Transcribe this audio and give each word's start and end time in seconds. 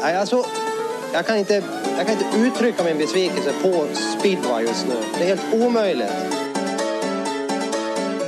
Nej, 0.00 0.16
alltså, 0.16 0.44
jag, 1.12 1.26
kan 1.26 1.36
inte, 1.36 1.62
jag 1.96 2.06
kan 2.06 2.16
inte 2.18 2.38
uttrycka 2.38 2.84
min 2.84 2.98
besvikelse 2.98 3.52
på 3.62 3.86
speedway 4.18 4.64
just 4.64 4.86
nu. 4.86 4.94
Det 5.18 5.24
är 5.24 5.36
helt 5.36 5.54
omöjligt. 5.54 6.12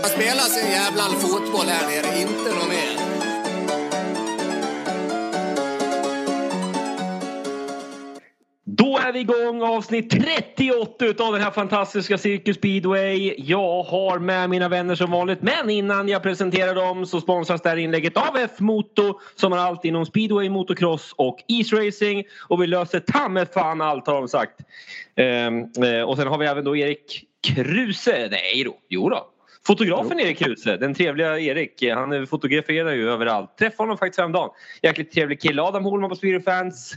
Man 0.03 0.11
spelar 0.11 0.43
sin 0.43 0.71
jävla 0.71 1.03
fotboll 1.03 1.67
här 1.67 1.87
nere, 1.89 2.21
inte 2.21 2.55
någon 2.55 2.69
mer. 2.69 3.08
Är 9.09 9.13
vi 9.13 9.21
igång 9.21 9.63
avsnitt 9.63 10.11
38 10.11 11.25
av 11.25 11.33
den 11.33 11.43
här 11.43 11.51
fantastiska 11.51 12.19
Cirkus 12.19 12.57
Speedway. 12.57 13.35
Jag 13.39 13.83
har 13.83 14.19
med 14.19 14.51
mina 14.51 14.69
vänner 14.69 14.95
som 14.95 15.11
vanligt 15.11 15.43
men 15.43 15.71
innan 15.71 16.09
jag 16.09 16.23
presenterar 16.23 16.75
dem 16.75 17.07
så 17.07 17.21
sponsras 17.21 17.63
det 17.63 17.69
här 17.69 17.77
inlägget 17.77 18.17
av 18.17 18.37
F-Moto 18.37 19.21
som 19.35 19.53
har 19.53 19.59
allt 19.59 19.85
inom 19.85 20.07
speedway, 20.07 20.49
motocross 20.49 21.15
och 21.17 21.45
isracing 21.49 22.25
och 22.49 22.63
vi 22.63 22.67
löser 22.67 23.01
ta 23.01 23.47
fan 23.55 23.81
allt 23.81 24.07
har 24.07 24.15
de 24.15 24.29
sagt. 24.29 24.61
Ehm, 25.17 25.63
eh, 25.63 26.03
och 26.03 26.17
sen 26.17 26.27
har 26.27 26.39
vi 26.39 26.47
även 26.47 26.65
då 26.65 26.77
Erik 26.77 27.25
Kruse. 27.43 28.29
Nej 28.31 28.65
då, 28.65 28.75
jo 28.89 29.09
då. 29.09 29.27
Fotografen 29.69 30.21
Erik 30.21 30.39
Kruse, 30.39 30.77
den 30.77 30.95
trevliga 30.95 31.39
Erik. 31.39 31.85
Han 31.95 32.27
fotograferar 32.27 32.93
ju 32.93 33.11
överallt. 33.11 33.59
Träffade 33.59 33.83
honom 33.83 33.99
faktiskt 33.99 34.19
häromdagen. 34.19 34.51
Jäkligt 34.83 35.13
trevlig 35.13 35.41
kille. 35.41 35.63
Adam 35.63 35.85
Holman 35.85 36.11
på 36.11 36.17
Spirit 36.17 36.45
Fans. 36.45 36.95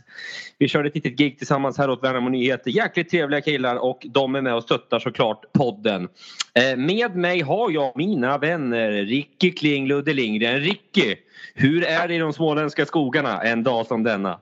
Vi 0.57 0.67
körde 0.67 0.87
ett 0.87 0.95
litet 0.95 1.17
gig 1.17 1.37
tillsammans 1.37 1.77
här 1.77 1.89
åt 1.89 2.03
Värnamo 2.03 2.29
Nyheter. 2.29 2.71
Jäkligt 2.71 3.09
trevliga 3.09 3.41
killar 3.41 3.75
och 3.75 4.05
de 4.09 4.35
är 4.35 4.41
med 4.41 4.55
och 4.55 4.63
stöttar 4.63 4.99
såklart 4.99 5.53
podden. 5.53 6.07
Eh, 6.53 6.77
med 6.77 7.15
mig 7.15 7.41
har 7.41 7.71
jag 7.71 7.97
mina 7.97 8.37
vänner 8.37 8.91
Ricky 8.91 9.51
Kling, 9.51 9.87
Ludde 9.87 10.13
Lindgren. 10.13 10.59
Ricky, 10.59 11.15
hur 11.55 11.83
är 11.83 12.07
det 12.07 12.15
i 12.15 12.19
de 12.19 12.33
småländska 12.33 12.85
skogarna 12.85 13.41
en 13.41 13.63
dag 13.63 13.85
som 13.85 14.03
denna? 14.03 14.39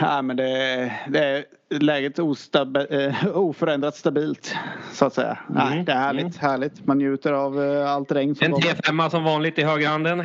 Ja, 0.00 0.22
men 0.22 0.36
det, 0.36 0.92
det 1.08 1.18
är 1.24 1.44
läget 1.80 2.18
ostabi, 2.18 2.86
eh, 2.90 3.36
oförändrat 3.36 3.96
stabilt 3.96 4.54
så 4.92 5.04
att 5.04 5.14
säga. 5.14 5.38
Mm. 5.50 5.68
Nej, 5.68 5.82
det 5.84 5.92
är 5.92 5.96
härligt, 5.96 6.22
Mm. 6.22 6.50
härligt. 6.50 6.86
Man 6.86 6.98
njuter 6.98 7.32
av 7.32 7.62
eh, 7.64 7.90
allt 7.92 8.12
regn 8.12 8.34
som 8.34 8.44
En 8.44 8.52
kommer. 8.52 8.66
3-5 8.74 9.08
som 9.10 9.24
vanligt 9.24 9.58
i 9.58 9.62
högerhanden. 9.62 10.18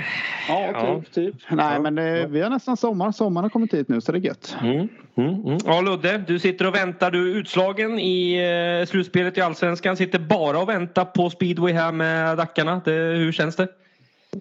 Ja, 0.48 0.70
Ja. 0.74 1.02
typ. 1.02 1.14
typ. 1.14 1.36
Nej, 1.50 1.74
Ja. 1.74 1.80
men 1.82 1.96
det, 1.96 2.28
vi 2.30 2.42
har 2.42 2.50
nästan 2.50 2.78
sommar. 2.78 3.12
Sommaren 3.12 3.44
har 3.46 3.50
kommit 3.50 3.74
hit 3.74 3.90
nu 3.90 4.02
så 4.02 4.12
det 4.12 4.18
är 4.18 4.22
gött. 4.22 4.56
Mm, 4.62 4.88
mm, 5.18 5.46
mm. 5.46 5.58
Ja 5.66 5.82
Ludde, 5.82 6.24
du 6.28 6.40
sitter 6.40 6.68
och 6.68 6.76
väntar. 6.76 7.12
Du 7.12 7.32
är 7.32 7.36
utslagen 7.36 8.00
i 8.00 8.36
eh, 8.82 8.86
slutspelet 8.90 9.38
i 9.38 9.42
Allsvenskan. 9.42 9.98
Sitter 9.98 10.20
bara 10.20 10.60
och 10.60 10.70
väntar 10.70 11.06
på 11.06 11.30
speedway 11.30 11.74
här 11.74 11.92
med 11.92 12.38
Dackarna. 12.38 12.82
Det, 12.86 12.92
hur 12.92 13.32
känns 13.32 13.56
det? 13.56 13.68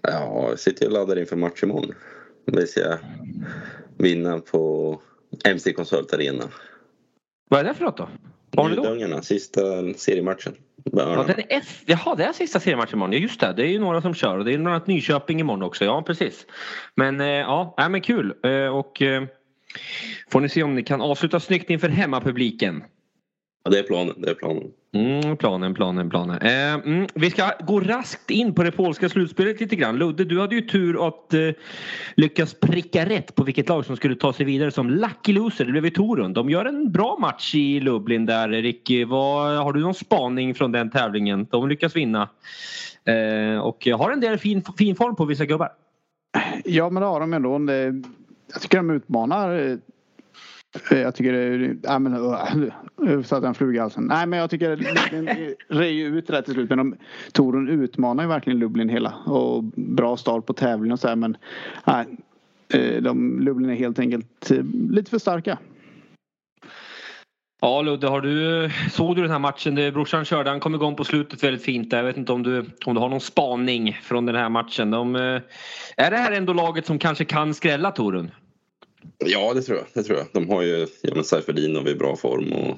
Ja, 0.03 0.45
jag 0.49 0.59
sitter 0.59 0.85
och 0.85 0.91
laddar 0.91 1.19
inför 1.19 1.35
match 1.35 1.63
imorgon. 1.63 1.91
Vi 2.45 2.67
ska 2.67 2.81
vinna 3.97 4.39
på 4.39 5.01
MC 5.45 5.73
Consult 5.73 6.13
Arena. 6.13 6.43
Vad 7.49 7.59
är 7.59 7.63
det 7.63 7.73
för 7.73 7.85
något 7.85 7.97
då? 7.97 8.09
Ljuddungarna, 8.69 9.21
sista 9.21 9.61
seriematchen. 9.93 10.55
Ja, 10.83 11.23
den 11.27 11.39
är 11.39 11.45
F... 11.49 11.83
Jaha, 11.85 12.15
det 12.15 12.23
är 12.23 12.33
sista 12.33 12.59
seriematchen 12.59 12.93
imorgon. 12.93 13.13
Ja, 13.13 13.19
just 13.19 13.39
det. 13.39 13.53
Det 13.53 13.63
är 13.63 13.67
ju 13.67 13.79
några 13.79 14.01
som 14.01 14.13
kör 14.13 14.37
och 14.37 14.45
det 14.45 14.53
är 14.53 14.57
bland 14.57 14.75
annat 14.75 14.87
Nyköping 14.87 15.39
imorgon 15.39 15.63
också. 15.63 15.85
Ja, 15.85 16.01
precis. 16.01 16.45
Men 16.95 17.21
eh, 17.21 17.27
ja, 17.27 17.73
nej, 17.77 17.89
men 17.89 18.01
kul. 18.01 18.33
Eh, 18.43 18.67
och 18.67 19.01
eh, 19.01 19.23
får 20.31 20.41
ni 20.41 20.49
se 20.49 20.63
om 20.63 20.75
ni 20.75 20.83
kan 20.83 21.01
avsluta 21.01 21.39
snyggt 21.39 21.69
inför 21.69 21.89
hemmapubliken. 21.89 22.83
Ja, 23.63 23.71
det 23.71 23.79
är 23.79 23.83
planen. 23.83 24.15
Det 24.17 24.29
är 24.29 24.35
planen. 24.35 24.71
Mm, 24.93 25.37
planen, 25.37 25.73
planen, 25.73 26.09
planen. 26.09 26.41
Eh, 26.41 26.73
mm, 26.73 27.07
vi 27.13 27.29
ska 27.29 27.51
gå 27.59 27.79
raskt 27.79 28.31
in 28.31 28.53
på 28.53 28.63
det 28.63 28.71
polska 28.71 29.09
slutspelet 29.09 29.61
lite 29.61 29.75
grann. 29.75 29.97
Ludde, 29.97 30.25
du 30.25 30.39
hade 30.39 30.55
ju 30.55 30.61
tur 30.61 31.07
att 31.07 31.33
eh, 31.33 31.49
lyckas 32.15 32.53
pricka 32.53 33.05
rätt 33.05 33.35
på 33.35 33.43
vilket 33.43 33.69
lag 33.69 33.85
som 33.85 33.95
skulle 33.95 34.15
ta 34.15 34.33
sig 34.33 34.45
vidare 34.45 34.71
som 34.71 34.89
lucky 34.89 35.33
loser. 35.33 35.65
Det 35.65 35.71
blev 35.71 35.85
ju 35.85 35.91
Torun. 35.91 36.33
De 36.33 36.49
gör 36.49 36.65
en 36.65 36.91
bra 36.91 37.17
match 37.19 37.55
i 37.55 37.79
Lublin 37.79 38.25
där. 38.25 38.49
Ricky, 38.49 39.05
vad, 39.05 39.57
har 39.57 39.73
du 39.73 39.79
någon 39.79 39.93
spaning 39.93 40.55
från 40.55 40.71
den 40.71 40.89
tävlingen? 40.89 41.47
De 41.51 41.69
lyckas 41.69 41.95
vinna. 41.95 42.29
Eh, 43.05 43.59
och 43.59 43.87
har 43.97 44.11
en 44.11 44.19
del 44.19 44.37
fin, 44.37 44.63
fin 44.77 44.95
form 44.95 45.15
på 45.15 45.25
vissa 45.25 45.45
gubbar. 45.45 45.69
Ja, 46.65 46.89
men 46.89 47.01
det 47.01 47.07
har 47.07 47.19
de 47.19 47.33
ändå. 47.33 47.73
Jag 48.53 48.61
tycker 48.61 48.77
de 48.77 48.89
utmanar. 48.89 49.77
Eh, 50.91 50.99
jag 50.99 51.15
tycker 51.15 51.33
det... 51.33 51.75
Ja, 51.83 51.99
men, 51.99 52.13
eh, 52.13 52.55
eh, 53.01 53.09
uh, 53.09 53.23
satte 53.23 53.47
en 53.47 53.53
fluga 53.53 53.77
i 53.77 53.79
halsen. 53.79 54.03
Nej, 54.03 54.27
men 54.27 54.39
jag 54.39 54.49
tycker 54.49 54.75
Lublin 54.75 55.55
röjer 55.69 56.05
ut 56.05 56.27
det 56.27 56.33
där 56.33 56.41
till 56.41 56.53
slut. 56.53 56.69
Men 56.69 56.77
de, 56.77 56.95
Torun 57.31 57.69
utmanar 57.69 58.23
ju 58.23 58.29
verkligen 58.29 58.59
Lublin 58.59 58.89
hela. 58.89 59.13
Och 59.25 59.63
bra 59.63 60.17
start 60.17 60.45
på 60.45 60.53
tävlingen 60.53 60.93
och 60.93 60.99
så 60.99 61.07
här. 61.07 61.15
Men 61.15 61.37
nej, 61.87 62.05
de, 63.01 63.39
Lublin 63.39 63.69
är 63.69 63.75
helt 63.75 63.99
enkelt 63.99 64.51
lite 64.89 65.09
för 65.09 65.19
starka. 65.19 65.57
Ja 67.61 67.81
Ludde, 67.81 68.07
har 68.07 68.21
du, 68.21 68.69
såg 68.91 69.15
du 69.15 69.21
den 69.21 69.31
här 69.31 69.39
matchen? 69.39 69.75
Det 69.75 69.91
brorsan 69.91 70.25
körde, 70.25 70.49
han 70.49 70.59
kom 70.59 70.75
igång 70.75 70.95
på 70.95 71.03
slutet 71.03 71.43
väldigt 71.43 71.63
fint 71.63 71.89
där. 71.89 71.97
Jag 71.97 72.05
vet 72.05 72.17
inte 72.17 72.31
om 72.31 72.43
du, 72.43 72.65
om 72.85 72.93
du 72.93 72.99
har 72.99 73.09
någon 73.09 73.21
spaning 73.21 73.99
från 74.03 74.25
den 74.25 74.35
här 74.35 74.49
matchen. 74.49 74.91
De, 74.91 75.15
är 75.97 76.11
det 76.11 76.17
här 76.17 76.31
ändå 76.31 76.53
laget 76.53 76.85
som 76.85 76.99
kanske 76.99 77.25
kan 77.25 77.53
skrälla 77.53 77.91
Torun? 77.91 78.31
Ja, 79.17 79.53
det 79.53 79.61
tror 79.61 79.77
jag. 79.77 79.87
Det 79.93 80.03
tror 80.03 80.17
jag. 80.17 80.27
De 80.31 80.49
har 80.49 80.61
ju 80.61 80.87
ja, 81.01 81.15
men 81.15 81.23
Seifeldinov 81.23 81.87
i 81.87 81.95
bra 81.95 82.15
form 82.15 82.53
och, 82.53 82.77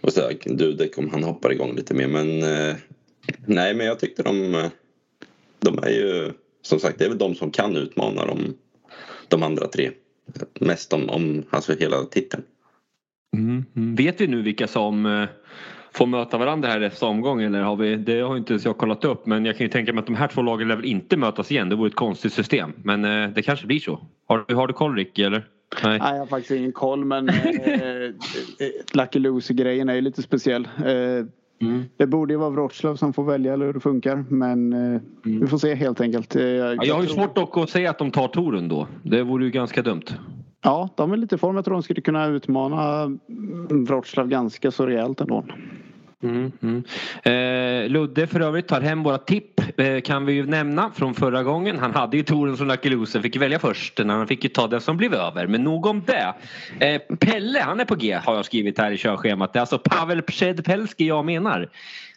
och 0.00 0.12
så 0.12 0.20
där. 0.20 0.54
Dudek 0.54 0.98
om 0.98 1.10
han 1.10 1.24
hoppar 1.24 1.52
igång 1.52 1.76
lite 1.76 1.94
mer. 1.94 2.08
Men 2.08 2.42
eh, 2.42 2.76
nej, 3.46 3.74
men 3.74 3.86
jag 3.86 3.98
tyckte 3.98 4.22
de, 4.22 4.68
de 5.60 5.78
är 5.78 5.90
ju 5.90 6.32
som 6.62 6.80
sagt, 6.80 6.98
det 6.98 7.04
är 7.04 7.08
väl 7.08 7.18
de 7.18 7.34
som 7.34 7.50
kan 7.50 7.76
utmana 7.76 8.26
de, 8.26 8.54
de 9.28 9.42
andra 9.42 9.66
tre. 9.66 9.90
Mest 10.60 10.92
om, 10.92 11.10
om 11.10 11.42
alltså 11.50 11.74
hela 11.74 12.04
titeln. 12.04 12.42
Mm. 13.36 13.64
mm. 13.76 13.94
Vet 13.94 14.20
vi 14.20 14.26
nu 14.26 14.42
vilka 14.42 14.66
som 14.66 15.06
eh, 15.06 15.28
får 15.94 16.06
möta 16.06 16.38
varandra 16.38 16.68
här 16.68 16.80
nästa 16.80 17.06
omgång? 17.06 17.42
Eller 17.42 17.60
har 17.62 17.76
vi, 17.76 17.96
det 17.96 18.20
har 18.20 18.36
inte 18.36 18.52
ens 18.52 18.64
jag 18.64 18.78
kollat 18.78 19.04
upp 19.04 19.26
men 19.26 19.44
jag 19.44 19.56
kan 19.56 19.66
ju 19.66 19.70
tänka 19.70 19.92
mig 19.92 20.00
att 20.00 20.06
de 20.06 20.14
här 20.14 20.28
två 20.28 20.42
lagen 20.42 20.68
lär 20.68 20.76
väl 20.76 20.84
inte 20.84 21.16
mötas 21.16 21.50
igen. 21.50 21.68
Det 21.68 21.76
vore 21.76 21.88
ett 21.88 21.94
konstigt 21.94 22.32
system. 22.32 22.72
Men 22.82 23.04
eh, 23.04 23.28
det 23.28 23.42
kanske 23.42 23.66
blir 23.66 23.80
så. 23.80 24.00
Har, 24.26 24.44
du- 24.48 24.54
har 24.54 24.66
du 24.66 24.72
koll 24.72 24.96
Ricky 24.96 25.22
eller? 25.22 25.48
Nej. 25.84 25.98
Nej, 25.98 26.12
jag 26.12 26.18
har 26.18 26.26
faktiskt 26.26 26.50
ingen 26.50 26.72
koll 26.72 27.04
men 27.04 27.28
eh, 27.28 27.46
eh, 27.46 28.04
eh 28.04 28.10
Lucky 28.92 29.18
Loser-grejen 29.18 29.88
är 29.88 29.94
ju 29.94 30.00
lite 30.00 30.22
speciell. 30.22 30.68
Eh, 30.78 31.26
Mm. 31.62 31.84
det 31.96 32.06
borde 32.06 32.32
ju 32.32 32.38
vara 32.38 32.50
Wroclaw 32.50 32.96
som 32.98 33.12
får 33.12 33.24
välja 33.24 33.52
eller 33.52 33.66
hur 33.66 33.72
det 33.72 33.80
funkar. 33.80 34.24
Men 34.28 34.72
eh, 34.94 35.00
vi 35.22 35.46
får 35.46 35.58
se 35.58 35.74
helt 35.74 36.00
enkelt. 36.00 36.36
Eh, 36.36 36.42
Ja, 36.42 36.84
jag 36.84 36.94
har 36.94 37.02
ju 37.02 37.08
svårt 37.08 37.34
dock 37.36 37.56
att 37.56 37.70
säga 37.70 37.90
att 37.90 37.98
de 37.98 38.10
tar 38.10 38.28
Torun 38.28 38.68
då. 38.68 38.86
Det 39.02 39.22
vore 39.22 39.44
ju 39.44 39.50
ganska 39.50 39.82
dumt. 39.82 40.02
Ja, 40.62 40.88
de 40.96 41.12
är 41.12 41.16
lite 41.16 41.34
i 41.34 41.38
form. 41.38 41.56
Jag 41.56 41.64
tror 41.64 41.74
de 41.74 41.82
skulle 41.82 42.00
kunna 42.00 42.26
utmana 42.26 43.02
mm, 43.02 43.84
Wroclaw 43.84 44.30
ganska 44.30 44.70
så 44.70 44.86
rejält 44.86 45.20
ändå. 45.20 45.44
Mm, 46.24 46.52
mm. 46.62 46.84
Eh, 47.22 47.90
Ludde 47.90 48.26
för 48.26 48.40
övrigt 48.40 48.68
tar 48.68 48.80
hem 48.80 49.02
våra 49.02 49.18
tipp 49.18 49.80
eh, 49.80 50.00
kan 50.00 50.26
vi 50.26 50.32
ju 50.32 50.46
nämna 50.46 50.90
från 50.90 51.14
förra 51.14 51.42
gången. 51.42 51.78
Han 51.78 51.94
hade 51.94 52.16
ju 52.16 52.22
touren 52.22 52.56
som 52.56 52.68
Lucky 52.68 52.90
Loser, 52.90 53.20
fick 53.20 53.34
ju 53.34 53.40
välja 53.40 53.58
först. 53.58 53.98
Men 53.98 54.10
han 54.10 54.26
fick 54.26 54.44
ju 54.44 54.50
ta 54.50 54.66
den 54.66 54.80
som 54.80 54.96
blev 54.96 55.14
över. 55.14 55.46
Men 55.46 55.64
nog 55.64 55.86
om 55.86 56.02
det. 56.06 56.34
Eh, 56.86 57.16
Pelle, 57.16 57.60
han 57.60 57.80
är 57.80 57.84
på 57.84 57.94
G 57.94 58.18
har 58.24 58.34
jag 58.34 58.44
skrivit 58.44 58.78
här 58.78 58.90
i 58.90 58.96
körschemat. 58.96 59.52
Det 59.52 59.58
är 59.58 59.60
alltså 59.60 59.78
Pavel 59.78 60.22
Przedpelski 60.22 61.06
jag 61.06 61.24
menar. 61.24 61.68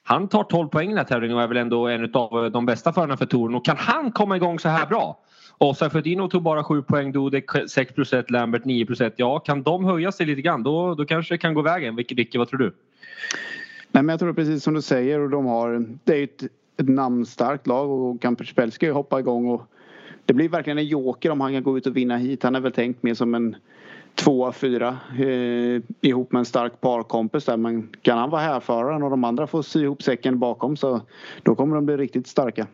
Han 0.04 0.28
tar 0.28 0.44
12 0.44 0.68
poäng 0.68 0.86
i 0.86 0.90
den 0.90 0.98
här 0.98 1.06
tävlingen 1.06 1.38
och 1.38 1.44
är 1.44 1.48
väl 1.48 1.58
ändå 1.58 1.88
en 1.88 2.16
av 2.16 2.46
eh, 2.46 2.52
de 2.52 2.66
bästa 2.66 2.94
förarna 2.94 3.18
för 3.18 3.26
touren. 3.26 3.56
Och 3.56 3.66
kan 3.66 3.78
han 3.78 4.12
komma 4.12 4.36
igång 4.36 4.60
så 4.60 4.70
här 4.70 4.86
bra? 4.86 5.20
Och 5.60 5.78
Seifertino 5.78 6.28
tog 6.28 6.44
bara 6.44 6.64
7 6.64 6.82
poäng, 6.82 7.12
Dodek 7.12 7.46
6 7.70 7.94
plus 7.94 8.14
1, 8.14 8.32
Lambert 8.32 8.66
9 8.66 8.86
plus 8.86 9.02
1. 9.02 9.14
Ja, 9.18 9.40
kan 9.40 9.64
de 9.64 9.86
höja 9.86 10.12
sig 10.12 10.26
lite 10.26 10.42
grann 10.42 10.64
då, 10.64 10.96
då 10.96 11.06
kanske 11.06 11.34
det 11.34 11.38
kan 11.38 11.54
gå 11.54 11.62
vägen. 11.62 11.96
Vilke, 11.96 12.38
vad 12.38 12.50
tror 12.50 12.60
du? 12.60 12.74
Nej, 13.92 14.04
men 14.04 14.10
jag 14.14 14.20
tror 14.20 14.34
precis 14.34 14.64
som 14.64 14.74
du 14.74 14.82
säger. 14.82 15.20
Och 15.20 15.30
de 15.30 15.46
har, 15.46 15.88
det 16.04 16.14
är 16.14 16.18
ju 16.18 16.24
ett, 16.24 16.44
ett 16.78 16.90
namnstarkt 16.90 17.68
lag 17.68 17.90
och 17.90 18.22
Kamperspel 18.22 18.72
ska 18.72 18.86
ju 18.86 18.92
hoppa 18.92 19.20
igång. 19.20 19.48
Och 19.48 19.62
det 20.26 20.34
blir 20.34 20.50
verkligen 20.50 20.78
en 20.78 20.88
joker 20.88 21.30
om 21.32 21.42
han 21.42 21.54
kan 21.54 21.64
gå 21.64 21.78
ut 21.78 21.88
och 21.88 21.98
vinna 21.98 22.18
hit. 22.18 22.44
Han 22.44 22.56
är 22.56 22.60
väl 22.60 22.72
tänkt 22.72 23.04
mer 23.04 23.14
som 23.14 23.36
en 23.36 23.56
tvåa, 24.16 24.52
fyra 24.52 24.98
eh, 25.20 25.82
ihop 26.02 26.32
med 26.32 26.40
en 26.40 26.46
stark 26.46 26.82
parkompis 26.82 27.46
där. 27.46 27.58
Men 27.58 27.90
kan 28.02 28.18
han 28.18 28.30
vara 28.30 28.42
härföraren 28.42 29.04
och 29.04 29.10
de 29.10 29.24
andra 29.24 29.48
får 29.48 29.62
sy 29.62 29.84
ihop 29.84 30.04
säcken 30.04 30.40
bakom 30.40 30.78
så 30.78 31.02
då 31.44 31.56
kommer 31.56 31.76
de 31.76 31.86
bli 31.86 31.98
riktigt 31.98 32.28
starka. 32.28 32.68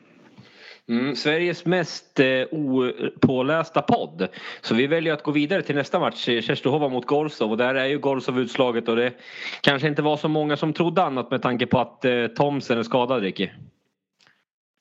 Mm, 0.90 1.16
Sveriges 1.16 1.66
mest 1.66 2.20
eh, 2.20 2.44
opålästa 2.52 3.82
podd. 3.82 4.28
Så 4.62 4.76
vi 4.76 4.88
väljer 4.88 5.14
att 5.14 5.24
gå 5.24 5.32
vidare 5.32 5.62
till 5.62 5.76
nästa 5.76 6.00
match. 6.00 6.30
eh, 6.30 6.42
Tjestehova 6.42 6.90
mot 6.90 7.06
Gorsov. 7.06 7.52
Och 7.52 7.58
där 7.58 7.76
är 7.76 7.86
ju 7.86 8.00
Gorsov 8.00 8.40
utslaget 8.40 8.90
och 8.90 8.96
det 8.96 9.14
kanske 9.62 9.88
inte 9.88 10.02
var 10.02 10.18
så 10.18 10.28
många 10.28 10.58
som 10.58 10.74
trodde 10.74 11.04
annat 11.04 11.32
med 11.32 11.42
tanke 11.42 11.66
på 11.66 11.80
att 11.80 12.06
eh, 12.06 12.28
Thomsen 12.28 12.78
är 12.78 12.84
skadad 12.84 13.22
Ricky. 13.22 13.50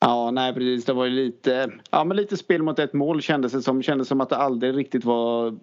Ja, 0.00 0.30
nej 0.30 0.54
precis. 0.54 0.84
Det 0.84 0.92
var 0.92 1.04
ju 1.04 1.10
lite, 1.10 1.70
ja, 1.90 2.04
men 2.04 2.16
lite 2.16 2.36
spel 2.36 2.62
mot 2.62 2.78
ett 2.78 2.92
mål 2.92 3.22
kändes 3.22 3.52
det 3.52 3.62
som. 3.62 3.82
Kändes 3.82 4.08
som 4.08 4.20
att 4.20 4.28
det 4.28 4.36
aldrig 4.36 4.76
riktigt 4.76 5.04
var... 5.04 5.58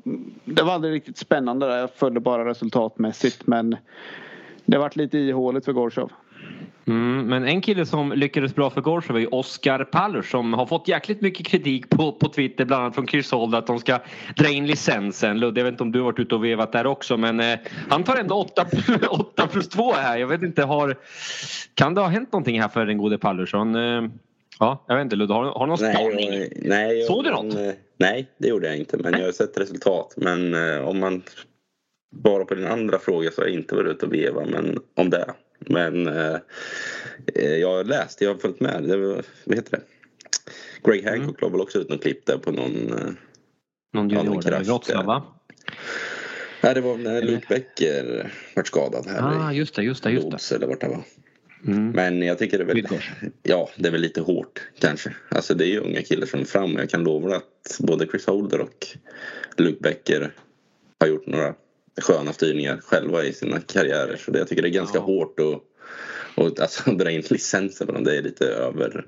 Det 0.45 0.63
var 0.63 0.73
aldrig 0.73 0.93
riktigt 0.93 1.17
spännande 1.17 1.67
där. 1.67 1.77
Jag 1.77 1.93
följde 1.93 2.19
bara 2.19 2.49
resultatmässigt 2.49 3.47
men 3.47 3.75
det 4.65 4.77
vart 4.77 4.95
lite 4.95 5.17
ihåligt 5.17 5.65
för 5.65 5.73
Gorsov. 5.73 6.11
Mm, 6.89 7.27
men 7.27 7.47
en 7.47 7.61
kille 7.61 7.85
som 7.85 8.11
lyckades 8.11 8.55
bra 8.55 8.69
för 8.69 8.81
Gorsa 8.81 9.13
var 9.13 9.19
ju 9.19 9.27
Oskar 9.27 9.83
Paller 9.83 10.21
som 10.21 10.53
har 10.53 10.65
fått 10.65 10.87
jäkligt 10.87 11.21
mycket 11.21 11.47
kritik 11.47 11.89
på, 11.89 12.11
på 12.11 12.29
Twitter 12.29 12.65
bland 12.65 12.83
annat 12.83 12.95
från 12.95 13.07
Chris 13.07 13.31
Holt 13.31 13.55
att 13.55 13.67
de 13.67 13.79
ska 13.79 13.99
dra 14.35 14.49
in 14.49 14.67
licensen. 14.67 15.39
Ludde, 15.39 15.59
jag 15.59 15.65
vet 15.65 15.71
inte 15.71 15.83
om 15.83 15.91
du 15.91 15.99
har 15.99 16.05
varit 16.05 16.19
ute 16.19 16.35
och 16.35 16.43
vevat 16.43 16.71
där 16.71 16.87
också 16.87 17.17
men 17.17 17.39
eh, 17.39 17.59
han 17.89 18.03
tar 18.03 18.15
ändå 18.15 18.35
8, 18.35 18.65
8 19.09 19.47
plus 19.51 19.69
2 19.69 19.93
här. 19.93 20.17
Jag 20.17 20.27
vet 20.27 20.41
inte, 20.41 20.63
har, 20.63 20.95
kan 21.73 21.93
det 21.93 22.01
ha 22.01 22.07
hänt 22.07 22.31
någonting 22.31 22.61
här 22.61 22.69
för 22.69 22.85
den 22.85 22.97
gode 22.97 23.17
Pallersson? 23.17 23.75
Eh, 23.75 24.03
ja, 24.59 24.85
jag 24.87 24.95
vet 24.95 25.03
inte 25.03 25.15
Ludde, 25.15 25.33
har, 25.33 25.43
har 25.45 25.65
du 25.65 25.69
någon 25.69 25.77
spaning? 25.77 26.49
Nej, 26.55 27.03
Såg 27.03 27.23
du 27.23 27.31
något? 27.31 27.53
Men, 27.53 27.73
nej, 27.97 28.27
det 28.37 28.47
gjorde 28.47 28.67
jag 28.67 28.77
inte 28.77 28.97
men 28.97 29.13
jag 29.13 29.25
har 29.25 29.31
sett 29.31 29.57
resultat. 29.57 30.13
Men 30.17 30.53
eh, 30.53 30.87
om 30.87 30.99
man 30.99 31.21
bara 32.15 32.45
på 32.45 32.55
din 32.55 32.67
andra 32.67 32.99
fråga 32.99 33.31
så 33.31 33.41
har 33.41 33.47
jag 33.47 33.55
inte 33.55 33.75
varit 33.75 33.87
ute 33.87 34.05
och 34.05 34.13
vevat 34.13 34.49
men 34.49 34.79
om 34.95 35.09
det. 35.09 35.33
Men 35.59 36.07
eh, 36.07 36.37
jag 37.35 37.69
har 37.69 37.83
läst, 37.83 38.21
jag 38.21 38.33
har 38.33 38.39
följt 38.39 38.59
med. 38.59 38.83
Det 38.83 38.97
var, 38.97 39.23
vad 39.45 39.55
heter 39.55 39.71
det? 39.71 39.81
Greg 40.83 41.05
Hancock 41.05 41.27
mm. 41.27 41.35
la 41.41 41.49
väl 41.49 41.61
också 41.61 41.79
ut 41.79 41.89
något 41.89 42.01
klipp 42.01 42.25
där 42.25 42.37
på 42.37 42.51
någon... 42.51 42.93
Eh, 42.93 43.11
någon 43.93 44.09
junior 44.09 44.61
i 44.61 44.63
Wroclaw 44.63 45.07
va? 45.07 45.23
Nej 46.63 46.73
det 46.73 46.81
var 46.81 46.97
när 46.97 47.21
Luke 47.21 47.45
Becker 47.49 48.33
vart 48.55 48.67
skadad 48.67 49.07
här 49.07 49.21
ah, 49.21 49.53
just 49.53 49.75
det, 49.75 49.83
just 49.83 50.03
det, 50.03 50.11
just 50.11 50.49
det. 50.49 50.55
eller 50.55 50.67
vart 50.67 50.81
det 50.81 50.87
var. 50.87 51.03
Mm. 51.67 51.89
Men 51.89 52.21
jag 52.21 52.37
tycker 52.37 52.57
det 52.57 52.63
är 52.63 52.67
väl, 52.67 53.01
ja, 53.43 53.69
det 53.75 53.87
är 53.87 53.91
väl 53.91 54.01
lite 54.01 54.21
hårt 54.21 54.61
kanske. 54.79 55.13
Alltså 55.29 55.53
det 55.53 55.65
är 55.65 55.67
ju 55.67 55.79
unga 55.79 56.01
killar 56.01 56.25
som 56.25 56.39
är 56.39 56.45
fram 56.45 56.75
och 56.75 56.81
jag 56.81 56.89
kan 56.89 57.03
lova 57.03 57.35
att 57.35 57.77
både 57.79 58.07
Chris 58.07 58.25
Holder 58.25 58.61
och 58.61 58.87
Luke 59.57 59.79
Becker 59.81 60.33
har 60.99 61.07
gjort 61.07 61.27
några 61.27 61.55
sköna 62.01 62.33
styrningar 62.33 62.79
själva 62.83 63.23
i 63.23 63.33
sina 63.33 63.59
karriärer. 63.59 64.17
Så 64.17 64.31
det, 64.31 64.39
jag 64.39 64.47
tycker 64.47 64.61
det 64.61 64.69
är 64.69 64.73
ganska 64.73 64.97
ja. 64.97 65.03
hårt 65.03 65.39
att 65.39 65.63
och 66.35 66.59
alltså, 66.59 66.91
dra 66.95 67.11
in 67.11 67.23
licenser 67.29 67.85
på 67.85 67.91
dem. 67.91 68.03
Det 68.03 68.17
är 68.17 68.21
lite 68.21 68.45
över. 68.45 69.05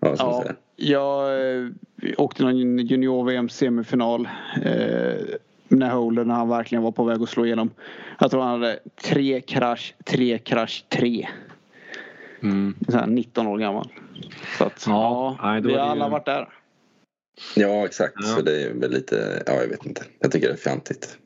Ja, 0.00 0.14
ja 0.18 0.44
jag 0.76 1.40
eh, 1.56 1.68
åkte 2.16 2.42
någon 2.42 2.78
junior-VM 2.78 3.48
semifinal. 3.48 4.28
Eh, 4.64 5.14
när 5.68 5.90
Holder 5.90 6.24
när 6.24 6.34
han 6.34 6.48
verkligen 6.48 6.82
var 6.82 6.92
på 6.92 7.04
väg 7.04 7.22
att 7.22 7.28
slå 7.28 7.46
igenom. 7.46 7.70
Jag 8.20 8.30
tror 8.30 8.42
han 8.42 8.60
hade 8.60 8.78
tre 9.02 9.40
krasch, 9.40 9.94
tre 10.04 10.38
krasch, 10.38 10.84
tre. 10.88 11.28
Mm. 12.42 12.74
Så 12.88 12.96
här 12.96 13.06
19 13.06 13.46
år 13.46 13.58
gammal. 13.58 13.88
Så 14.58 14.64
att, 14.64 14.84
ja, 14.86 15.38
ja 15.42 15.60
vi 15.64 15.74
har 15.74 15.80
alla 15.80 16.08
varit 16.08 16.26
där. 16.26 16.48
Ja 17.56 17.84
exakt, 17.84 18.14
ja. 18.16 18.22
så 18.22 18.42
det 18.42 18.62
är 18.62 18.72
väl 18.72 18.90
lite, 18.90 19.42
ja 19.46 19.52
jag 19.52 19.68
vet 19.68 19.86
inte. 19.86 20.02
Jag 20.18 20.32
tycker 20.32 20.46
det 20.48 20.54
är 20.54 20.56
fjantigt. 20.56 21.18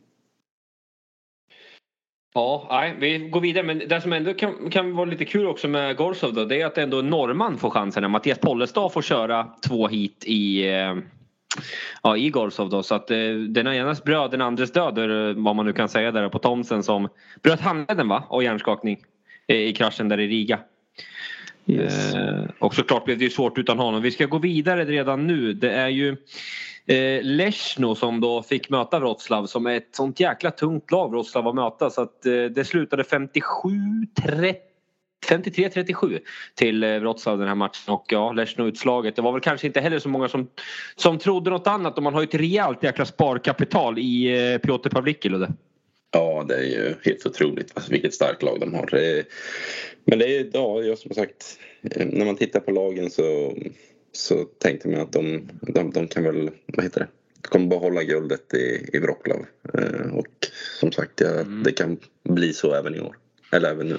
Ja, 2.35 2.67
nej, 2.71 2.97
vi 2.99 3.19
går 3.19 3.41
vidare. 3.41 3.65
Men 3.65 3.79
det 3.79 4.01
som 4.01 4.13
ändå 4.13 4.35
kan, 4.35 4.71
kan 4.71 4.97
vara 4.97 5.05
lite 5.05 5.25
kul 5.25 5.47
också 5.47 5.69
med 5.69 5.97
Gorsov 5.97 6.35
då, 6.35 6.45
det 6.45 6.61
är 6.61 6.67
att 6.67 6.79
ändå 6.79 7.03
norrman 7.03 7.59
får 7.59 7.71
chansen. 7.71 8.11
Mattias 8.11 8.39
Pollestad 8.39 8.93
får 8.93 9.03
köra 9.03 9.49
två 9.69 9.89
hit 9.89 10.25
i, 10.27 10.69
eh, 10.69 10.95
ja, 12.03 12.17
i 12.17 12.31
Gorsov 12.31 12.71
då. 12.71 12.83
Så 12.83 12.95
att 12.95 13.11
eh, 13.11 13.17
den 13.49 13.67
enas 13.67 14.05
bröd, 14.05 14.31
den 14.31 14.41
andres 14.41 14.73
död, 14.73 14.99
eh, 14.99 15.35
vad 15.37 15.57
man 15.57 15.67
nu 15.67 15.73
kan 15.73 15.89
säga 15.89 16.13
där 16.13 16.29
på 16.29 16.39
Thomsen 16.39 16.83
som 16.83 17.09
bröt 17.43 17.61
handleden 17.61 18.09
va? 18.09 18.25
och 18.29 18.45
hjärnskakning 18.45 18.99
eh, 19.47 19.57
i 19.57 19.73
kraschen 19.73 20.09
där 20.09 20.21
i 20.21 20.29
Riga. 20.29 20.59
Yes. 21.67 22.15
Eh, 22.15 22.45
och 22.59 22.75
såklart 22.75 23.05
blev 23.05 23.19
det 23.19 23.25
ju 23.25 23.31
svårt 23.31 23.59
utan 23.59 23.79
honom. 23.79 24.03
Vi 24.03 24.11
ska 24.11 24.27
gå 24.27 24.39
vidare 24.39 24.85
redan 24.85 25.27
nu. 25.27 25.53
Det 25.53 25.71
är 25.71 25.89
ju 25.89 26.17
Eh, 26.87 27.23
Leszno 27.23 27.95
som 27.95 28.21
då 28.21 28.43
fick 28.43 28.71
möta 28.71 28.99
Wroclaw 28.99 29.47
som 29.47 29.67
är 29.67 29.77
ett 29.77 29.89
sånt 29.93 30.21
jäkla 30.21 30.51
tungt 30.51 30.91
lag 30.91 31.11
Wroclaw 31.11 31.49
att 31.49 31.55
möta 31.55 31.91
så 31.91 32.03
att 32.03 32.27
eh, 32.27 32.33
det 32.33 32.65
slutade 32.65 33.03
57-30 33.03 34.55
53-37 35.29 36.19
till 36.55 36.85
eh, 36.85 36.89
Wroclaw 36.89 37.39
den 37.39 37.49
här 37.49 37.55
matchen 37.55 37.95
och 37.95 38.05
ja, 38.09 38.33
Leszno 38.33 38.67
utslaget. 38.67 39.17
Det 39.17 39.23
var 39.23 39.33
väl 39.33 39.41
kanske 39.41 39.67
inte 39.67 39.81
heller 39.81 39.99
så 39.99 40.09
många 40.09 40.29
som, 40.29 40.49
som 40.97 41.19
trodde 41.19 41.51
något 41.51 41.67
annat 41.67 41.97
och 41.97 42.03
man 42.03 42.15
har 42.15 42.21
ju 42.21 42.25
ett 42.25 42.35
rejält 42.35 42.83
jäkla 42.83 43.05
sparkapital 43.05 43.99
i 43.99 44.27
eh, 44.53 44.59
Piotr 44.59 44.89
Pavlicki 44.89 45.29
Ludde. 45.29 45.53
Ja, 46.15 46.45
det 46.49 46.55
är 46.55 46.63
ju 46.63 46.95
helt 47.03 47.27
otroligt 47.27 47.73
alltså, 47.75 47.93
vilket 47.93 48.15
starkt 48.15 48.43
lag 48.43 48.61
de 48.61 48.75
har. 48.75 48.89
Men 50.05 50.19
det 50.19 50.37
är, 50.37 50.51
ja, 50.53 50.83
jag 50.83 50.99
som 50.99 51.15
sagt, 51.15 51.59
eh, 51.91 52.07
när 52.07 52.25
man 52.25 52.37
tittar 52.37 52.61
på 52.61 52.71
lagen 52.71 53.11
så 53.11 53.55
så 54.17 54.45
tänkte 54.45 54.89
man 54.89 55.01
att 55.01 55.13
de, 55.13 55.49
de, 55.61 55.91
de 55.91 56.09
kan 56.09 56.23
väl, 56.23 56.51
vad 56.67 56.85
heter 56.85 57.01
det, 57.01 57.09
kommer 57.49 57.67
behålla 57.67 58.03
guldet 58.03 58.55
i, 58.55 58.91
i 58.93 58.99
Wroclaw. 58.99 59.47
Eh, 59.75 60.15
och 60.15 60.27
som 60.81 60.93
sagt, 60.93 61.21
ja, 61.21 61.31
mm. 61.31 61.63
det 61.63 61.73
kan 61.73 61.99
bli 62.23 62.53
så 62.53 62.75
även 62.75 62.95
i 62.95 63.01
år. 63.01 63.17
Eller 63.53 63.71
även 63.71 63.89
nu. 63.89 63.99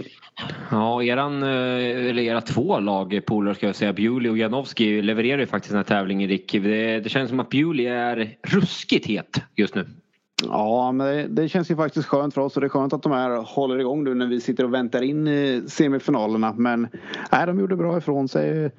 Ja, 0.72 1.04
eran, 1.04 1.44
eh, 1.44 2.10
eller 2.10 2.24
era 2.24 2.42
två 2.42 2.80
lag, 2.80 3.22
polare 3.26 3.56
ska 3.56 3.66
jag 3.66 3.76
säga, 3.76 3.94
Bewley 3.94 4.32
och 4.32 4.38
Janowski 4.38 5.02
levererar 5.02 5.40
ju 5.40 5.48
faktiskt 5.48 5.72
den 5.72 5.78
här 5.78 5.84
tävlingen 5.84 6.30
Rick. 6.30 6.52
Det, 6.52 7.00
det 7.00 7.10
känns 7.10 7.30
som 7.30 7.40
att 7.40 7.50
Bewley 7.50 7.86
är 7.86 8.38
ruskigt 8.44 9.06
het 9.06 9.42
just 9.56 9.76
nu. 9.76 9.88
Ja, 10.44 10.92
men 10.92 11.08
det, 11.08 11.28
det, 11.28 11.50
känns 11.50 11.72
ju 11.72 11.76
faktiskt 11.76 12.08
skönt 12.08 12.34
för 12.34 12.42
oss 12.42 12.56
och 12.56 12.62
det 12.62 12.68
är 12.68 12.70
skönt 12.70 12.94
att 12.94 13.04
de 13.04 13.12
här 13.12 13.38
håller 13.56 13.80
igång 13.80 14.04
nu 14.04 14.14
när 14.14 14.28
vi 14.28 14.42
sitter 14.42 14.64
och 14.64 14.74
väntar 14.74 15.02
in 15.02 15.70
semifinalerna. 15.70 16.54
Men 16.58 16.88
nej, 17.32 17.46
de 17.46 17.60
gjorde 17.60 17.76
bra 17.76 17.98
ifrån 17.98 18.28
sig. 18.28 18.72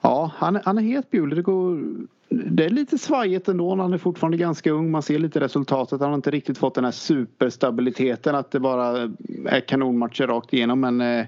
Ja, 0.00 0.32
han, 0.36 0.58
han 0.64 0.78
är 0.78 0.82
helt 0.82 1.10
Bjule. 1.10 1.36
Det, 1.36 1.42
går, 1.42 1.82
det 2.28 2.64
är 2.64 2.70
lite 2.70 2.98
svajigt 2.98 3.48
ändå. 3.48 3.74
när 3.74 3.82
Han 3.82 3.92
är 3.92 3.98
fortfarande 3.98 4.36
ganska 4.36 4.70
ung. 4.70 4.90
Man 4.90 5.02
ser 5.02 5.18
lite 5.18 5.40
resultatet. 5.40 6.00
Han 6.00 6.08
har 6.08 6.16
inte 6.16 6.30
riktigt 6.30 6.58
fått 6.58 6.74
den 6.74 6.84
här 6.84 6.90
superstabiliteten 6.90 8.34
att 8.34 8.50
det 8.50 8.60
bara 8.60 9.10
är 9.46 9.60
kanonmatcher 9.60 10.26
rakt 10.26 10.52
igenom. 10.52 10.80
Men 10.80 11.00
eh, 11.00 11.26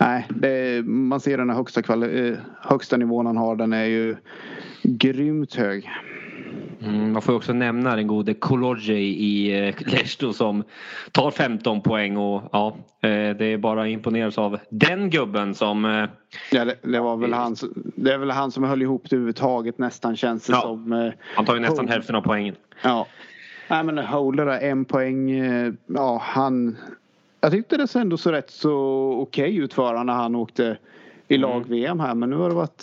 nej, 0.00 0.26
det, 0.28 0.82
man 0.86 1.20
ser 1.20 1.38
den 1.38 1.50
här 1.50 1.56
högsta, 1.56 1.80
kvali- 1.80 2.30
eh, 2.30 2.38
högsta 2.60 2.96
nivån 2.96 3.26
han 3.26 3.36
har. 3.36 3.56
Den 3.56 3.72
är 3.72 3.84
ju 3.84 4.16
grymt 4.82 5.54
hög. 5.54 5.90
Mm, 6.84 7.12
man 7.12 7.22
får 7.22 7.34
också 7.34 7.52
nämna 7.52 7.96
den 7.96 8.06
gode 8.06 8.34
Kolodziej 8.34 9.24
i 9.24 9.66
eh, 9.68 10.32
som 10.32 10.64
tar 11.12 11.30
15 11.30 11.80
poäng 11.80 12.16
och 12.16 12.42
ja, 12.52 12.76
eh, 13.00 13.36
det 13.36 13.44
är 13.44 13.58
bara 13.58 13.88
imponeras 13.88 14.38
av 14.38 14.58
den 14.70 15.10
gubben 15.10 15.54
som... 15.54 15.84
Eh, 15.84 16.08
ja, 16.50 16.64
det, 16.64 16.76
det, 16.82 17.00
var 17.00 17.16
väl 17.16 17.32
han, 17.32 17.56
det 17.74 18.12
är 18.12 18.18
väl 18.18 18.30
han 18.30 18.50
som 18.50 18.64
höll 18.64 18.82
ihop 18.82 19.02
det 19.10 19.16
överhuvudtaget 19.16 19.78
nästan 19.78 20.16
känns 20.16 20.46
det 20.46 20.52
ja, 20.52 20.60
som. 20.60 21.12
Han 21.34 21.44
tar 21.44 21.54
ju 21.54 21.60
nästan 21.60 21.88
hälften 21.88 22.14
av 22.14 22.22
poängen. 22.22 22.54
Ja. 22.82 23.06
Nej 23.68 23.84
men 23.84 23.98
Holder 23.98 24.46
en 24.46 24.84
poäng. 24.84 25.30
Ja 25.86 26.22
han... 26.24 26.76
Jag 27.40 27.50
tyckte 27.50 27.76
det 27.76 27.94
ändå 27.94 28.16
så 28.16 28.32
rätt 28.32 28.50
så 28.50 28.72
okej 29.18 29.44
okay 29.44 29.64
ut 29.64 29.74
för 29.74 30.04
när 30.04 30.12
han 30.12 30.34
åkte 30.34 30.76
i 31.28 31.34
mm. 31.34 31.50
lag-VM 31.50 32.00
här 32.00 32.14
men 32.14 32.30
nu 32.30 32.36
har 32.36 32.48
det 32.48 32.54
varit 32.54 32.80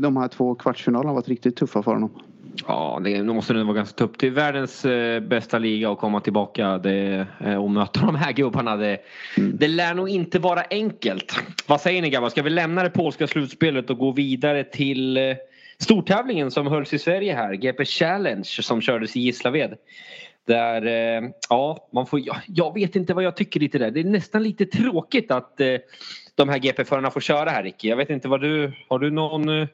de 0.00 0.16
här 0.16 0.28
två 0.28 0.54
kvartsfinalerna 0.54 1.12
varit 1.12 1.28
riktigt 1.28 1.56
tuffa 1.56 1.82
för 1.82 1.92
honom. 1.92 2.10
Ja, 2.66 3.00
det 3.04 3.22
måste 3.22 3.52
nog 3.52 3.66
vara 3.66 3.76
ganska 3.76 3.96
tufft. 3.96 4.20
Till 4.20 4.32
världens 4.32 4.84
eh, 4.84 5.20
bästa 5.20 5.58
liga 5.58 5.90
och 5.90 5.98
komma 5.98 6.20
tillbaka 6.20 6.78
det, 6.78 7.26
eh, 7.40 7.62
och 7.62 7.70
möta 7.70 8.00
de 8.06 8.14
här 8.14 8.32
gubbarna. 8.32 8.76
Det, 8.76 8.98
mm. 9.36 9.56
det 9.56 9.68
lär 9.68 9.94
nog 9.94 10.08
inte 10.08 10.38
vara 10.38 10.62
enkelt. 10.70 11.36
Vad 11.66 11.80
säger 11.80 12.02
ni 12.02 12.10
grabbar? 12.10 12.28
Ska 12.28 12.42
vi 12.42 12.50
lämna 12.50 12.82
det 12.82 12.90
polska 12.90 13.26
slutspelet 13.26 13.90
och 13.90 13.98
gå 13.98 14.10
vidare 14.10 14.64
till 14.64 15.16
eh, 15.16 15.36
stortävlingen 15.78 16.50
som 16.50 16.66
hölls 16.66 16.92
i 16.92 16.98
Sverige 16.98 17.34
här. 17.34 17.54
GP 17.54 17.84
Challenge 17.84 18.44
som 18.44 18.80
kördes 18.80 19.16
i 19.16 19.20
Gislaved. 19.20 19.74
Där, 20.46 20.82
ja, 21.48 21.88
man 21.92 22.06
får, 22.06 22.20
ja, 22.20 22.36
jag 22.46 22.74
vet 22.74 22.96
inte 22.96 23.14
vad 23.14 23.24
jag 23.24 23.36
tycker 23.36 23.60
lite 23.60 23.78
där. 23.78 23.90
Det 23.90 24.00
är 24.00 24.04
nästan 24.04 24.42
lite 24.42 24.66
tråkigt 24.66 25.30
att 25.30 25.60
de 26.34 26.48
här 26.48 26.58
GP-förarna 26.58 27.10
får 27.10 27.20
köra 27.20 27.50
här 27.50 27.62
Ricky. 27.62 27.88
Jag 27.88 27.96
vet 27.96 28.10
inte 28.10 28.28
vad 28.28 28.40
du, 28.40 28.72
har 28.88 28.98
du 28.98 29.10
någon 29.10 29.66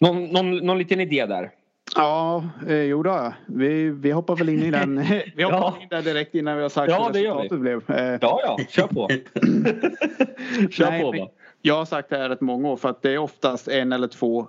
någon, 0.00 0.24
någon, 0.24 0.56
någon 0.56 0.78
liten 0.78 1.00
idé 1.00 1.26
där? 1.26 1.50
Ja, 1.96 2.44
eh, 2.68 2.82
jo 2.82 3.02
då. 3.02 3.32
Vi, 3.46 3.90
vi 3.90 4.10
hoppar 4.10 4.36
väl 4.36 4.48
in 4.48 4.62
i 4.62 4.70
den. 4.70 4.98
vi 5.36 5.42
hoppar 5.42 5.58
ja. 5.58 5.78
in 5.82 5.88
där 5.90 6.02
direkt 6.02 6.34
innan 6.34 6.56
vi 6.56 6.62
har 6.62 6.68
sagt 6.68 6.90
ja, 6.90 7.10
hur 7.12 7.12
resultatet 7.12 7.60
blev. 7.60 7.90
Eh, 7.90 8.18
ja, 8.20 8.40
ja. 8.44 8.58
Kör 8.68 8.86
på. 8.86 9.08
Kör 10.70 10.90
Nej, 10.90 11.02
på 11.02 11.12
bara. 11.12 11.28
Jag 11.62 11.74
har 11.74 11.84
sagt 11.84 12.10
det 12.10 12.16
här 12.16 12.28
rätt 12.28 12.40
många 12.40 12.68
år 12.68 12.76
för 12.76 12.88
att 12.88 13.02
det 13.02 13.10
är 13.10 13.18
oftast 13.18 13.68
en 13.68 13.92
eller 13.92 14.08
två 14.08 14.48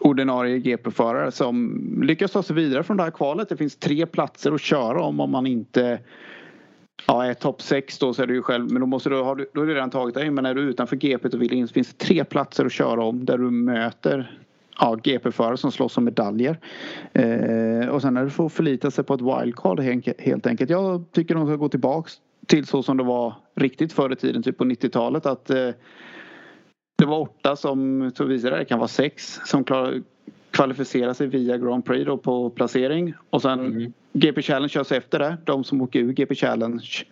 ordinarie 0.00 0.58
GP-förare 0.58 1.32
som 1.32 1.80
lyckas 2.02 2.32
ta 2.32 2.42
sig 2.42 2.56
vidare 2.56 2.82
från 2.82 2.96
det 2.96 3.02
här 3.02 3.10
kvalet. 3.10 3.48
Det 3.48 3.56
finns 3.56 3.76
tre 3.76 4.06
platser 4.06 4.52
att 4.52 4.60
köra 4.60 5.02
om 5.02 5.20
om 5.20 5.30
man 5.30 5.46
inte 5.46 5.98
Ja, 7.06 7.24
är 7.24 7.34
topp 7.34 7.62
6 7.62 7.98
då 7.98 8.14
så 8.14 8.22
är 8.22 8.26
du 8.26 8.34
ju 8.34 8.42
själv, 8.42 8.72
men 8.72 8.80
då, 8.80 8.86
måste 8.86 9.08
du, 9.08 9.22
har 9.22 9.36
du, 9.36 9.50
då 9.54 9.60
har 9.60 9.66
du 9.66 9.74
redan 9.74 9.90
tagit 9.90 10.14
dig 10.14 10.30
Men 10.30 10.46
är 10.46 10.54
du 10.54 10.60
utanför 10.60 10.96
GP 10.96 11.28
och 11.28 11.42
vill 11.42 11.52
in 11.52 11.68
så 11.68 11.74
finns 11.74 11.94
det 11.94 12.04
tre 12.04 12.24
platser 12.24 12.64
att 12.64 12.72
köra 12.72 13.04
om 13.04 13.24
där 13.24 13.38
du 13.38 13.50
möter 13.50 14.38
ja, 14.78 14.94
GP-förare 14.94 15.56
som 15.56 15.72
slåss 15.72 15.98
om 15.98 16.04
medaljer. 16.04 16.58
Eh, 17.12 17.88
och 17.88 18.02
sen 18.02 18.14
när 18.14 18.24
du 18.24 18.30
får 18.30 18.48
förlita 18.48 18.90
sig 18.90 19.04
på 19.04 19.14
ett 19.14 19.20
wildcard 19.20 19.80
helt 20.18 20.46
enkelt. 20.46 20.70
Jag 20.70 21.04
tycker 21.12 21.34
de 21.34 21.46
ska 21.46 21.56
gå 21.56 21.68
tillbaks 21.68 22.12
till 22.46 22.66
så 22.66 22.82
som 22.82 22.96
det 22.96 23.04
var 23.04 23.34
riktigt 23.54 23.92
förr 23.92 24.12
i 24.12 24.16
tiden, 24.16 24.42
typ 24.42 24.58
på 24.58 24.64
90-talet. 24.64 25.26
Att 25.26 25.50
eh, 25.50 25.70
det 26.98 27.06
var 27.06 27.20
åtta 27.20 27.56
som, 27.56 28.10
så 28.14 28.24
visar 28.24 28.50
det 28.50 28.64
kan 28.64 28.78
vara 28.78 28.88
sex 28.88 29.40
som 29.44 29.64
klar, 29.64 30.02
kvalificerar 30.50 31.12
sig 31.12 31.26
via 31.26 31.58
Grand 31.58 31.84
Prix 31.84 32.06
då 32.06 32.16
på 32.16 32.50
placering. 32.50 33.14
Och 33.30 33.42
sen 33.42 33.60
mm. 33.60 33.92
GP 34.12 34.42
Challenge 34.42 34.68
körs 34.68 34.92
efter 34.92 35.18
det. 35.18 35.36
De 35.44 35.64
som 35.64 35.80
åker 35.80 35.98
ur 35.98 36.12
GP 36.12 36.34
Challenge 36.34 37.04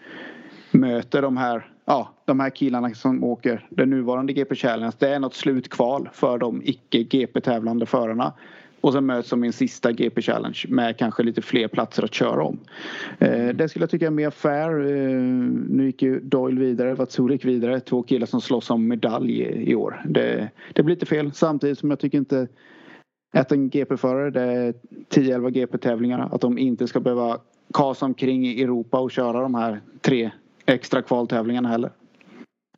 möter 0.75 1.23
de 1.23 1.37
här, 1.37 1.67
ja, 1.85 2.15
de 2.25 2.41
här 2.41 2.51
killarna 2.51 2.95
som 2.95 3.25
åker 3.25 3.67
den 3.71 3.91
nuvarande 3.91 4.33
GP 4.33 4.55
Challenge. 4.55 4.93
Det 4.99 5.09
är 5.09 5.19
något 5.19 5.35
slutkval 5.35 6.09
för 6.13 6.39
de 6.39 6.63
icke 6.65 7.03
GP-tävlande 7.03 7.87
förarna. 7.87 8.33
Och 8.81 8.93
sen 8.93 9.07
möts 9.07 9.31
de 9.31 9.45
i 9.45 9.47
en 9.47 9.53
sista 9.53 9.93
GP 9.93 10.23
Challenge 10.23 10.65
med 10.69 10.97
kanske 10.97 11.23
lite 11.23 11.43
fler 11.43 11.69
platser 11.69 12.03
att 12.03 12.15
köra 12.15 12.45
om. 12.45 12.59
Eh, 13.19 13.49
det 13.49 13.69
skulle 13.69 13.83
jag 13.83 13.91
tycka 13.91 14.07
är 14.07 14.11
mer 14.11 14.31
fair. 14.31 14.71
Eh, 14.81 15.21
nu 15.69 15.87
gick 15.87 16.03
ju 16.03 16.21
Doyle 16.21 16.59
vidare, 16.59 16.95
Vatsulik 16.95 17.45
vidare. 17.45 17.81
Två 17.81 18.03
killar 18.03 18.27
som 18.27 18.41
slåss 18.41 18.71
om 18.71 18.89
medalj 18.89 19.41
i 19.43 19.75
år. 19.75 20.03
Det, 20.05 20.51
det 20.73 20.83
blir 20.83 20.95
lite 20.95 21.07
fel 21.07 21.33
samtidigt 21.33 21.79
som 21.79 21.91
jag 21.91 21.99
tycker 21.99 22.19
inte 22.19 22.49
att 23.33 23.53
en 23.53 23.71
GP-förare, 23.71 24.31
det 24.31 24.41
är 24.41 24.75
10-11 25.11 25.51
GP-tävlingar, 25.51 26.29
att 26.33 26.41
de 26.41 26.59
inte 26.59 26.87
ska 26.87 27.01
behöva 27.01 27.39
kasa 27.75 28.07
omkring 28.07 28.47
i 28.47 28.63
Europa 28.63 29.01
och 29.01 29.11
köra 29.11 29.41
de 29.41 29.55
här 29.55 29.81
tre 30.01 30.31
extra 30.67 31.03
kvaltävlingarna 31.03 31.69
heller. 31.69 31.91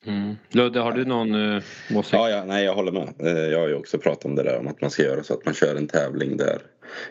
Mm. 0.07 0.37
Ludde, 0.51 0.81
har 0.81 0.93
du 0.93 1.05
någon 1.05 1.35
uh, 1.35 1.63
åsikt? 1.95 2.13
Ja, 2.13 2.31
ja, 2.31 2.45
nej, 2.45 2.65
jag 2.65 2.75
håller 2.75 2.93
med. 2.93 3.15
Eh, 3.19 3.53
jag 3.53 3.61
har 3.61 3.69
ju 3.69 3.75
också 3.75 3.99
pratat 3.99 4.25
om 4.25 4.35
det 4.35 4.43
där 4.43 4.59
om 4.59 4.69
att 4.69 4.81
man 4.81 4.91
ska 4.91 5.03
göra 5.03 5.23
så 5.23 5.35
att 5.35 5.45
man 5.45 5.55
kör 5.55 5.77
en 5.77 5.87
tävling 5.87 6.37
där 6.37 6.59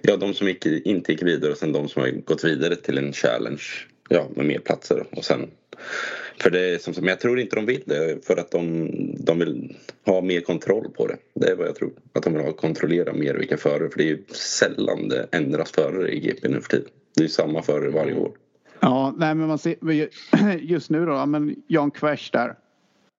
ja, 0.02 0.18
de 0.18 0.34
som 0.34 0.48
gick, 0.48 0.66
inte 0.66 1.12
gick 1.12 1.24
vidare 1.24 1.52
och 1.52 1.58
sen 1.58 1.72
de 1.72 1.90
som 1.90 2.02
har 2.02 2.10
gått 2.10 2.44
vidare 2.44 2.76
till 2.76 2.98
en 2.98 3.14
challenge 3.14 3.64
ja, 4.10 4.28
med 4.36 4.46
mer 4.46 4.60
platser. 4.60 5.04
Och 5.12 5.26
sen, 5.26 5.50
för 6.42 6.50
det 6.50 6.60
är 6.60 6.78
som, 6.78 6.94
men 6.98 7.08
jag 7.08 7.20
tror 7.20 7.40
inte 7.40 7.56
de 7.56 7.66
vill 7.66 7.84
det 7.86 8.26
för 8.26 8.38
att 8.38 8.52
de, 8.52 8.92
de 9.20 9.40
vill 9.40 9.76
ha 10.06 10.22
mer 10.22 10.42
kontroll 10.42 10.88
på 10.98 11.08
det. 11.08 11.18
Det 11.34 11.52
är 11.52 11.56
vad 11.56 11.68
jag 11.68 11.76
tror. 11.76 11.92
Att 12.14 12.24
de 12.24 12.34
vill 12.34 12.44
ha 12.44 12.52
kontrollera 12.52 13.14
mer 13.14 13.34
vilka 13.34 13.58
förare 13.58 13.90
för 13.90 13.98
det 13.98 14.04
är 14.04 14.08
ju 14.08 14.24
sällan 14.34 15.10
det 15.10 15.28
ändras 15.32 15.72
förare 15.72 16.12
i 16.12 16.20
GP 16.20 16.48
nu 16.48 16.62
för 16.62 16.70
tiden. 16.70 16.90
Det 17.16 17.22
är 17.22 17.24
ju 17.24 17.30
samma 17.30 17.62
förare 17.62 17.90
varje 17.90 18.16
år. 18.16 18.32
Ja, 18.80 19.14
nej 19.18 19.36
men 19.36 19.48
man 19.48 19.58
ser 19.58 19.76
just 20.60 20.90
nu 20.90 21.06
då, 21.06 21.26
men 21.26 21.56
Jan 21.68 21.92
Quers 21.92 22.32
där 22.32 22.56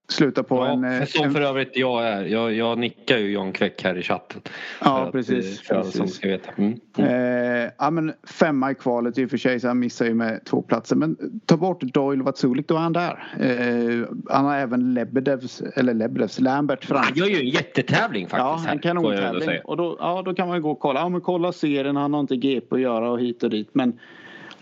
sluta 0.08 0.42
på 0.42 0.56
ja, 0.56 0.72
en... 0.72 0.84
Eh, 0.84 1.04
som 1.04 1.24
en... 1.24 1.32
för 1.32 1.40
övrigt 1.40 1.76
jag 1.76 2.06
är. 2.06 2.24
Jag, 2.24 2.52
jag 2.52 2.78
nickar 2.78 3.18
ju 3.18 3.32
Jan 3.32 3.52
Kväck 3.52 3.84
här 3.84 3.98
i 3.98 4.02
chatten. 4.02 4.40
Ja, 4.80 5.08
precis. 5.12 5.60
För 5.60 5.74
precis. 5.74 5.96
Som 5.96 6.08
ska 6.08 6.28
veta. 6.28 6.50
Mm. 6.56 6.80
Mm. 6.96 7.64
Eh, 7.64 7.70
ja, 7.78 7.90
men 7.90 8.12
femma 8.22 8.70
i 8.70 8.74
kvalet 8.74 9.18
i 9.18 9.24
och 9.24 9.30
för 9.30 9.36
sig 9.36 9.60
så 9.60 9.68
han 9.68 9.78
missar 9.78 10.06
ju 10.06 10.14
med 10.14 10.44
två 10.44 10.62
platser. 10.62 10.96
Men 10.96 11.40
ta 11.46 11.56
bort 11.56 11.80
Doyle 11.80 12.22
Vatsulik, 12.22 12.68
då 12.68 12.74
är 12.74 12.78
han 12.78 12.92
där. 12.92 13.26
Eh, 13.40 14.06
han 14.30 14.44
har 14.44 14.56
även 14.56 14.94
Lebedevs, 14.94 15.60
eller 15.60 15.94
Lebedevs, 15.94 16.40
Lambert 16.40 16.84
fram. 16.84 17.02
Han 17.04 17.14
gör 17.14 17.26
ju 17.26 17.40
en 17.40 17.48
jättetävling 17.48 18.28
faktiskt. 18.28 18.66
Ja, 18.66 18.72
en 18.72 18.78
kanontävling. 18.78 19.60
Och 19.64 19.76
då, 19.76 19.96
ja, 20.00 20.22
då 20.24 20.34
kan 20.34 20.48
man 20.48 20.56
ju 20.56 20.62
gå 20.62 20.70
och 20.70 20.80
kolla. 20.80 21.00
Ja, 21.00 21.08
men 21.08 21.20
kolla 21.20 21.52
serien, 21.52 21.96
han 21.96 22.14
har 22.14 22.20
inte 22.20 22.36
GP 22.36 22.74
att 22.74 22.80
göra 22.80 23.10
och 23.10 23.20
hit 23.20 23.42
och 23.42 23.50
dit. 23.50 23.68
Men 23.72 23.98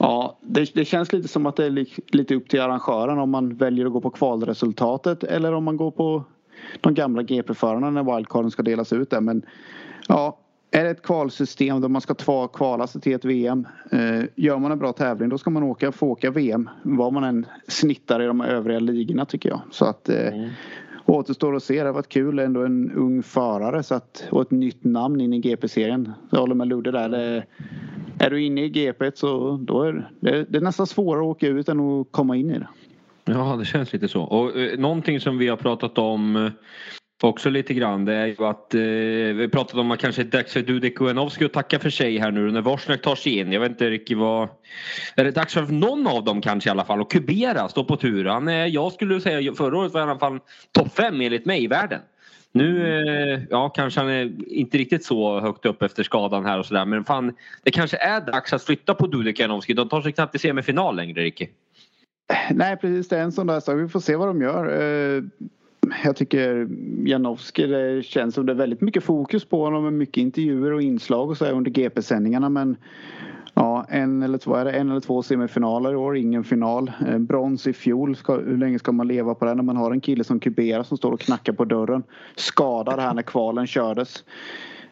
Ja, 0.05 0.39
det, 0.41 0.75
det, 0.75 0.85
känns 0.85 1.13
lite 1.13 1.29
som 1.29 1.47
att 1.47 1.57
det 1.57 1.67
är 1.67 1.71
li, 1.71 1.87
lite 2.13 2.35
upp 2.35 2.49
till 2.49 2.61
arrangören 2.61 3.19
om 3.19 3.31
man 3.31 3.57
väljer 3.57 3.87
att 3.87 3.93
gå 3.93 4.01
på 4.01 4.11
kvalresultatet 4.11 5.25
eller 5.25 5.53
om 5.53 5.65
man 5.65 5.77
går 5.77 5.91
på 5.91 6.25
de 6.81 6.95
gamla 6.95 7.23
GP-förarna 7.23 7.91
när 7.91 8.17
wildcarden 8.17 8.51
ska 8.51 8.63
delas 8.63 8.93
ut 8.93 9.11
där. 9.11 9.21
Men 9.21 9.43
ja, 10.09 10.39
är 10.71 10.85
det 10.85 10.91
ett 10.91 11.03
kvalsystem 11.03 11.81
där 11.81 11.89
man 11.89 12.01
ska 12.01 12.49
kvala 12.49 12.87
sig 12.87 13.01
till 13.01 13.15
ett 13.15 13.25
VM. 13.25 13.67
Eh, 13.91 14.23
gör 14.35 14.59
man 14.59 14.73
en 14.73 14.79
bra 14.79 14.93
tävling 14.93 15.29
då 15.29 15.39
ska 15.39 15.51
man 15.51 15.63
åka, 15.63 15.93
få 15.93 16.09
åka 16.09 16.31
VM. 16.31 16.71
Vad 16.83 17.13
man 17.13 17.25
än 17.25 17.47
snittar 17.69 18.23
i 18.23 18.27
de 18.27 18.41
övriga 18.41 18.81
ligorna 18.81 19.25
tycker 19.25 19.49
jag. 19.49 19.61
Så 19.71 19.85
att 19.85 20.09
eh, 20.09 20.27
mm. 20.27 20.51
återstår 21.05 21.57
att 21.57 21.63
se. 21.63 21.81
Det 21.81 21.87
har 21.87 21.93
varit 21.93 22.09
kul. 22.09 22.39
Ändå 22.39 22.65
en 22.65 22.93
ung 22.93 23.23
förare 23.23 23.83
så 23.83 23.95
att, 23.95 24.25
och 24.31 24.43
ett 24.43 24.51
nytt 24.51 24.85
namn 24.85 25.21
in 25.21 25.33
i 25.33 25.39
GP-serien. 25.39 26.13
Jag 26.31 26.39
håller 26.39 26.55
med 26.55 26.69
Ludde 26.69 26.91
där. 26.91 27.09
Det, 27.09 27.45
är 28.25 28.31
du 28.31 28.45
inne 28.45 28.65
i 28.65 28.69
GP 28.69 29.11
så 29.15 29.57
då 29.57 29.83
är 29.83 30.11
det, 30.21 30.45
det 30.49 30.59
är 30.59 30.63
nästan 30.63 30.87
svårare 30.87 31.21
att 31.21 31.27
åka 31.27 31.47
ut 31.47 31.69
än 31.69 31.81
att 31.81 32.07
komma 32.11 32.37
in 32.37 32.51
i 32.51 32.59
det. 32.59 32.69
Ja, 33.25 33.57
det 33.59 33.65
känns 33.65 33.93
lite 33.93 34.09
så. 34.09 34.23
Och 34.23 34.61
eh, 34.61 34.79
någonting 34.79 35.21
som 35.21 35.39
vi 35.39 35.49
har 35.49 35.57
pratat 35.57 35.99
om 35.99 36.37
eh, 36.37 36.53
också 37.23 37.51
lite 37.51 37.75
grann 37.75 38.05
det 38.05 38.15
är 38.15 38.27
ju 38.27 38.45
att 38.45 38.75
eh, 38.75 38.81
vi 39.37 39.49
pratat 39.53 39.75
om 39.75 39.91
att 39.91 40.01
kanske 40.01 40.23
är 40.23 40.25
dags 40.25 40.53
för 40.53 40.63
Dudek 40.63 41.01
Ujanovskij 41.01 41.47
att 41.47 41.53
tacka 41.53 41.79
för 41.79 41.91
sig 41.91 42.19
här 42.19 42.31
nu 42.31 42.51
när 42.51 42.61
Wozniak 42.61 43.03
tar 43.03 43.15
sig 43.15 43.39
in. 43.39 43.53
Jag 43.53 43.61
vet 43.61 43.71
inte 43.71 43.91
riktigt 43.91 44.19
vad... 44.19 44.49
Är 45.17 45.25
det 45.25 45.31
dags 45.31 45.55
för 45.55 45.63
någon 45.63 46.07
av 46.07 46.25
dem 46.25 46.41
kanske 46.41 46.71
i 46.71 46.73
alla 46.73 46.85
fall? 46.85 47.01
Och 47.01 47.13
Kubera 47.13 47.69
står 47.69 47.85
på 47.85 47.97
tur. 47.97 48.25
Han 48.25 48.49
är, 48.49 48.67
jag 48.67 48.93
skulle 48.93 49.21
säga 49.21 49.55
förra 49.55 49.79
året 49.79 49.93
var 49.93 50.01
i 50.01 50.05
alla 50.05 50.19
fall 50.19 50.39
topp 50.73 50.97
fem 50.97 51.21
enligt 51.21 51.47
mig 51.47 51.65
i 51.65 51.67
världen. 51.67 52.01
Nu 52.57 52.99
eh, 53.33 53.41
ja, 53.51 53.69
kanske 53.69 54.01
han 54.01 54.11
är 54.11 54.33
inte 54.49 54.79
riktigt 54.79 55.05
så 55.05 55.41
högt 55.41 55.67
upp 55.67 55.83
efter 55.83 56.03
skadan 56.03 56.45
här 56.45 56.59
och 56.59 56.67
sådär 56.67 56.85
men 56.85 57.05
fan 57.05 57.35
det 57.63 57.71
kanske 57.71 57.97
är 57.97 58.21
dags 58.21 58.53
att 58.53 58.63
flytta 58.63 58.95
på 58.95 59.07
Dudek 59.07 59.39
Janovski. 59.39 59.73
De 59.73 59.89
tar 59.89 60.03
sig 60.03 60.13
knappt 60.13 60.33
till 60.33 60.41
semifinal 60.41 60.97
längre 60.97 61.23
Ricky. 61.23 61.47
Nej 62.51 62.77
precis 62.77 63.09
det 63.09 63.19
är 63.19 63.23
en 63.23 63.33
sån 63.33 63.47
där 63.47 63.61
sak. 63.61 63.79
Vi 63.79 63.89
får 63.89 64.01
se 64.01 64.17
vad 64.17 64.29
de 64.29 64.43
gör. 64.43 64.83
Eh, 64.83 65.23
jag 66.05 66.17
tycker 66.17 66.69
Janowski 67.07 67.67
det 67.67 68.03
känns 68.03 68.35
som 68.35 68.47
det 68.47 68.53
är 68.53 68.57
väldigt 68.57 68.81
mycket 68.81 69.05
fokus 69.05 69.45
på 69.45 69.65
honom 69.65 69.85
med 69.85 69.93
mycket 69.93 70.17
intervjuer 70.17 70.73
och 70.73 70.83
inslag 70.83 71.31
och 71.31 71.37
så 71.37 71.47
under 71.47 71.71
GP-sändningarna 71.71 72.49
men 72.49 72.77
Ja, 73.55 73.87
en 73.89 74.23
eller 74.23 74.39
två, 74.39 74.55
är 74.55 74.65
det 74.65 74.73
en 74.73 74.91
eller 74.91 75.01
två 75.01 75.23
semifinaler 75.23 75.93
i 75.93 75.97
år, 75.97 76.17
ingen 76.17 76.45
final. 76.45 76.93
Eh, 77.09 77.19
brons 77.19 77.67
i 77.67 77.73
fjol, 77.73 78.17
ska, 78.17 78.37
hur 78.37 78.57
länge 78.57 78.79
ska 78.79 78.93
man 78.93 79.09
leva 79.09 79.35
på 79.35 79.45
det 79.45 79.55
när 79.55 79.63
man 79.63 79.77
har 79.77 79.93
en 79.93 80.01
kille 80.01 80.25
som 80.25 80.41
Kubera 80.41 80.85
som 80.85 80.97
står 80.97 81.13
och 81.13 81.21
knackar 81.21 81.53
på 81.53 81.65
dörren. 81.65 82.03
Skadad 82.37 83.01
här 83.01 83.15
när 83.15 83.23
kvalen 83.23 83.67
kördes. 83.67 84.25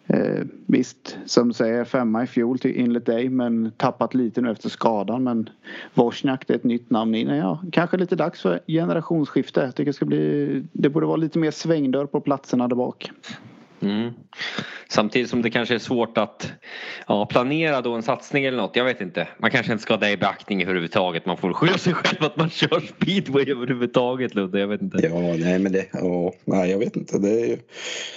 Eh, 0.07 0.45
visst, 0.67 1.19
som 1.27 1.53
säger, 1.53 1.85
femma 1.85 2.23
i 2.23 2.27
fjol 2.27 2.59
till 2.59 2.75
enligt 2.77 3.07
dig 3.07 3.29
men 3.29 3.73
tappat 3.77 4.15
lite 4.15 4.41
nu 4.41 4.51
efter 4.51 4.69
skadan. 4.69 5.23
Men 5.23 5.49
Wozniak, 5.95 6.47
det 6.47 6.53
är 6.53 6.59
ett 6.59 6.65
nytt 6.65 6.91
namn 6.91 7.15
in. 7.15 7.29
Ja, 7.29 7.63
kanske 7.73 7.97
lite 7.97 8.17
dags 8.17 8.43
för 8.43 8.61
generationsskifte. 8.67 9.61
Jag 9.61 9.75
tycker 9.75 9.91
det 9.91 9.97
ska 9.97 10.07
bli, 10.07 10.65
det 10.73 10.89
borde 10.89 11.07
vara 11.07 11.17
lite 11.17 11.39
mer 11.39 11.51
svängdörr 11.51 12.07
på 12.07 12.21
platserna 12.21 12.69
där 12.69 12.77
bak. 12.77 13.11
Mm. 13.83 14.13
Samtidigt 14.89 15.31
som 15.31 15.43
det 15.43 15.51
kanske 15.51 15.75
är 15.75 15.79
svårt 15.79 16.19
att 16.19 16.53
ja, 17.07 17.27
planera 17.27 17.81
då 17.81 17.93
en 17.93 18.03
satsning 18.03 18.45
eller 18.45 18.57
något. 18.57 18.77
Jag 18.77 18.85
vet 18.85 19.01
inte. 19.01 19.29
Man 19.39 19.51
kanske 19.51 19.73
inte 19.73 19.83
ska 19.83 19.93
ha 19.93 20.01
det 20.01 20.11
i 20.11 20.17
beaktning 20.17 20.63
överhuvudtaget. 20.63 21.27
Man 21.27 21.37
får 21.37 21.53
skylla 21.53 21.79
sig 21.79 21.95
själv 21.95 22.25
att 22.25 22.37
man 22.37 22.51
kör 22.51 22.81
speedway 22.81 23.51
överhuvudtaget 23.51 24.35
Ludde. 24.35 24.61
Jag 24.61 24.69
vet 24.69 24.83
inte. 24.83 24.99
Ja, 25.03 25.21
nej 25.21 25.59
men 25.59 25.73
det. 25.73 25.87
Ja, 25.93 26.33
nej, 26.45 26.71
jag 26.71 26.79
vet 26.79 26.97
inte. 26.97 27.19
Det 27.19 27.41
är 27.41 27.47
ju, 27.47 27.59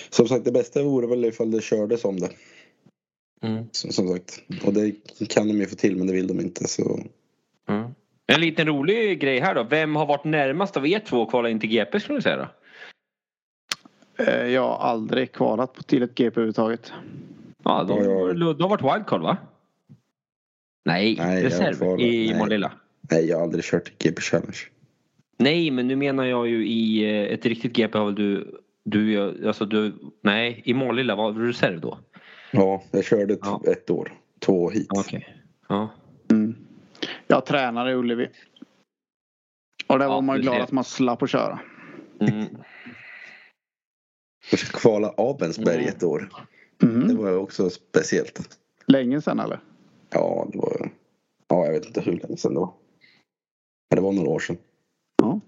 som 0.10 0.28
sagt 0.28 0.46
det 0.46 0.52
bästa 0.52 0.84
vore 0.84 1.08
väl 1.08 1.26
ifall 1.26 1.52
det 1.52 1.64
kördes 1.64 2.06
om 2.06 2.20
det. 2.20 2.30
Mm. 3.44 3.66
Som, 3.72 3.92
som, 3.92 4.08
sagt. 4.08 4.42
Och 4.66 4.74
det 4.74 4.92
kan 5.30 5.48
de 5.48 5.54
ju 5.54 5.66
få 5.66 5.76
till 5.76 5.96
men 5.98 6.08
det 6.08 6.14
vill 6.14 6.28
de 6.28 6.40
inte. 6.40 6.68
Så. 6.68 7.00
Mm. 7.70 7.90
En 8.28 8.42
liten 8.42 8.68
rolig 8.68 9.20
grej 9.20 9.40
här 9.40 9.56
då. 9.56 9.64
Vem 9.64 9.96
har 9.96 10.06
varit 10.06 10.26
närmast 10.26 10.78
av 10.78 10.88
er 10.88 11.00
två 11.00 11.24
att 11.24 11.30
kvala 11.30 11.50
in 11.50 11.60
till 11.60 11.70
GP 11.70 12.00
skulle 12.00 12.18
ni 12.18 12.22
säga 12.22 12.38
då? 12.38 12.48
Eh, 14.18 14.48
jag 14.48 14.62
har 14.62 14.78
aldrig 14.78 15.32
kvalat 15.32 15.88
till 15.88 16.04
ett 16.04 16.16
GP 16.16 16.38
överhuvudtaget. 16.38 16.92
Ja, 17.64 17.84
då, 17.84 17.96
du 18.34 18.64
har 18.64 18.70
varit 18.70 18.96
wildcard 18.96 19.22
va? 19.22 19.38
Nej, 20.86 21.16
Nej 21.18 21.44
reserv 21.44 22.00
i 22.00 22.36
Målilla. 22.38 22.72
Nej, 23.12 23.26
jag 23.26 23.38
har 23.38 23.44
aldrig 23.44 23.64
kört 23.64 24.04
GP 24.04 24.22
Challenge. 24.22 24.58
Nej, 25.38 25.72
men 25.72 25.88
nu 25.88 25.96
menar 25.96 26.26
jag 26.26 26.48
ju 26.48 26.68
i 26.68 27.04
eh, 27.04 27.34
ett 27.34 27.46
riktigt 27.46 27.74
GP 27.74 27.98
har 27.98 28.06
väl 28.06 28.16
du, 28.16 28.60
du, 28.84 29.48
alltså 29.48 29.66
du, 29.66 29.94
nej, 30.22 30.62
i 30.66 30.74
Målilla 30.74 31.16
var 31.16 31.32
du 31.32 31.48
reserv 31.48 31.80
då? 31.82 31.98
Ja, 32.52 32.84
jag 32.92 33.06
körde 33.06 33.38
ja. 33.42 33.62
ett 33.72 33.90
år, 33.90 34.14
två 34.40 34.70
hit. 34.70 34.88
Okej. 34.90 35.18
Okay. 35.18 35.34
Ja. 35.68 35.90
Mm. 36.32 36.56
Jag 37.28 37.46
tränade 37.46 37.92
i 37.92 37.94
Ullevi. 37.94 38.30
Och 39.88 40.00
där 40.00 40.06
ja, 40.06 40.12
var 40.12 40.22
man 40.22 40.42
glad 40.42 40.62
att 40.62 40.72
man 40.72 40.84
slapp 40.84 41.24
att 41.24 41.30
köra. 41.30 41.60
Mm. 42.20 42.46
Fick 44.46 44.72
kvala 44.72 45.14
Abensberg 45.18 45.76
mm. 45.76 45.88
ett 45.88 46.04
år. 46.04 46.30
Mm. 46.84 47.08
Det 47.08 47.14
var 47.14 47.38
också 47.38 47.70
speciellt. 47.70 48.60
Länge 48.88 49.22
sedan 49.22 49.40
eller? 49.40 49.60
Ja, 50.10 50.48
det 50.52 50.58
var... 50.58 50.92
Ja, 51.48 51.66
jag 51.66 51.74
vet 51.74 51.86
inte 51.86 52.02
hur 52.02 52.12
länge 52.12 52.38
sedan 52.38 52.54
det 52.54 52.60
var. 52.60 52.74
Men 53.90 53.96
det 53.96 54.02
var 54.02 54.12
några 54.12 54.30
år 54.30 54.40
sedan. 54.40 54.58
Ja. 55.18 55.40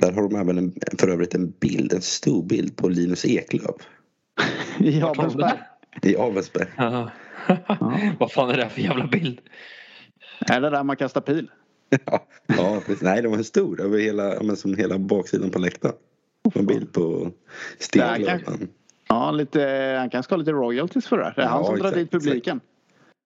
Där 0.00 0.12
har 0.12 0.22
de 0.22 0.36
även 0.36 0.58
en, 0.58 0.74
för 0.98 1.08
övrigt 1.08 1.34
en 1.34 1.50
bild, 1.50 1.92
en 1.92 2.02
stor 2.02 2.42
bild 2.42 2.76
på 2.76 2.88
Linus 2.88 3.24
Eklöf. 3.24 3.76
I 4.78 5.02
Abensberg? 5.02 5.58
I 6.02 6.16
Avensberg. 6.16 6.68
Ja. 6.76 7.10
Vad 8.18 8.32
fan 8.32 8.50
är 8.50 8.56
det 8.56 8.68
för 8.74 8.80
jävla 8.80 9.06
bild? 9.06 9.40
Är 10.40 10.60
det 10.60 10.70
där 10.70 10.84
man 10.84 10.96
kastar 10.96 11.20
pil? 11.20 11.50
ja, 12.04 12.26
ja 12.46 12.82
precis. 12.86 13.02
Nej, 13.02 13.22
den 13.22 13.30
var 13.30 13.42
stor. 13.42 13.80
Över 13.80 13.98
hela, 13.98 14.56
som 14.56 14.74
hela 14.74 14.98
baksidan 14.98 15.50
på 15.50 15.58
läktaren. 15.58 15.94
En 16.54 16.66
bild 16.66 16.92
på 16.92 17.30
Stenklubben. 17.78 18.68
Ja, 19.08 19.30
lite, 19.30 19.60
han 19.98 20.10
kanske 20.10 20.26
ska 20.26 20.34
ha 20.34 20.38
lite 20.38 20.52
royalties 20.52 21.06
för 21.06 21.18
det. 21.18 21.32
Det 21.36 21.42
är 21.42 21.46
ja, 21.46 21.50
han 21.50 21.64
som 21.64 21.74
exakt, 21.74 21.94
drar 21.94 22.00
dit 22.00 22.10
publiken. 22.10 22.60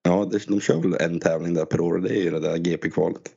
Ja, 0.02 0.30
de 0.48 0.60
kör 0.60 0.82
väl 0.82 0.94
en 1.00 1.20
tävling 1.20 1.54
där 1.54 1.64
per 1.64 1.80
år. 1.80 1.98
Det 1.98 2.10
är 2.10 2.22
ju 2.22 2.30
det 2.30 2.40
där 2.40 2.56
GP-kvalet. 2.56 3.30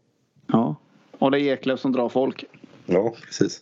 Ja, 0.47 0.75
och 1.17 1.31
det 1.31 1.41
är 1.41 1.53
Eklöf 1.53 1.79
som 1.79 1.91
drar 1.91 2.09
folk. 2.09 2.45
Ja, 2.85 3.13
precis. 3.25 3.61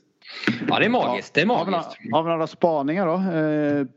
Ja, 0.69 0.79
det 0.79 0.85
är 0.85 0.89
magiskt. 0.89 1.33
Det 1.33 1.41
är 1.41 1.45
magiskt. 1.45 1.77
Har 1.77 1.95
vi, 2.03 2.11
har 2.11 2.23
vi 2.23 2.29
några 2.29 2.47
spaningar 2.47 3.07
då? 3.07 3.13
Eh, 3.13 3.87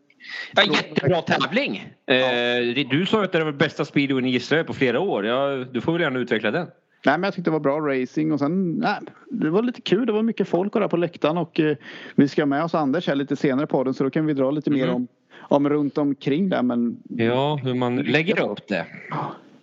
ja, 0.52 0.74
jättebra 0.74 1.22
tävling. 1.22 1.76
Eh, 2.06 2.88
du 2.90 3.06
sa 3.06 3.18
ju 3.18 3.24
att 3.24 3.32
det 3.32 3.44
var 3.44 3.52
bästa 3.52 3.84
speedwayen 3.84 4.26
i 4.26 4.34
Israel 4.34 4.64
på 4.64 4.74
flera 4.74 5.00
år. 5.00 5.26
Ja, 5.26 5.64
du 5.72 5.80
får 5.80 5.92
väl 5.92 6.02
gärna 6.02 6.18
utveckla 6.18 6.50
den. 6.50 6.66
Nej, 7.06 7.18
men 7.18 7.22
jag 7.22 7.34
tyckte 7.34 7.50
det 7.50 7.52
var 7.52 7.60
bra 7.60 7.80
racing 7.80 8.32
och 8.32 8.38
sen 8.38 8.72
nej, 8.72 8.98
det 9.30 9.50
var 9.50 9.62
lite 9.62 9.80
kul. 9.80 10.06
Det 10.06 10.12
var 10.12 10.22
mycket 10.22 10.48
folk 10.48 10.72
där 10.72 10.88
på 10.88 10.96
läktaren 10.96 11.38
och 11.38 11.60
eh, 11.60 11.76
vi 12.14 12.28
ska 12.28 12.46
med 12.46 12.64
oss 12.64 12.74
Anders 12.74 13.08
här 13.08 13.14
lite 13.14 13.36
senare 13.36 13.66
på 13.66 13.84
den 13.84 13.94
så 13.94 14.04
då 14.04 14.10
kan 14.10 14.26
vi 14.26 14.34
dra 14.34 14.50
lite 14.50 14.70
mer 14.70 14.86
Mhm. 14.86 14.94
om, 14.94 15.06
om 15.40 15.68
runt 15.68 15.98
omkring 15.98 16.48
där. 16.48 16.62
Men, 16.62 16.96
Ja, 17.08 17.60
hur 17.62 17.74
man 17.74 17.96
lägger 17.96 18.50
upp 18.50 18.68
det. 18.68 18.86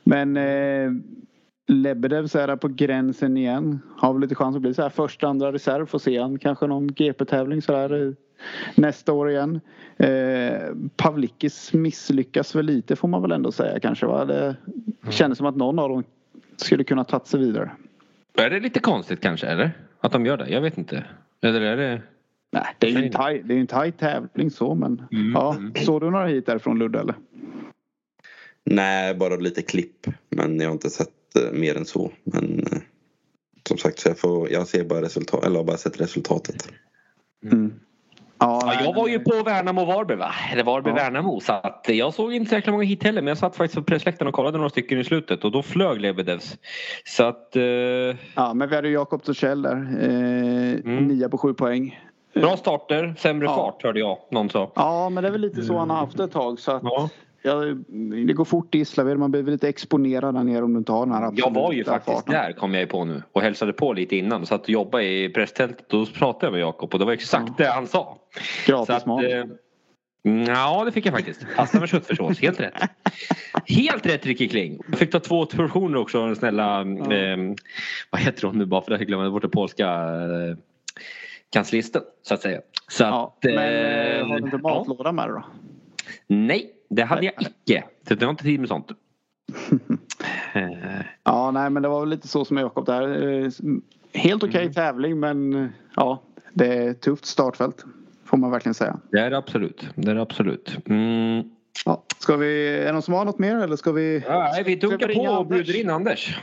men 0.04 0.38
eh, 0.38 0.92
Lebedev 1.68 2.28
så 2.28 2.40
är 2.40 2.48
där 2.48 2.56
på 2.56 2.68
gränsen 2.68 3.38
igen. 3.38 3.80
Har 3.98 4.14
väl 4.14 4.22
lite 4.22 4.36
chans 4.36 4.56
att 4.56 4.62
bli 4.62 4.74
så 4.74 4.82
här 4.82 4.90
första, 4.90 5.28
andra 5.28 5.52
reserv. 5.52 5.86
Får 5.86 6.00
se 6.00 6.20
han 6.20 6.40
kanske 6.40 6.68
någon 6.68 6.88
GP-tävling 6.88 7.62
så 7.62 7.72
där 7.72 8.08
eh, 8.08 8.14
nästa 8.76 9.14
år 9.14 9.30
igen. 9.30 9.60
Eh, 9.98 10.60
Pavlikis 10.98 11.74
misslyckas 11.74 12.56
väl 12.56 12.66
lite 12.66 12.96
får 12.96 13.08
man 13.08 13.22
väl 13.22 13.32
ändå 13.32 13.52
säga 13.52 13.80
kanske. 13.80 14.06
Va? 14.06 14.26
Det 14.26 14.56
kändes 15.10 15.38
som 15.38 15.48
att 15.48 15.56
någon 15.56 15.80
av 15.80 15.90
dem 15.90 16.04
skulle 16.60 16.84
kunna 16.84 17.04
tagit 17.04 17.28
sig 17.28 17.40
vidare. 17.40 17.72
Är 18.38 18.50
det 18.50 18.60
lite 18.60 18.80
konstigt 18.80 19.22
kanske, 19.22 19.48
eller? 19.48 19.72
Att 20.00 20.12
de 20.12 20.26
gör 20.26 20.38
det? 20.38 20.50
Jag 20.50 20.62
vet 20.62 20.78
inte. 20.78 21.06
Eller 21.42 21.62
är 21.62 21.78
det... 21.78 22.02
Nej, 22.52 22.76
det 22.80 22.88
är 22.88 22.92
ju 22.92 23.06
en 23.06 23.12
taj, 23.12 23.42
det 23.46 23.54
är 23.54 23.60
en 23.60 23.68
taj 23.68 23.92
tävling 23.92 24.52
så 24.52 24.76
men 24.76 25.04
Mm. 25.12 25.32
ja. 25.32 25.58
Såg 25.86 26.02
du 26.02 26.12
några 26.12 26.26
hit 26.28 26.46
därifrån 26.46 26.80
Ludde 26.80 27.00
eller? 27.00 27.16
Nej, 28.64 29.16
bara 29.16 29.36
lite 29.36 29.62
klipp. 29.62 30.08
Men 30.30 30.60
jag 30.60 30.68
har 30.68 30.74
inte 30.74 30.90
sett 30.90 31.36
eh, 31.36 31.52
mer 31.60 31.78
än 31.78 31.86
så. 31.86 32.12
Men 32.24 32.60
eh, 32.72 32.80
som 33.68 33.78
sagt, 33.78 34.00
så 34.00 34.10
jag, 34.10 34.20
får, 34.20 34.52
jag 34.52 34.68
ser 34.68 34.84
bara 34.84 35.02
resultat, 35.02 35.46
eller 35.46 35.58
har 35.58 35.64
bara 35.64 35.78
sett 35.78 36.02
resultatet. 36.02 36.72
Mm. 37.44 37.74
Ja, 38.40 38.62
Ja, 38.66 38.82
jag 38.84 38.94
var 38.94 39.08
ju 39.08 39.20
på 39.20 39.44
Värnamo 39.44 39.86
Varberg 39.86 40.18
va? 40.18 40.32
Eller 40.54 40.64
Varberg 40.64 40.94
Ja. 40.98 41.04
Värnamo. 41.04 41.40
Så 41.40 41.54
att 41.54 41.86
jag 41.90 42.14
såg 42.14 42.34
inte 42.34 42.50
så 42.50 42.56
jäkla 42.56 42.72
många 42.72 42.84
hit 42.84 43.04
heller. 43.04 43.22
Men 43.22 43.28
jag 43.28 43.38
satt 43.38 43.56
faktiskt 43.56 43.76
på 43.76 43.84
pressläktaren 43.84 44.28
och 44.28 44.34
kollade 44.34 44.58
några 44.58 44.70
stycken 44.70 45.00
i 45.00 45.04
slutet. 45.04 45.44
Och 45.44 45.52
då 45.52 45.62
flög 45.64 46.02
Lebedevs. 46.02 46.58
Så 47.06 47.24
att... 47.24 47.56
Eh, 47.56 47.64
Ja, 48.36 48.54
men 48.54 48.70
vi 48.70 48.76
hade 48.76 48.88
ju 48.88 48.94
Jakob 48.94 49.24
Torssell 49.24 49.62
där. 49.62 49.76
Eh, 50.02 50.10
Mm. 50.86 51.08
Nia 51.08 51.30
på 51.30 51.38
sju 51.38 51.54
poäng. 51.54 52.00
bra 52.34 52.58
starter, 52.58 53.16
sämre 53.18 53.46
Ja. 53.48 53.56
fart 53.56 53.84
hörde 53.84 54.00
jag 54.00 54.18
någon 54.32 54.50
sa. 54.50 54.72
Ja, 54.76 55.10
men 55.10 55.24
det 55.24 55.28
är 55.28 55.32
väl 55.32 55.42
lite 55.42 55.62
så 55.64 55.78
han 55.78 55.90
har 55.90 55.98
haft 55.98 56.20
ett 56.20 56.32
tag. 56.32 56.60
Så 56.60 56.72
att, 56.72 56.84
Ja. 57.42 57.66
ja, 57.66 57.74
det 58.26 58.34
går 58.34 58.46
fort 58.46 58.76
i 58.76 58.78
Gislaved. 58.78 59.18
Man 59.20 59.32
blir 59.32 59.44
lite 59.44 59.70
exponerad 59.70 60.36
där 60.36 60.44
nere 60.44 60.64
om 60.64 60.74
du 60.74 60.78
inte 60.80 60.92
har 60.92 61.06
den 61.06 61.16
här 61.16 61.32
Jag 61.36 61.54
var 61.54 61.74
ju 61.74 61.84
faktiskt 61.84 62.18
farten. 62.18 62.34
där 62.34 62.52
kom 62.54 62.74
jag 62.74 62.90
på 62.90 63.06
nu 63.06 63.24
och 63.32 63.42
hälsade 63.42 63.74
på 63.74 63.94
lite 63.94 64.16
innan. 64.16 64.46
Så 64.46 64.56
att 64.56 64.70
jobba 64.70 65.02
i 65.02 65.30
presstältet 65.30 65.94
och 65.94 66.00
då 66.00 66.06
pratade 66.06 66.46
jag 66.46 66.52
med 66.52 66.62
Jakob 66.62 66.94
och 66.94 67.00
det 67.00 67.06
var 67.06 67.14
exakt 67.14 67.58
det 67.58 67.66
han 67.68 67.88
sa. 67.88 68.18
Gratis 68.68 69.06
mat. 69.06 69.24
eh, 69.24 69.46
Ja, 70.48 70.84
det 70.86 70.92
fick 70.92 71.06
jag 71.06 71.14
faktiskt. 71.14 71.46
Pasta 71.56 71.80
med 71.80 71.90
köttfärssås. 71.90 72.40
Helt 72.40 72.60
rätt. 72.60 72.74
Helt 73.66 74.06
rätt 74.06 74.26
Ricky 74.26 74.48
Kling. 74.48 74.80
Jag 74.90 75.00
fick 75.00 75.12
ta 75.12 75.20
två 75.20 75.46
portioner 75.46 75.98
också 75.98 76.20
av 76.22 76.28
den 76.28 76.36
snälla... 76.36 76.82
Eh, 76.82 77.38
vad 78.10 78.22
heter 78.22 78.48
hon 78.48 78.58
nu 78.58 78.66
bara 78.66 78.82
för 78.82 78.92
att 78.92 79.00
jag 79.00 79.08
glömde 79.08 79.30
bort 79.30 79.42
det 79.42 79.50
polska 79.50 79.86
eh, 79.90 80.58
kanslisten 81.50 82.02
så 82.24 82.34
att 82.34 82.42
säga. 82.42 82.62
Så 82.88 83.04
Ja, 83.04 83.36
att, 83.38 83.44
men 83.44 83.54
eh, 83.58 84.28
har 84.28 84.40
du 84.40 84.44
inte 84.46 84.60
ja. 84.64 84.70
matlåda 84.78 85.12
med 85.12 85.26
dig 85.30 85.34
då? 85.36 85.44
Nej, 86.28 86.70
det 86.90 87.04
hade 87.04 87.26
jag 87.26 87.34
icke. 87.42 87.84
Så 88.08 88.14
jag 88.20 88.22
har 88.22 88.30
inte 88.30 88.44
tid 88.44 88.60
med 88.60 88.70
sånt. 88.70 88.88
Ja, 91.24 91.52
nej, 91.52 91.70
men 91.70 91.84
det 91.84 91.90
var 91.90 92.00
väl 92.00 92.10
lite 92.10 92.28
så 92.28 92.46
som 92.46 92.58
Jakob 92.58 92.86
där. 92.86 93.24
Eh, 93.44 93.50
Helt 94.14 94.44
okej 94.44 94.62
Mm. 94.62 94.74
tävling, 94.74 95.20
men 95.20 95.54
eh, 95.54 95.68
ja, 95.96 96.22
det 96.54 96.68
är 96.78 96.90
ett 96.90 97.02
tufft 97.02 97.26
startfält. 97.26 97.86
Får 98.26 98.38
man 98.38 98.52
verkligen 98.52 98.74
säga. 98.74 99.00
det 99.12 99.20
är 99.20 99.30
det 99.30 99.38
absolut. 99.38 99.88
Det 99.96 100.12
är 100.12 100.16
det 100.16 100.22
absolut. 100.22 100.78
Mm. 100.86 101.44
Ja. 101.86 102.04
Ska 102.20 102.38
vi, 102.38 102.68
är 102.78 102.86
det 102.86 102.92
någon 102.92 103.02
som 103.02 103.14
har 103.14 103.26
något 103.26 103.40
mer 103.40 103.56
eller 103.56 103.76
ska 103.76 103.92
vi? 103.92 104.24
Ja, 104.28 104.50
nej, 104.54 104.64
vi 104.64 104.76
dunkar 104.76 105.14
på 105.14 105.22
och 105.22 105.48
bjuder 105.48 105.80
in 105.82 105.90
Anders. 105.90 106.40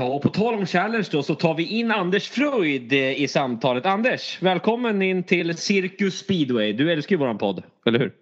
Ja, 0.00 0.06
och 0.06 0.22
på 0.22 0.28
tal 0.28 0.54
om 0.54 0.66
challenge 0.66 1.08
då 1.10 1.22
så 1.22 1.34
tar 1.34 1.54
vi 1.54 1.64
in 1.64 1.90
Anders 1.90 2.28
Freud 2.28 2.92
eh, 2.92 3.22
i 3.22 3.28
samtalet. 3.28 3.86
Anders, 3.86 4.42
välkommen 4.42 5.02
in 5.02 5.22
till 5.22 5.56
Cirkus 5.56 6.18
Speedway. 6.18 6.72
Du 6.72 6.92
älskar 6.92 7.16
ju 7.16 7.20
våran 7.20 7.38
podd, 7.38 7.62
eller 7.86 7.98
hur? 7.98 8.12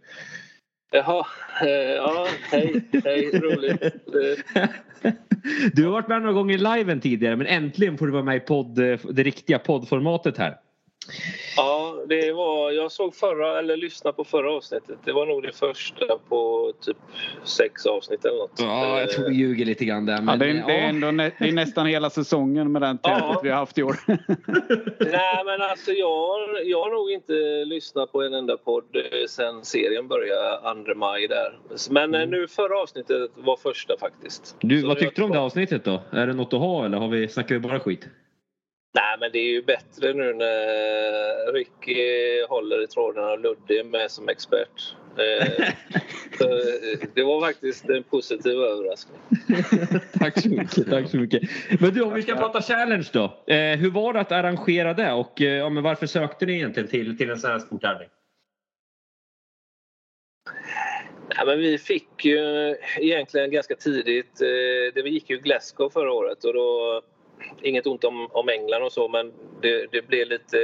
Jaha, 0.90 1.26
eh, 1.62 1.70
ja, 1.70 2.26
hej, 2.50 2.84
hej, 3.04 3.40
roligt. 3.40 3.82
Du 5.72 5.84
har 5.84 5.92
varit 5.92 6.08
med 6.08 6.20
några 6.22 6.32
gånger 6.32 6.54
i 6.54 6.58
liven 6.58 7.00
tidigare 7.00 7.36
men 7.36 7.46
äntligen 7.46 7.98
får 7.98 8.06
du 8.06 8.12
vara 8.12 8.22
med 8.22 8.36
i 8.36 8.40
podd, 8.40 8.78
eh, 8.78 8.98
det 9.10 9.22
riktiga 9.22 9.58
poddformatet 9.58 10.38
här. 10.38 10.56
Ja, 11.56 11.94
det 12.08 12.32
var, 12.32 12.70
jag 12.72 12.92
såg 12.92 13.14
förra, 13.14 13.58
eller 13.58 13.76
lyssnade 13.76 14.16
på 14.16 14.24
förra 14.24 14.52
avsnittet. 14.52 14.98
Det 15.04 15.12
var 15.12 15.26
nog 15.26 15.42
det 15.42 15.52
första 15.52 16.04
på 16.28 16.72
typ 16.80 16.96
sex 17.44 17.86
avsnitt 17.86 18.24
eller 18.24 18.36
något. 18.36 18.52
Ja, 18.58 19.00
jag 19.00 19.10
tror 19.10 19.28
vi 19.28 19.34
ljuger 19.34 19.64
lite 19.64 19.84
grann 19.84 20.06
där. 20.06 20.14
Ja, 20.14 20.20
Men, 20.20 20.38
det, 20.38 20.46
är, 20.46 20.54
det, 20.54 20.72
är 20.72 20.82
ja. 20.82 20.88
ändå 20.88 21.10
det 21.10 21.48
är 21.48 21.52
nästan 21.52 21.86
hela 21.86 22.10
säsongen 22.10 22.72
med 22.72 22.82
den 22.82 22.98
tempot 22.98 23.28
Ja. 23.28 23.40
vi 23.42 23.48
har 23.48 23.56
haft 23.56 23.78
i 23.78 23.82
år. 23.82 23.96
Nej, 24.98 25.44
men 25.44 25.62
alltså 25.62 25.92
jag, 25.92 26.38
jag 26.64 26.82
har 26.82 26.90
nog 26.90 27.10
inte 27.10 27.64
lyssnat 27.64 28.12
på 28.12 28.22
en 28.22 28.34
enda 28.34 28.56
podd 28.56 28.84
eh, 28.96 29.26
sen 29.28 29.64
serien 29.64 30.08
började 30.08 30.84
2 30.84 30.94
maj 30.94 31.28
där. 31.28 31.58
Men 31.90 32.14
eh, 32.14 32.28
nu 32.28 32.48
förra 32.48 32.82
avsnittet 32.82 33.30
var 33.34 33.56
första 33.56 33.98
faktiskt. 34.00 34.56
Mm. 34.62 34.76
Du, 34.76 34.82
Så 34.82 34.88
vad 34.88 34.98
tyckte 34.98 35.20
du 35.20 35.24
om 35.24 35.30
det 35.30 35.40
avsnittet 35.40 35.84
då? 35.84 36.02
Är 36.10 36.26
det 36.26 36.32
något 36.32 36.52
att 36.52 36.60
ha 36.60 36.84
eller 36.84 36.98
har 36.98 37.08
vi, 37.08 37.28
snackar 37.28 37.54
vi 37.54 37.60
bara 37.60 37.80
skit? 37.80 38.08
Nej, 38.94 39.16
men 39.20 39.32
det 39.32 39.38
är 39.38 39.50
ju 39.50 39.62
bättre 39.62 40.12
nu 40.12 40.34
när 40.34 41.52
Ricky 41.52 42.42
håller 42.48 42.84
i 42.84 42.86
trådarna 42.86 43.32
och 43.32 43.40
Ludde 43.40 43.78
är 43.78 43.84
med 43.84 44.10
som 44.10 44.28
expert. 44.28 44.94
Eh, 45.18 45.68
eh, 46.40 47.08
det 47.14 47.22
var 47.22 47.40
faktiskt 47.40 47.88
en 47.88 48.02
positiv 48.02 48.52
överraskning. 48.52 49.20
tack 50.18 50.40
så 50.42 50.48
mycket. 50.48 50.90
Tack 50.90 51.10
så 51.10 51.16
mycket. 51.16 51.42
Men 51.80 51.94
du, 51.94 52.02
om 52.02 52.14
vi 52.14 52.22
ska 52.22 52.36
prata 52.36 52.62
challenge 52.62 53.08
då. 53.12 53.24
Eh, 53.46 53.78
hur 53.78 53.90
var 53.90 54.12
det 54.12 54.20
att 54.20 54.32
arrangera 54.32 54.94
det 54.94 55.12
och 55.12 55.40
ja, 55.40 55.68
men 55.68 55.82
varför 55.82 56.06
sökte 56.06 56.46
ni 56.46 56.52
egentligen 56.52 56.88
till, 56.88 57.18
till 57.18 57.30
en 57.30 57.38
sån 57.38 57.50
här 57.50 57.58
stor 57.58 57.78
tävling? 57.78 58.08
Nej, 61.36 61.46
men 61.46 61.58
vi 61.58 61.78
fick 61.78 62.24
ju 62.24 62.76
egentligen 62.98 63.50
ganska 63.50 63.74
tidigt, 63.74 64.38
det 64.94 65.00
gick 65.00 65.30
ju 65.30 65.38
Glasgow 65.38 65.90
förra 65.90 66.12
året 66.12 66.44
och 66.44 66.54
då, 66.54 67.02
inget 67.62 67.86
ont 67.86 68.04
om, 68.04 68.28
om 68.32 68.48
England 68.48 68.82
och 68.82 68.92
så 68.92 69.08
men 69.08 69.32
det, 69.60 69.86
det 69.92 70.02
blev 70.02 70.28
lite, 70.28 70.58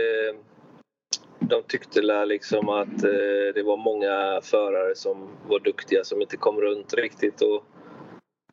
de 1.39 1.63
tyckte 1.63 2.25
liksom 2.25 2.69
att 2.69 3.05
eh, 3.05 3.55
det 3.55 3.63
var 3.65 3.77
många 3.77 4.41
förare 4.43 4.95
som 4.95 5.29
var 5.49 5.61
duktiga 5.61 6.05
som 6.05 6.23
inte 6.23 6.37
kom 6.37 6.61
runt 6.61 6.95
riktigt 6.95 7.43
och 7.43 7.65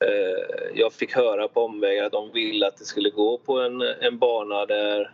eh, 0.05 0.71
jag 0.73 0.93
fick 0.93 1.15
höra 1.15 1.47
på 1.47 1.61
omvägar 1.61 2.05
att 2.05 2.11
de 2.11 2.31
ville 2.31 2.67
att 2.67 2.77
det 2.77 2.85
skulle 2.85 3.09
gå 3.09 3.37
på 3.37 3.59
en, 3.59 3.81
en 3.81 4.17
bana 4.17 4.65
där 4.65 5.11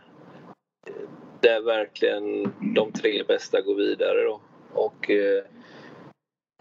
där 1.40 1.60
verkligen 1.60 2.52
de 2.74 2.92
tre 2.92 3.22
bästa 3.22 3.60
går 3.60 3.74
vidare 3.74 4.22
då. 4.22 4.40
Och 4.72 5.10
eh, 5.10 5.44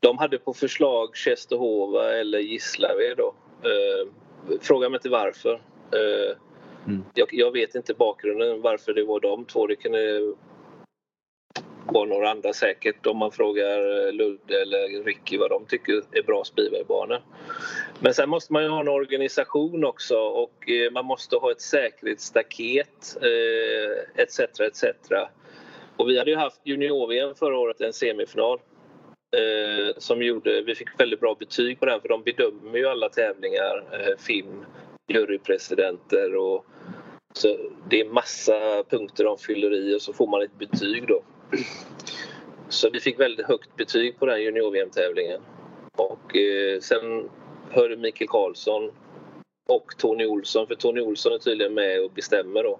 de 0.02 0.18
hade 0.18 0.38
på 0.38 0.54
förslag 0.54 1.16
Tjestehova 1.16 2.14
eller 2.14 2.40
Gislaved 2.40 3.18
då. 3.18 3.34
Eh, 3.64 4.08
fråga 4.62 4.90
mig 4.90 4.98
inte 4.98 5.10
varför. 5.10 5.62
Eh, 5.94 6.38
Mm. 6.88 7.04
jag, 7.14 7.28
jag 7.32 7.52
vet 7.52 7.76
inte 7.76 7.94
bakgrunden 7.94 8.62
varför 8.62 8.94
det 8.94 9.04
var 9.04 9.20
de 9.20 9.46
två. 9.46 9.68
Det 9.68 9.76
kunde 9.76 10.34
vara 11.86 12.06
några 12.06 12.30
andra 12.30 12.54
säkert 12.54 13.06
om 13.06 13.18
man 13.18 13.32
frågar 13.32 14.12
Ludde 14.12 14.62
eller 14.62 15.04
Ricky 15.04 15.38
vad 15.38 15.50
de 15.50 15.66
tycker 15.66 16.02
är 16.12 16.24
bra 16.24 16.44
speedwaybanor. 16.44 17.22
Men 18.00 18.14
sen 18.14 18.30
måste 18.30 18.54
man 18.54 18.64
ju 18.64 18.70
ha 18.70 18.80
en 18.80 18.88
organisation 18.88 19.86
också 19.86 20.18
och 20.18 20.70
eh, 20.70 20.92
man 20.92 21.06
måste 21.06 21.36
ha 21.36 21.52
ett 21.52 21.62
säkerhetsstaket 21.62 23.18
eh, 23.22 24.22
etc. 24.24 24.40
etc. 24.40 24.84
Och 25.98 26.10
vi 26.10 26.20
hade 26.20 26.32
ju 26.32 26.38
haft 26.38 26.62
junior-VM 26.64 27.36
förra 27.36 27.58
året, 27.58 27.82
en 27.82 27.94
semifinal. 27.94 28.60
Eh, 29.38 29.96
som 29.98 30.24
gjorde, 30.24 30.62
vi 30.62 30.76
fick 30.76 31.00
väldigt 31.00 31.20
bra 31.20 31.36
betyg 31.40 31.80
på 31.80 31.86
den 31.86 32.02
för 32.02 32.10
de 32.10 32.24
bedömer 32.24 32.78
ju 32.78 32.88
alla 32.88 33.10
tävlingar, 33.10 33.84
eh, 33.92 34.18
FIM, 34.18 34.66
jurypresidenter 35.08 36.36
och 36.36 36.66
så 37.34 37.58
det 37.90 38.00
är 38.02 38.06
massa 38.06 38.84
punkter 38.90 39.24
de 39.24 39.38
fyller 39.38 39.74
i 39.74 39.96
och 39.96 40.02
så 40.02 40.14
får 40.14 40.28
man 40.28 40.42
ett 40.42 40.58
betyg 40.60 41.08
då. 41.08 41.22
Så 42.70 42.90
vi 42.90 43.00
fick 43.00 43.20
väldigt 43.20 43.46
högt 43.46 43.76
betyg 43.76 44.20
på 44.20 44.26
den 44.26 44.44
junior-VM-tävlingen. 44.44 45.42
Och 45.98 46.36
eh, 46.38 46.80
sen 46.80 47.30
hörde 47.70 47.98
Mikael 47.98 48.28
Karlsson 48.28 48.92
och 49.70 49.98
Tony 49.98 50.26
Olsson, 50.26 50.68
för 50.68 50.76
Tony 50.76 51.02
Olsson 51.02 51.34
är 51.34 51.38
tydligen 51.38 51.74
med 51.74 52.04
och 52.04 52.12
bestämmer 52.12 52.64
då 52.64 52.80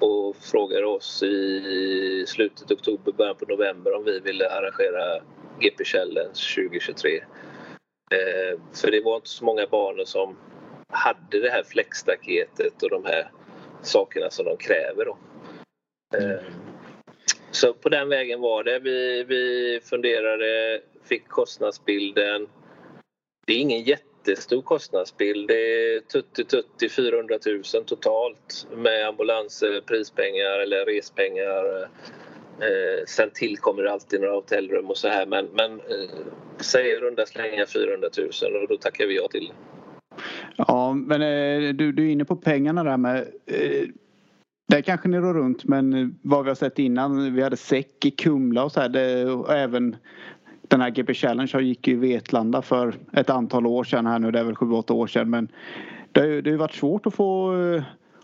och 0.00 0.36
frågade 0.36 0.86
oss 0.86 1.22
i 1.22 2.24
slutet 2.26 2.70
av 2.70 2.76
oktober, 2.76 3.12
början 3.12 3.36
på 3.36 3.44
november 3.48 3.96
om 3.96 4.04
vi 4.04 4.20
ville 4.20 4.50
arrangera 4.50 5.22
GP 5.60 5.84
Challenge 5.84 6.34
2023. 6.56 7.16
Eh, 7.16 8.60
för 8.72 8.90
det 8.90 9.00
var 9.00 9.16
inte 9.16 9.28
så 9.28 9.44
många 9.44 9.66
banor 9.66 10.04
som 10.04 10.36
hade 10.92 11.40
det 11.40 11.50
här 11.50 11.62
fläckstaketet 11.62 12.82
och 12.82 12.90
de 12.90 13.04
här 13.04 13.30
sakerna 13.82 14.30
som 14.30 14.44
de 14.44 14.56
kräver. 14.56 15.04
Då. 15.04 15.18
Eh, 16.18 16.42
så 17.50 17.74
på 17.74 17.88
den 17.88 18.08
vägen 18.08 18.40
var 18.40 18.64
det. 18.64 18.78
Vi, 18.78 19.24
vi 19.24 19.80
funderade, 19.84 20.80
fick 21.04 21.28
kostnadsbilden. 21.28 22.48
Det 23.46 23.52
är 23.52 23.58
ingen 23.58 23.82
jättestor 23.82 24.62
kostnadsbild. 24.62 25.48
Det 25.48 25.94
är 25.94 26.00
tutti 26.00 26.44
tutti 26.44 26.88
400 26.88 27.38
000 27.46 27.84
totalt 27.84 28.66
med 28.70 29.08
ambulanser, 29.08 29.80
prispengar 29.80 30.58
eller 30.58 30.86
respengar. 30.86 31.82
Eh, 32.60 33.04
sen 33.06 33.30
tillkommer 33.30 33.82
det 33.82 33.92
alltid 33.92 34.20
några 34.20 34.34
hotellrum 34.34 34.90
och 34.90 34.96
så 34.96 35.08
här 35.08 35.26
men, 35.26 35.46
men 35.52 35.80
eh, 35.80 36.10
säg 36.60 36.96
runda 36.96 37.26
slänga 37.26 37.66
400 37.66 38.08
000 38.42 38.62
och 38.62 38.68
då 38.68 38.76
tackar 38.76 39.06
vi 39.06 39.16
ja 39.16 39.28
till 39.28 39.52
Ja, 40.56 40.94
men 40.94 41.22
eh, 41.22 41.74
du, 41.74 41.92
du 41.92 42.08
är 42.08 42.12
inne 42.12 42.24
på 42.24 42.36
pengarna 42.36 42.84
där 42.84 42.96
med 42.96 43.16
eh, 43.46 43.88
där 44.68 44.80
kanske 44.80 45.08
ni 45.08 45.18
rör 45.18 45.34
runt 45.34 45.64
men 45.64 45.92
eh, 45.92 46.08
vad 46.22 46.44
vi 46.44 46.50
har 46.50 46.54
sett 46.54 46.78
innan, 46.78 47.34
vi 47.34 47.42
hade 47.42 47.56
säck 47.56 48.04
i 48.04 48.10
Kumla 48.10 48.64
och 48.64 48.72
så 48.72 48.80
här. 48.80 48.88
Det, 48.88 49.30
och 49.30 49.52
även 49.52 49.96
den 50.68 50.80
här 50.80 50.90
GP 50.90 51.14
Challenge 51.14 51.60
gick 51.60 51.88
ju 51.88 51.94
i 51.94 51.96
Vetlanda 51.96 52.62
för 52.62 52.94
ett 53.12 53.30
antal 53.30 53.66
år 53.66 53.84
sedan 53.84 54.06
här 54.06 54.18
nu. 54.18 54.30
Det 54.30 54.38
är 54.38 54.44
väl 54.44 54.54
7-8 54.54 54.92
år 54.92 55.06
sedan. 55.06 55.30
Men 55.30 55.48
det 56.12 56.20
har 56.20 56.26
ju 56.26 56.56
varit 56.56 56.74
svårt 56.74 57.06
att 57.06 57.14
få, 57.14 57.54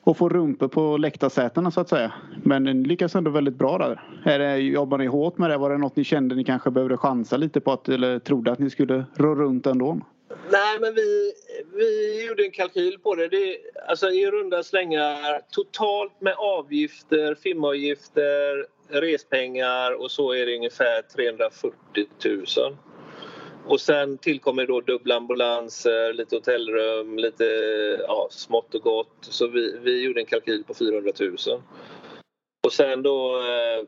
och 0.01 0.17
få 0.17 0.29
rumpor 0.29 0.69
på 0.69 0.97
läktarsätena 0.97 1.71
så 1.71 1.81
att 1.81 1.89
säga. 1.89 2.13
Men 2.43 2.63
ni 2.63 2.75
lyckas 2.75 3.15
ändå 3.15 3.31
väldigt 3.31 3.59
bra 3.59 3.79
där. 3.79 4.03
Är 4.25 4.39
det, 4.39 4.57
jobbar 4.57 4.99
ni 4.99 5.07
hårt 5.07 5.39
med 5.39 5.51
det? 5.51 5.59
Var 5.59 5.71
det 5.71 5.79
något 5.79 5.97
ni 5.97 6.05
kände 6.05 6.35
ni 6.35 6.45
kanske 6.45 6.71
behövde 6.71 6.97
chansa 6.97 7.37
lite 7.37 7.61
på 7.61 7.73
att, 7.73 7.89
eller 7.89 8.19
trodde 8.19 8.53
att 8.53 8.59
ni 8.59 8.71
skulle 8.71 9.05
röra 9.15 9.35
runt 9.35 9.67
ändå? 9.67 10.01
Nej, 10.51 10.81
men 10.81 10.95
vi, 10.95 11.33
vi 11.75 12.27
gjorde 12.27 12.45
en 12.45 12.51
kalkyl 12.51 12.99
på 12.99 13.15
det. 13.15 13.29
det 13.29 13.59
alltså 13.89 14.11
i 14.11 14.31
runda 14.31 14.63
slängar 14.63 15.41
totalt 15.51 16.21
med 16.21 16.35
avgifter, 16.39 17.35
filmavgifter, 17.35 18.67
respengar 18.89 19.93
och 19.93 20.11
så 20.11 20.33
är 20.33 20.47
det 20.47 20.57
ungefär 20.57 21.03
340 21.03 21.77
000. 22.25 22.77
Och 23.67 23.81
sen 23.81 24.19
tillkommer 24.19 24.67
då 24.67 24.81
dubbla 24.81 25.17
ambulanser, 25.17 26.13
lite 26.13 26.37
hotellrum, 26.37 27.19
lite 27.19 27.45
ja, 28.09 28.29
smått 28.31 28.75
och 28.75 28.83
gott. 28.83 29.17
Så 29.21 29.47
vi, 29.47 29.79
vi 29.83 30.03
gjorde 30.03 30.21
en 30.21 30.27
kalkyl 30.27 30.65
på 30.65 30.75
400 30.75 31.13
000. 31.21 31.37
Och 32.67 32.73
sen 32.73 33.03
då 33.03 33.37
eh, 33.37 33.85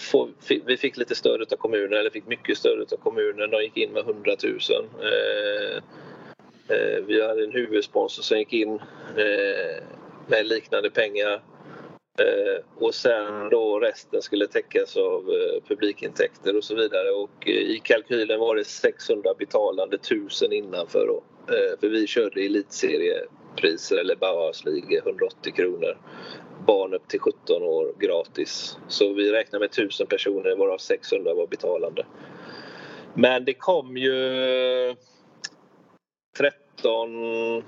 få, 0.00 0.28
vi 0.66 0.76
fick 0.76 0.96
lite 0.96 1.14
stöd 1.14 1.52
av 1.52 1.56
kommunen, 1.56 1.98
eller 1.98 2.10
fick 2.10 2.26
mycket 2.26 2.58
stöd 2.58 2.92
av 2.92 2.96
kommunen. 2.96 3.50
De 3.50 3.62
gick 3.62 3.76
in 3.76 3.92
med 3.92 4.02
100 4.02 4.36
000. 4.44 4.58
Eh, 5.02 5.76
eh, 6.76 7.04
vi 7.06 7.26
hade 7.26 7.44
en 7.44 7.52
huvudsponsor 7.52 8.22
som 8.22 8.38
gick 8.38 8.52
in 8.52 8.74
eh, 9.16 9.82
med 10.26 10.46
liknande 10.46 10.90
pengar. 10.90 11.42
Eh, 12.18 12.64
och 12.74 12.94
sen 12.94 13.48
då 13.50 13.80
resten 13.80 14.22
skulle 14.22 14.46
täckas 14.46 14.96
av 14.96 15.30
eh, 15.30 15.68
publikintäkter 15.68 16.56
och 16.56 16.64
så 16.64 16.74
vidare. 16.74 17.10
Och 17.10 17.48
eh, 17.48 17.52
i 17.52 17.80
kalkylen 17.84 18.40
var 18.40 18.56
det 18.56 18.64
600 18.64 19.34
betalande 19.38 19.96
1000 19.96 20.52
innanför 20.52 21.06
då. 21.06 21.22
Eh, 21.54 21.80
för 21.80 21.88
vi 21.88 22.06
körde 22.06 22.40
elitseriepriser 22.40 23.96
eller 23.96 24.16
Bauhaus 24.16 24.64
League 24.64 24.98
180 24.98 25.52
kronor 25.52 25.96
barn 26.68 26.94
upp 26.94 27.08
till 27.08 27.20
17 27.20 27.62
år 27.62 27.94
gratis. 27.98 28.78
Så 28.88 29.12
vi 29.12 29.32
räknar 29.32 29.60
med 29.60 29.66
1000 29.66 30.06
personer 30.06 30.56
varav 30.56 30.78
600 30.78 31.34
var 31.34 31.46
betalande. 31.46 32.06
Men 33.14 33.44
det 33.44 33.54
kom 33.54 33.96
ju 33.96 34.14
13 36.38 37.62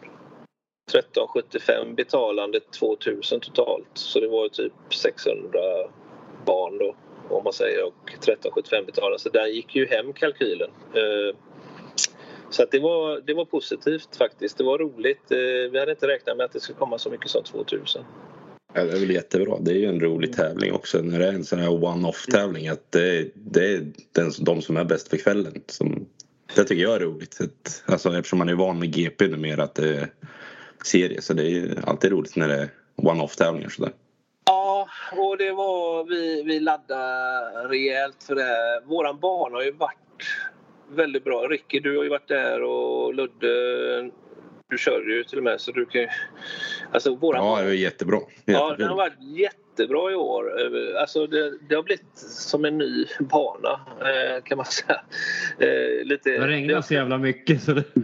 1375 0.90 1.94
betalande 1.94 2.60
2000 2.60 3.40
totalt 3.40 3.88
så 3.94 4.20
det 4.20 4.28
var 4.28 4.48
typ 4.48 4.72
600 4.90 5.60
barn 6.46 6.78
då 6.78 6.96
om 7.30 7.44
man 7.44 7.52
säger 7.52 7.84
och 7.84 8.08
1375 8.08 8.86
betalande 8.86 9.18
så 9.18 9.28
där 9.28 9.46
gick 9.46 9.76
ju 9.76 9.86
hem 9.86 10.12
kalkylen. 10.12 10.70
Eh, 10.94 11.36
så 12.50 12.62
att 12.62 12.70
det, 12.70 12.78
var, 12.78 13.20
det 13.20 13.34
var 13.34 13.44
positivt 13.44 14.16
faktiskt. 14.16 14.58
Det 14.58 14.64
var 14.64 14.78
roligt. 14.78 15.30
Eh, 15.30 15.70
vi 15.72 15.78
hade 15.78 15.90
inte 15.90 16.08
räknat 16.08 16.36
med 16.36 16.44
att 16.44 16.52
det 16.52 16.60
skulle 16.60 16.78
komma 16.78 16.98
så 16.98 17.10
mycket 17.10 17.30
som 17.30 17.42
2000. 17.44 18.04
Ja, 18.74 18.84
det 18.84 18.92
är 18.92 19.00
väl 19.00 19.10
jättebra. 19.10 19.58
Det 19.60 19.70
är 19.70 19.74
ju 19.74 19.86
en 19.86 20.00
rolig 20.00 20.32
tävling 20.32 20.72
också 20.72 20.98
när 20.98 21.18
det 21.18 21.26
är 21.26 21.32
en 21.32 21.44
sån 21.44 21.58
här 21.58 21.84
one-off 21.84 22.26
tävling. 22.26 22.68
Att 22.68 22.92
det, 22.92 23.30
det 23.34 23.74
är 23.74 23.86
den, 24.12 24.32
de 24.40 24.62
som 24.62 24.76
är 24.76 24.84
bäst 24.84 25.08
för 25.08 25.16
kvällen. 25.16 25.62
Som, 25.66 26.06
det 26.56 26.64
tycker 26.64 26.82
jag 26.82 26.94
är 26.94 27.00
roligt. 27.00 27.38
Alltså, 27.86 28.16
eftersom 28.16 28.38
man 28.38 28.48
är 28.48 28.54
van 28.54 28.78
med 28.78 28.94
GP 28.94 29.28
numera 29.28 29.62
att 29.62 29.74
det 29.74 29.96
är 29.96 30.08
serie. 30.84 31.22
Så 31.22 31.34
det 31.34 31.42
är 31.42 31.48
ju 31.48 31.76
alltid 31.84 32.10
roligt 32.10 32.36
när 32.36 32.48
det 32.48 32.54
är 32.54 32.68
one-off 32.96 33.36
tävlingar 33.36 33.68
sådär. 33.68 33.92
Ja, 34.46 34.88
och 35.16 35.38
det 35.38 35.52
var 35.52 36.04
vi, 36.04 36.42
vi 36.42 36.60
laddade 36.60 37.68
rejält 37.68 38.22
för 38.26 38.34
det. 38.34 38.82
Våran 38.86 39.18
bana 39.20 39.56
har 39.56 39.62
ju 39.62 39.72
varit 39.72 39.98
väldigt 40.88 41.24
bra. 41.24 41.48
Ricky, 41.48 41.80
du 41.80 41.96
har 41.96 42.04
ju 42.04 42.10
varit 42.10 42.28
där 42.28 42.62
och 42.62 43.14
Ludde 43.14 44.10
du 44.70 44.78
körde 44.78 45.12
ju 45.12 45.24
till 45.24 45.38
och 45.38 45.44
med 45.44 45.60
så 45.60 45.72
du 45.72 45.86
kan 45.86 46.00
ju... 46.00 46.08
Alltså 46.92 47.14
våran 47.14 47.46
ja, 47.46 47.58
det 47.58 47.64
var 47.64 47.72
jättebra. 47.72 48.20
Ja, 48.44 48.74
den 48.78 48.88
har 48.88 48.96
varit 48.96 49.12
jättebra 49.80 50.12
i 50.12 50.14
år. 50.14 50.52
Alltså 51.00 51.26
det, 51.26 51.58
det 51.68 51.74
har 51.74 51.82
blivit 51.82 52.18
som 52.18 52.64
en 52.64 52.78
ny 52.78 53.06
bana 53.20 53.80
eh, 54.00 54.42
kan 54.42 54.56
man 54.56 54.66
säga. 54.66 55.00
Eh, 55.58 56.04
lite, 56.04 56.30
det 56.30 56.46
regnar 56.46 56.80
så 56.80 56.94
jävla 56.94 57.18
mycket 57.18 57.62
så 57.62 57.72
det... 57.72 57.84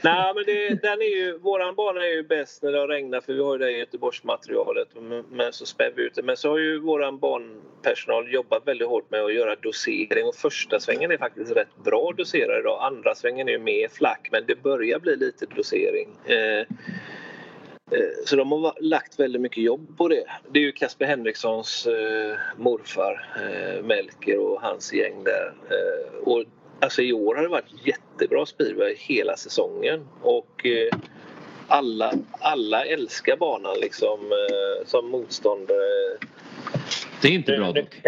Nej 0.00 0.32
men 0.34 0.44
det, 0.46 0.82
den 0.82 1.00
är 1.00 1.16
ju, 1.16 1.38
våran 1.38 1.74
bana 1.74 2.06
är 2.06 2.14
ju 2.14 2.22
bäst 2.22 2.62
när 2.62 2.72
det 2.72 2.78
har 2.78 2.88
regnat 2.88 3.24
för 3.24 3.32
vi 3.32 3.42
har 3.42 3.52
ju 3.52 3.58
det 3.58 3.70
Göteborgsmaterialet 3.70 4.88
men 5.30 5.52
så 5.52 5.66
spär 5.66 5.92
vi 5.96 6.02
ut 6.02 6.14
det. 6.14 6.22
Men 6.22 6.36
så 6.36 6.50
har 6.50 6.58
ju 6.58 6.78
våran 6.78 7.18
banpersonal 7.18 8.32
jobbat 8.32 8.62
väldigt 8.66 8.88
hårt 8.88 9.10
med 9.10 9.24
att 9.24 9.34
göra 9.34 9.56
dosering 9.62 10.26
och 10.26 10.34
första 10.34 10.80
svängen 10.80 11.10
är 11.10 11.18
faktiskt 11.18 11.56
rätt 11.56 11.76
bra 11.84 12.12
doserad 12.16 12.60
idag. 12.60 12.78
Andra 12.82 13.14
svängen 13.14 13.48
är 13.48 13.52
ju 13.52 13.58
mer 13.58 13.88
flack 13.88 14.28
men 14.32 14.42
det 14.46 14.62
börjar 14.62 14.98
bli 14.98 15.16
lite 15.16 15.46
dosering. 15.46 16.08
Eh, 17.92 18.24
så 18.26 18.36
de 18.36 18.52
har 18.52 18.74
lagt 18.80 19.20
väldigt 19.20 19.42
mycket 19.42 19.64
jobb 19.64 19.96
på 19.96 20.08
det. 20.08 20.24
Det 20.50 20.58
är 20.58 20.62
ju 20.62 20.72
Kasper 20.72 21.04
Henrikssons 21.04 21.86
eh, 21.86 22.36
morfar 22.56 23.26
eh, 23.36 23.84
Melker 23.84 24.38
och 24.38 24.62
hans 24.62 24.92
gäng 24.92 25.24
där. 25.24 25.54
Eh, 25.70 26.18
och 26.18 26.44
alltså 26.80 27.02
i 27.02 27.12
år 27.12 27.34
har 27.34 27.42
det 27.42 27.48
varit 27.48 27.86
jättebra 27.86 28.46
speedway 28.46 28.94
hela 28.98 29.36
säsongen 29.36 30.08
och 30.22 30.66
eh, 30.66 30.98
alla, 31.68 32.12
alla 32.40 32.84
älskar 32.84 33.36
banan 33.36 33.76
liksom 33.80 34.20
eh, 34.20 34.86
som 34.86 35.10
motståndare 35.10 36.18
det 37.22 37.28
är 37.28 37.32
inte 37.32 37.56
bra 37.56 37.72
dock. 37.72 38.02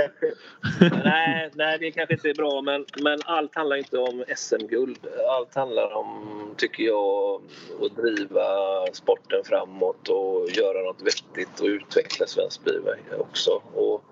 nej, 1.04 1.50
nej, 1.54 1.78
det 1.78 1.90
kanske 1.90 2.14
inte 2.14 2.30
är 2.30 2.34
bra 2.34 2.62
men, 2.62 2.84
men 3.02 3.18
allt 3.24 3.54
handlar 3.54 3.76
inte 3.76 3.98
om 3.98 4.24
SM-guld. 4.36 4.98
Allt 5.28 5.54
handlar 5.54 5.94
om, 5.94 6.54
tycker 6.56 6.84
jag, 6.84 7.42
att 7.82 7.96
driva 7.96 8.46
sporten 8.92 9.44
framåt 9.44 10.08
och 10.08 10.50
göra 10.50 10.82
något 10.82 11.02
vettigt 11.02 11.60
och 11.60 11.66
utveckla 11.66 12.26
svensk 12.26 12.60
speedway 12.60 12.98
också. 13.18 13.62
Och, 13.74 14.04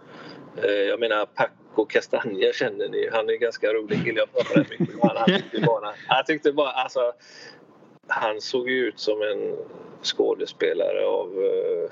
eh, 0.65 0.71
jag 0.71 1.01
menar 1.01 1.27
Paco 1.27 1.85
Castagna 1.85 2.53
känner 2.55 2.89
ni 2.89 3.09
Han 3.13 3.29
är 3.29 3.37
ganska 3.37 3.73
rolig 3.73 4.05
kille. 4.05 4.19
Jag 4.21 4.33
pratar 4.33 4.59
mycket 4.59 4.95
med 4.95 4.99
honom. 4.99 5.23
Han 5.27 5.41
tyckte 5.41 5.61
bara, 5.61 5.95
han 6.09 6.25
tyckte 6.25 6.53
bara 6.53 6.71
alltså, 6.71 7.13
han 8.09 8.41
såg 8.41 8.71
ju 8.71 8.87
ut 8.87 9.01
som 9.01 9.23
en 9.23 9.57
skådespelare 10.03 11.07
av... 11.07 11.39
Uh... 11.39 11.89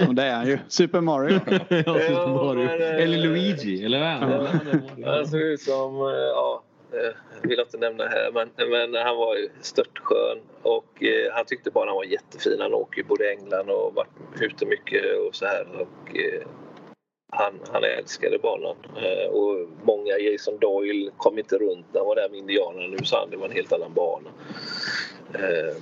Ja, 0.00 0.12
det 0.12 0.22
är 0.22 0.36
han 0.36 0.46
ju. 0.46 0.58
Super 0.68 1.00
Mario. 1.00 1.40
ja, 1.68 1.94
Super 2.00 2.28
Mario. 2.28 2.64
Men, 2.64 2.80
uh... 2.80 3.02
Eller 3.02 3.18
Luigi, 3.18 3.84
eller 3.84 4.00
vad 4.00 4.32
ja. 4.96 5.12
Han 5.12 5.26
såg 5.26 5.40
ut 5.40 5.60
som... 5.60 6.00
Uh, 6.00 6.12
ja, 6.12 6.62
jag 7.42 7.48
vill 7.48 7.60
inte 7.60 7.78
nämna 7.78 8.04
här, 8.04 8.30
men, 8.32 8.70
men 8.70 8.94
han 8.94 9.16
var 9.16 9.36
ju 9.36 9.48
störtskön 9.60 10.38
och 10.62 11.02
eh, 11.02 11.32
han 11.32 11.44
tyckte 11.44 11.70
bara 11.70 11.86
han 11.86 11.96
var 11.96 12.04
jättefin. 12.04 12.60
Han 12.60 12.74
åker 12.74 12.98
ju 12.98 13.04
både 13.04 13.24
i 13.24 13.36
England 13.36 13.70
och 13.70 13.94
varit 13.94 14.08
ute 14.40 14.66
mycket 14.66 15.04
och 15.28 15.34
så 15.34 15.46
här. 15.46 15.66
Och, 15.80 16.16
eh, 16.16 16.46
han, 17.36 17.60
han 17.72 17.84
älskade 17.84 18.38
banan. 18.38 18.76
Eh, 18.96 19.28
och 19.30 19.68
många, 19.82 20.18
Jason 20.18 20.58
Doyle 20.58 21.10
kom 21.16 21.38
inte 21.38 21.56
runt 21.58 21.86
när 21.92 22.00
han 22.00 22.08
var 22.08 22.16
där 22.16 22.28
med 22.28 22.38
indianerna. 22.38 22.86
Nu 22.86 22.98
sa 23.04 23.20
han 23.20 23.30
det 23.30 23.36
var 23.36 23.46
en 23.46 23.52
helt 23.52 23.72
annan 23.72 23.94
bana. 23.94 24.28
Eh, 25.34 25.76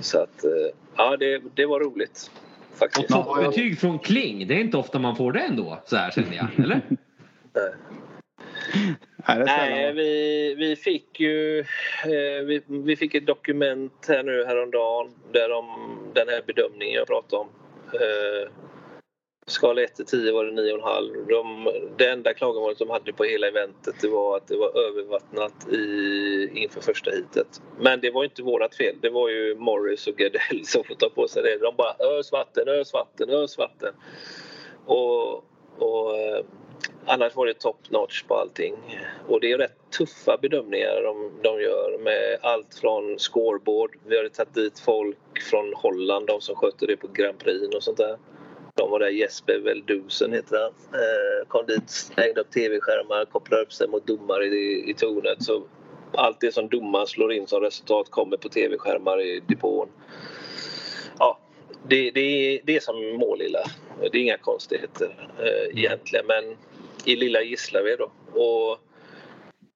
så 0.00 0.18
att, 0.18 0.44
eh, 0.44 0.74
ja 0.96 1.16
det, 1.16 1.42
det 1.54 1.66
var 1.66 1.80
roligt. 1.80 2.30
Faktiskt. 2.74 3.14
Och 3.14 3.24
få 3.24 3.42
betyg 3.42 3.78
från 3.78 3.98
Kling, 3.98 4.46
det 4.46 4.54
är 4.54 4.60
inte 4.60 4.76
ofta 4.76 4.98
man 4.98 5.16
får 5.16 5.32
det 5.32 5.40
ändå 5.40 5.82
så 5.86 5.96
här 5.96 6.10
känner 6.10 6.36
jag, 6.36 6.64
eller? 6.64 6.80
Nej. 7.54 7.72
Nej, 9.46 9.92
vi, 9.92 10.54
vi 10.58 10.76
fick 10.76 11.20
ju 11.20 11.60
eh, 12.04 12.44
vi, 12.46 12.62
vi 12.66 12.96
fick 12.96 13.14
ett 13.14 13.26
dokument 13.26 14.06
här 14.08 14.22
nu 14.22 14.44
häromdagen 14.44 15.10
där 15.32 15.48
de, 15.48 15.64
den 16.14 16.28
här 16.28 16.42
bedömningen 16.46 16.94
jag 16.94 17.06
pratade 17.06 17.42
om. 17.42 17.48
Eh, 17.94 18.50
skala 19.50 19.82
1 19.82 19.94
till 19.94 20.06
10 20.06 20.32
var 20.32 20.44
det 20.44 20.62
9,5. 20.62 21.28
De, 21.28 21.72
det 21.96 22.10
enda 22.10 22.34
klagomålet 22.34 22.78
de 22.78 22.90
hade 22.90 23.12
på 23.12 23.24
hela 23.24 23.48
eventet 23.48 23.94
det 24.00 24.08
var 24.08 24.36
att 24.36 24.48
det 24.48 24.56
var 24.56 24.78
övervattnat 24.88 25.68
i, 25.72 26.50
inför 26.54 26.80
första 26.80 27.10
hitet. 27.10 27.62
Men 27.80 28.00
det 28.00 28.10
var 28.10 28.24
inte 28.24 28.42
vårt 28.42 28.74
fel. 28.74 28.96
Det 29.00 29.10
var 29.10 29.28
ju 29.28 29.54
Morris 29.54 30.06
och 30.06 30.16
Gardell 30.16 30.66
som 30.66 30.84
får 30.84 30.94
ta 30.94 31.08
på 31.08 31.28
sig 31.28 31.42
det. 31.42 31.58
De 31.58 31.76
bara 31.76 32.18
ös 32.18 32.32
vatten, 32.32 32.68
ös 32.68 32.92
vatten, 32.92 33.30
ös 33.30 33.58
vatten. 33.58 33.94
Och, 34.86 35.44
och 35.78 36.18
eh, 36.18 36.44
annars 37.06 37.36
var 37.36 37.46
det 37.46 37.54
top 37.54 37.90
notch 37.90 38.22
på 38.22 38.34
allting. 38.34 38.74
Och 39.28 39.40
det 39.40 39.52
är 39.52 39.58
rätt 39.58 39.76
tuffa 39.98 40.38
bedömningar 40.42 41.02
de, 41.02 41.30
de 41.42 41.62
gör 41.62 41.98
med 41.98 42.38
allt 42.42 42.74
från 42.74 43.18
scoreboard. 43.18 43.96
Vi 44.06 44.16
hade 44.16 44.30
tagit 44.30 44.54
dit 44.54 44.78
folk 44.78 45.42
från 45.50 45.74
Holland, 45.74 46.26
de 46.26 46.40
som 46.40 46.54
skötte 46.54 46.86
det 46.86 46.96
på 46.96 47.08
Grand 47.12 47.38
Prix 47.38 47.74
och 47.74 47.82
sånt 47.82 47.98
där. 47.98 48.18
De 48.80 48.90
var 48.90 48.98
där, 48.98 49.08
Jesper 49.08 49.58
Veldusen 49.58 50.32
heter 50.32 50.58
han. 50.58 51.00
Eh, 51.00 51.48
kom 51.48 51.66
dit, 51.66 52.12
hängde 52.16 52.40
upp 52.40 52.50
tv-skärmar, 52.50 53.24
kopplade 53.24 53.62
upp 53.62 53.72
sig 53.72 53.88
mot 53.88 54.06
domare 54.06 54.44
i, 54.44 54.90
i 54.90 54.94
tornet. 54.94 55.42
Så 55.42 55.62
allt 56.12 56.40
det 56.40 56.52
som 56.52 56.68
domaren 56.68 57.06
slår 57.06 57.32
in 57.32 57.46
som 57.46 57.60
resultat 57.60 58.10
kommer 58.10 58.36
på 58.36 58.48
tv-skärmar 58.48 59.20
i 59.20 59.42
depån. 59.46 59.88
Ja, 61.18 61.38
det, 61.88 62.10
det, 62.10 62.60
det 62.64 62.76
är 62.76 62.80
som 62.80 63.16
Målilla. 63.16 63.64
Det 64.00 64.18
är 64.18 64.22
inga 64.22 64.38
konstigheter 64.38 65.28
eh, 65.38 65.78
egentligen 65.78 66.26
men 66.26 66.56
i 67.04 67.16
lilla 67.16 67.42
Gislaved 67.42 67.98
då. 67.98 68.10
Och, 68.40 68.78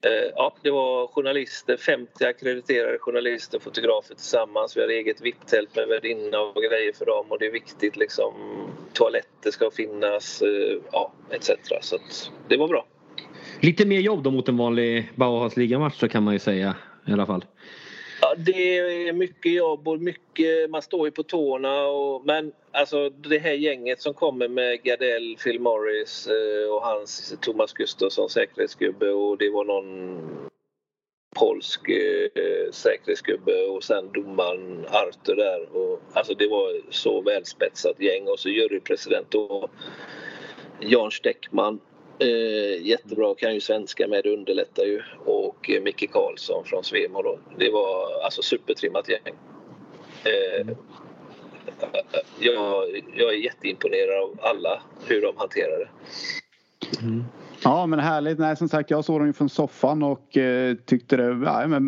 Eh, 0.04 0.30
ja, 0.36 0.54
det 0.62 0.70
var 0.70 1.06
journalister, 1.06 1.76
50 1.76 2.24
akkrediterade 2.24 2.98
journalister, 2.98 3.56
och 3.56 3.62
fotografer 3.62 4.14
tillsammans. 4.14 4.76
Vi 4.76 4.80
hade 4.80 4.94
eget 4.94 5.20
VIP-tält 5.20 5.76
med 5.76 5.88
värdinna 5.88 6.40
och 6.40 6.62
grejer 6.62 6.92
för 6.92 7.06
dem 7.06 7.26
och 7.28 7.38
det 7.38 7.46
är 7.46 7.52
viktigt 7.52 7.96
liksom. 7.96 8.34
Toaletter 8.92 9.50
ska 9.50 9.70
finnas, 9.70 10.42
eh, 10.42 10.78
ja, 10.92 11.12
etc. 11.30 11.50
Så 11.80 11.98
det 12.48 12.56
var 12.56 12.68
bra. 12.68 12.86
Lite 13.60 13.86
mer 13.86 14.00
jobb 14.00 14.22
då 14.22 14.30
mot 14.30 14.48
en 14.48 14.56
vanlig 14.56 15.12
Bauhaus 15.14 15.56
ligamatch 15.56 15.98
så 15.98 16.08
kan 16.08 16.22
man 16.22 16.32
ju 16.34 16.38
säga 16.38 16.76
i 17.06 17.12
alla 17.12 17.26
fall. 17.26 17.44
Ja, 18.34 18.40
det 18.40 18.78
är 18.78 19.12
mycket 19.12 19.52
jobb 19.52 19.88
och 19.88 20.00
mycket, 20.00 20.70
man 20.70 20.82
står 20.82 21.06
ju 21.06 21.10
på 21.10 21.22
tårna. 21.22 21.86
Och, 21.86 22.26
men 22.26 22.52
alltså 22.72 23.10
det 23.10 23.38
här 23.38 23.52
gänget 23.52 24.00
som 24.00 24.14
kommer 24.14 24.48
med 24.48 24.82
Gardell, 24.82 25.36
Phil 25.44 25.60
Morris 25.60 26.26
eh, 26.26 26.74
och 26.74 26.82
hans 26.82 27.34
Thomas 27.40 27.72
Gustafsson 27.72 28.28
säkerhetsgubbe 28.28 29.10
och 29.10 29.38
det 29.38 29.50
var 29.50 29.64
någon 29.64 30.20
polsk 31.36 31.88
eh, 31.88 32.70
säkerhetsgubbe 32.72 33.66
och 33.66 33.84
sen 33.84 34.12
domaren 34.12 34.86
Arthur 34.88 35.36
där. 35.36 35.76
Och, 35.76 36.00
alltså 36.12 36.34
det 36.34 36.48
var 36.48 36.80
så 36.90 37.20
välspetsat 37.20 38.00
gäng 38.00 38.28
och 38.28 38.38
så 38.38 38.48
jurypresident 38.48 39.34
och 39.34 39.70
Jan 40.80 41.10
Steckman 41.10 41.80
Eh, 42.18 42.86
jättebra, 42.86 43.34
kan 43.34 43.54
ju 43.54 43.60
svenska 43.60 44.08
med, 44.08 44.24
det 44.24 44.32
underlättar 44.32 44.84
ju. 44.84 45.02
Och 45.24 45.70
eh, 45.70 45.82
Micke 45.82 46.10
Karlsson 46.12 46.64
från 46.64 46.84
Svemo 46.84 47.22
då. 47.22 47.38
Det 47.58 47.70
var 47.70 48.24
alltså 48.24 48.42
supertrimmat 48.42 49.08
gäng. 49.08 49.34
Eh, 50.24 50.66
jag, 52.38 53.02
jag 53.16 53.34
är 53.34 53.38
jätteimponerad 53.38 54.22
av 54.22 54.38
alla, 54.42 54.82
hur 55.06 55.22
de 55.22 55.36
hanterar 55.36 55.78
det. 55.78 55.88
Mm. 57.02 57.24
Ja 57.64 57.86
men 57.86 57.98
härligt. 57.98 58.38
Nej 58.38 58.56
som 58.56 58.68
sagt 58.68 58.90
jag 58.90 59.04
såg 59.04 59.20
dem 59.20 59.26
ju 59.26 59.32
från 59.32 59.48
soffan 59.48 60.02
och 60.02 60.36
eh, 60.36 60.74
tyckte 60.74 61.16
det 61.16 61.34
var 61.34 61.62
ja, 61.62 61.80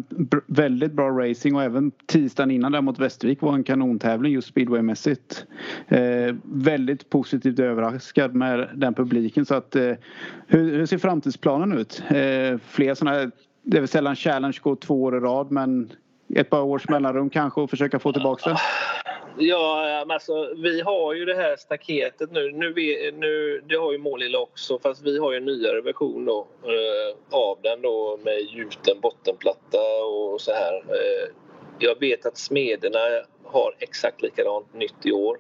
väldigt 0.47 0.93
bra 0.93 1.09
racing 1.11 1.57
och 1.57 1.63
även 1.63 1.93
tisdagen 2.07 2.51
innan 2.51 2.73
där 2.73 2.81
mot 2.81 2.99
Västervik 2.99 3.41
var 3.41 3.55
en 3.55 3.65
kanontävling 3.65 4.33
just 4.33 4.49
speedwaymässigt. 4.49 5.47
Eh, 5.89 6.35
väldigt 6.43 7.11
positivt 7.11 7.59
överraskad 7.59 8.35
med 8.35 8.69
den 8.75 8.95
publiken 8.95 9.47
så 9.47 9.55
att 9.55 9.77
eh, 9.77 9.93
hur, 10.47 10.77
hur, 10.79 10.87
ser 10.87 10.99
framtidsplanen 10.99 11.79
ut? 11.79 12.03
Eh, 12.09 12.59
fler 12.67 12.95
sådana 12.95 13.17
här, 13.17 13.31
det 13.63 13.77
är 13.77 13.81
väl 13.81 13.89
sällan 13.89 14.17
Challenge 14.17 14.59
går 14.63 14.77
två 14.77 15.03
år 15.03 15.17
i 15.17 15.21
rad 15.21 15.51
men 15.51 15.91
ett 16.35 16.51
par 16.51 16.63
års 16.63 16.89
mellanrum 16.89 17.31
kanske 17.31 17.61
och 17.61 17.71
försöka 17.71 17.99
få 17.99 18.13
tillbaka 18.13 18.51
det? 18.51 18.59
Ja, 19.39 20.05
alltså, 20.09 20.55
vi 20.57 20.81
har 20.81 21.15
ju 21.15 21.25
det 21.25 21.35
här 21.35 21.57
staketet 21.57 22.33
nu. 22.33 22.53
nu, 22.53 22.73
vi, 22.73 23.13
nu 23.13 23.63
det 23.69 23.77
har 23.77 23.93
ju 23.93 23.99
Målilla 23.99 24.39
också 24.39 24.79
fast 24.79 25.03
vi 25.03 25.19
har 25.19 25.33
ju 25.33 25.37
en 25.37 25.45
nyare 25.45 25.81
version 25.81 26.25
då, 26.25 26.47
eh, 26.63 27.39
av 27.39 27.59
den 27.63 27.83
då 27.83 28.19
med 28.25 28.41
gjuten 28.41 29.01
bottenplatta 29.01 30.05
och 30.05 30.41
så 30.41 30.53
här. 30.53 30.75
Eh, 30.75 31.29
jag 31.79 32.01
vet 32.01 32.27
att 32.27 32.39
Smederna 32.39 32.99
har 33.45 33.75
exakt 33.79 34.23
likadant 34.23 34.75
nytt 34.75 35.07
i 35.07 35.13
år. 35.13 35.39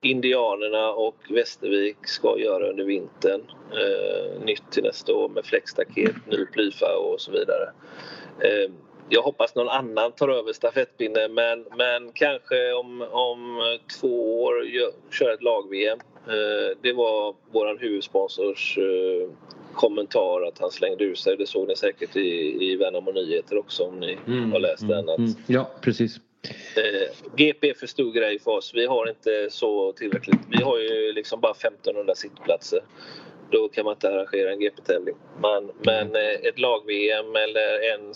Indianerna 0.00 0.90
och 0.90 1.16
Västervik 1.30 2.06
ska 2.06 2.38
göra 2.38 2.70
under 2.70 2.84
vintern. 2.84 3.42
Eh, 3.72 4.40
nytt 4.44 4.70
till 4.70 4.82
nästa 4.82 5.14
år 5.14 5.28
med 5.28 5.44
fläktstaket, 5.44 6.16
ny 6.26 6.46
plyfa 6.46 6.96
och 6.96 7.20
så 7.20 7.32
vidare. 7.32 7.72
Eh, 8.40 8.70
jag 9.10 9.22
hoppas 9.22 9.54
någon 9.54 9.68
annan 9.68 10.12
tar 10.12 10.28
över 10.28 10.52
stafettpinnen 10.52 11.34
men, 11.34 11.64
men 11.76 12.12
kanske 12.12 12.72
om, 12.72 13.02
om 13.10 13.60
två 14.00 14.42
år 14.42 14.54
kör 15.12 15.34
ett 15.34 15.42
lag-VM. 15.42 15.98
Eh, 16.26 16.76
det 16.82 16.92
var 16.92 17.34
vår 17.52 17.78
huvudsponsors 17.78 18.78
eh, 18.78 19.30
kommentar 19.74 20.48
att 20.48 20.58
han 20.58 20.70
slängde 20.70 21.04
ur 21.04 21.14
sig. 21.14 21.36
Det 21.36 21.46
såg 21.46 21.68
ni 21.68 21.76
säkert 21.76 22.16
i, 22.16 22.56
i 22.70 22.76
Värnamo 22.76 23.12
Nyheter 23.12 23.58
också 23.58 23.84
om 23.84 24.00
ni 24.00 24.18
mm, 24.26 24.52
har 24.52 24.60
läst 24.60 24.88
den. 24.88 25.08
Att, 25.08 25.18
mm, 25.18 25.30
ja, 25.46 25.70
precis. 25.80 26.16
Eh, 26.76 27.34
GP 27.36 27.70
är 27.70 27.74
för 27.74 27.86
stor 27.86 28.12
grej 28.12 28.38
för 28.38 28.50
oss. 28.50 28.72
Vi 28.74 28.86
har 28.86 29.08
inte 29.08 29.48
så 29.50 29.92
tillräckligt. 29.92 30.40
Vi 30.50 30.62
har 30.62 30.78
ju 30.78 31.12
liksom 31.12 31.40
bara 31.40 31.52
1500 31.52 32.14
sittplatser. 32.14 32.80
Då 33.50 33.68
kan 33.68 33.84
man 33.84 33.94
inte 33.94 34.08
arrangera 34.08 34.52
en 34.52 34.60
GP-tävling. 34.60 35.14
Men, 35.42 35.70
men 35.84 36.16
eh, 36.16 36.48
ett 36.48 36.58
lag-VM 36.58 37.36
eller 37.36 37.94
en 37.94 38.14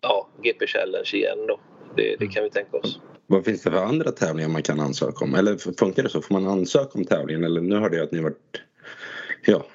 ja, 0.00 0.28
GP 0.42 0.66
Challenge 0.66 1.10
igen 1.12 1.46
då. 1.48 1.60
Det, 1.96 2.16
det 2.16 2.26
kan 2.26 2.44
vi 2.44 2.50
tänka 2.50 2.76
oss. 2.76 3.00
Vad 3.26 3.44
finns 3.44 3.62
det 3.62 3.70
för 3.70 3.78
andra 3.78 4.10
tävlingar 4.10 4.48
man 4.48 4.62
kan 4.62 4.80
ansöka 4.80 5.24
om? 5.24 5.34
Eller 5.34 5.56
funkar 5.78 6.02
det 6.02 6.08
så? 6.08 6.22
Får 6.22 6.34
man 6.34 6.46
ansöka 6.46 6.90
om 6.94 7.04
tävlingen? 7.04 7.44
Eller 7.44 7.60
nu 7.60 7.76
hörde 7.76 7.96
jag 7.96 8.04
att 8.04 8.12
ni 8.12 8.20
varit... 8.20 8.62
Ja, 9.46 9.66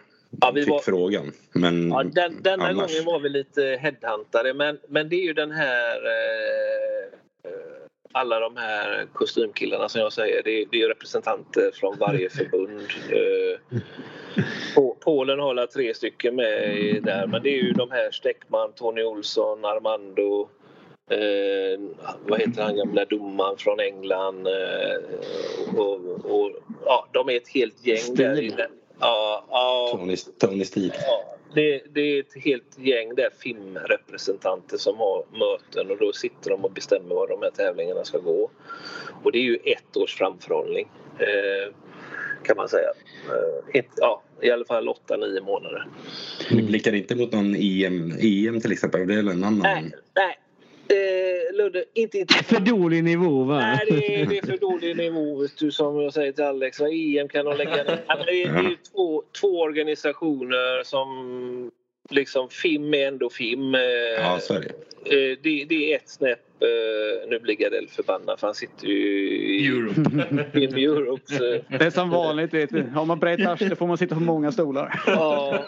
ja 0.42 0.52
vi 0.52 0.62
fick 0.62 0.70
var, 0.70 0.80
frågan. 0.80 1.32
Men 1.54 1.90
ja, 1.90 2.04
den, 2.04 2.42
denna 2.42 2.68
annars... 2.68 2.92
gången 2.92 3.06
var 3.06 3.20
vi 3.20 3.30
lite 3.30 3.80
headhuntade 3.82 4.54
men, 4.54 4.80
men 4.88 5.10
det 5.10 5.16
är 5.16 5.24
ju 5.24 5.34
den 5.34 5.52
här 5.52 5.96
eh, 5.96 7.20
alla 8.12 8.40
de 8.40 8.58
här 8.58 9.08
kostymkillarna 9.14 9.90
som 9.90 10.02
jag 10.02 10.14
säger, 10.14 10.44
det, 10.44 10.66
det 10.72 10.82
är 10.82 10.88
representanter 10.88 11.72
från 11.74 11.98
varje 12.00 12.30
förbund. 12.30 12.82
Eh, 13.10 13.80
Polen 15.00 15.40
håller 15.40 15.66
tre 15.66 15.94
stycken 15.94 16.36
med 16.36 16.54
där 17.04 17.28
men 17.28 17.44
det 17.44 17.50
är 17.50 17.64
ju 17.64 17.72
de 17.72 17.92
här 17.92 18.12
Steckman, 18.12 18.72
Tony 18.74 19.04
Olsson, 19.04 19.66
Armando 19.66 20.50
Eh, 21.10 21.80
vad 22.28 22.40
heter 22.40 22.64
han 22.64 22.76
gamla 22.76 23.06
domaren 23.06 23.58
från 23.58 23.80
England? 23.80 24.48
Eh, 24.48 25.78
och, 25.78 25.96
och, 26.26 26.52
ja, 26.86 27.08
de 27.12 27.30
är 27.30 27.38
ett 27.38 27.48
helt 27.48 27.88
gäng 27.88 27.98
Stil. 27.98 28.16
där 28.16 28.42
inne. 28.42 28.68
Ja, 29.00 29.46
ja, 29.50 29.90
Tony, 29.92 30.16
Tony 30.18 30.66
Stil. 30.66 30.94
Ja, 31.08 31.38
det, 31.54 31.82
det, 31.94 32.02
är 32.02 32.20
ett 32.20 32.44
helt 32.44 32.78
gäng 32.78 33.16
där 33.16 33.30
filmrepresentanter 33.40 34.78
som 34.78 34.98
har 34.98 35.26
möten 35.32 35.92
och 35.92 35.98
då 35.98 36.14
sitter 36.14 36.50
de 36.50 36.66
och 36.66 36.72
bestämmer 36.72 37.16
var 37.16 37.28
de 37.28 37.42
här 37.42 37.52
tävlingarna 37.52 38.04
ska 38.04 38.18
gå. 38.18 38.50
Och 39.24 39.32
det 39.32 39.38
är 39.38 39.44
ju 39.44 39.56
ett 39.64 39.98
års 39.98 40.16
framförhållning 40.16 40.88
eh, 41.20 41.74
kan 42.46 42.58
man 42.58 42.70
säga. 42.70 42.90
Eh, 43.26 43.80
ett, 43.80 43.90
ja, 43.98 44.22
I 44.42 44.52
alla 44.52 44.66
fall 44.66 44.88
8-9 44.88 45.42
månader. 45.42 45.88
Ni 46.52 46.64
blickar 46.64 46.96
inte 46.96 47.16
mot 47.16 47.32
någon 47.32 47.56
EM, 47.56 48.12
EM 48.20 48.62
till 48.62 48.72
exempel? 48.72 49.08
Det 49.08 49.14
är 49.14 49.20
en 49.20 49.30
annan? 49.30 49.60
Nej, 49.60 49.92
nej 50.16 50.40
Eh, 50.88 51.56
Ludde, 51.58 51.86
inte, 51.94 52.18
inte... 52.18 52.34
För 52.34 52.60
dålig 52.60 53.04
nivå 53.04 53.44
va? 53.44 53.60
Nej, 53.60 53.86
det 53.90 54.22
är, 54.22 54.26
det 54.26 54.38
är 54.38 54.46
för 54.46 54.58
dålig 54.58 54.98
nivå 54.98 55.48
du, 55.60 55.72
som 55.72 56.02
jag 56.02 56.14
säger 56.14 56.32
till 56.32 56.44
Alex. 56.44 56.82
EM 56.82 57.28
kan 57.28 57.46
de 57.46 57.58
lägga 57.58 57.76
ner. 57.76 57.86
Det 58.26 58.44
är, 58.44 58.54
det 58.54 58.60
är 58.60 58.78
två, 58.92 59.24
två 59.42 59.62
organisationer 59.62 60.84
som 60.84 61.72
liksom 62.10 62.50
FIM 62.50 62.94
är 62.94 63.08
ändå 63.08 63.30
FIM. 63.30 63.76
Eh, 63.76 63.82
ja, 64.18 64.40
så 64.42 64.54
är 64.54 64.60
det. 64.60 64.70
Eh, 65.06 65.38
det, 65.42 65.66
det 65.70 65.94
är 65.94 65.96
ett 65.96 66.10
snäpp 66.10 66.40
Uh, 66.56 67.30
nu 67.30 67.40
blir 67.40 67.56
Gardell 67.56 67.88
förbannad 67.88 68.40
för 68.40 68.48
han 68.48 68.54
sitter 68.56 68.88
ju 68.88 69.30
i 69.38 69.68
Europe. 69.68 70.60
I 70.60 70.86
Europe 70.86 71.34
Det 71.70 71.86
är 71.86 71.90
som 71.90 72.10
vanligt. 72.10 72.54
Vet 72.54 72.70
du. 72.70 72.84
Har 72.84 73.06
man 73.06 73.20
brett 73.20 73.48
arsle 73.48 73.76
får 73.76 73.88
man 73.88 73.98
sitta 73.98 74.16
på 74.16 74.22
många 74.22 74.52
stolar. 74.52 75.02
Ja. 75.08 75.66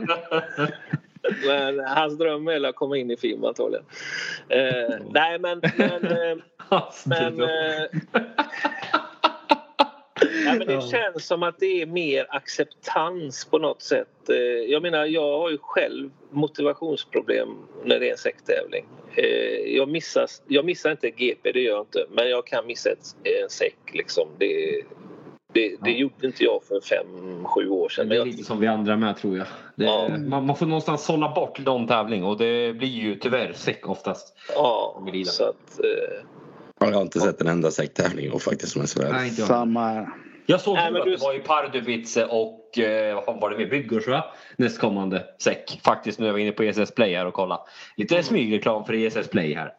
Men 1.48 1.80
hans 1.80 2.18
dröm 2.18 2.48
är 2.48 2.68
att 2.70 2.76
komma 2.76 2.98
in 2.98 3.12
i 3.12 3.18
film 3.18 3.44
antagligen. 3.44 3.86
Eh, 4.50 4.96
nej 5.10 5.40
men... 5.40 5.62
men, 5.78 6.06
eh, 6.06 6.38
men 7.06 7.42
eh, 7.42 7.50
Ja, 10.46 10.54
men 10.54 10.68
det 10.68 10.82
känns 10.82 11.28
som 11.28 11.44
att 11.44 11.60
det 11.60 11.82
är 11.82 11.86
mer 11.86 12.26
acceptans 12.30 13.46
på 13.46 13.58
något 13.58 13.82
sätt. 13.82 14.30
Eh, 14.30 14.36
jag 14.72 14.82
menar, 14.82 15.06
jag 15.06 15.40
har 15.40 15.50
ju 15.50 15.58
själv 15.62 16.10
motivationsproblem 16.32 17.50
när 17.84 18.00
det 18.00 18.08
är 18.08 18.12
en 18.12 18.18
säcktävling. 18.18 18.86
Eh, 19.16 19.76
jag 19.76 19.90
missar, 19.90 20.28
jag 20.48 20.66
missar 20.66 20.92
inte 20.92 21.10
GP, 21.10 21.52
det 21.52 21.60
gör 21.60 21.74
jag 21.74 21.82
inte. 21.82 22.06
Men 22.12 22.30
jag 22.30 22.48
kan 22.48 22.68
missa 22.68 22.90
ett, 22.90 23.16
en 23.24 23.50
säck 23.50 23.78
liksom. 23.94 24.28
Det, 24.38 24.84
det, 25.54 25.76
det 25.82 25.92
ja. 25.92 25.98
gjorde 25.98 26.28
inte 26.28 26.44
jag 26.44 26.64
för 26.64 26.82
fem, 26.82 27.46
sju 27.46 27.70
år 27.70 27.90
sedan. 27.90 28.10
Det 28.10 28.16
är 28.16 28.26
lite 28.26 28.44
som 28.44 28.60
vi 28.60 28.68
andra 28.68 28.98
med 28.98 29.18
tror 29.18 29.38
jag. 29.38 29.48
Det, 29.76 29.86
ja. 29.86 30.10
man, 30.28 30.46
man, 30.46 30.56
får 30.56 30.66
någonstans 30.66 31.06
sålla 31.06 31.34
bort 31.36 31.66
någon 31.66 31.88
tävling 31.88 32.24
och 32.24 32.38
det 32.38 32.74
blir 32.74 32.90
ju 32.90 33.16
tyvärr 33.16 33.54
säck 33.54 33.90
oftast. 33.90 34.36
Ja, 34.56 35.04
så 35.26 35.44
att... 35.44 35.80
Eh... 35.80 36.26
Jag 36.80 36.94
har 36.94 37.02
inte 37.02 37.20
sett 37.20 37.42
en 37.42 37.48
enda 37.48 37.72
säcktävling 37.72 38.32
och 38.32 38.42
faktiskt 38.42 38.72
som 38.72 38.82
är 38.82 38.86
så 38.86 39.46
Samma 39.46 39.88
här. 39.88 40.08
Jag 40.50 40.62
såg 40.62 40.76
Nej, 40.76 40.88
att 40.88 41.06
du- 41.06 41.12
det 41.12 41.22
var 41.22 41.34
ju 41.34 41.40
Pardubice 41.40 42.26
och 42.26 42.80
eh, 42.80 43.24
vad 43.28 43.42
var 43.42 43.50
det 43.50 43.58
med 43.58 43.70
Bygggårds 43.70 44.08
va? 44.08 44.26
Nästkommande 44.58 45.24
säck. 45.44 45.80
Faktiskt 45.86 46.20
nu 46.20 46.28
är 46.28 46.34
vi 46.34 46.42
inne 46.42 46.52
på 46.52 46.64
ESS 46.64 46.92
Play 46.96 47.16
här 47.16 47.26
och 47.26 47.34
kolla. 47.34 47.60
Lite 47.98 48.24
smygreklam 48.24 48.86
för 48.86 48.94
ESS 48.94 49.28
Play 49.30 49.54
här. 49.54 49.74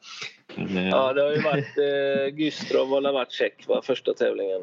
Eh, 0.56 0.88
Ja, 0.88 1.12
det 1.12 1.22
har 1.22 1.30
ju 1.32 1.40
varit 1.40 1.78
eh, 1.78 2.38
Gystrov 2.40 2.88
har 2.88 3.12
varit 3.12 3.32
check 3.32 3.64
va, 3.68 3.82
första 3.84 4.14
tävlingen. 4.14 4.62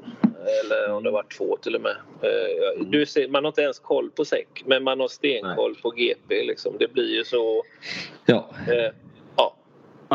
Eller 0.64 0.92
om 0.92 1.04
det 1.04 1.12
var 1.12 1.24
två 1.38 1.58
till 1.58 1.76
och 1.76 1.82
med. 1.82 1.96
Eh, 2.22 2.86
du 2.88 3.06
ser, 3.06 3.28
man 3.28 3.44
har 3.44 3.50
inte 3.50 3.62
ens 3.62 3.80
koll 3.80 4.12
på 4.12 4.26
säck 4.26 4.64
men 4.66 4.84
man 4.84 5.00
har 5.00 5.08
stenkoll 5.08 5.76
på 5.82 5.90
GP. 5.90 6.44
Liksom. 6.44 6.76
Det 6.80 6.94
blir 6.94 7.16
ju 7.18 7.24
så. 7.24 7.64
ja. 8.26 8.50
Eh, 8.70 8.76
ja. 8.76 8.92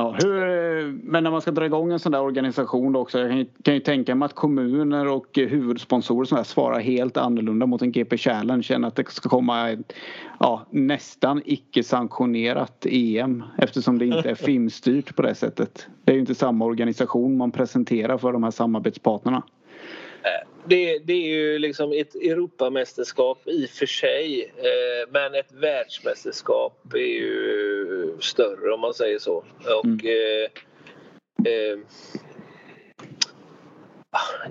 Ja, 0.01 0.17
hur, 0.23 0.43
eh, 0.43 0.87
men 1.03 1.25
när 1.25 1.31
man 1.31 1.41
ska 1.41 1.51
dra 1.51 1.67
igång 1.67 1.93
en 1.93 1.99
sån 1.99 2.13
där 2.13 2.21
organisation 2.21 2.97
också. 2.97 3.19
Jag 3.19 3.29
kan 3.29 3.39
ju, 3.39 3.47
kan 3.63 3.75
ju 3.75 3.81
tänka 3.81 4.15
mig 4.15 4.27
att 4.27 4.35
kommuner 4.35 5.07
och 5.07 5.39
eh, 5.39 5.49
huvudsponsorer 5.49 6.25
som 6.25 6.37
här 6.37 6.45
svarar 6.45 6.81
helt 6.81 7.17
annorlunda 7.17 7.67
mot 7.67 7.83
en 7.83 7.93
GP 7.93 8.17
Challenge 8.17 8.67
än 8.71 8.85
att 8.85 8.97
det 8.97 9.11
ska 9.11 9.29
komma 9.29 9.77
ja, 10.39 10.67
nästan 10.71 11.43
icke-sanktionerat 11.45 12.87
EM 12.87 13.45
eftersom 13.59 13.99
det 13.99 14.07
inte 14.07 14.31
är 14.31 14.35
filmstyrt 14.47 15.17
på 15.17 15.23
det 15.23 15.35
sättet. 15.35 15.87
Det 16.05 16.13
är 16.13 16.15
ju 16.15 16.21
inte 16.21 16.35
samma 16.35 16.65
organisation 16.65 17.37
man 17.37 17.51
presenterar 17.51 18.19
för 18.19 18.33
de 18.33 18.43
här 18.43 18.51
samarbetspartnerna. 18.51 19.43
Det, 20.65 20.99
det 20.99 21.13
är 21.13 21.29
ju 21.29 21.59
liksom 21.59 21.93
ett 21.93 22.15
Europamästerskap 22.15 23.49
i 23.49 23.67
och 23.67 23.71
för 23.71 23.87
sig. 23.87 24.53
Eh, 24.57 25.11
men 25.11 25.35
ett 25.35 25.53
världsmästerskap 25.53 26.95
är 26.95 26.99
ju 26.99 28.17
större 28.21 28.73
om 28.73 28.81
man 28.81 28.95
säger 28.95 29.19
så. 29.19 29.45
Och, 29.83 30.05
eh, 30.05 30.51
eh, 31.53 31.79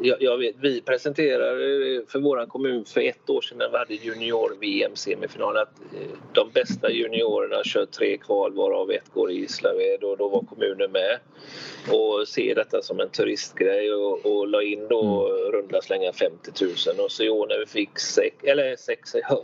jag, 0.01 0.21
jag 0.21 0.37
vet, 0.37 0.55
vi 0.61 0.81
presenterade 0.81 2.01
för 2.07 2.19
vår 2.19 2.45
kommun 2.45 2.85
för 2.85 3.01
ett 3.01 3.29
år 3.29 3.41
sedan 3.41 3.57
när 3.57 3.69
vi 3.69 3.77
hade 3.77 3.93
junior-VM-semifinal 3.93 5.57
att 5.57 5.79
eh, 5.93 6.17
de 6.33 6.49
bästa 6.53 6.91
juniorerna 6.91 7.63
kör 7.63 7.85
tre 7.85 8.17
kval 8.17 8.53
varav 8.53 8.91
ett 8.91 9.13
går 9.13 9.31
i 9.31 9.35
Gislaved 9.35 10.03
och 10.03 10.17
då 10.17 10.29
var 10.29 10.41
kommunen 10.41 10.91
med. 10.91 11.19
Och 11.91 12.27
ser 12.27 12.55
detta 12.55 12.81
som 12.81 12.99
en 12.99 13.09
turistgrej 13.09 13.93
och, 13.93 14.25
och 14.25 14.47
la 14.47 14.63
in 14.63 14.87
då 14.87 15.27
runda 15.51 15.81
slänga 15.81 16.13
50 16.13 16.51
000 16.61 16.99
och 17.05 17.11
så 17.11 17.23
i 17.23 17.29
år 17.29 17.47
när 17.47 17.59
vi 17.59 17.65
fick 17.65 17.99
sex, 17.99 18.35
eller 18.43 18.75
sex, 18.75 19.15
ja, 19.29 19.43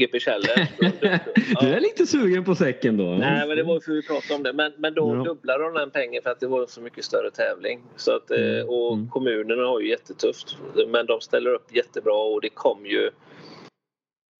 G- 0.00 0.06
GP 0.06 0.20
Challenge. 0.20 0.68
Du 1.60 1.66
är 1.74 1.80
lite 1.80 2.06
sugen 2.06 2.44
på 2.44 2.54
säcken 2.54 2.96
då? 2.96 3.04
Nej, 3.04 3.48
men 3.48 3.56
det 3.56 3.62
var 3.62 3.80
för 3.80 3.92
att 3.92 3.98
vi 3.98 4.02
pratade 4.06 4.34
om 4.34 4.42
det. 4.42 4.52
Men, 4.52 4.72
men 4.78 4.94
då 4.94 5.16
Ja. 5.16 5.24
dubblade 5.24 5.64
de 5.64 5.74
den 5.74 5.90
pengen 5.90 6.22
för 6.22 6.30
att 6.30 6.40
det 6.40 6.46
var 6.46 6.60
en 6.62 6.68
så 6.68 6.80
mycket 6.80 7.04
större 7.04 7.30
tävling. 7.30 7.80
Så 7.96 8.12
att, 8.16 8.30
eh, 8.30 8.60
och 8.68 8.92
Mm. 8.94 9.08
kommunerna 9.10 9.62
har 9.62 9.80
ju 9.80 9.88
jättetufft. 9.88 10.56
Men 10.88 11.06
de 11.06 11.20
ställer 11.20 11.54
upp 11.54 11.74
jättebra 11.76 12.14
och 12.14 12.40
det 12.40 12.48
kom 12.48 12.86
ju... 12.86 13.10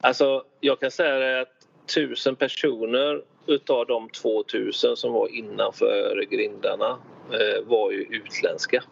Alltså, 0.02 0.42
jag 0.60 0.80
kan 0.80 0.90
säga 0.90 1.14
det 1.18 1.40
att 1.40 1.52
tusen 1.94 2.36
personer 2.36 3.22
utav 3.46 3.86
de 3.86 4.08
2000 4.08 4.96
som 4.96 5.12
var 5.12 5.28
innanför 5.28 6.24
grindarna 6.30 6.96
eh, 7.32 7.64
var 7.66 7.90
ju 7.90 7.98
utländska. 8.10 8.82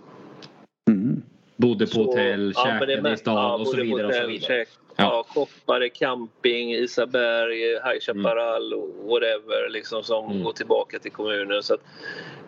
Mm. 0.90 1.22
Bodde 1.56 1.86
på 1.86 1.92
Så- 1.92 2.02
hotell, 2.04 2.52
ja, 2.56 2.64
käkade 2.64 2.92
i 2.92 3.00
mest- 3.00 3.20
stan 3.22 3.34
ja, 3.34 3.54
och 3.58 3.66
så 3.68 3.76
vidare. 3.76 4.06
Och 4.06 4.14
så 4.14 4.26
vidare. 4.26 4.64
käk- 4.64 4.78
Ja, 5.00 5.24
Koppare, 5.34 5.88
camping, 5.88 6.74
Isaberg, 6.74 7.60
High 7.60 8.00
Chaparral 8.00 8.74
och 8.74 8.88
whatever 9.04 9.68
liksom 9.70 10.02
som 10.02 10.30
Mm. 10.30 10.44
går 10.44 10.52
tillbaka 10.52 10.98
till 10.98 11.12
kommunen. 11.12 11.62
Så 11.62 11.74
att 11.74 11.80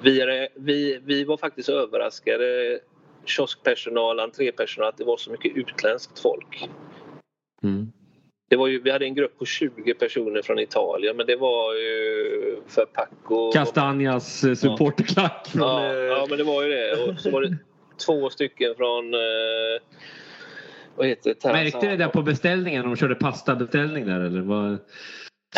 vi, 0.01 0.21
är, 0.21 0.49
vi, 0.55 1.01
vi 1.05 1.25
var 1.25 1.37
faktiskt 1.37 1.69
överraskade, 1.69 2.81
kioskpersonal, 3.25 4.21
entrépersonal, 4.21 4.89
att 4.89 4.97
det 4.97 5.05
var 5.05 5.17
så 5.17 5.31
mycket 5.31 5.57
utländskt 5.57 6.19
folk. 6.19 6.69
Mm. 7.63 7.93
Det 8.49 8.57
var 8.57 8.67
ju, 8.67 8.81
vi 8.83 8.91
hade 8.91 9.05
en 9.05 9.15
grupp 9.15 9.39
på 9.39 9.45
20 9.45 9.95
personer 9.95 10.43
från 10.43 10.59
Italien 10.59 11.17
men 11.17 11.27
det 11.27 11.37
var 11.37 11.75
ju 11.75 12.57
för 12.67 12.85
Paco. 12.85 13.53
Castagnas 13.53 14.45
eh, 14.45 14.55
supporterklack. 14.55 15.49
från, 15.49 15.63
Ja, 15.63 15.85
eh, 15.95 15.99
ja, 15.99 16.27
men 16.29 16.39
det 16.39 16.45
var 16.45 16.63
ju 16.63 16.69
det. 16.69 17.05
Och 17.05 17.21
så 17.21 17.31
var 17.31 17.43
det 17.43 17.57
två 18.07 18.31
stycken 18.31 18.75
från... 18.77 19.15
Eh, 19.15 19.21
vad 21.01 21.09
heter 21.09 21.35
det? 21.43 21.53
Märkte 21.53 21.81
ni 21.81 21.87
det 21.87 21.97
där 21.97 22.09
på 22.09 22.23
beställningen? 22.23 22.85
De 22.85 22.97
körde 22.97 23.15
pastabeställning 23.15 24.07
där 24.07 24.21
eller? 24.21 24.41
Vad? 24.41 24.79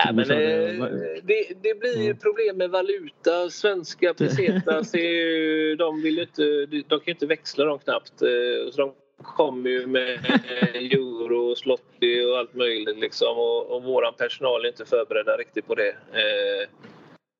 Nej, 0.04 0.14
men, 0.14 0.30
eh, 0.30 0.86
det, 1.22 1.46
det 1.62 1.80
blir 1.80 2.02
ju 2.02 2.14
problem 2.14 2.56
med 2.56 2.70
valuta. 2.70 3.50
Svenska 3.50 4.14
pesetas 4.18 4.94
är 4.94 4.98
ju, 4.98 5.76
de 5.76 6.02
vill 6.02 6.16
ju 6.16 6.22
inte, 6.22 6.66
de 6.66 6.98
kan 6.98 7.02
ju 7.06 7.12
inte 7.12 7.26
växla 7.26 7.64
dem 7.64 7.78
knappt. 7.78 8.22
Eh, 8.22 8.70
Så 8.72 8.80
de 8.80 8.92
kommer 9.22 9.70
ju 9.70 9.86
med 9.86 10.18
euro, 10.74 11.54
zloty 11.56 12.24
och 12.24 12.38
allt 12.38 12.54
möjligt 12.54 12.98
liksom. 12.98 13.38
Och, 13.38 13.76
och 13.76 13.82
våran 13.82 14.14
personal 14.18 14.64
är 14.64 14.68
inte 14.68 14.84
förberedda 14.84 15.36
riktigt 15.36 15.66
på 15.66 15.74
det. 15.74 15.94
Eh, 16.12 16.62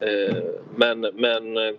eh, 0.09 0.37
Men, 0.77 1.01
men 1.01 1.57
eh, 1.57 1.75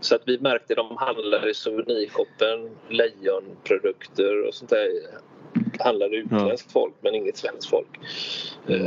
så 0.00 0.14
att 0.14 0.22
vi 0.26 0.38
märkte 0.38 0.74
de 0.74 0.96
handlade 0.96 1.50
i 1.50 1.54
souvenirshoppen, 1.54 2.70
lejonprodukter 2.88 4.48
och 4.48 4.54
sånt 4.54 4.70
där 4.70 4.88
handlade 5.78 6.16
utländskt 6.16 6.72
folk 6.72 6.94
men 7.00 7.14
inget 7.14 7.36
svenskt 7.36 7.70
folk. 7.70 7.88
Eh, 8.66 8.78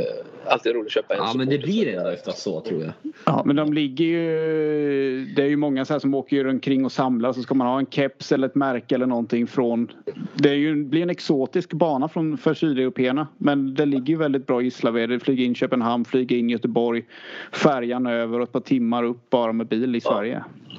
alltid 0.46 0.74
roligt 0.74 0.86
att 0.86 0.92
köpa 0.92 1.14
en 1.14 1.20
Ja 1.20 1.32
men 1.36 1.48
det 1.48 1.58
blir 1.58 1.88
ändå 1.88 2.10
efter 2.10 2.32
så 2.32 2.60
tror 2.60 2.82
jag. 2.82 2.92
Ja 3.26 3.42
men 3.44 3.56
de 3.56 3.72
ligger 3.72 4.04
ju... 4.04 5.24
Det 5.36 5.42
är 5.42 5.46
ju 5.46 5.56
många 5.56 5.84
så 5.84 5.92
här 5.92 6.00
som 6.00 6.14
åker 6.14 6.36
ju 6.36 6.50
omkring 6.50 6.84
och 6.84 6.92
samlar 6.92 7.32
så 7.32 7.42
ska 7.42 7.54
man 7.54 7.66
ha 7.66 7.78
en 7.78 7.86
keps 7.86 8.32
eller 8.32 8.48
ett 8.48 8.54
märke 8.54 8.94
eller 8.94 9.06
någonting 9.06 9.46
från... 9.46 9.90
Det 10.34 10.50
är 10.50 10.54
ju, 10.54 10.84
blir 10.84 11.02
en 11.02 11.10
exotisk 11.10 11.72
bana 11.72 12.08
från, 12.08 12.38
för 12.38 12.54
sydeuropeerna 12.54 13.28
men 13.38 13.74
det 13.74 13.86
ligger 13.86 14.08
ju 14.08 14.16
väldigt 14.16 14.46
bra 14.46 14.60
i 14.60 14.64
Gislaved. 14.64 15.22
Flyga 15.22 15.44
in 15.44 15.54
Köpenhamn, 15.54 16.04
flyga 16.04 16.36
in 16.36 16.50
Göteborg, 16.50 17.04
färjan 17.52 18.06
över 18.06 18.38
och 18.38 18.44
ett 18.44 18.52
par 18.52 18.60
timmar 18.60 19.02
upp 19.02 19.30
bara 19.30 19.52
med 19.52 19.66
bil 19.66 19.96
i 19.96 20.00
Sverige. 20.00 20.44
Ja. 20.68 20.73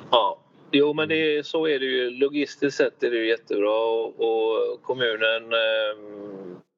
Jo 0.72 0.94
men 0.94 1.10
det, 1.10 1.46
så 1.46 1.68
är 1.68 1.80
det 1.80 1.86
ju. 1.86 2.10
Logistiskt 2.10 2.78
sett 2.78 3.04
är 3.04 3.12
det 3.12 3.18
ju 3.18 3.28
jättebra 3.28 3.78
och, 3.86 4.20
och 4.20 4.82
kommunen 4.82 5.54
eh, 5.54 5.98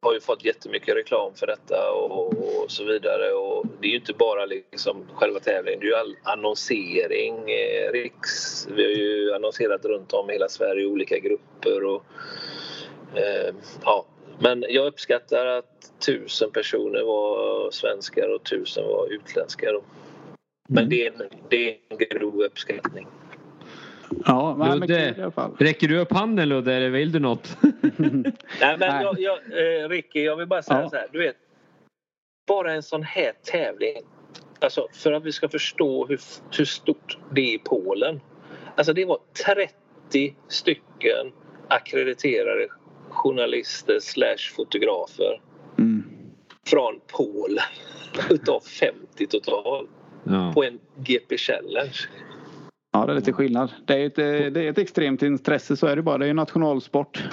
har 0.01 0.13
ju 0.13 0.19
fått 0.19 0.45
jättemycket 0.45 0.95
reklam 0.95 1.33
för 1.35 1.47
detta 1.47 1.91
och, 1.91 2.27
och 2.27 2.71
så 2.71 2.83
vidare. 2.83 3.31
Och 3.31 3.65
det 3.81 3.87
är 3.87 3.89
ju 3.89 3.97
inte 3.97 4.13
bara 4.13 4.45
liksom 4.45 5.05
själva 5.13 5.39
tävlingen, 5.39 5.79
det 5.79 5.85
är 5.85 5.89
ju 5.89 5.95
all 5.95 6.15
annonsering. 6.23 7.51
Eh, 7.51 7.91
Riks, 7.91 8.67
vi 8.67 8.83
har 8.83 8.91
ju 8.91 9.33
annonserat 9.33 9.85
runt 9.85 10.13
om 10.13 10.29
i 10.29 10.33
hela 10.33 10.49
Sverige 10.49 10.83
i 10.83 10.85
olika 10.85 11.19
grupper. 11.19 11.83
Och, 11.83 12.03
eh, 13.15 13.53
ja. 13.83 14.05
Men 14.39 14.65
jag 14.69 14.87
uppskattar 14.87 15.45
att 15.45 15.91
tusen 16.05 16.51
personer 16.51 17.03
var 17.03 17.71
svenskar 17.71 18.29
och 18.29 18.43
tusen 18.43 18.85
var 18.87 19.07
utländska. 19.13 19.71
Då. 19.71 19.81
Men 20.67 20.89
det 20.89 21.07
är, 21.07 21.11
en, 21.11 21.21
det 21.49 21.69
är 21.69 21.77
en 21.89 21.97
grov 21.97 22.41
uppskattning. 22.41 23.07
Ja, 24.25 24.55
men, 24.57 24.79
Ludde. 24.79 25.15
i 25.17 25.21
alla 25.21 25.31
fall. 25.31 25.55
Räcker 25.59 25.87
du 25.87 25.99
upp 25.99 26.11
handen 26.13 26.49
Ludde 26.49 26.73
eller 26.73 26.89
vill 26.89 27.11
du 27.11 27.19
något? 27.19 27.57
Nej, 28.61 28.77
men 28.79 29.01
jag, 29.03 29.19
jag, 29.19 29.37
eh, 29.37 29.89
Ricky, 29.89 30.23
jag 30.23 30.35
vill 30.35 30.47
bara 30.47 30.61
säga 30.63 30.81
Ja. 30.81 30.89
så 30.89 30.95
här. 30.95 31.07
Du 31.11 31.19
vet, 31.19 31.35
bara 32.47 32.73
en 32.73 32.83
sån 32.83 33.03
här 33.03 33.31
tävling. 33.43 33.97
Alltså 34.59 34.87
för 34.93 35.11
att 35.11 35.23
vi 35.23 35.31
ska 35.31 35.49
förstå 35.49 36.05
hur, 36.07 36.19
hur 36.57 36.65
stort 36.65 37.17
det 37.31 37.41
är 37.41 37.55
i 37.55 37.59
Polen. 37.59 38.21
Alltså 38.75 38.93
det 38.93 39.05
var 39.05 39.17
30 40.09 40.35
stycken 40.47 41.31
akkrediterade 41.67 42.67
journalister 43.09 43.99
slash 43.99 44.53
fotografer 44.55 45.41
Mm. 45.77 46.03
från 46.67 46.99
Polen. 47.07 47.63
Utav 48.29 48.59
50 48.59 49.27
totalt 49.27 49.89
Ja. 50.29 50.51
på 50.53 50.63
en 50.63 50.79
GP 50.95 51.37
Challenge. 51.37 51.97
Ja, 52.93 53.05
det 53.05 53.11
är 53.11 53.15
lite 53.15 53.33
skillnad. 53.33 53.71
Det 53.85 53.93
är 53.93 54.05
ett, 54.05 54.17
eh, 54.17 54.25
det 54.25 54.61
är 54.65 54.69
ett 54.69 54.77
extremt 54.77 55.21
intresse, 55.21 55.77
så 55.77 55.87
är 55.87 55.95
det 55.95 56.01
bara. 56.01 56.17
Det 56.17 56.25
är 56.25 56.29
en 56.29 56.35
nationalsport. 56.35 57.23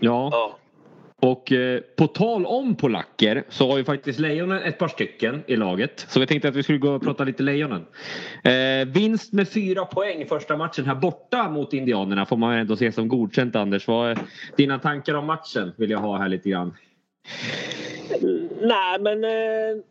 ja. 0.00 0.28
Ja. 0.32 0.58
Och 1.22 1.52
eh, 1.52 1.80
på 1.96 2.06
tal 2.06 2.46
om 2.46 2.74
polacker 2.74 3.44
så 3.48 3.70
har 3.70 3.78
ju 3.78 3.84
faktiskt 3.84 4.18
Lejonen 4.18 4.62
ett 4.62 4.78
par 4.78 4.88
stycken 4.88 5.42
i 5.46 5.56
laget. 5.56 6.06
Så 6.08 6.20
vi 6.20 6.26
tänkte 6.26 6.48
att 6.48 6.54
vi 6.56 6.62
skulle 6.62 6.78
gå 6.78 6.90
och 6.90 7.02
prata 7.02 7.24
lite 7.24 7.42
Lejonen. 7.42 7.86
Eh, 8.44 8.86
vinst 8.86 9.32
med 9.32 9.48
fyra 9.48 9.84
poäng 9.84 10.22
i 10.22 10.24
första 10.24 10.56
matchen 10.56 10.84
här 10.84 10.94
borta 10.94 11.50
mot 11.50 11.72
Indianerna 11.72 12.26
får 12.26 12.36
man 12.36 12.54
ändå 12.54 12.76
se 12.76 12.92
som 12.92 13.08
godkänt 13.08 13.56
Anders. 13.56 13.88
Vad 13.88 14.10
är 14.10 14.18
dina 14.56 14.78
tankar 14.78 15.14
om 15.14 15.26
matchen 15.26 15.72
vill 15.76 15.90
jag 15.90 15.98
ha 15.98 16.18
här 16.18 16.28
lite 16.28 16.48
grann. 16.50 16.74
Nej, 18.62 19.00
men 19.00 19.24
eh, 19.24 19.82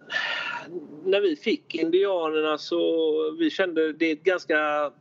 när 1.06 1.22
vi 1.22 1.36
fick 1.36 1.76
Indianerna 1.76 2.58
så 2.58 3.32
vi 3.32 3.50
kände 3.50 3.94
det 3.94 4.06
är 4.06 4.14
ett 4.14 4.24
ganska, 4.24 4.92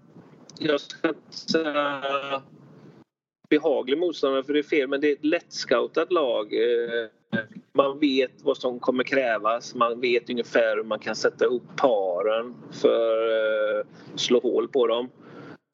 jag 0.59 0.81
ska 0.81 1.09
inte 1.09 1.37
säga 1.37 2.43
behaglig 3.51 3.99
motståndare 3.99 4.45
för 4.45 4.53
det 4.53 4.59
är 4.59 4.63
fel, 4.63 4.89
men 4.89 5.01
det 5.01 5.09
är 5.09 5.13
ett 5.13 5.25
lättscoutat 5.25 6.13
lag. 6.13 6.55
Eh, 6.55 7.09
man 7.73 7.99
vet 7.99 8.43
vad 8.43 8.57
som 8.57 8.81
kommer 8.81 9.05
krävas. 9.05 9.75
Man 9.75 10.01
vet 10.01 10.31
ungefär 10.31 10.77
hur 10.77 10.85
man 10.85 10.99
kan 10.99 11.15
sätta 11.15 11.45
upp 11.45 11.77
paren 11.77 12.55
för 12.73 13.81
att 13.81 14.21
slå 14.21 14.41
hål 14.41 14.69
på 14.69 14.87
dem. 14.87 15.11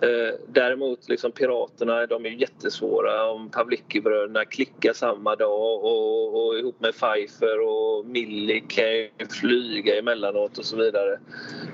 Eh, 0.02 0.34
däremot 0.46 1.08
liksom 1.08 1.32
Piraterna, 1.32 2.06
de 2.06 2.26
är 2.26 2.30
jättesvåra. 2.30 3.30
Om 3.30 3.50
Pavlicki-bröderna 3.50 4.44
klickar 4.44 4.92
samma 4.92 5.36
dag 5.36 5.84
och, 5.84 6.46
och 6.46 6.58
ihop 6.58 6.80
med 6.80 6.94
Pfeiffer 6.94 7.60
och 7.60 8.06
Millie 8.06 8.60
kan 8.68 8.92
ju 8.92 9.10
flyga 9.40 9.98
emellanåt 9.98 10.58
och 10.58 10.64
så 10.64 10.76
vidare. 10.76 11.20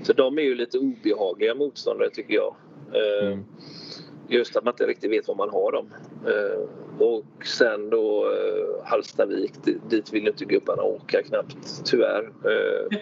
Så 0.03 0.13
de 0.13 0.39
är 0.39 0.43
ju 0.43 0.55
lite 0.55 0.79
obehagliga 0.79 1.55
motståndare 1.55 2.11
tycker 2.11 2.35
jag. 2.35 2.55
Eh, 2.95 3.27
Mm. 3.27 3.45
Just 4.29 4.57
att 4.57 4.65
man 4.65 4.73
inte 4.75 4.87
riktigt 4.87 5.11
vet 5.11 5.29
var 5.29 5.35
man 5.35 5.51
har 5.51 5.73
dem. 5.73 5.95
Eh, 6.27 6.61
och 7.07 7.25
sen 7.47 7.91
då 7.91 8.25
eh, 8.33 8.85
Hallstavik, 8.85 9.53
di- 9.65 9.79
dit 9.89 10.13
vill 10.13 10.23
ju 10.23 10.29
inte 10.29 10.45
gubbarna 10.45 10.83
åka 10.83 11.23
knappt 11.23 11.57
tyvärr. 11.85 12.33
Eh, 12.45 12.99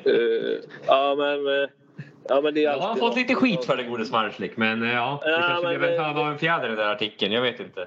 eh, 0.12 0.58
ja 0.86 1.14
men... 1.18 1.68
Ja, 2.28 2.40
men 2.40 2.54
det 2.54 2.60
är 2.64 2.70
Jag 2.72 2.78
har 2.78 2.96
fått 2.96 3.16
lite 3.16 3.34
skit 3.34 3.64
för 3.64 3.76
den 3.76 3.90
gode 3.90 4.04
Smarslik 4.06 4.56
men 4.56 4.82
eh, 4.82 4.92
ja, 4.94 5.20
det 5.24 5.30
Ja, 5.30 5.38
kanske 5.40 5.68
men 5.68 5.78
blev 5.78 5.90
en 5.90 5.96
det- 5.96 6.02
höna 6.04 6.20
och 6.20 6.26
en 6.26 6.38
fjäder 6.38 6.64
i 6.64 6.68
den 6.68 6.76
där 6.76 6.92
artikeln. 6.92 7.32
Jag 7.32 7.42
vet 7.42 7.60
inte. 7.60 7.86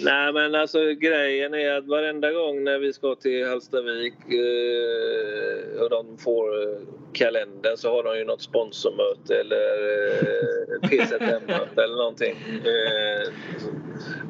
Nej 0.00 0.32
men 0.32 0.54
alltså 0.54 0.78
grejen 0.94 1.54
är 1.54 1.72
att 1.72 1.86
varenda 1.86 2.32
gång 2.32 2.64
när 2.64 2.78
vi 2.78 2.92
ska 2.92 3.14
till 3.14 3.46
Hallstavik 3.46 4.14
eh, 4.14 5.82
och 5.82 5.90
de 5.90 6.18
får 6.18 6.62
eh, 6.62 6.78
kalendern 7.12 7.76
så 7.76 7.90
har 7.90 8.02
de 8.02 8.18
ju 8.18 8.24
något 8.24 8.42
sponsormöte 8.42 9.34
eller 9.34 9.56
eh, 10.22 10.88
PZM-möte 10.88 11.82
eller 11.84 11.96
någonting. 11.96 12.36
Eh, 12.64 13.32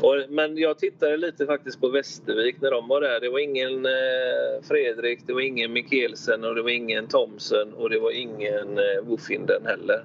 och, 0.01 0.17
men 0.29 0.59
jag 0.59 0.79
tittade 0.79 1.17
lite 1.17 1.47
faktiskt 1.47 1.81
på 1.81 1.89
Västervik 1.89 2.61
när 2.61 2.71
de 2.71 2.89
var 2.89 3.01
där. 3.01 3.21
Det 3.21 3.29
var 3.29 3.39
ingen 3.39 3.87
eh, 3.87 4.63
Fredrik, 4.69 5.21
det 5.27 5.33
var 5.33 5.41
ingen 5.41 5.73
Mikkelsen 5.73 6.45
och 6.45 6.55
det 6.55 6.63
var 6.63 6.71
ingen 6.71 7.07
Thomsen 7.07 7.73
och 7.73 7.91
det 7.91 7.99
var 7.99 8.11
ingen 8.11 8.79
eh, 8.79 9.03
Woffinden 9.03 9.67
heller. 9.67 10.05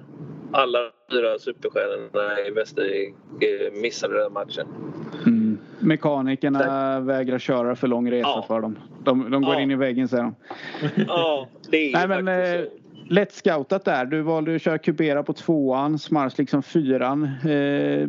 Alla 0.52 0.78
fyra 1.10 1.38
superstjärnorna 1.38 2.40
i 2.48 2.50
Västervik 2.50 3.14
missade 3.82 4.22
den 4.22 4.32
matchen. 4.32 4.66
Mm. 5.26 5.58
Mekanikerna 5.78 7.00
vägrar 7.00 7.38
köra 7.38 7.76
för 7.76 7.88
lång 7.88 8.10
resa 8.10 8.28
Ja. 8.28 8.44
för 8.48 8.60
dem. 8.60 8.78
De, 9.04 9.30
de 9.30 9.42
går 9.42 9.54
Ja. 9.54 9.60
in 9.60 9.70
i 9.70 9.74
väggen 9.76 10.08
säger 10.08 10.22
de. 10.22 10.34
Ja, 11.06 11.48
det 11.70 11.76
är 11.76 11.92
Nej 12.08 12.08
men 12.22 12.26
faktiskt 12.26 12.72
eh, 12.94 13.04
så. 13.08 13.14
lätt 13.14 13.32
scoutat 13.32 13.84
där. 13.84 14.04
Du 14.04 14.20
valde 14.22 14.54
att 14.54 14.62
köra 14.62 14.78
Kubera 14.78 15.22
på 15.22 15.32
tvåan, 15.32 15.98
Smars 15.98 16.38
liksom 16.38 16.62
fyran. 16.62 17.30
Eh, 17.44 18.08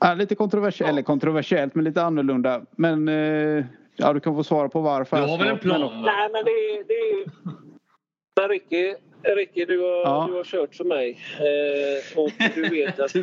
ja, 0.00 0.14
lite 0.14 0.34
kontroversiellt, 0.34 0.90
eller 0.92 1.02
kontroversiellt 1.02 1.74
men 1.74 1.84
lite 1.84 2.02
annorlunda. 2.02 2.62
Men 2.76 3.08
eh, 3.08 3.64
ja, 3.96 4.12
du 4.12 4.20
kan 4.20 4.34
få 4.34 4.44
svara 4.44 4.68
på 4.68 4.80
varför. 4.80 5.16
Du 5.16 5.22
har 5.22 5.38
väl 5.38 5.48
en 5.48 5.58
plan? 5.58 5.80
Nej, 6.02 6.28
men 6.32 6.44
det, 6.44 6.50
är- 6.50 6.84
det 6.86 8.42
är 8.42 8.48
Ricky, 8.48 8.94
Ricky 9.22 9.64
du, 9.64 9.78
har, 9.80 9.88
Ja. 9.88 10.26
du 10.30 10.36
har 10.36 10.44
kört 10.44 10.74
för 10.74 10.84
mig. 10.84 11.18
Eh, 11.38 12.18
och 12.18 12.30
du 12.54 12.68
vet 12.68 13.00
att 13.00 13.14
eh, 13.16 13.22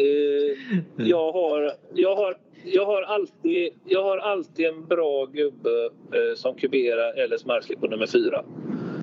eh, 0.00 0.56
jag, 0.96 1.32
har, 1.32 1.72
jag, 1.94 2.16
har, 2.16 2.36
jag, 2.64 2.86
har 2.86 3.02
alltid, 3.02 3.72
jag 3.84 4.02
har 4.02 4.18
alltid 4.18 4.66
en 4.66 4.86
bra 4.86 5.24
gubbe 5.26 5.84
eh, 6.12 6.34
som 6.36 6.54
Kubera 6.54 7.12
eller 7.12 7.36
Smarslik 7.36 7.80
på 7.80 7.86
nummer 7.86 8.06
fyra. 8.06 8.44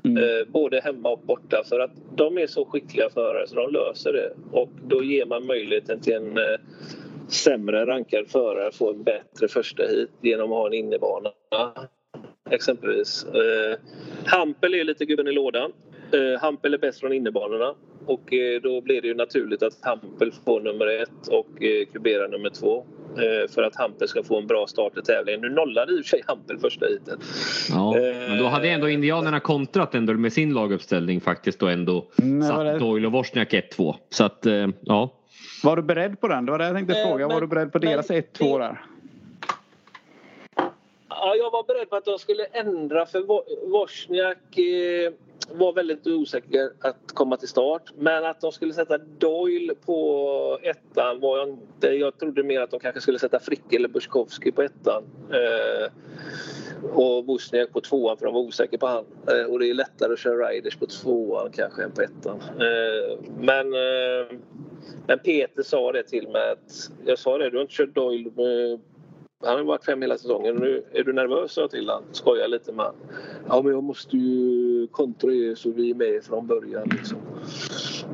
Mm. 0.04 0.16
Eh, 0.24 0.46
både 0.48 0.80
hemma 0.80 1.08
och 1.08 1.20
borta 1.20 1.62
för 1.68 1.80
att 1.80 1.90
de 2.16 2.38
är 2.38 2.46
så 2.46 2.64
skickliga 2.64 3.10
förare 3.10 3.46
så 3.46 3.54
de 3.54 3.72
löser 3.72 4.12
det. 4.12 4.32
Och 4.52 4.70
då 4.88 5.02
ger 5.04 5.26
man 5.26 5.46
möjligheten 5.46 6.00
till 6.00 6.12
en 6.14 6.38
eh, 6.38 6.44
sämre 7.28 7.86
rankad 7.86 8.28
förare 8.28 8.66
att 8.66 8.74
få 8.74 8.90
en 8.90 9.02
bättre 9.02 9.48
första 9.48 9.82
hit 9.82 10.10
genom 10.22 10.52
att 10.52 10.58
ha 10.58 10.66
en 10.66 10.72
innebana. 10.74 11.30
Exempelvis. 12.50 13.24
Eh, 13.24 13.78
Hampel 14.24 14.74
är 14.74 14.84
lite 14.84 15.04
gubben 15.04 15.28
i 15.28 15.32
lådan. 15.32 15.72
Eh, 16.12 16.40
Hampel 16.40 16.74
är 16.74 16.78
bäst 16.78 17.00
från 17.00 17.12
innebanorna. 17.12 17.74
Och 18.06 18.32
eh, 18.34 18.60
då 18.62 18.80
blir 18.80 19.02
det 19.02 19.08
ju 19.08 19.14
naturligt 19.14 19.62
att 19.62 19.72
Hampel 19.82 20.32
får 20.44 20.60
nummer 20.60 20.86
ett 21.02 21.28
och 21.30 21.62
eh, 21.62 21.86
Kubera 21.92 22.26
nummer 22.28 22.50
två. 22.50 22.84
Eh, 23.16 23.50
för 23.54 23.62
att 23.62 23.76
Hampel 23.76 24.08
ska 24.08 24.22
få 24.22 24.38
en 24.38 24.46
bra 24.46 24.66
start 24.66 24.98
i 24.98 25.02
tävlingen. 25.02 25.40
Nu 25.40 25.48
nollade 25.48 25.92
i 25.92 26.00
och 26.00 26.04
för 26.04 26.08
sig 26.08 26.22
Hampel 26.26 26.58
första 26.58 26.86
heatet. 26.86 27.18
Ja, 27.70 27.98
Eh, 27.98 28.28
men 28.28 28.38
då 28.38 28.44
hade 28.44 28.68
ändå 28.68 28.88
indianerna 28.88 29.40
kontrat 29.40 29.94
ändå 29.94 30.12
med 30.14 30.32
sin 30.32 30.54
laguppställning 30.54 31.20
faktiskt 31.20 31.62
och 31.62 31.70
ändå 31.70 32.06
var 32.16 32.46
satt 32.48 32.64
det. 32.64 32.78
Doyle 32.78 33.06
och 33.06 33.12
Wozniak 33.12 33.52
1-2. 33.52 33.94
Så 34.10 34.24
att 34.24 34.46
eh, 34.46 34.68
ja. 34.80 35.14
Var 35.62 35.76
du 35.76 35.82
beredd 35.82 36.20
på 36.20 36.28
den? 36.28 36.46
Det 36.46 36.52
var 36.52 36.58
det 36.58 36.64
jag 36.66 36.74
tänkte 36.76 37.00
Eh, 37.00 37.08
fråga. 37.08 37.28
Var 37.28 37.40
du 37.40 37.46
beredd 37.46 37.72
på 37.72 37.78
deras 37.78 38.10
1-2 38.10 38.58
det- 38.58 38.64
där? 38.64 38.80
Ja, 41.20 41.36
jag 41.36 41.50
var 41.50 41.62
beredd 41.62 41.90
på 41.90 41.96
att 41.96 42.04
de 42.04 42.18
skulle 42.18 42.44
ändra 42.44 43.06
för 43.06 43.20
Wozniak 43.70 44.58
eh, 44.58 45.12
var 45.52 45.72
väldigt 45.72 46.06
osäker 46.06 46.70
att 46.80 47.12
komma 47.14 47.36
till 47.36 47.48
start. 47.48 47.82
Men 47.98 48.24
att 48.24 48.40
de 48.40 48.52
skulle 48.52 48.74
sätta 48.74 48.98
Doyle 48.98 49.74
på 49.86 50.58
ettan 50.62 51.20
var 51.20 51.38
jag 51.38 51.48
inte. 51.48 51.88
Jag 51.88 52.18
trodde 52.18 52.42
mer 52.42 52.60
att 52.60 52.70
de 52.70 52.80
kanske 52.80 53.00
skulle 53.00 53.18
sätta 53.18 53.38
Frick 53.38 53.72
eller 53.72 53.88
Buskowski 53.88 54.52
på 54.52 54.62
ettan. 54.62 55.04
Eh, 55.32 55.92
och 56.92 57.26
Wozniak 57.26 57.72
på 57.72 57.80
tvåan 57.80 58.16
för 58.16 58.24
de 58.26 58.34
var 58.34 58.40
osäkra 58.40 58.78
på 58.78 58.86
han. 58.86 59.04
Eh, 59.28 59.44
och 59.44 59.58
det 59.58 59.70
är 59.70 59.74
lättare 59.74 60.12
att 60.12 60.18
köra 60.18 60.48
Riders 60.48 60.76
på 60.76 60.86
tvåan 60.86 61.50
kanske 61.52 61.82
än 61.82 61.92
på 61.92 62.02
ettan. 62.02 62.40
Eh, 62.40 63.18
men, 63.40 63.74
eh, 63.74 64.38
men 65.06 65.18
Peter 65.18 65.62
sa 65.62 65.92
det 65.92 66.02
till 66.02 66.28
mig 66.28 66.50
att 66.50 66.90
jag 67.04 67.18
sa 67.18 67.38
det, 67.38 67.50
du 67.50 67.56
har 67.56 67.62
inte 67.62 67.74
kört 67.74 67.94
Doyle 67.94 68.30
med 68.36 68.80
han 69.44 69.56
har 69.56 69.64
varit 69.64 69.84
fem 69.84 70.02
hela 70.02 70.18
säsongen. 70.18 70.56
Nu 70.56 70.84
är 70.92 71.04
du 71.04 71.12
nervös 71.12 71.52
sa 71.52 71.60
jag 71.60 71.70
till 71.70 71.88
han. 71.88 72.02
Skojar 72.12 72.48
lite 72.48 72.72
med. 72.72 72.92
Ja 73.48 73.62
men 73.62 73.72
jag 73.72 73.82
måste 73.82 74.16
ju 74.16 74.86
kontra 74.86 75.32
er 75.32 75.54
så 75.54 75.70
vi 75.70 75.90
är 75.90 75.94
med 75.94 76.24
från 76.24 76.46
början 76.46 76.88
liksom. 76.88 77.18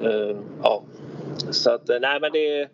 Eh, 0.02 0.36
ja. 0.62 0.82
Så 1.50 1.70
att 1.70 1.88
eh, 1.88 2.00
nej 2.00 2.20
men 2.20 2.32
det 2.32 2.68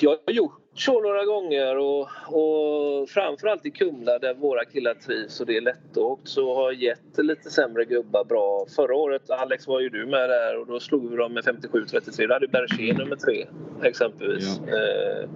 jag 0.00 0.18
har 0.26 0.32
gjort 0.32 0.60
så 0.74 1.00
några 1.00 1.24
gånger 1.24 1.76
och, 1.78 2.08
och 2.26 3.08
framförallt 3.08 3.66
i 3.66 3.70
Kumla 3.70 4.18
där 4.18 4.34
våra 4.34 4.64
killar 4.64 4.94
trivs 4.94 5.40
och 5.40 5.46
det 5.46 5.56
är 5.56 5.60
lättåkt 5.60 6.28
så 6.28 6.54
har 6.54 6.72
gett 6.72 7.18
lite 7.18 7.50
sämre 7.50 7.84
gubbar 7.84 8.24
bra. 8.24 8.66
Förra 8.76 8.94
året, 8.94 9.30
Alex 9.30 9.66
var 9.66 9.80
ju 9.80 9.88
du 9.88 10.06
med 10.06 10.30
där 10.30 10.58
och 10.60 10.66
då 10.66 10.80
slog 10.80 11.10
vi 11.10 11.16
dem 11.16 11.32
med 11.34 11.44
57-33. 11.44 12.26
Då 12.26 12.34
hade 12.34 12.48
Berger 12.48 12.94
nummer 12.94 13.16
tre 13.16 13.46
exempelvis. 13.82 14.60
Eh, 14.68 14.74
eh, 14.74 15.28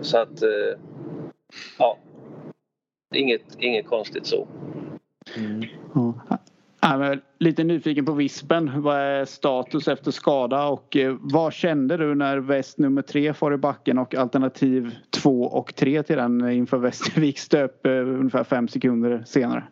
så 0.00 0.18
att 0.18 0.42
eh, 0.42 0.78
ja, 1.78 1.98
inget, 3.14 3.42
inget 3.58 3.86
konstigt 3.86 4.26
så. 4.26 4.48
Ja. 5.94 6.38
Ja, 6.80 7.14
lite 7.38 7.64
nyfiken 7.64 8.04
på 8.04 8.12
Vispen. 8.12 8.82
Vad 8.82 8.96
är 8.96 9.24
status 9.24 9.88
efter 9.88 10.10
skada 10.10 10.66
och 10.66 10.96
eh, 10.96 11.16
vad 11.20 11.52
kände 11.52 11.96
du 11.96 12.14
när 12.14 12.38
väst 12.38 12.78
nummer 12.78 13.02
tre 13.02 13.34
får 13.34 13.54
i 13.54 13.56
backen 13.56 13.98
och 13.98 14.14
alternativ 14.14 14.96
två 15.10 15.42
och 15.42 15.74
tre 15.74 16.02
till 16.02 16.16
den 16.16 16.50
inför 16.50 16.78
Västervik 16.78 17.38
stöp 17.38 17.86
eh, 17.86 17.92
ungefär 17.92 18.44
fem 18.44 18.68
sekunder 18.68 19.22
senare? 19.26 19.64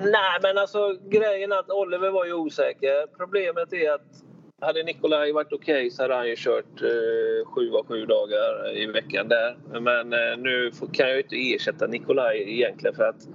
Nej, 0.00 0.38
men 0.42 0.58
alltså 0.58 0.96
grejen 1.08 1.52
att 1.52 1.70
Oliver 1.70 2.10
var 2.10 2.26
ju 2.26 2.32
osäker. 2.32 3.16
Problemet 3.16 3.72
är 3.72 3.92
att 3.92 4.22
hade 4.62 4.82
Nikolaj 4.82 5.32
varit 5.32 5.52
okej 5.52 5.90
så 5.90 6.02
hade 6.02 6.14
han 6.14 6.28
ju 6.28 6.34
kört 6.36 6.82
eh, 6.82 7.46
sju 7.46 7.72
av 7.72 7.86
sju 7.86 8.06
dagar 8.06 8.76
i 8.76 8.86
veckan 8.86 9.28
där. 9.28 9.56
Men 9.80 10.12
eh, 10.12 10.38
nu 10.38 10.72
får, 10.72 10.86
kan 10.86 11.06
jag 11.06 11.16
ju 11.16 11.22
inte 11.22 11.36
ersätta 11.36 11.86
Nikolaj 11.86 12.54
egentligen 12.54 12.96
för 12.96 13.04
att 13.04 13.28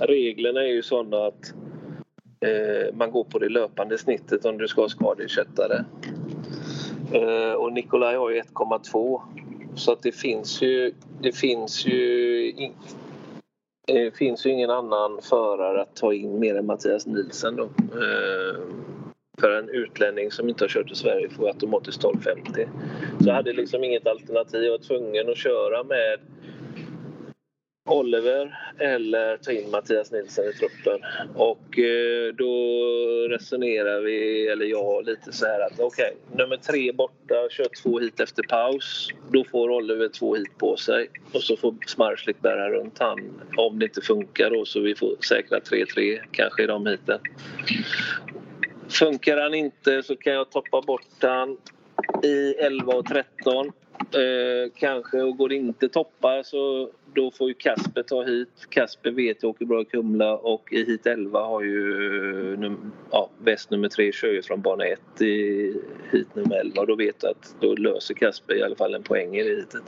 reglerna 0.00 0.60
är 0.60 0.72
ju 0.72 0.82
sådana 0.82 1.26
att 1.26 1.54
eh, 2.40 2.94
man 2.94 3.10
går 3.10 3.24
på 3.24 3.38
det 3.38 3.48
löpande 3.48 3.98
snittet 3.98 4.44
om 4.44 4.58
du 4.58 4.68
ska 4.68 4.80
ha 4.80 4.88
skadeersättare. 4.88 5.84
Eh, 7.12 7.52
och 7.52 7.72
Nikolaj 7.72 8.16
har 8.16 8.30
ju 8.30 8.40
1,2 8.40 9.20
så 9.74 9.92
att 9.92 10.02
det 10.02 10.12
finns 10.12 10.62
ju, 10.62 10.92
det 11.20 11.32
finns 11.32 11.86
ju 11.86 12.50
in, 12.50 12.72
det 13.86 14.16
finns 14.16 14.46
ju 14.46 14.50
ingen 14.50 14.70
annan 14.70 15.20
förare 15.22 15.82
att 15.82 15.96
ta 15.96 16.12
in 16.12 16.38
mer 16.38 16.54
än 16.54 16.66
Mattias 16.66 17.06
Nielsen 17.06 17.56
då. 17.56 17.64
Eh, 17.64 18.60
för 19.40 19.50
en 19.50 19.68
utlänning 19.68 20.30
som 20.30 20.48
inte 20.48 20.64
har 20.64 20.68
kört 20.68 20.92
i 20.92 20.94
Sverige 20.94 21.30
får 21.30 21.48
automatiskt 21.48 21.98
1250. 21.98 22.68
Så 23.20 23.28
jag 23.28 23.34
hade 23.34 23.52
liksom 23.52 23.84
inget 23.84 24.06
alternativ. 24.06 24.62
Jag 24.62 24.70
var 24.70 24.78
tvungen 24.78 25.30
att 25.30 25.36
köra 25.36 25.84
med 25.84 26.18
Oliver 27.86 28.58
eller 28.78 29.36
ta 29.36 29.52
in 29.52 29.70
Mattias 29.70 30.12
Nilsson 30.12 30.44
i 30.44 30.52
truppen. 30.52 31.00
Och 31.34 31.78
eh, 31.78 32.34
då 32.34 32.52
resonerar 33.28 34.00
vi, 34.00 34.48
eller 34.48 34.66
jag, 34.66 35.06
lite 35.06 35.32
så 35.32 35.46
här 35.46 35.60
att 35.60 35.80
okej, 35.80 36.16
nummer 36.36 36.56
tre 36.56 36.92
borta, 36.92 37.48
kör 37.50 37.68
två 37.82 37.98
hit 37.98 38.20
efter 38.20 38.42
paus. 38.42 39.08
Då 39.30 39.44
får 39.44 39.70
Oliver 39.70 40.08
två 40.08 40.34
hit 40.34 40.58
på 40.58 40.76
sig 40.76 41.10
och 41.32 41.42
så 41.42 41.56
får 41.56 41.74
Smarslik 41.86 42.40
bära 42.40 42.70
runt 42.70 42.98
han. 42.98 43.18
Om 43.56 43.78
det 43.78 43.84
inte 43.84 44.00
funkar 44.00 44.50
då 44.50 44.64
så 44.64 44.80
vi 44.80 44.94
får 44.94 45.16
säkra 45.28 45.58
3-3 45.58 46.20
kanske 46.30 46.62
i 46.62 46.66
de 46.66 46.86
hiten. 46.86 47.18
Funkar 48.88 49.36
han 49.36 49.54
inte 49.54 50.02
så 50.02 50.16
kan 50.16 50.32
jag 50.32 50.50
toppa 50.50 50.80
bort 50.80 51.02
han 51.20 51.56
i 52.22 52.54
11 52.54 52.92
och 52.92 53.06
13. 53.06 53.72
Eh, 53.98 54.72
kanske 54.74 55.22
och 55.22 55.36
går 55.36 55.48
det 55.48 55.54
inte 55.54 55.88
toppa 55.88 56.44
så 56.44 56.90
då 57.14 57.30
får 57.30 57.48
ju 57.48 57.54
Kasper 57.54 58.02
ta 58.02 58.22
hit. 58.22 58.66
Kasper 58.68 59.10
vet 59.10 59.42
jag 59.42 59.50
åker 59.50 59.64
bra 59.64 59.82
i 59.82 59.84
Kumla 59.84 60.36
och 60.36 60.72
i 60.72 60.84
hit 60.84 61.06
11 61.06 61.40
har 61.40 61.62
ju 61.62 62.76
ja, 63.10 63.30
väst 63.38 63.70
nummer 63.70 63.88
3 63.88 64.12
kör 64.12 64.32
ju 64.32 64.42
från 64.42 64.60
bana 64.60 64.84
1 64.84 65.20
i 65.20 65.74
hit 66.12 66.34
nummer 66.34 66.56
11 66.56 66.80
och 66.80 66.86
då 66.86 66.96
vet 66.96 67.20
du 67.20 67.26
att 67.26 67.56
då 67.60 67.74
löser 67.74 68.14
Kasper 68.14 68.54
i 68.54 68.62
alla 68.62 68.76
fall 68.76 68.94
en 68.94 69.02
poäng 69.02 69.36
i 69.36 69.42
det 69.42 69.56
hitet. 69.56 69.82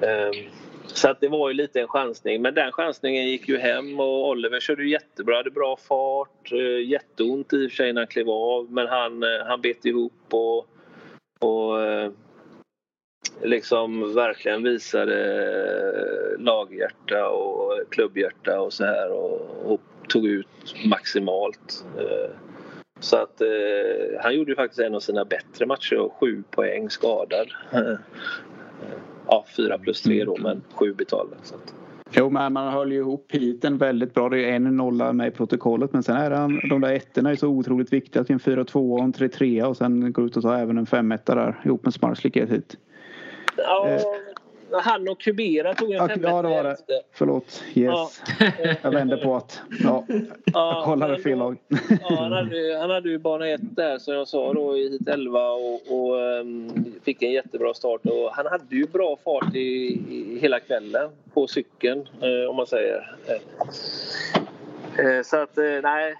Ehm, 0.00 0.50
så 0.86 1.08
att 1.08 1.20
det 1.20 1.28
var 1.28 1.48
ju 1.48 1.54
lite 1.54 1.80
en 1.80 1.88
chansning 1.88 2.42
men 2.42 2.54
den 2.54 2.72
chansningen 2.72 3.26
gick 3.26 3.48
ju 3.48 3.58
hem 3.58 4.00
och 4.00 4.28
Oliver 4.28 4.60
körde 4.60 4.82
ju 4.82 4.88
jättebra, 5.12 5.36
hade 5.36 5.50
bra 5.50 5.76
fart. 5.76 6.52
Eh, 6.52 6.88
jätteont 6.88 7.52
i 7.52 7.66
och 7.66 7.70
för 7.70 7.76
sig 7.76 7.92
när 7.92 8.00
han 8.00 8.06
klev 8.06 8.30
av 8.30 8.72
men 8.72 8.86
han, 8.86 9.22
eh, 9.22 9.46
han 9.46 9.60
bet 9.60 9.84
ihop 9.84 10.12
och, 10.30 10.66
och 11.40 11.82
eh, 11.82 12.10
liksom 13.42 14.14
verkligen 14.14 14.62
visade 14.62 16.36
laghjärta 16.38 17.28
och 17.28 17.80
klubbhjärta 17.90 18.60
och 18.60 18.72
så 18.72 18.84
här 18.84 19.12
och, 19.12 19.72
och 19.72 19.80
tog 20.08 20.26
ut 20.26 20.74
maximalt. 20.84 21.84
Så 23.00 23.16
att 23.16 23.42
han 24.20 24.34
gjorde 24.34 24.50
ju 24.50 24.56
faktiskt 24.56 24.80
en 24.80 24.94
av 24.94 25.00
sina 25.00 25.24
bättre 25.24 25.66
matcher 25.66 25.98
och 25.98 26.12
sju 26.20 26.42
poäng 26.50 26.90
skadad 26.90 27.48
ja, 29.26 29.44
fyra 29.56 29.78
plus 29.78 30.02
tre 30.02 30.24
då 30.24 30.36
men 30.36 30.62
sju 30.74 30.94
betalda. 30.94 31.36
Så 31.42 31.54
att. 31.54 31.81
Jo, 32.14 32.30
men 32.30 32.52
man 32.52 32.72
höll 32.72 32.92
ju 32.92 32.98
ihop 32.98 33.26
hiten 33.32 33.78
väldigt 33.78 34.14
bra. 34.14 34.28
Det 34.28 34.50
är 34.50 34.52
en 34.56 34.76
nolla 34.76 35.12
med 35.12 35.28
i 35.28 35.30
protokollet 35.30 35.92
men 35.92 36.02
sen 36.02 36.16
är 36.16 36.30
han, 36.30 36.60
de 36.68 36.80
där 36.80 36.92
ettorna 36.92 37.30
är 37.30 37.36
så 37.36 37.48
otroligt 37.48 37.92
viktiga 37.92 38.24
till 38.24 38.32
en 38.32 38.38
4-2 38.38 38.92
och 38.92 39.04
en 39.04 39.12
3-3 39.12 39.62
och 39.62 39.76
sen 39.76 40.12
går 40.12 40.26
ut 40.26 40.36
och 40.36 40.42
tar 40.42 40.58
även 40.58 40.78
en 40.78 40.86
5 40.86 41.08
där 41.26 41.60
ihop 41.64 41.84
med 41.84 41.94
Smarslik 41.94 42.36
hit. 42.36 42.76
Ja, 43.56 43.88
eh, 43.88 44.00
han 44.80 45.08
och 45.08 45.20
Kubera 45.20 45.74
tog 45.74 45.90
en 45.90 45.96
ja, 45.96 46.08
Ja, 46.22 46.42
det 46.42 46.48
var 46.48 46.62
det. 46.62 46.76
Förlåt. 47.12 47.64
Yes. 47.74 47.74
Ja. 47.74 48.10
jag 48.82 48.90
vände 48.90 49.16
på 49.16 49.36
att... 49.36 49.60
Ja, 49.84 50.06
jag 50.52 50.84
kollade 50.84 51.18
fel 51.18 51.38
lag. 51.38 51.56
ja, 51.88 52.16
han, 52.18 52.32
hade, 52.32 52.78
han 52.80 52.90
hade 52.90 53.08
ju 53.08 53.18
bana 53.18 53.48
1 53.48 53.60
där 53.62 53.98
som 53.98 54.14
jag 54.14 54.28
sa 54.28 54.52
då 54.52 54.76
i 54.76 54.88
hit 54.88 55.08
11 55.08 55.50
och, 55.50 55.80
och 55.88 56.14
um, 56.40 56.84
fick 57.04 57.22
en 57.22 57.32
jättebra 57.32 57.74
start. 57.74 58.00
Och 58.04 58.30
han 58.32 58.46
hade 58.46 58.76
ju 58.76 58.86
bra 58.86 59.18
fart 59.24 59.54
i, 59.54 59.58
i 59.58 60.38
hela 60.40 60.60
kvällen 60.60 61.10
på 61.34 61.46
cykeln 61.46 62.08
eh, 62.20 62.50
om 62.50 62.56
man 62.56 62.66
säger. 62.66 63.16
Eh, 64.98 65.22
så 65.24 65.36
att 65.36 65.58
eh, 65.58 65.80
nej, 65.82 66.14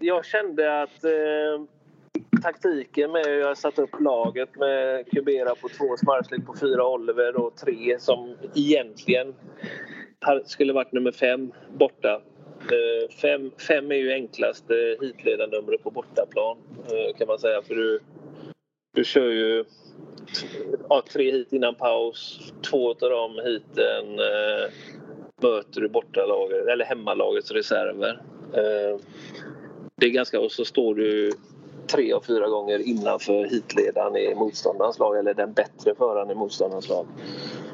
jag 0.00 0.24
kände 0.24 0.82
att 0.82 1.04
eh, 1.04 1.64
taktiken 2.42 3.12
med 3.12 3.26
hur 3.26 3.40
jag 3.40 3.58
satt 3.58 3.78
upp 3.78 4.00
laget 4.00 4.56
med 4.56 5.10
Kubera 5.10 5.54
på 5.54 5.68
två, 5.68 5.96
Smarslik 5.96 6.46
på 6.46 6.54
fyra, 6.60 6.88
Oliver 6.88 7.36
och 7.36 7.56
tre 7.56 7.98
som 7.98 8.36
egentligen 8.54 9.34
skulle 10.44 10.72
varit 10.72 10.92
nummer 10.92 11.12
fem 11.12 11.52
borta. 11.78 12.22
Eh, 12.60 13.10
fem, 13.22 13.50
fem 13.68 13.90
är 13.90 13.96
ju 13.96 14.12
enklaste 14.12 14.74
eh, 14.74 15.06
hitledarnumret 15.06 15.82
på 15.82 15.90
bortaplan 15.90 16.56
eh, 16.84 17.16
kan 17.18 17.28
man 17.28 17.38
säga 17.38 17.62
för 17.62 17.74
du, 17.74 18.00
du 18.94 19.04
kör 19.04 19.30
ju 19.30 19.64
ja, 20.88 21.02
tre 21.12 21.32
hit 21.32 21.52
innan 21.52 21.74
paus. 21.74 22.40
Två 22.70 22.90
av 22.90 23.10
de 23.10 23.38
hiten 23.44 24.18
eh, 24.18 24.70
möter 25.42 25.80
du 25.80 25.88
bortalaget 25.88 26.66
eller 26.66 26.84
hemmalagets 26.84 27.50
reserver. 27.50 28.22
Eh, 28.54 29.00
det 29.96 30.06
är 30.06 30.10
ganska 30.10 30.40
och 30.40 30.52
så 30.52 30.64
står 30.64 30.94
du 30.94 31.32
tre 31.86 32.14
och 32.14 32.24
fyra 32.24 32.48
gånger 32.48 32.78
innanför 32.78 33.44
hitledaren 33.44 34.16
i 34.16 34.34
motståndarens 34.34 34.98
lag 34.98 35.18
eller 35.18 35.34
den 35.34 35.52
bättre 35.52 35.94
föraren 35.94 36.30
i 36.30 36.34
motståndarens 36.34 36.88
lag. 36.88 37.06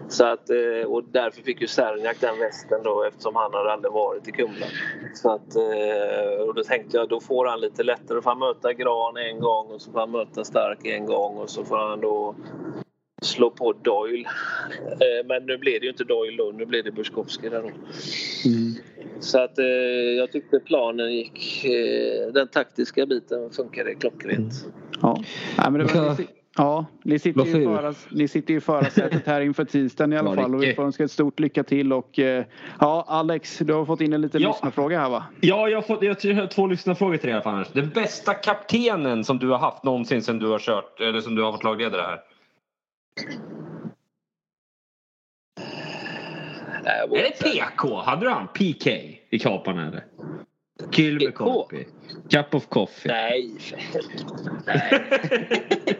Så 0.08 0.24
att, 0.24 0.50
eh, 0.50 0.90
och 0.90 1.04
därför 1.04 1.42
fick 1.42 1.60
ju 1.60 1.66
Serniak 1.66 2.16
den 2.20 2.38
västen 2.38 2.82
då 2.82 3.02
eftersom 3.02 3.36
han 3.36 3.54
hade 3.54 3.72
aldrig 3.72 3.92
varit 3.92 4.28
i 4.28 4.32
Kumla. 4.32 4.66
Så 5.14 5.30
att, 5.30 5.56
eh, 5.56 6.46
och 6.48 6.54
då 6.54 6.64
tänkte 6.64 6.96
jag 6.96 7.08
då 7.08 7.20
får 7.20 7.46
han 7.46 7.60
lite 7.60 7.82
lättare. 7.82 8.14
Då 8.14 8.22
får 8.22 8.30
han 8.30 8.38
möta 8.38 8.72
Gran 8.72 9.16
en 9.16 9.40
gång 9.40 9.66
och 9.66 9.82
så 9.82 9.92
får 9.92 10.00
han 10.00 10.10
möta 10.10 10.44
Stark 10.44 10.86
en 10.86 11.06
gång 11.06 11.36
och 11.36 11.50
så 11.50 11.64
får 11.64 11.76
han 11.76 12.00
då 12.00 12.34
slå 13.24 13.50
på 13.50 13.72
Doyle. 13.72 14.26
Eh, 14.90 15.26
men 15.26 15.46
nu 15.46 15.58
blev 15.58 15.80
det 15.80 15.84
ju 15.84 15.90
inte 15.90 16.04
Doyle 16.04 16.36
då, 16.36 16.52
nu 16.54 16.66
blev 16.66 16.84
det 16.84 16.92
Buskowski 16.92 17.48
där 17.48 17.62
då. 17.62 17.68
Mm. 17.68 18.74
Så 19.20 19.38
att 19.38 19.58
eh, 19.58 19.64
jag 20.18 20.32
tyckte 20.32 20.58
planen 20.58 21.12
gick... 21.12 21.64
Eh, 21.64 22.32
den 22.32 22.48
taktiska 22.48 23.06
biten 23.06 23.50
funkade 23.50 23.94
klockrent. 23.94 24.64
Mm. 24.64 24.74
Ja. 25.02 25.22
ja, 25.56 25.70
men 25.70 25.86
det 25.86 25.94
var, 25.94 26.16
ja 26.56 26.86
ni, 27.04 27.18
sitter 27.18 27.44
ju 27.44 27.64
föras, 27.64 28.06
ni 28.10 28.28
sitter 28.28 28.52
ju 28.52 28.58
i 28.58 28.60
förarsätet 28.60 29.26
här 29.26 29.40
inför 29.40 29.64
tisdagen 29.64 30.12
i 30.12 30.16
alla 30.16 30.34
fall 30.34 30.54
och 30.54 30.62
vi 30.62 30.74
får 30.74 30.82
önska 30.82 31.04
ett 31.04 31.10
stort 31.10 31.40
lycka 31.40 31.64
till 31.64 31.92
och 31.92 32.18
ja 32.80 33.04
Alex 33.08 33.58
du 33.58 33.72
har 33.72 33.84
fått 33.84 34.00
in 34.00 34.12
en 34.12 34.20
liten 34.20 34.42
ja. 34.42 34.48
lyssnarfråga 34.48 35.00
här 35.00 35.10
va? 35.10 35.24
Ja 35.40 35.68
jag 35.68 35.76
har 35.76 35.82
fått 35.82 36.02
jag 36.02 36.34
har 36.34 36.46
två 36.46 36.66
lyssnarfrågor 36.66 37.16
till 37.16 37.26
dig 37.26 37.30
i 37.30 37.32
alla 37.32 37.42
fall. 37.42 37.64
Den 37.72 37.88
bästa 37.88 38.34
kaptenen 38.34 39.24
som 39.24 39.38
du 39.38 39.48
har 39.48 39.58
haft 39.58 39.84
någonsin 39.84 40.22
sen 40.22 40.38
du 40.38 40.48
har 40.48 40.58
kört 40.58 41.00
eller 41.00 41.20
som 41.20 41.34
du 41.34 41.42
har 41.42 41.52
varit 41.52 41.64
lagledare 41.64 42.02
här? 42.02 42.20
Är 47.16 47.22
det 47.22 47.38
PK? 47.40 47.94
Hade 47.94 48.26
du 48.26 48.30
han 48.30 48.48
PK 48.48 48.90
i 49.30 49.38
kapan 49.38 49.78
eller? 49.78 50.04
Kylmäkorpi? 50.90 51.86
Cup 52.30 52.54
of 52.54 52.68
coffee? 52.68 53.08
Nej, 53.08 53.56
Nej. 54.66 54.82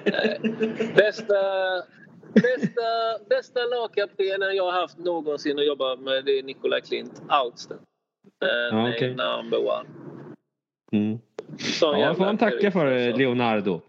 Nej. 0.05 0.41
Bästa, 0.97 1.35
bästa, 2.35 3.19
bästa 3.29 3.61
lagkaptenen 3.61 4.57
jag 4.57 4.65
har 4.65 4.81
haft 4.81 4.99
någonsin 4.99 5.59
att 5.59 5.67
jobba 5.67 5.97
med 5.97 6.25
det 6.25 6.39
är 6.39 6.43
Nikolaj 6.43 6.81
Klint. 6.81 7.23
Outstanding. 7.45 7.87
Ja, 8.71 8.89
okay. 8.89 9.09
Number 9.09 9.59
one. 9.59 9.89
Mm. 10.93 11.19
Ja, 11.81 12.15
får 12.15 12.25
man 12.25 12.39
tacka 12.39 12.71
för 12.71 13.19
Leonardo. 13.19 13.81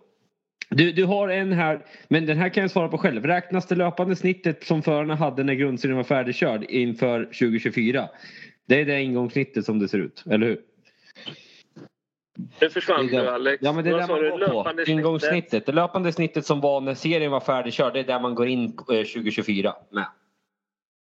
Du, 0.75 0.91
du 0.91 1.05
har 1.05 1.29
en 1.29 1.51
här, 1.51 1.85
men 2.07 2.25
den 2.25 2.37
här 2.37 2.49
kan 2.49 2.61
jag 2.61 2.71
svara 2.71 2.87
på 2.87 2.97
själv. 2.97 3.25
Räknas 3.25 3.67
det 3.67 3.75
löpande 3.75 4.15
snittet 4.15 4.63
som 4.63 4.83
förarna 4.83 5.15
hade 5.15 5.43
när 5.43 5.53
grundserien 5.53 5.97
var 5.97 6.03
färdigkörd 6.03 6.63
inför 6.63 7.25
2024? 7.25 8.09
Det 8.67 8.81
är 8.81 8.85
det 8.85 9.01
ingångssnittet 9.01 9.65
som 9.65 9.79
det 9.79 9.87
ser 9.87 9.97
ut, 9.97 10.23
eller 10.29 10.47
hur? 10.47 10.59
Nu 12.61 12.69
försvann 12.69 13.07
du 13.07 13.17
Alex. 13.17 13.63
Ja 13.63 13.73
men 13.73 13.83
det 13.83 13.89
är 13.89 13.97
där 13.97 14.07
man 14.07 14.39
går 14.39 14.85
på. 14.85 14.91
Ingångssnittet. 14.91 15.65
Det 15.65 15.71
löpande 15.71 16.11
snittet 16.11 16.45
som 16.45 16.61
var 16.61 16.81
när 16.81 16.93
serien 16.93 17.31
var 17.31 17.39
färdigkörd. 17.39 17.93
Det 17.93 17.99
är 17.99 18.03
där 18.03 18.19
man 18.19 18.35
går 18.35 18.47
in 18.47 18.71
2024 18.77 19.69
eh, 19.69 19.75
med. 19.91 20.05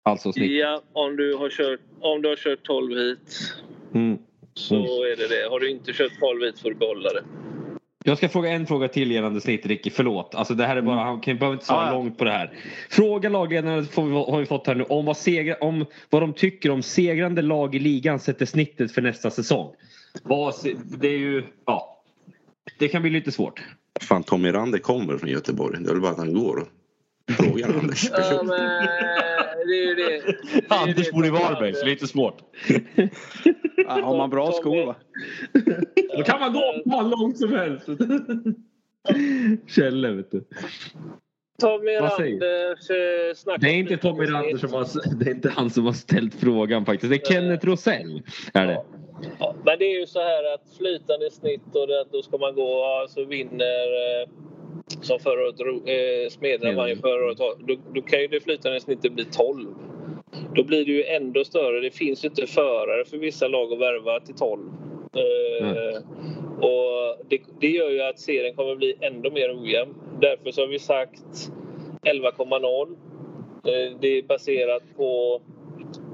Alltså 0.04 0.32
snittet. 0.32 0.58
Ja, 0.58 0.82
om 0.94 1.16
du 1.16 1.36
har 1.36 1.50
kört, 1.50 1.80
om 2.00 2.22
du 2.22 2.30
har 2.30 2.36
kört 2.36 2.64
12 2.64 2.98
hit. 2.98 3.54
Mm. 3.94 4.18
Så 4.54 4.76
mm. 4.76 4.86
är 4.86 5.16
det 5.16 5.28
det. 5.28 5.50
Har 5.50 5.60
du 5.60 5.70
inte 5.70 5.94
kört 5.94 6.20
12 6.20 6.42
hit 6.44 6.60
får 6.60 6.70
du 6.70 6.76
behålla 6.76 7.10
det. 7.14 7.24
Jag 8.04 8.18
ska 8.18 8.30
fråga 8.30 8.50
en 8.50 8.68
fråga 8.68 8.88
till 8.88 9.12
gällande 9.12 9.42
snitt 9.42 9.66
Ricky, 9.66 9.90
förlåt. 9.90 10.36
Alltså 10.36 10.54
det 10.54 10.66
här 10.66 10.76
är 10.76 10.82
bara, 10.82 10.96
mm. 10.96 11.08
han 11.08 11.22
kan, 11.22 11.38
behöver 11.38 11.54
inte 11.54 11.66
svara 11.66 11.90
ah, 11.90 11.92
långt 11.92 12.18
på 12.18 12.24
det 12.24 12.32
här. 12.32 12.54
Fråga 12.90 13.30
lagledarna 13.30 13.76
har 14.32 14.40
vi 14.40 14.46
fått 14.46 14.68
här 14.68 14.76
nu 14.76 14.84
om 14.84 15.06
vad, 15.06 15.18
segra, 15.18 15.56
om 15.56 15.86
vad 16.10 16.22
de 16.22 16.34
tycker 16.34 16.72
om 16.72 16.84
segrande 16.84 17.42
lag 17.42 17.76
i 17.76 17.80
ligan 17.80 18.20
sätter 18.20 18.46
snittet 18.46 18.92
för 18.92 19.02
nästa 19.02 19.32
säsong. 19.32 19.74
Vad, 20.24 20.54
det 21.00 21.08
är 21.08 21.18
ju, 21.18 21.44
ja. 21.66 22.04
Det 22.80 22.88
kan 22.88 23.02
bli 23.02 23.12
lite 23.12 23.32
svårt. 23.32 23.62
Fan 24.02 24.24
Tommy 24.24 24.52
Rander 24.52 24.80
kommer 24.80 25.18
från 25.18 25.30
Göteborg. 25.30 25.78
Det 25.84 25.90
är 25.90 25.94
väl 25.94 26.02
bara 26.02 26.12
att 26.12 26.18
han 26.18 26.34
går. 26.34 26.68
Fråga 27.38 27.66
Anders 27.80 28.10
person. 28.10 28.24
Ja, 28.32 28.44
men, 28.44 29.68
det 29.68 29.84
är 29.84 29.96
det. 29.96 30.36
det 30.54 30.76
är 30.76 30.84
Anders 30.84 31.12
bor 31.12 31.26
i 31.26 31.30
Varberg 31.30 31.74
så 31.74 31.86
lite 31.86 32.08
svårt. 32.08 32.38
Ja, 33.88 34.02
har 34.02 34.18
man 34.18 34.30
bra 34.30 34.52
skor 34.52 34.86
va? 34.86 34.96
Då 36.18 36.24
kan 36.24 36.40
man 36.40 36.54
gå 36.54 36.60
hur 36.98 37.10
långt 37.10 37.38
som 37.38 37.54
helst. 37.54 37.88
Kjelle 39.68 40.12
vet 40.12 40.32
du. 40.32 40.44
Tommy 41.62 41.92
Randers 41.92 42.90
eh, 42.90 43.58
Det 43.60 43.68
är 43.68 43.74
inte 43.74 43.98
Tommy 43.98 44.26
Rander 44.26 44.58
som 44.58 44.74
har, 44.74 44.88
det 45.20 45.30
är 45.30 45.36
inte 45.36 45.50
han 45.50 45.70
som 45.70 45.86
har 45.86 45.94
ställt 45.94 46.36
frågan 46.36 46.86
faktiskt. 46.86 47.10
Det 47.10 47.16
är 47.16 47.34
Kenneth 47.34 47.66
Rosell. 47.66 48.22
Är 48.54 48.68
det. 48.68 48.84
Ja, 49.40 49.56
men 49.66 49.80
det 49.80 49.86
är 49.86 50.00
ju 50.00 50.08
så 50.08 50.20
här 50.20 50.54
att 50.54 50.78
flytande 50.78 51.32
snitt 51.32 51.76
och 51.76 51.88
det, 51.88 52.06
då 52.12 52.22
ska 52.22 52.38
man 52.38 52.56
gå, 52.56 52.86
alltså 53.02 53.26
vinner 53.26 53.86
eh, 54.22 54.30
som 55.02 55.20
förra 55.20 55.42
året, 55.42 55.60
eh, 55.60 56.30
Smedjan 56.30 56.76
vann 56.76 56.90
ju 56.90 56.96
förra 56.96 57.26
året. 57.26 57.38
Då, 57.38 57.78
då 57.94 58.02
kan 58.02 58.22
ju 58.22 58.28
det 58.28 58.40
flytande 58.40 58.80
snittet 58.80 59.14
bli 59.14 59.26
12. 59.26 59.68
Då 60.56 60.64
blir 60.64 60.86
det 60.86 60.92
ju 60.92 61.04
ändå 61.04 61.44
större. 61.44 61.82
Det 61.82 61.92
finns 61.92 62.24
ju 62.24 62.30
inte 62.30 62.48
förare 62.48 63.06
för 63.06 63.18
vissa 63.18 63.48
lag 63.48 63.74
att 63.74 63.80
värva 63.80 64.20
till 64.20 64.36
12. 64.36 64.62
Mm. 65.14 66.04
och 66.62 67.18
det, 67.30 67.42
det, 67.60 67.68
gör 67.68 67.90
ju 67.90 68.02
att 68.02 68.20
serien 68.20 68.56
kommer 68.56 68.76
bli 68.76 68.96
ändå 69.02 69.32
mer 69.32 69.62
ojämn. 69.62 69.96
Därför 70.22 70.52
så 70.52 70.62
har 70.62 70.68
vi 70.68 70.80
sagt 70.80 71.52
11,0. 72.06 72.96
Eh, 73.64 73.98
det 74.00 74.08
är 74.08 74.24
baserat 74.24 74.84
på, 74.98 75.42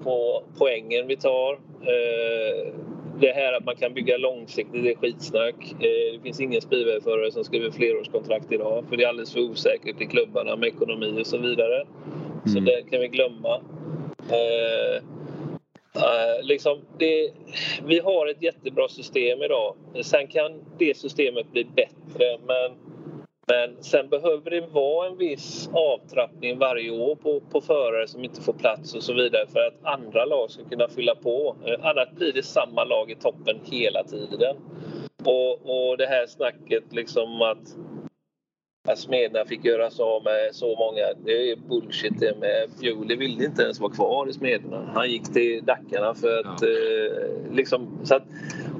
på 0.04 0.44
poängen 0.58 1.08
vi 1.08 1.18
tar. 1.18 1.54
Eh, 1.82 2.74
det 3.20 3.32
här 3.32 3.54
att 3.54 3.66
man 3.66 3.76
kan 3.76 3.94
bygga 3.94 4.18
långsiktigt 4.18 4.84
det 4.84 4.92
är 4.92 4.96
skitsnack. 4.96 5.72
Eh, 5.72 6.14
det 6.14 6.20
finns 6.24 6.42
ingen 6.42 6.62
speedwayförare 6.62 7.32
som 7.32 7.44
skriver 7.44 7.72
flerårskontrakt 7.72 8.52
idag 8.52 8.86
för 8.90 8.98
det 8.98 9.04
är 9.04 9.08
alldeles 9.08 9.34
för 9.34 9.40
osäkert 9.40 10.02
i 10.02 10.06
klubbarna 10.06 10.56
med 10.56 10.70
ekonomi 10.70 11.22
och 11.22 11.28
så 11.28 11.38
vidare. 11.38 11.76
Mm. 11.76 12.48
Så 12.48 12.60
det 12.60 12.82
kan 12.92 13.00
vi 13.02 13.08
glömma. 13.08 13.62
Eh, 14.32 14.96
eh, 16.04 16.44
liksom 16.44 16.82
det, 16.98 17.32
vi 17.84 18.00
har 18.00 18.28
ett 18.28 18.42
jättebra 18.42 18.88
system 18.88 19.42
idag. 19.42 19.76
Sen 20.02 20.28
kan 20.28 20.52
det 20.78 20.98
systemet 20.98 21.52
bli 21.52 21.66
bättre 21.66 22.38
men, 22.48 22.72
men 23.48 23.84
sen 23.84 24.10
behöver 24.10 24.52
det 24.52 24.62
vara 24.62 25.08
en 25.08 25.18
viss 25.18 25.70
avtrappning 25.74 26.58
varje 26.58 26.92
år 26.92 27.16
på, 27.16 27.40
på 27.52 27.62
förare 27.62 28.08
som 28.08 28.24
inte 28.24 28.42
får 28.42 28.54
plats 28.54 28.96
och 28.96 29.04
så 29.04 29.14
vidare 29.14 29.48
för 29.48 29.60
att 29.60 29.86
andra 29.96 30.26
lag 30.26 30.52
ska 30.52 30.64
kunna 30.64 30.88
fylla 30.88 31.16
på. 31.16 31.56
Eh, 31.66 31.86
annars 31.86 32.10
blir 32.12 32.34
det 32.34 32.44
samma 32.44 32.84
lag 32.84 33.12
i 33.12 33.16
toppen 33.16 33.60
hela 33.64 34.04
tiden. 34.04 34.56
Och, 35.24 35.52
och 35.52 35.98
det 35.98 36.06
här 36.06 36.28
snacket 36.28 36.84
liksom 36.92 37.42
att 37.42 37.76
att 38.88 39.00
Smedna 39.00 39.46
fick 39.46 39.66
göra 39.66 39.90
sig 39.90 40.04
av 40.04 40.24
med 40.24 40.50
så 40.52 40.76
många. 40.76 41.04
Det 41.26 41.52
är 41.52 41.56
bullshit 41.56 42.20
det 42.20 42.38
med. 42.40 42.70
Bjuli 42.80 43.16
ville 43.16 43.46
inte 43.46 43.62
ens 43.64 43.80
vara 43.80 43.92
kvar 43.92 44.30
i 44.30 44.34
Smedna. 44.34 44.92
Han 44.94 45.12
gick 45.12 45.34
till 45.34 45.66
Dackarna 45.66 46.14
för 46.14 46.40
att... 46.40 46.62
Ja. 46.62 46.68
Eh, 46.68 47.56
liksom, 47.56 48.00
så 48.04 48.16
att, 48.16 48.24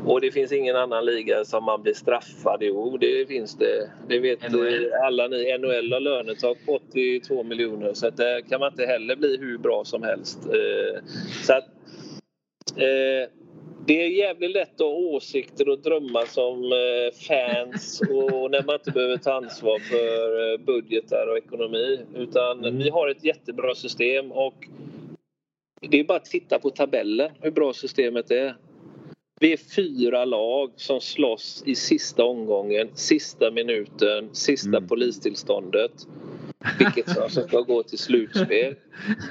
och 0.06 0.22
det 0.22 0.32
finns 0.32 0.52
ingen 0.52 0.76
annan 0.76 1.06
liga 1.06 1.46
som 1.46 1.64
man 1.64 1.82
blir 1.82 1.94
straffad. 1.94 2.58
Jo, 2.62 2.98
det 2.98 3.28
finns 3.28 3.58
det. 3.58 3.90
Det 4.08 4.20
vet 4.20 4.52
NHL. 4.52 4.92
alla 5.04 5.28
ni. 5.28 5.58
NHL 5.58 5.94
har 5.94 6.00
lönetak 6.00 6.58
på 6.66 6.80
82 6.90 7.44
miljoner 7.44 7.94
så 7.94 8.08
att 8.08 8.18
där 8.18 8.42
kan 8.42 8.60
man 8.60 8.72
inte 8.72 8.86
heller 8.86 9.16
bli 9.16 9.38
hur 9.38 9.58
bra 9.58 9.86
som 9.86 10.04
helst. 10.04 10.40
Eh, 10.46 11.02
så 11.44 11.54
att, 11.54 11.66
eh, 12.76 13.37
det 13.88 14.04
är 14.04 14.08
jävligt 14.08 14.52
lätt 14.52 14.74
att 14.74 14.80
ha 14.80 14.88
åsikter 14.88 15.70
och 15.70 15.80
drömmar 15.80 16.26
som 16.26 16.64
eh, 16.64 17.14
fans 17.28 18.02
och 18.02 18.52
när 18.52 18.64
man 18.64 18.76
inte 18.76 18.92
behöver 18.92 19.18
ta 19.18 19.34
ansvar 19.34 19.80
för 19.80 20.54
eh, 20.54 20.60
budgetar 20.60 21.28
och 21.28 21.38
ekonomi. 21.38 22.00
Utan 22.16 22.60
mm. 22.60 22.78
vi 22.78 22.90
har 22.90 23.10
ett 23.10 23.24
jättebra 23.24 23.76
system 23.76 24.32
och 24.32 24.68
det 25.82 26.00
är 26.00 26.04
bara 26.04 26.18
att 26.18 26.26
titta 26.26 26.60
på 26.60 26.70
tabellen 26.70 27.32
hur 27.42 27.52
bra 27.52 27.74
systemet 27.74 28.32
är. 28.32 28.56
Vi 29.40 29.54
är 29.54 29.58
fyra 29.58 30.26
lag 30.26 30.72
som 30.76 31.02
slåss 31.02 31.64
i 31.66 31.76
sista 31.76 32.24
omgången, 32.24 32.90
sista 32.94 33.52
minuten, 33.52 34.30
sista 34.32 34.78
mm. 34.78 34.88
polistillståndet. 34.88 35.92
Vilket 36.80 37.10
som 37.10 37.30
ska 37.30 37.62
gå 37.62 37.84
till 37.84 37.98
slutspel. 37.98 38.76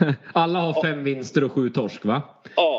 Alla 0.33 0.61
har 0.61 0.83
fem 0.83 1.05
vinster 1.05 1.45
och 1.45 1.53
sju 1.53 1.71
torsk 1.71 2.05
va? 2.05 2.23
Ja, 2.57 2.76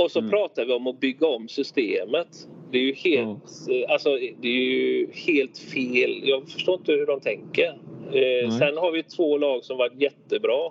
och 0.00 0.10
så 0.10 0.18
mm. 0.18 0.30
pratar 0.30 0.64
vi 0.64 0.72
om 0.72 0.86
att 0.86 1.00
bygga 1.00 1.26
om 1.26 1.48
systemet. 1.48 2.48
Det 2.70 2.78
är 2.78 2.82
ju 2.82 2.94
helt, 2.94 3.68
mm. 3.68 3.84
alltså, 3.88 4.18
det 4.40 4.48
är 4.48 4.62
ju 4.62 5.08
helt 5.12 5.58
fel. 5.58 6.20
Jag 6.24 6.48
förstår 6.48 6.74
inte 6.74 6.92
hur 6.92 7.06
de 7.06 7.20
tänker. 7.20 7.78
Eh, 8.12 8.50
sen 8.50 8.76
har 8.76 8.92
vi 8.92 9.02
två 9.02 9.38
lag 9.38 9.64
som 9.64 9.78
varit 9.78 10.00
jättebra 10.00 10.70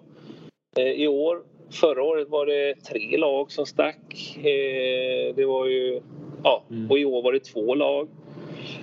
eh, 0.77 0.91
i 0.91 1.07
år. 1.07 1.43
Förra 1.71 2.03
året 2.03 2.29
var 2.29 2.45
det 2.45 2.75
tre 2.75 3.17
lag 3.17 3.51
som 3.51 3.65
stack. 3.65 4.37
Eh, 4.37 5.35
det 5.35 5.45
var 5.45 5.65
ju, 5.65 6.01
ja, 6.43 6.63
mm. 6.71 6.91
och 6.91 6.99
i 6.99 7.05
år 7.05 7.21
var 7.21 7.33
det 7.33 7.39
två 7.39 7.75
lag. 7.75 8.07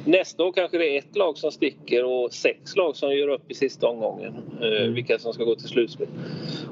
Nästa 0.04 0.44
år 0.44 0.52
kanske 0.52 0.78
det 0.78 0.94
är 0.94 0.98
ett 0.98 1.16
lag 1.16 1.38
som 1.38 1.52
sticker 1.52 2.04
och 2.04 2.32
sex 2.32 2.76
lag 2.76 2.96
som 2.96 3.16
gör 3.16 3.28
upp 3.28 3.50
i 3.50 3.54
sista 3.54 3.86
omgången. 3.86 4.34
Eh, 4.60 4.66
mm. 4.66 4.94
Vilka 4.94 5.18
som 5.18 5.32
ska 5.32 5.44
gå 5.44 5.54
till 5.54 5.68
slutspel. 5.68 6.08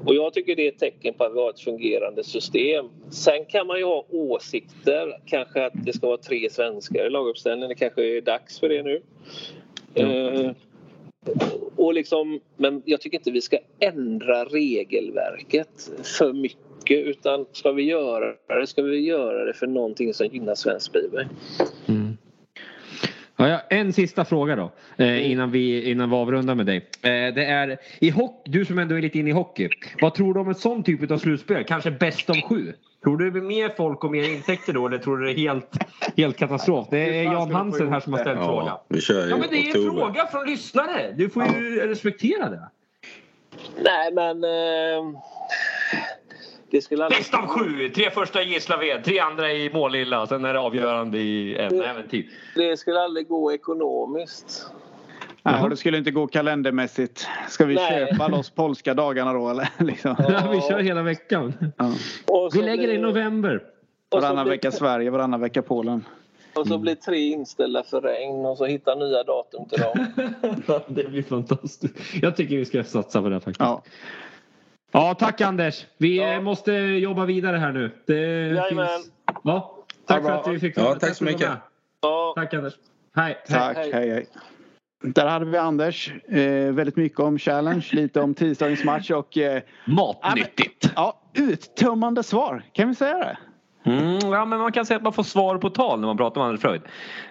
Och 0.06 0.14
jag 0.14 0.34
tycker 0.34 0.56
det 0.56 0.66
är 0.66 0.72
ett 0.72 0.78
tecken 0.78 1.14
på 1.14 1.24
att 1.24 1.34
vi 1.34 1.40
har 1.40 1.50
ett 1.50 1.60
fungerande 1.60 2.24
system. 2.24 2.86
Sen 3.10 3.44
kan 3.44 3.66
man 3.66 3.78
ju 3.78 3.84
ha 3.84 4.04
åsikter. 4.10 5.20
Kanske 5.26 5.66
att 5.66 5.72
det 5.74 5.92
ska 5.92 6.06
vara 6.06 6.16
tre 6.16 6.50
svenskar 6.50 7.06
i 7.06 7.10
laguppställningen. 7.10 7.68
Det 7.68 7.74
kanske 7.74 8.16
är 8.16 8.20
dags 8.20 8.60
för 8.60 8.68
det 8.68 8.82
nu. 8.82 9.02
Eh, 9.94 10.50
och 11.76 11.94
liksom, 11.94 12.40
men 12.56 12.82
jag 12.84 13.00
tycker 13.00 13.18
inte 13.18 13.30
vi 13.30 13.40
ska 13.40 13.58
ändra 13.78 14.44
regelverket 14.44 15.90
för 16.18 16.32
mycket 16.32 17.06
utan 17.06 17.46
ska 17.52 17.72
vi 17.72 17.82
göra 17.82 18.34
det 18.60 18.66
ska 18.66 18.82
vi 18.82 18.98
göra 18.98 19.44
det 19.44 19.54
för 19.54 19.66
någonting 19.66 20.14
som 20.14 20.26
gynnar 20.26 20.54
svensk 20.54 20.86
speedway. 20.86 21.24
Mm. 21.86 22.16
Ja, 23.36 23.48
ja, 23.48 23.60
en 23.68 23.92
sista 23.92 24.24
fråga 24.24 24.56
då 24.56 24.72
eh, 24.96 25.08
mm. 25.08 25.22
innan, 25.22 25.50
vi, 25.50 25.90
innan 25.90 26.10
vi 26.10 26.16
avrundar 26.16 26.54
med 26.54 26.66
dig. 26.66 26.76
Eh, 26.76 27.34
det 27.34 27.44
är 27.44 27.78
i 27.98 28.10
hockey, 28.10 28.50
du 28.50 28.64
som 28.64 28.78
ändå 28.78 28.94
är 28.94 29.02
lite 29.02 29.18
inne 29.18 29.30
i 29.30 29.32
hockey. 29.32 29.68
Vad 30.00 30.14
tror 30.14 30.34
du 30.34 30.40
om 30.40 30.48
en 30.48 30.54
sån 30.54 30.82
typ 30.82 31.10
av 31.10 31.18
slutspel? 31.18 31.64
Kanske 31.64 31.90
bäst 31.90 32.30
av 32.30 32.36
sju? 32.48 32.72
Tror 33.02 33.16
du 33.16 33.24
det 33.24 33.30
blir 33.30 33.42
mer 33.42 33.68
folk 33.76 34.04
och 34.04 34.10
mer 34.10 34.34
intäkter 34.34 34.72
då 34.72 34.86
eller 34.86 34.98
tror 34.98 35.18
du 35.18 35.24
det 35.24 35.32
är 35.32 35.36
helt, 35.36 35.76
helt 36.16 36.36
katastrof? 36.36 36.86
Det 36.90 37.18
är 37.18 37.24
Jan 37.24 37.54
Hansen 37.54 37.92
här 37.92 38.00
som 38.00 38.12
har 38.12 38.20
ställt 38.20 38.40
ja, 38.40 38.46
frågan. 38.46 38.78
Vi 38.88 39.00
kör 39.00 39.28
ja, 39.28 39.36
men 39.36 39.48
det 39.50 39.56
är 39.56 39.66
en 39.66 39.92
fråga 39.92 40.26
från 40.26 40.46
lyssnare. 40.46 41.12
Du 41.16 41.30
får 41.30 41.44
ju 41.44 41.76
ja. 41.76 41.86
respektera 41.86 42.50
det. 42.50 42.68
Nej 43.82 44.12
men... 44.12 44.44
Eh 44.44 45.20
det 46.74 46.82
skulle 46.82 47.04
aldrig... 47.04 47.20
Bäst 47.20 47.34
av 47.34 47.46
sju! 47.46 47.88
Tre 47.88 48.10
första 48.10 48.42
i 48.42 48.52
Gislaved, 48.52 49.04
tre 49.04 49.18
andra 49.18 49.52
i 49.52 49.70
Målilla. 49.72 50.26
Sen 50.26 50.44
är 50.44 50.52
det 50.52 50.60
avgörande 50.60 51.18
i 51.18 51.56
en 51.56 51.78
det, 51.78 51.86
äventyr. 51.86 52.30
Det 52.54 52.76
skulle 52.76 53.00
aldrig 53.00 53.28
gå 53.28 53.52
ekonomiskt. 53.52 54.66
Ja, 55.42 55.68
det 55.68 55.76
skulle 55.76 55.98
inte 55.98 56.10
gå 56.10 56.26
kalendermässigt. 56.26 57.26
Ska 57.48 57.64
vi 57.64 57.74
Nej. 57.74 58.06
köpa 58.10 58.28
loss 58.28 58.50
polska 58.50 58.94
dagarna 58.94 59.32
då 59.32 59.50
eller? 59.50 59.68
Liksom. 59.84 60.16
Ja. 60.18 60.50
vi 60.52 60.60
kör 60.60 60.78
hela 60.78 61.02
veckan. 61.02 61.72
Ja. 61.76 61.92
Vi 62.54 62.62
lägger 62.62 62.88
det 62.88 62.94
i 62.94 62.98
november. 62.98 63.62
Varannan 64.10 64.48
vecka 64.48 64.72
Sverige, 64.72 65.10
varannan 65.10 65.40
vecka 65.40 65.62
Polen. 65.62 66.04
Och 66.54 66.66
så 66.66 66.78
blir 66.78 66.94
tre 66.94 67.18
inställda 67.18 67.82
för 67.82 68.00
regn 68.00 68.46
och 68.46 68.58
så 68.58 68.64
hitta 68.64 68.94
nya 68.94 69.22
datum 69.22 69.68
till 69.68 69.80
dem. 69.80 70.06
det 70.94 71.08
blir 71.08 71.22
fantastiskt. 71.22 71.94
Jag 72.22 72.36
tycker 72.36 72.56
vi 72.56 72.64
ska 72.64 72.84
satsa 72.84 73.22
på 73.22 73.28
det 73.28 73.40
faktiskt. 73.40 73.60
Ja. 73.60 73.82
Ja, 74.96 75.14
tack 75.14 75.40
Anders. 75.40 75.86
Vi 75.98 76.18
ja. 76.18 76.40
måste 76.40 76.72
jobba 76.72 77.24
vidare 77.24 77.56
här 77.56 77.72
nu. 77.72 77.90
Det 78.06 78.68
finns... 78.68 79.10
ja, 79.42 79.84
tack 80.06 80.22
för 80.22 80.30
att 80.30 80.48
vi 80.48 80.58
fick 80.58 80.78
ja, 80.78 80.94
Tack 80.94 81.16
så 81.16 81.24
mycket. 81.24 81.50
Ja. 82.00 82.32
Tack 82.36 82.54
Anders. 82.54 82.72
Hej. 83.16 83.38
Tack. 83.48 83.76
Hej. 83.76 83.92
hej, 83.92 84.10
hej. 84.10 84.26
Där 85.02 85.26
hade 85.26 85.44
vi 85.44 85.58
Anders. 85.58 86.12
Eh, 86.28 86.72
väldigt 86.72 86.96
mycket 86.96 87.20
om 87.20 87.38
challenge, 87.38 87.88
lite 87.92 88.20
om 88.20 88.34
tisdagens 88.34 88.84
match 88.84 89.10
och... 89.10 89.38
Eh, 89.38 89.62
Matnyttigt. 89.84 90.92
Ja, 90.96 91.20
uttömmande 91.34 92.22
svar. 92.22 92.62
Kan 92.72 92.88
vi 92.88 92.94
säga 92.94 93.18
det? 93.18 93.36
Mm, 93.90 94.18
ja, 94.32 94.44
men 94.44 94.58
man 94.58 94.72
kan 94.72 94.86
säga 94.86 94.96
att 94.96 95.02
man 95.02 95.12
får 95.12 95.22
svar 95.22 95.58
på 95.58 95.70
tal 95.70 96.00
när 96.00 96.06
man 96.06 96.16
pratar 96.16 96.40
med 96.40 96.48
Anders 96.48 96.60
Fröjd. 96.60 96.82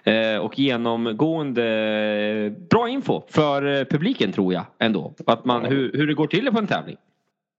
Eh, 0.03 0.37
och 0.37 0.59
genomgående 0.59 1.65
eh, 1.65 2.67
bra 2.69 2.89
info 2.89 3.21
för 3.29 3.77
eh, 3.77 3.83
publiken 3.83 4.31
tror 4.31 4.53
jag 4.53 4.65
ändå. 4.79 5.13
Att 5.27 5.45
man, 5.45 5.65
hur, 5.65 5.91
hur 5.93 6.07
det 6.07 6.13
går 6.13 6.27
till 6.27 6.51
på 6.51 6.59
en 6.59 6.67
tävling. 6.67 6.97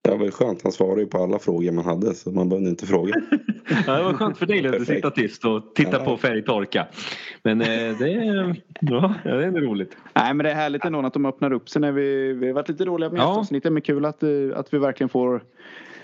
Det 0.04 0.16
var 0.16 0.30
skönt. 0.30 0.62
Han 0.62 0.72
svarade 0.72 1.00
ju 1.00 1.06
på 1.06 1.22
alla 1.22 1.38
frågor 1.38 1.72
man 1.72 1.84
hade 1.84 2.14
så 2.14 2.30
man 2.30 2.48
behövde 2.48 2.70
inte 2.70 2.86
fråga. 2.86 3.14
ja, 3.86 3.96
det 3.96 4.02
var 4.02 4.12
skönt 4.12 4.38
för 4.38 4.46
dig 4.46 4.66
att 4.66 4.86
sitta 4.86 5.10
tyst 5.10 5.44
och 5.44 5.74
titta 5.74 5.98
ja. 5.98 6.04
på 6.04 6.16
färgtorka. 6.16 6.86
Men 7.42 7.60
eh, 7.60 7.66
det, 7.98 8.12
är, 8.12 8.62
ja, 8.80 9.14
det 9.22 9.30
är 9.30 9.50
roligt. 9.50 9.96
Nej 10.14 10.34
men 10.34 10.44
det 10.44 10.50
är 10.50 10.54
härligt 10.54 10.84
ändå 10.84 11.06
att 11.06 11.12
de 11.12 11.26
öppnar 11.26 11.52
upp 11.52 11.68
sig 11.68 11.80
när 11.80 11.92
vi, 11.92 12.32
vi 12.32 12.46
har 12.46 12.54
varit 12.54 12.68
lite 12.68 12.84
dåliga 12.84 13.10
med 13.10 13.20
ja. 13.20 13.44
Men 13.50 13.80
kul 13.80 14.04
att, 14.04 14.22
eh, 14.22 14.30
att 14.54 14.74
vi 14.74 14.78
verkligen 14.78 15.08
får 15.08 15.42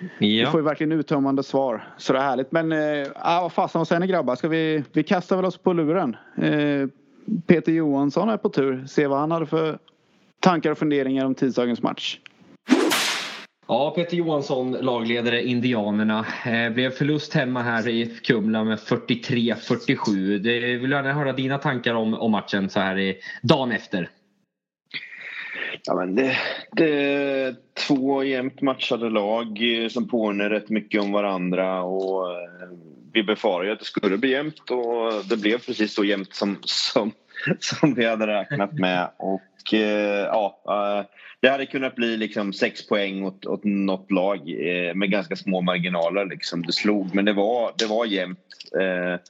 Ja. 0.00 0.06
Vi 0.18 0.46
får 0.46 0.60
ju 0.60 0.64
verkligen 0.64 0.92
uttömmande 0.92 1.42
svar. 1.42 1.84
Så 1.96 2.12
det 2.12 2.18
är 2.18 2.22
härligt. 2.22 2.52
Men 2.52 2.72
äh, 2.72 3.08
vad 3.14 3.52
fasen 3.52 3.78
vad 3.78 3.88
säger 3.88 4.00
ni 4.00 4.06
grabbar? 4.06 4.36
Ska 4.36 4.48
vi, 4.48 4.84
vi 4.92 5.02
kastar 5.02 5.36
väl 5.36 5.44
oss 5.44 5.56
på 5.56 5.72
luren. 5.72 6.16
Äh, 6.36 6.88
Peter 7.46 7.72
Johansson 7.72 8.28
är 8.28 8.36
på 8.36 8.48
tur. 8.48 8.86
Se 8.86 9.06
vad 9.06 9.18
han 9.18 9.30
hade 9.30 9.46
för 9.46 9.78
tankar 10.40 10.70
och 10.70 10.78
funderingar 10.78 11.26
om 11.26 11.34
tisdagens 11.34 11.82
match. 11.82 12.18
Ja, 13.70 13.92
Peter 13.96 14.16
Johansson, 14.16 14.72
lagledare 14.72 15.42
Indianerna. 15.42 16.26
Eh, 16.46 16.72
blev 16.72 16.90
förlust 16.90 17.34
hemma 17.34 17.62
här 17.62 17.88
i 17.88 18.06
Kumla 18.06 18.64
med 18.64 18.78
43-47. 18.78 20.38
Det 20.38 20.76
vill 20.76 20.90
gärna 20.90 21.12
höra 21.12 21.32
dina 21.32 21.58
tankar 21.58 21.94
om, 21.94 22.14
om 22.14 22.32
matchen 22.32 22.70
så 22.70 22.80
här 22.80 22.98
i, 22.98 23.18
dagen 23.42 23.72
efter. 23.72 24.10
Ja, 25.84 25.94
men 25.94 26.14
det, 26.14 26.36
det 26.72 27.02
är 27.04 27.56
två 27.86 28.24
jämnt 28.24 28.60
matchade 28.60 29.10
lag 29.10 29.82
eh, 29.82 29.88
som 29.88 30.08
påminner 30.08 30.50
rätt 30.50 30.68
mycket 30.70 31.00
om 31.00 31.12
varandra. 31.12 31.82
Och 31.82 32.32
eh, 32.32 32.68
vi 33.12 33.22
befarade 33.22 33.72
att 33.72 33.78
det 33.78 33.84
skulle 33.84 34.18
bli 34.18 34.30
jämnt 34.30 34.70
och 34.70 35.24
det 35.28 35.36
blev 35.36 35.58
precis 35.58 35.94
så 35.94 36.04
jämnt 36.04 36.34
som, 36.34 36.58
som, 36.62 37.12
som 37.60 37.94
vi 37.94 38.06
hade 38.06 38.26
räknat 38.26 38.72
med. 38.72 39.08
Och 39.16 39.74
eh, 39.74 40.24
ja, 40.24 40.60
eh, 40.68 41.06
det 41.40 41.48
hade 41.48 41.66
kunnat 41.66 41.94
bli 41.94 42.16
liksom 42.16 42.52
sex 42.52 42.88
poäng 42.88 43.24
åt, 43.24 43.46
åt 43.46 43.64
något 43.64 44.10
lag 44.10 44.38
eh, 44.38 44.94
med 44.94 45.10
ganska 45.10 45.36
små 45.36 45.60
marginaler. 45.60 46.26
Liksom. 46.26 46.62
Det 46.62 46.72
slog, 46.72 47.14
men 47.14 47.24
det 47.24 47.32
var, 47.32 47.72
det 47.78 47.86
var 47.86 48.06
jämnt. 48.06 48.38
Eh, 48.80 49.20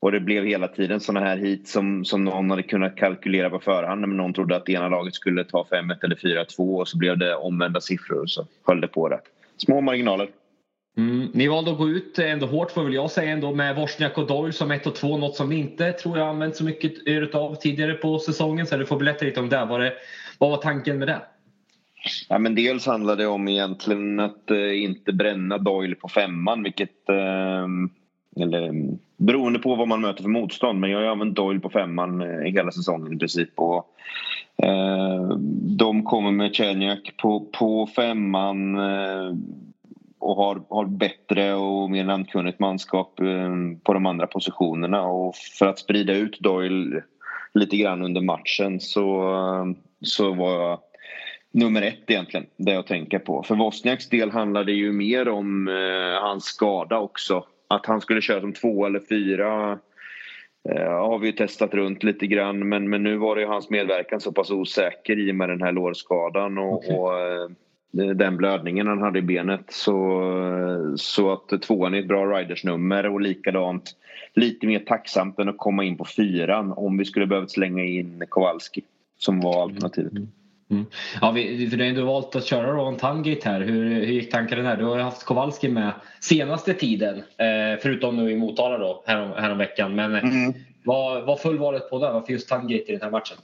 och 0.00 0.12
det 0.12 0.20
blev 0.20 0.44
hela 0.44 0.68
tiden 0.68 1.00
såna 1.00 1.20
här 1.20 1.36
hit 1.36 1.68
som, 1.68 2.04
som 2.04 2.24
någon 2.24 2.50
hade 2.50 2.62
kunnat 2.62 2.96
kalkylera 2.96 3.50
på 3.50 3.58
förhand. 3.58 4.00
Men 4.00 4.16
någon 4.16 4.32
trodde 4.32 4.56
att 4.56 4.68
ena 4.68 4.88
laget 4.88 5.14
skulle 5.14 5.44
ta 5.44 5.66
5-1 5.70 6.04
eller 6.04 6.16
4-2 6.16 6.80
och 6.80 6.88
så 6.88 6.98
blev 6.98 7.18
det 7.18 7.34
omvända 7.34 7.80
siffror 7.80 8.20
och 8.20 8.30
så 8.30 8.46
höll 8.66 8.80
det 8.80 8.88
på 8.88 9.08
det. 9.08 9.20
Små 9.56 9.80
marginaler. 9.80 10.28
Mm, 10.98 11.30
ni 11.34 11.48
valde 11.48 11.70
att 11.70 11.78
gå 11.78 11.88
ut 11.88 12.18
ändå 12.18 12.46
hårt 12.46 12.70
får 12.70 12.84
väl 12.84 12.94
jag 12.94 13.10
säga 13.10 13.30
ändå 13.30 13.54
med 13.54 13.76
Wozniak 13.76 14.18
och 14.18 14.26
Doyle 14.26 14.52
som 14.52 14.70
1 14.70 14.86
och 14.86 14.94
2. 14.94 15.16
Något 15.16 15.36
som 15.36 15.48
ni 15.48 15.58
inte 15.58 15.92
tror 15.92 16.18
jag 16.18 16.28
använt 16.28 16.56
så 16.56 16.64
mycket 16.64 17.34
av 17.34 17.54
tidigare 17.54 17.94
på 17.94 18.18
säsongen. 18.18 18.66
Så 18.66 18.76
du 18.76 18.86
får 18.86 18.98
berätta 18.98 19.24
lite 19.24 19.40
om 19.40 19.48
det. 19.48 19.64
Var 19.64 19.80
det 19.80 19.92
vad 20.38 20.50
var 20.50 20.56
tanken 20.56 20.98
med 20.98 21.08
det? 21.08 21.20
Ja, 22.28 22.38
men 22.38 22.54
dels 22.54 22.86
handlar 22.86 23.16
det 23.16 23.26
om 23.26 23.48
egentligen 23.48 24.20
att 24.20 24.50
eh, 24.50 24.82
inte 24.82 25.12
bränna 25.12 25.58
Doyle 25.58 25.94
på 25.94 26.08
femman 26.08 26.62
vilket 26.62 27.08
eh, 27.08 27.66
eller, 28.42 28.62
mm, 28.62 28.98
beroende 29.16 29.58
på 29.58 29.74
vad 29.74 29.88
man 29.88 30.00
möter 30.00 30.22
för 30.22 30.30
motstånd 30.30 30.80
men 30.80 30.90
jag 30.90 30.98
har 30.98 31.06
använt 31.06 31.36
Doyle 31.36 31.60
på 31.60 31.70
femman 31.70 32.20
eh, 32.20 32.52
hela 32.52 32.70
säsongen 32.70 33.12
i 33.12 33.18
princip. 33.18 33.50
Och, 33.54 33.86
eh, 34.62 35.28
de 35.78 36.04
kommer 36.04 36.30
med 36.30 36.56
Chenjak 36.56 37.14
på, 37.16 37.46
på 37.58 37.86
femman 37.86 38.78
eh, 38.78 39.34
och 40.18 40.36
har, 40.36 40.62
har 40.70 40.84
bättre 40.84 41.54
och 41.54 41.90
mer 41.90 42.04
namnkunnigt 42.04 42.58
manskap 42.58 43.20
eh, 43.20 43.54
på 43.82 43.92
de 43.92 44.06
andra 44.06 44.26
positionerna 44.26 45.02
och 45.02 45.36
för 45.36 45.66
att 45.66 45.78
sprida 45.78 46.12
ut 46.12 46.40
Doyle 46.40 47.02
lite 47.54 47.76
grann 47.76 48.02
under 48.02 48.20
matchen 48.20 48.80
så, 48.80 49.34
så 50.02 50.34
var 50.34 50.52
jag 50.52 50.80
nummer 51.52 51.82
ett 51.82 52.10
egentligen, 52.10 52.46
det 52.56 52.72
jag 52.72 52.86
tänker 52.86 53.18
på. 53.18 53.42
För 53.42 53.54
Wozniaks 53.54 54.08
del 54.08 54.30
handlar 54.30 54.64
det 54.64 54.72
ju 54.72 54.92
mer 54.92 55.28
om 55.28 55.68
eh, 55.68 56.22
hans 56.22 56.44
skada 56.44 56.98
också. 56.98 57.44
Att 57.68 57.86
han 57.86 58.00
skulle 58.00 58.20
köra 58.20 58.40
som 58.40 58.52
två 58.52 58.86
eller 58.86 59.00
fyra 59.08 59.78
eh, 60.68 60.90
har 60.90 61.18
vi 61.18 61.26
ju 61.26 61.32
testat 61.32 61.74
runt 61.74 62.02
lite 62.02 62.26
grann 62.26 62.68
men, 62.68 62.90
men 62.90 63.02
nu 63.02 63.16
var 63.16 63.36
det 63.36 63.42
ju 63.42 63.48
hans 63.48 63.70
medverkan 63.70 64.20
så 64.20 64.32
pass 64.32 64.50
osäker 64.50 65.18
i 65.18 65.30
och 65.30 65.36
med 65.36 65.48
den 65.48 65.62
här 65.62 65.72
lårskadan 65.72 66.58
och, 66.58 66.78
okay. 66.78 66.96
och 66.96 67.20
eh, 67.20 67.48
den 67.90 68.36
blödningen 68.36 68.86
han 68.86 69.02
hade 69.02 69.18
i 69.18 69.22
benet. 69.22 69.64
Så, 69.68 70.22
så 70.96 71.32
att 71.32 71.62
tvåan 71.62 71.94
är 71.94 71.98
ett 71.98 72.08
bra 72.08 72.38
ridersnummer 72.38 73.06
och 73.06 73.20
likadant 73.20 73.94
lite 74.34 74.66
mer 74.66 74.78
tacksamt 74.78 75.38
än 75.38 75.48
att 75.48 75.58
komma 75.58 75.84
in 75.84 75.96
på 75.96 76.04
fyran 76.04 76.72
om 76.72 76.98
vi 76.98 77.04
skulle 77.04 77.26
behövt 77.26 77.50
slänga 77.50 77.84
in 77.84 78.24
Kowalski 78.28 78.82
som 79.18 79.40
var 79.40 79.62
alternativet. 79.62 80.12
Mm. 80.12 80.28
Mm. 80.70 80.86
Ja, 81.20 81.30
vi, 81.30 81.70
för 81.70 81.76
du 81.76 81.84
har 81.84 81.90
ändå 81.90 82.04
valt 82.04 82.36
att 82.36 82.44
köra 82.44 82.88
en 82.88 82.96
Tangate 82.96 83.48
här. 83.48 83.60
Hur, 83.60 83.94
hur 83.94 84.12
gick 84.12 84.30
tankarna 84.30 84.62
där? 84.62 84.76
Du 84.76 84.84
har 84.84 84.96
ju 84.96 85.02
haft 85.02 85.24
Kowalski 85.24 85.68
med 85.68 85.92
senaste 86.20 86.74
tiden. 86.74 87.16
Eh, 87.18 87.80
förutom 87.82 88.16
nu 88.16 88.30
i 88.30 88.36
Motala 88.36 88.78
då, 88.78 89.02
härom, 89.06 89.30
härom 89.36 89.58
veckan. 89.58 89.94
Men 89.94 90.14
mm. 90.14 90.54
vad, 90.84 91.26
vad 91.26 91.40
föll 91.40 91.58
valet 91.58 91.90
på 91.90 91.98
där? 91.98 92.12
Varför 92.12 92.32
just 92.32 92.48
Tangate 92.48 92.84
i 92.88 92.92
den 92.92 93.02
här 93.02 93.10
matchen? 93.10 93.36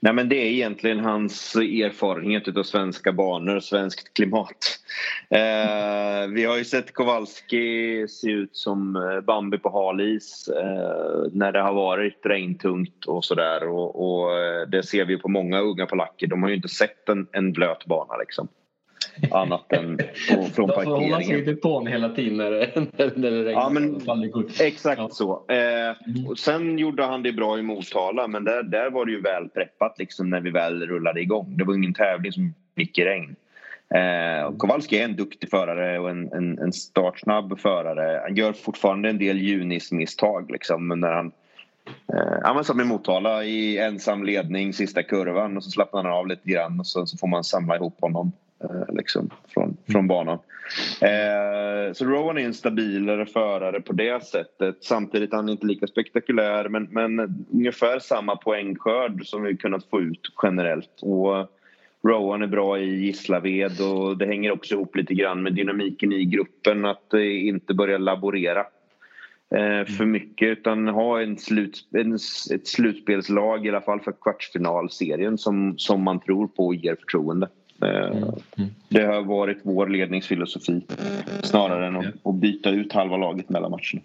Nej, 0.00 0.12
men 0.12 0.28
det 0.28 0.36
är 0.36 0.46
egentligen 0.46 1.00
hans 1.00 1.56
erfarenhet 1.56 2.56
av 2.56 2.62
svenska 2.62 3.12
banor, 3.12 3.60
svenskt 3.60 4.14
klimat. 4.14 4.78
Eh, 5.30 6.28
vi 6.28 6.44
har 6.44 6.56
ju 6.56 6.64
sett 6.64 6.94
Kowalski 6.94 8.06
se 8.08 8.30
ut 8.30 8.56
som 8.56 8.96
eh, 8.96 9.20
Bambi 9.20 9.58
på 9.58 9.70
halis 9.70 10.48
eh, 10.48 11.32
när 11.32 11.52
det 11.52 11.60
har 11.60 11.74
varit 11.74 12.20
regntungt 12.26 13.04
och 13.04 13.24
sådär. 13.24 13.68
Och, 13.68 14.20
och, 14.22 14.38
eh, 14.38 14.68
det 14.68 14.82
ser 14.82 15.04
vi 15.04 15.16
på 15.16 15.28
många 15.28 15.60
unga 15.60 15.86
polacker. 15.86 16.26
De 16.26 16.42
har 16.42 16.50
ju 16.50 16.56
inte 16.56 16.68
sett 16.68 17.08
en, 17.08 17.26
en 17.32 17.52
blöt 17.52 17.86
bana 17.86 18.16
liksom. 18.16 18.48
Annat 19.30 19.72
än 19.72 19.96
på, 19.96 20.42
från 20.42 20.68
parkeringen. 20.68 20.84
De 20.84 20.84
får 20.84 21.00
hålla 21.00 21.20
sig 21.20 21.38
i 21.38 21.44
depån 21.44 21.86
hela 21.86 22.08
tiden 22.08 22.36
när 22.36 22.50
det, 22.50 22.70
när 23.16 23.30
det 23.30 23.44
regnar. 23.44 23.52
Ja, 23.52 23.70
men, 23.70 24.48
exakt 24.60 24.98
ja. 24.98 25.08
så. 25.08 25.32
Eh, 25.32 26.28
och 26.28 26.38
sen 26.38 26.78
gjorde 26.78 27.04
han 27.04 27.22
det 27.22 27.32
bra 27.32 27.58
i 27.58 27.62
Motala 27.62 28.28
men 28.28 28.44
där, 28.44 28.62
där 28.62 28.90
var 28.90 29.06
det 29.06 29.12
ju 29.12 29.20
väl 29.20 29.48
preppat 29.48 29.98
liksom 29.98 30.30
när 30.30 30.40
vi 30.40 30.50
väl 30.50 30.86
rullade 30.86 31.20
igång. 31.20 31.56
Det 31.56 31.64
var 31.64 31.74
ingen 31.74 31.94
tävling 31.94 32.32
som 32.32 32.54
gick 32.76 32.98
i 32.98 33.04
regn. 33.04 33.36
Eh, 33.94 34.56
Kowalski 34.56 34.98
är 34.98 35.04
en 35.04 35.16
duktig 35.16 35.50
förare 35.50 35.98
och 35.98 36.10
en, 36.10 36.32
en, 36.32 36.58
en 36.58 36.72
startsnabb 36.72 37.60
förare. 37.60 38.20
Han 38.22 38.36
gör 38.36 38.52
fortfarande 38.52 39.08
en 39.08 39.18
del 39.18 39.38
junismisstag 39.38 40.50
liksom 40.50 40.88
när 40.88 41.12
han 41.12 41.32
Eh, 42.12 42.38
han 42.42 42.64
satt 42.64 42.76
med 42.76 42.86
Motala 42.86 43.44
i 43.44 43.78
ensam 43.78 44.24
ledning 44.24 44.72
sista 44.72 45.02
kurvan 45.02 45.56
och 45.56 45.64
så 45.64 45.70
slappnar 45.70 46.04
han 46.04 46.12
av 46.12 46.26
lite 46.26 46.48
grann 46.48 46.80
och 46.80 46.86
så, 46.86 47.06
så 47.06 47.18
får 47.18 47.28
man 47.28 47.44
samla 47.44 47.76
ihop 47.76 48.00
honom 48.00 48.32
liksom, 48.88 49.30
från, 49.48 49.76
från 49.92 50.06
banan. 50.06 50.38
Eh, 51.00 51.92
så 51.92 52.04
Rowan 52.04 52.38
är 52.38 52.42
en 52.42 52.54
stabilare 52.54 53.26
förare 53.26 53.80
på 53.80 53.92
det 53.92 54.24
sättet. 54.24 54.76
Samtidigt 54.80 55.32
är 55.32 55.36
han 55.36 55.48
inte 55.48 55.66
lika 55.66 55.86
spektakulär 55.86 56.68
men, 56.68 56.88
men 56.90 57.44
ungefär 57.52 57.98
samma 57.98 58.36
poängskörd 58.36 59.26
som 59.26 59.42
vi 59.42 59.56
kunnat 59.56 59.84
få 59.84 60.00
ut 60.00 60.32
generellt. 60.42 61.00
Och 61.02 61.50
Rowan 62.02 62.42
är 62.42 62.46
bra 62.46 62.78
i 62.78 63.04
Gislaved 63.04 63.80
och 63.80 64.18
det 64.18 64.26
hänger 64.26 64.52
också 64.52 64.74
ihop 64.74 64.96
lite 64.96 65.14
grann 65.14 65.42
med 65.42 65.54
dynamiken 65.54 66.12
i 66.12 66.24
gruppen 66.24 66.84
att 66.84 67.14
inte 67.14 67.74
börja 67.74 67.98
laborera 67.98 68.60
eh, 69.54 69.86
för 69.86 70.02
mm. 70.02 70.10
mycket 70.10 70.48
utan 70.48 70.88
ha 70.88 71.20
en 71.20 71.38
slut, 71.38 71.88
en, 71.90 72.14
ett 72.54 72.66
slutspelslag 72.66 73.66
i 73.66 73.68
alla 73.68 73.80
fall 73.80 74.00
för 74.00 74.12
kvartsfinalserien 74.12 75.38
som, 75.38 75.78
som 75.78 76.02
man 76.02 76.20
tror 76.20 76.46
på 76.46 76.66
och 76.66 76.74
ger 76.74 76.94
förtroende. 76.94 77.48
Eh, 77.82 78.06
mm. 78.06 78.70
Det 78.88 79.04
har 79.04 79.22
varit 79.22 79.58
vår 79.62 79.88
ledningsfilosofi 79.88 80.80
snarare 81.42 81.86
än 81.86 81.96
att, 81.96 82.26
att 82.26 82.34
byta 82.34 82.70
ut 82.70 82.92
halva 82.92 83.16
laget 83.16 83.48
mellan 83.48 83.70
matcherna. 83.70 84.02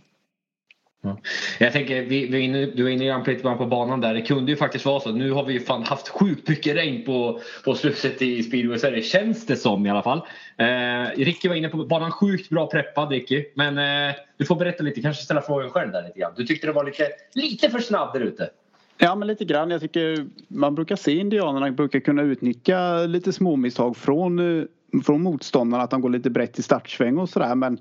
Jag 1.59 1.73
tänker, 1.73 2.01
vi, 2.01 2.27
vi 2.27 2.39
inne, 2.39 2.65
du 2.65 2.83
var 2.83 2.89
inne 2.89 3.03
lite 3.03 3.57
på 3.57 3.65
banan 3.65 4.01
där. 4.01 4.13
Det 4.13 4.21
kunde 4.21 4.51
ju 4.51 4.57
faktiskt 4.57 4.85
vara 4.85 4.99
så. 4.99 5.11
Nu 5.11 5.31
har 5.31 5.43
vi 5.43 5.53
ju 5.53 5.59
fan 5.59 5.83
haft 5.83 6.07
sjukt 6.07 6.49
mycket 6.49 6.75
regn 6.75 7.05
på, 7.05 7.39
på 7.65 7.75
slutet 7.75 8.21
i 8.21 8.43
speedway 8.43 8.79
Sverige. 8.79 9.01
Känns 9.01 9.45
det 9.45 9.55
som 9.55 9.85
i 9.85 9.89
alla 9.89 10.03
fall. 10.03 10.21
Eh, 10.57 11.17
Ricky 11.17 11.47
var 11.47 11.55
inne 11.55 11.69
på 11.69 11.77
banan. 11.77 12.11
Sjukt 12.11 12.49
bra 12.49 12.67
preppad 12.67 13.11
Ricky. 13.11 13.45
Men 13.55 13.77
eh, 14.09 14.15
du 14.37 14.45
får 14.45 14.55
berätta 14.55 14.83
lite. 14.83 15.01
Kanske 15.01 15.23
ställa 15.23 15.41
frågan 15.41 15.69
själv 15.69 15.91
där 15.91 16.03
lite 16.03 16.19
grann. 16.19 16.33
Du 16.37 16.45
tyckte 16.45 16.67
det 16.67 16.73
var 16.73 16.85
lite, 16.85 17.09
lite 17.33 17.69
för 17.69 17.79
snabb 17.79 18.13
där 18.13 18.21
ute. 18.21 18.49
Ja 18.97 19.15
men 19.15 19.27
lite 19.27 19.45
grann. 19.45 19.69
Jag 19.69 19.81
tycker 19.81 20.27
man 20.47 20.75
brukar 20.75 20.95
se 20.95 21.17
indianerna 21.17 21.71
brukar 21.71 21.99
kunna 21.99 22.21
utnyttja 22.21 23.05
lite 23.05 23.33
småmisstag 23.33 23.97
från, 23.97 24.59
eh, 24.59 24.65
från 25.03 25.23
motståndarna. 25.23 25.83
Att 25.83 25.91
de 25.91 26.01
går 26.01 26.09
lite 26.09 26.29
brett 26.29 26.59
i 26.59 26.63
startsväng 26.63 27.17
och 27.17 27.29
sådär. 27.29 27.55
Men 27.55 27.79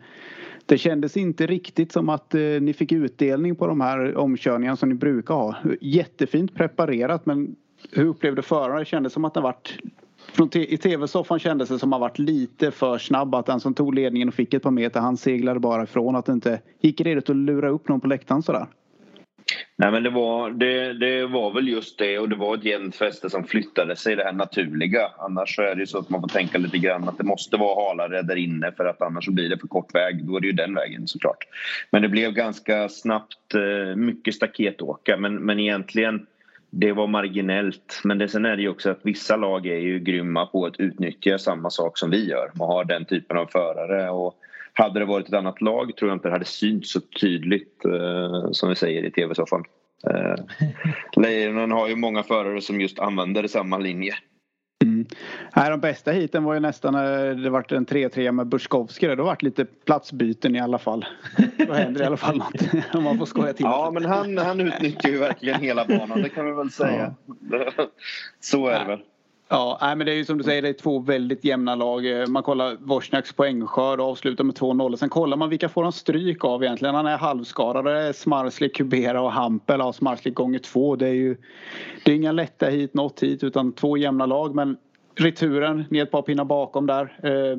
det 0.67 0.79
kändes 0.79 1.17
inte 1.17 1.47
riktigt 1.47 1.93
som 1.93 2.09
att 2.09 2.35
eh, 2.35 2.41
ni 2.41 2.73
fick 2.73 2.93
utdelning 2.93 3.57
på 3.57 3.67
de 3.67 3.81
här 3.81 4.17
omkörningarna 4.17 4.77
som 4.77 4.89
ni 4.89 4.95
brukar 4.95 5.35
ha. 5.35 5.57
Jättefint 5.81 6.55
preparerat 6.55 7.27
men 7.27 7.57
hur 7.93 8.07
upplevde 8.07 8.43
föraren? 8.43 8.79
Det 8.79 8.85
kändes 8.85 9.13
som 9.13 9.25
att 9.25 9.35
det 9.35 9.41
varit 9.41 9.79
från 10.33 10.49
I 10.57 10.77
tv-soffan 10.77 11.39
kändes 11.39 11.69
det 11.69 11.79
som 11.79 11.93
att 11.93 11.95
han 11.95 12.01
varit 12.01 12.19
lite 12.19 12.71
för 12.71 12.99
snabb. 12.99 13.35
Att 13.35 13.47
den 13.47 13.61
som 13.61 13.75
tog 13.75 13.95
ledningen 13.95 14.29
och 14.29 14.35
fick 14.35 14.55
ett 14.55 14.63
par 14.63 14.71
meter 14.71 15.01
han 15.01 15.17
seglade 15.17 15.61
bara 15.61 15.83
ifrån. 15.83 16.17
Att 16.17 16.27
det 16.27 16.33
inte 16.33 16.61
gick 16.81 17.01
redigt 17.01 17.31
att 17.31 17.37
lura 17.37 17.69
upp 17.69 17.89
någon 17.89 18.01
på 18.01 18.07
läktaren 18.07 18.43
sådär. 18.43 18.67
Nej 19.77 19.91
men 19.91 20.03
det 20.03 20.11
var, 20.11 20.51
det, 20.51 20.93
det 20.93 21.27
var 21.27 21.51
väl 21.51 21.69
just 21.69 21.99
det 21.99 22.19
och 22.19 22.29
det 22.29 22.37
var 22.37 22.55
ett 22.55 22.65
jämnt 22.65 22.97
fäste 22.97 23.31
som 23.31 23.45
flyttade 23.45 23.97
sig 23.97 24.17
det 24.17 24.25
här 24.25 24.33
naturliga. 24.33 25.11
Annars 25.19 25.57
så 25.57 25.63
är 25.63 25.75
det 25.75 25.81
ju 25.81 25.87
så 25.87 25.99
att 25.99 26.11
man 26.11 26.21
får 26.21 26.29
tänka 26.29 26.59
lite 26.59 26.79
grann 26.79 27.09
att 27.09 27.19
det 27.19 27.25
måste 27.25 27.57
vara 27.57 27.89
halare 27.89 28.23
där 28.23 28.37
inne 28.37 28.73
för 28.73 28.85
att 28.85 29.03
annars 29.03 29.25
så 29.25 29.31
blir 29.31 29.49
det 29.49 29.59
för 29.59 29.69
kort 29.69 29.95
väg. 29.95 30.25
Då 30.25 30.37
är 30.37 30.41
det 30.41 30.47
ju 30.47 30.53
den 30.53 30.75
vägen 30.75 31.09
såklart. 31.09 31.45
Men 31.91 32.03
det 32.03 32.09
blev 32.09 32.33
ganska 32.33 32.89
snabbt 32.89 33.55
eh, 33.55 33.97
mycket 33.97 34.35
staketåka 34.35 35.17
men, 35.17 35.35
men 35.35 35.59
egentligen 35.59 36.27
det 36.71 36.93
var 36.93 37.07
marginellt. 37.07 38.01
Men 38.05 38.19
det, 38.19 38.29
sen 38.29 38.45
är 38.45 38.57
det 38.57 38.63
ju 38.63 38.69
också 38.69 38.91
att 38.91 39.01
vissa 39.03 39.37
lag 39.37 39.67
är 39.67 39.79
ju 39.79 39.99
grymma 39.99 40.47
på 40.47 40.67
att 40.67 40.81
utnyttja 40.81 41.39
samma 41.39 41.71
sak 41.71 41.99
som 41.99 42.11
vi 42.11 42.29
gör. 42.29 42.51
Man 42.55 42.69
har 42.69 42.85
den 42.85 43.05
typen 43.05 43.37
av 43.37 43.47
förare 43.47 44.11
och 44.11 44.35
hade 44.75 45.01
det 45.01 45.07
varit 45.07 45.29
ett 45.29 45.35
annat 45.35 45.61
lag 45.61 45.97
tror 45.97 46.11
jag 46.11 46.17
inte 46.17 46.29
det 46.29 46.33
hade 46.33 46.45
synts 46.45 46.93
så 46.93 47.01
tydligt 47.01 47.85
eh, 47.85 48.51
som 48.51 48.69
vi 48.69 48.75
säger 48.75 49.03
i 49.03 49.11
tv-soffan. 49.11 49.65
Eh, 50.11 50.35
Lejonen 51.23 51.71
har 51.71 51.89
ju 51.89 51.97
många 51.97 52.23
förare 52.23 52.61
som 52.61 52.81
just 52.81 52.99
använder 52.99 53.47
samma 53.47 53.79
linje. 53.79 54.15
Mm. 54.85 55.07
Nej, 55.57 55.71
de 55.71 55.81
bästa 55.81 56.13
hiten 56.13 56.45
var 56.45 56.55
ju 56.55 56.61
nästan 56.61 56.93
när 56.93 57.35
det 57.35 57.51
var 57.51 57.73
en 57.73 57.87
3-3 57.87 58.33
med 58.33 58.47
Buskowski. 58.47 59.07
Det 59.07 59.17
har 59.17 59.25
varit 59.25 59.43
lite 59.43 59.65
platsbyten 59.65 60.57
i 60.57 60.61
alla 60.61 60.79
fall. 60.79 61.07
Då 61.67 61.73
händer 61.73 62.03
i 62.03 62.05
alla 62.05 62.17
fall 62.17 62.37
något 62.39 62.55
om 62.95 63.05
man 63.05 63.19
får 63.19 63.27
skoja 63.27 63.53
till 63.53 63.65
Ja, 63.65 63.91
men 63.95 64.05
han, 64.05 64.39
han 64.39 64.61
utnyttjar 64.61 65.11
ju 65.11 65.19
verkligen 65.19 65.61
hela 65.61 65.85
banan. 65.85 66.23
Det 66.23 66.29
kan 66.29 66.47
vi 66.47 66.53
väl 66.53 66.71
säga. 66.71 67.15
Ja. 67.51 67.69
Så 68.41 68.67
är 68.67 68.79
det 68.79 68.87
väl. 68.87 69.01
Ja, 69.55 69.79
nej, 69.81 69.97
men 69.97 70.07
det 70.07 70.13
är 70.13 70.17
ju 70.17 70.25
som 70.25 70.39
du 70.39 70.45
säger, 70.45 70.63
det 70.63 70.69
är 70.69 70.73
två 70.73 70.99
väldigt 70.99 71.45
jämna 71.45 71.75
lag. 71.75 72.21
Eh, 72.21 72.27
man 72.27 72.43
kollar 72.43 72.77
Wozniaks 72.81 73.33
poängskörd 73.33 74.01
och 74.01 74.07
avslutar 74.07 74.45
med 74.45 74.55
2-0. 74.55 74.97
Sen 74.97 75.09
kollar 75.09 75.37
man 75.37 75.51
vilka 75.51 75.69
får 75.69 75.83
han 75.83 75.93
stryk 75.93 76.45
av 76.45 76.65
egentligen. 76.65 76.95
Han 76.95 77.07
är 77.07 77.17
halvskadad. 77.17 77.85
Det 77.85 78.01
är 78.01 78.13
Smarslik, 78.13 78.77
Kubera 78.77 79.21
och 79.21 79.33
Hampel. 79.33 79.81
Ja, 79.81 79.93
Smarslik 79.93 80.35
gånger 80.35 80.59
två. 80.59 80.97
Det 80.97 81.09
är 81.09 81.13
ju 81.13 81.37
det 82.05 82.13
är 82.13 82.17
inga 82.17 82.33
lätta 82.33 82.67
hit, 82.67 82.95
något 82.95 83.23
hit, 83.23 83.45
utan 83.45 83.73
två 83.73 83.97
jämna 83.97 84.27
lag. 84.27 84.55
Men 84.55 84.77
returen, 85.15 85.85
ni 85.91 85.99
är 85.99 86.03
ett 86.03 86.11
par 86.11 86.23
pinnar 86.23 86.45
bakom 86.45 86.87
där. 86.87 87.19
Eh, 87.23 87.59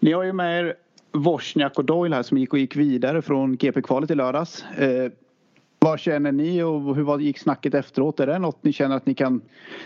ni 0.00 0.12
har 0.12 0.22
ju 0.22 0.32
med 0.32 0.60
er 0.60 0.74
Wozniak 1.12 1.78
och 1.78 1.84
Doyle 1.84 2.14
här 2.14 2.22
som 2.22 2.38
gick 2.38 2.52
och 2.52 2.58
gick 2.58 2.76
vidare 2.76 3.22
från 3.22 3.56
GP-kvalet 3.56 4.10
i 4.10 4.14
lördags. 4.14 4.64
Eh, 4.78 5.12
vad 5.80 6.00
känner 6.00 6.32
ni 6.32 6.62
och 6.62 6.96
hur 6.96 7.18
gick 7.18 7.38
snacket 7.38 7.74
efteråt? 7.74 8.20
Är 8.20 8.26
det 8.26 8.38
något 8.38 8.64
ni 8.64 8.72
känner 8.72 8.96
att 8.96 9.06
ni 9.06 9.14
kan 9.14 9.40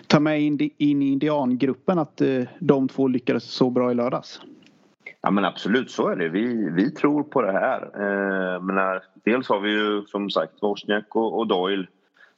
ta 0.06 0.20
med 0.20 0.42
in, 0.42 0.70
in 0.78 1.02
i 1.02 1.12
indiangruppen 1.12 1.98
att 1.98 2.20
eh, 2.20 2.42
de 2.58 2.88
två 2.88 3.08
lyckades 3.08 3.44
så 3.44 3.70
bra 3.70 3.90
i 3.90 3.94
lördags? 3.94 4.40
Ja 5.22 5.30
men 5.30 5.44
absolut 5.44 5.90
så 5.90 6.08
är 6.08 6.16
det. 6.16 6.28
Vi, 6.28 6.70
vi 6.70 6.90
tror 6.90 7.22
på 7.22 7.42
det 7.42 7.52
här. 7.52 7.82
Eh, 7.82 8.62
men 8.62 9.00
dels 9.24 9.48
har 9.48 9.60
vi 9.60 9.70
ju 9.70 10.02
som 10.06 10.30
sagt 10.30 10.62
Wozniak 10.62 11.16
och, 11.16 11.38
och 11.38 11.46
Doyle. 11.46 11.86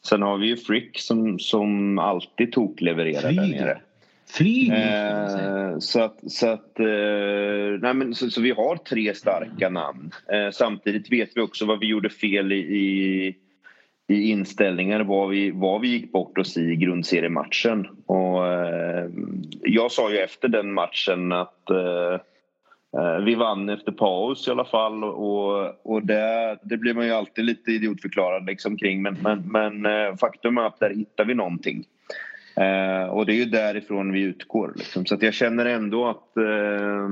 Sen 0.06 0.22
har 0.22 0.38
vi 0.38 0.46
ju 0.46 0.56
Frick 0.56 0.98
som, 0.98 1.38
som 1.38 1.98
alltid 1.98 2.52
toklevererar 2.52 3.32
där 3.32 3.48
nere. 3.48 3.80
Flyg 4.28 4.72
Eh, 4.72 5.78
så 5.78 6.00
att, 6.00 6.18
så, 6.26 6.48
att 6.48 6.80
eh, 6.80 7.80
nej 7.80 7.94
men, 7.94 8.14
så, 8.14 8.30
så 8.30 8.40
vi 8.40 8.50
har 8.50 8.76
tre 8.76 9.14
starka 9.14 9.68
namn. 9.68 10.10
Eh, 10.32 10.50
samtidigt 10.52 11.12
vet 11.12 11.30
vi 11.34 11.40
också 11.40 11.66
vad 11.66 11.80
vi 11.80 11.86
gjorde 11.86 12.10
fel 12.10 12.52
i, 12.52 12.56
i, 12.56 13.36
i 14.08 14.30
inställningar, 14.30 15.00
vad 15.00 15.28
vi, 15.28 15.50
vad 15.50 15.80
vi 15.80 15.88
gick 15.88 16.12
bort 16.12 16.38
oss 16.38 16.56
i 16.56 16.76
grundseriematchen. 16.76 17.86
Och, 18.06 18.46
eh, 18.46 19.10
jag 19.62 19.92
sa 19.92 20.10
ju 20.10 20.18
efter 20.18 20.48
den 20.48 20.72
matchen 20.72 21.32
att 21.32 21.70
eh, 21.70 22.20
eh 23.00 23.18
vi 23.24 23.34
vann 23.34 23.68
efter 23.68 23.92
paus 23.92 24.48
i 24.48 24.50
alla 24.50 24.64
fall 24.64 25.04
och, 25.04 25.86
och 25.86 26.06
det, 26.06 26.58
det 26.62 26.76
blir 26.76 26.94
man 26.94 27.06
ju 27.06 27.12
alltid 27.12 27.44
lite 27.44 27.70
idiotförklarad 27.70 28.46
liksom 28.46 28.76
kring 28.76 29.02
men, 29.02 29.16
men, 29.22 29.52
men 29.52 29.86
eh, 29.86 30.16
faktum 30.16 30.58
är 30.58 30.62
att 30.62 30.80
där 30.80 30.94
hittar 30.94 31.24
vi 31.24 31.34
någonting. 31.34 31.84
Eh, 32.56 33.08
och 33.08 33.26
det 33.26 33.32
är 33.32 33.36
ju 33.36 33.44
därifrån 33.44 34.12
vi 34.12 34.20
utgår. 34.20 34.72
Liksom. 34.76 35.06
Så 35.06 35.14
att 35.14 35.22
jag 35.22 35.34
känner 35.34 35.66
ändå 35.66 36.08
att 36.08 36.36
eh, 36.36 37.08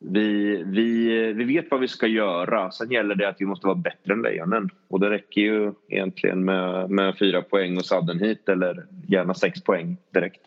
vi, 0.00 0.62
vi, 0.66 1.32
vi 1.32 1.44
vet 1.44 1.70
vad 1.70 1.80
vi 1.80 1.88
ska 1.88 2.06
göra. 2.06 2.70
Sen 2.70 2.90
gäller 2.90 3.14
det 3.14 3.28
att 3.28 3.40
vi 3.40 3.46
måste 3.46 3.66
vara 3.66 3.76
bättre 3.76 4.12
än 4.12 4.22
Lejonen. 4.22 4.70
Och 4.88 5.00
det 5.00 5.10
räcker 5.10 5.40
ju 5.40 5.72
egentligen 5.88 6.44
med, 6.44 6.90
med 6.90 7.18
fyra 7.18 7.42
poäng 7.42 7.76
och 7.76 7.84
sadden 7.84 8.18
hit 8.18 8.48
eller 8.48 8.86
gärna 9.08 9.34
sex 9.34 9.62
poäng 9.62 9.96
direkt. 10.14 10.40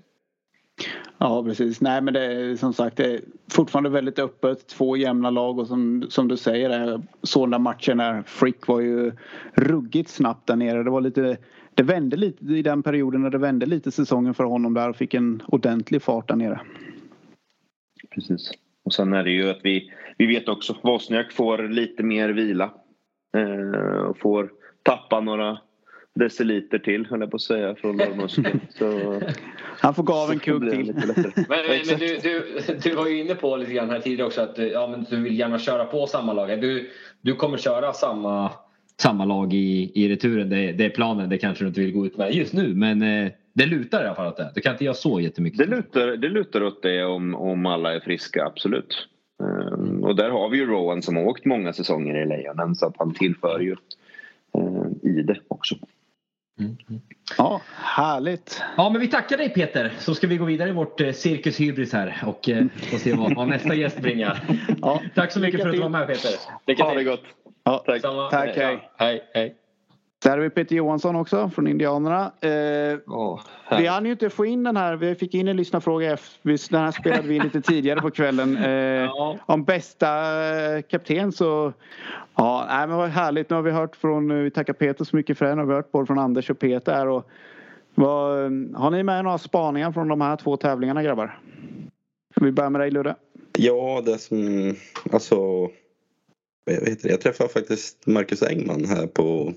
Ja 1.18 1.44
precis. 1.44 1.82
Nej 1.82 2.02
men 2.02 2.14
det 2.14 2.24
är 2.24 2.56
som 2.56 2.74
sagt 2.74 2.98
det 2.98 3.14
är 3.14 3.22
fortfarande 3.52 3.90
väldigt 3.90 4.20
öppet. 4.20 4.68
Två 4.68 4.98
jämna 4.98 5.30
lag 5.30 5.60
och 5.60 5.68
som, 5.68 6.06
som 6.10 6.28
du 6.28 6.38
säger 6.38 7.02
sådana 7.24 7.60
matcher 7.60 7.96
när 7.96 8.22
Frick 8.22 8.68
var 8.68 8.80
ju 8.80 9.12
ruggigt 9.54 10.10
snabbt 10.10 10.48
där 10.48 10.56
nere. 10.56 10.84
Det 10.84 10.90
var 10.90 11.02
lite 11.02 11.38
det 11.74 11.84
vände 11.84 12.18
lite 12.18 12.46
i 12.46 12.62
den 12.62 12.84
perioden 12.84 13.22
när 13.22 13.30
det 13.30 13.38
vände 13.38 13.66
lite 13.66 13.92
säsongen 13.92 14.34
för 14.34 14.44
honom 14.44 14.74
där 14.74 14.90
och 14.90 14.96
fick 14.96 15.14
en 15.14 15.44
ordentlig 15.48 16.02
fart 16.02 16.28
där 16.28 16.36
nere. 16.36 16.60
Precis. 18.10 18.52
Och 18.88 18.94
sen 18.94 19.14
är 19.14 19.24
det 19.24 19.32
ju 19.32 19.50
att 19.50 19.60
vi, 19.64 19.92
vi 20.18 20.26
vet 20.26 20.50
också 20.50 20.74
att 20.74 20.86
Wozniak 20.86 21.32
får 21.32 21.68
lite 21.68 22.04
mer 22.04 22.30
vila. 22.30 22.72
Eh, 23.38 24.02
och 24.02 24.18
får 24.18 24.50
tappa 24.84 25.20
några 25.20 25.58
deciliter 26.16 26.80
till 26.80 27.06
höll 27.06 27.20
jag 27.20 27.32
på 27.32 27.36
att 27.36 27.42
säga 27.42 27.76
från 27.76 27.98
lårmuskeln. 27.98 28.60
Han 29.80 29.94
får 29.94 30.04
gå 30.04 30.14
av 30.14 30.32
en 30.32 30.40
kugg 30.40 30.72
till. 30.72 30.94
Men, 30.96 31.46
men, 31.48 31.80
men 31.88 32.00
du, 32.00 32.18
du, 32.18 32.62
du 32.84 32.96
var 32.96 33.08
ju 33.08 33.20
inne 33.20 33.36
på 33.36 33.58
lite 33.58 33.74
grann 33.74 33.90
här 33.90 34.00
tidigare 34.00 34.28
också 34.28 34.42
att 34.42 34.58
ja, 34.58 34.88
men 34.88 35.06
du 35.10 35.22
vill 35.22 35.40
gärna 35.40 35.60
köra 35.60 35.86
på 35.86 36.08
samma 36.08 36.34
lag. 36.34 36.62
Du, 36.62 36.90
du 37.22 37.36
kommer 37.36 37.58
köra 37.58 37.94
samma, 37.94 38.52
samma 39.02 39.26
lag 39.26 39.54
i, 39.54 39.92
i 39.96 40.10
returen. 40.10 40.50
Det, 40.50 40.72
det 40.72 40.86
är 40.86 40.90
planen. 40.90 41.30
Det 41.30 41.38
kanske 41.38 41.64
du 41.64 41.68
inte 41.68 41.82
vill 41.82 41.94
gå 41.94 42.06
ut 42.06 42.18
med 42.18 42.34
just 42.34 42.54
nu 42.54 42.76
men 42.76 43.02
eh, 43.02 43.32
det 43.58 43.66
lutar 43.66 44.04
i 44.04 44.06
alla 44.06 44.16
fall 44.16 44.28
åt 44.28 44.38
det. 44.38 44.52
Du 44.56 44.62
kan 44.62 44.72
inte 44.72 44.84
göra 44.84 44.96
så 44.96 45.20
jättemycket. 45.20 45.60
Det 45.60 45.66
lutar, 45.66 46.08
det 46.08 46.30
lutar 46.30 46.64
åt 46.64 46.82
det 46.82 47.04
om, 47.04 47.36
om 47.36 47.66
alla 47.66 47.94
är 47.94 48.00
friska, 48.00 48.46
absolut. 48.46 49.08
Um, 49.44 50.04
och 50.04 50.16
där 50.16 50.30
har 50.30 50.50
vi 50.50 50.58
ju 50.58 50.66
Rowan 50.66 51.02
som 51.02 51.16
har 51.16 51.24
åkt 51.24 51.46
många 51.46 51.74
säsonger 51.74 52.22
i 52.22 52.26
Lejonen 52.26 52.76
så 52.76 52.86
att 52.86 52.96
han 52.98 53.14
tillför 53.14 53.60
ju 53.60 53.76
uh, 54.58 54.88
i 55.04 55.22
det 55.22 55.40
också. 55.48 55.76
Mm. 56.60 56.78
Ja, 57.38 57.62
härligt. 57.76 58.64
Ja, 58.78 58.90
men 58.90 59.02
vi 59.02 59.08
tackar 59.08 59.38
dig 59.38 59.50
Peter. 59.50 59.94
Så 60.00 60.16
ska 60.16 60.28
vi 60.28 60.38
gå 60.38 60.46
vidare 60.46 60.70
i 60.70 60.74
vårt 60.74 61.02
eh, 61.02 61.12
Cirkus 61.12 61.60
Hybris 61.60 61.94
här 61.94 62.24
och 62.26 62.50
eh, 62.50 62.66
få 62.92 62.98
se 62.98 63.14
vad, 63.14 63.36
vad 63.36 63.48
nästa 63.48 63.76
gäst 63.76 64.02
bringar. 64.02 64.44
Ja, 64.82 65.02
Tack 65.16 65.32
så 65.32 65.40
mycket 65.40 65.62
för 65.62 65.70
att 65.70 65.76
du 65.76 65.82
var 65.82 65.90
med 65.90 66.08
Peter. 66.08 66.32
Lycka 66.68 66.84
ha 66.84 66.94
det 66.94 67.04
gott. 67.04 67.24
Ja, 67.64 67.84
tack. 67.86 68.02
Samma. 68.02 68.30
Tack, 68.30 68.56
hej. 68.56 68.90
hej. 68.98 69.22
hej. 69.34 69.56
Där 70.24 70.32
har 70.32 70.38
vi 70.38 70.50
Peter 70.50 70.76
Johansson 70.76 71.16
också 71.16 71.50
från 71.50 71.68
Indianerna. 71.68 72.32
Eh, 72.42 73.00
oh, 73.08 73.42
vi 73.78 73.88
hann 73.88 74.06
ju 74.06 74.12
inte 74.12 74.30
få 74.30 74.46
in 74.46 74.64
den 74.64 74.78
här. 74.78 74.96
Vi 74.96 75.16
fick 75.16 75.34
in 75.34 75.48
en 75.48 75.58
lyssnarfråga. 75.58 76.18
Den 76.42 76.58
här 76.82 76.92
spelade 76.92 77.28
vi 77.28 77.36
in 77.36 77.44
lite 77.44 77.62
tidigare 77.62 78.02
på 78.02 78.12
kvällen. 78.12 78.58
Eh, 78.58 78.72
ja. 78.72 79.38
Om 79.46 79.64
bästa 79.64 80.08
eh, 80.76 80.82
kapten 80.82 81.32
så... 81.32 81.74
Ja, 82.36 82.66
nej, 82.70 82.88
men 82.88 82.98
vad 82.98 83.10
härligt. 83.10 83.50
Nu 83.50 83.56
har 83.56 83.64
vi 83.64 83.72
hört 83.72 83.96
från... 83.96 84.32
Eh, 84.32 84.38
vi 84.38 84.52
tackar 84.52 84.74
Peter 84.74 85.06
så 85.06 85.16
mycket 85.16 85.38
för 85.38 85.46
det. 85.46 85.56
Nu 85.56 85.62
har 85.62 85.68
vi 85.68 85.74
hört 85.74 85.92
både 85.92 86.06
från 86.06 86.20
Anders 86.20 86.50
och 86.50 86.60
Peter. 86.60 86.94
Här 86.94 87.08
och, 87.08 87.30
vad, 87.96 88.38
har 88.76 88.92
ni 88.92 89.04
med 89.04 89.24
några 89.24 89.38
spaningar 89.38 89.92
från 89.92 90.08
de 90.08 90.22
här 90.22 90.36
två 90.36 90.58
tävlingarna 90.58 91.04
grabbar? 91.04 91.40
Vi 92.36 92.52
börjar 92.52 92.70
med 92.70 92.82
dig 92.82 92.92
Ludde. 92.92 93.16
Ja, 93.58 94.02
det 94.06 94.18
som... 94.18 94.76
Alltså 95.12 95.70
jag, 97.02 97.22
träffade 97.22 97.50
faktiskt 97.50 98.06
Marcus 98.06 98.44
Engman 98.44 98.86
här 98.86 99.08
på 99.08 99.54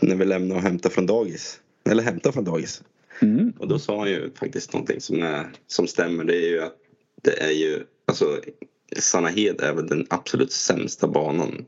när 0.00 0.16
vi 0.16 0.24
lämnade 0.24 0.58
och 0.58 0.62
hämtade 0.62 0.94
från 0.94 1.06
dagis. 1.06 1.60
Eller 1.90 2.02
hämtade 2.02 2.32
från 2.32 2.44
dagis. 2.44 2.82
Mm. 3.22 3.52
Och 3.58 3.68
då 3.68 3.78
sa 3.78 3.98
han 3.98 4.08
ju 4.08 4.30
faktiskt 4.34 4.72
någonting 4.72 5.00
som, 5.00 5.22
är, 5.22 5.52
som 5.66 5.86
stämmer. 5.86 6.24
Det 6.24 6.36
är 6.36 6.50
ju 6.50 6.62
att 6.62 6.76
det 7.22 7.42
är 7.42 7.50
ju 7.50 7.84
alltså 8.06 8.40
Sannahed 8.98 9.60
är 9.60 9.72
väl 9.72 9.86
den 9.86 10.06
absolut 10.10 10.52
sämsta 10.52 11.08
banan 11.08 11.64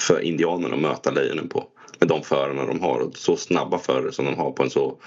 för 0.00 0.20
indianerna 0.20 0.74
att 0.74 0.80
möta 0.80 1.10
lejonen 1.10 1.48
på. 1.48 1.68
Med 1.98 2.08
de 2.08 2.22
förarna 2.22 2.66
de 2.66 2.80
har 2.80 2.98
och 2.98 3.16
så 3.16 3.36
snabba 3.36 3.78
förare 3.78 4.12
som 4.12 4.24
de 4.24 4.34
har 4.34 4.50
på 4.50 4.62
en 4.62 4.70
så 4.70 4.98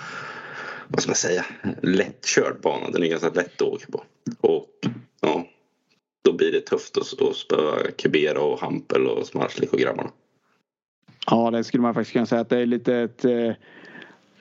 vad 0.88 1.02
ska 1.02 1.10
man 1.10 1.16
säga, 1.16 1.46
lättkörd 1.82 2.62
bana. 2.62 2.90
Den 2.90 3.04
är 3.04 3.08
ganska 3.08 3.30
lätt 3.30 3.62
att 3.62 3.68
åka 3.68 3.86
på. 3.92 4.04
Och 4.42 4.70
ja, 5.22 5.48
då 6.32 6.38
blir 6.38 6.52
det 6.52 6.62
tufft 6.62 6.98
att, 6.98 7.22
att 7.22 7.36
spöa 7.36 7.92
Kubera 7.98 8.42
och 8.42 8.60
Hampel 8.60 9.08
och 9.08 9.28
Smarslik 9.28 9.74
och 9.74 9.80
grabbarna. 9.80 10.12
Ja, 11.26 11.52
det 11.52 11.64
skulle 11.64 11.82
man 11.82 11.94
faktiskt 11.94 12.14
kunna 12.14 12.26
säga 12.26 12.42
att 12.42 12.50
det 12.50 12.58
är 12.58 12.66
lite 12.66 12.96
ett 12.96 13.26
eh, 13.26 13.52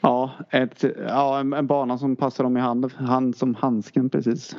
Ja, 0.01 0.30
ett, 0.51 0.84
ja 1.09 1.40
en, 1.40 1.53
en, 1.53 1.66
bana 1.66 1.99
som 1.99 2.16
passar 2.16 2.44
dem 2.44 2.57
i 2.57 2.61
hand, 2.61 2.92
hand 2.92 3.36
som 3.36 3.55
handsken 3.55 4.11
precis. 4.11 4.57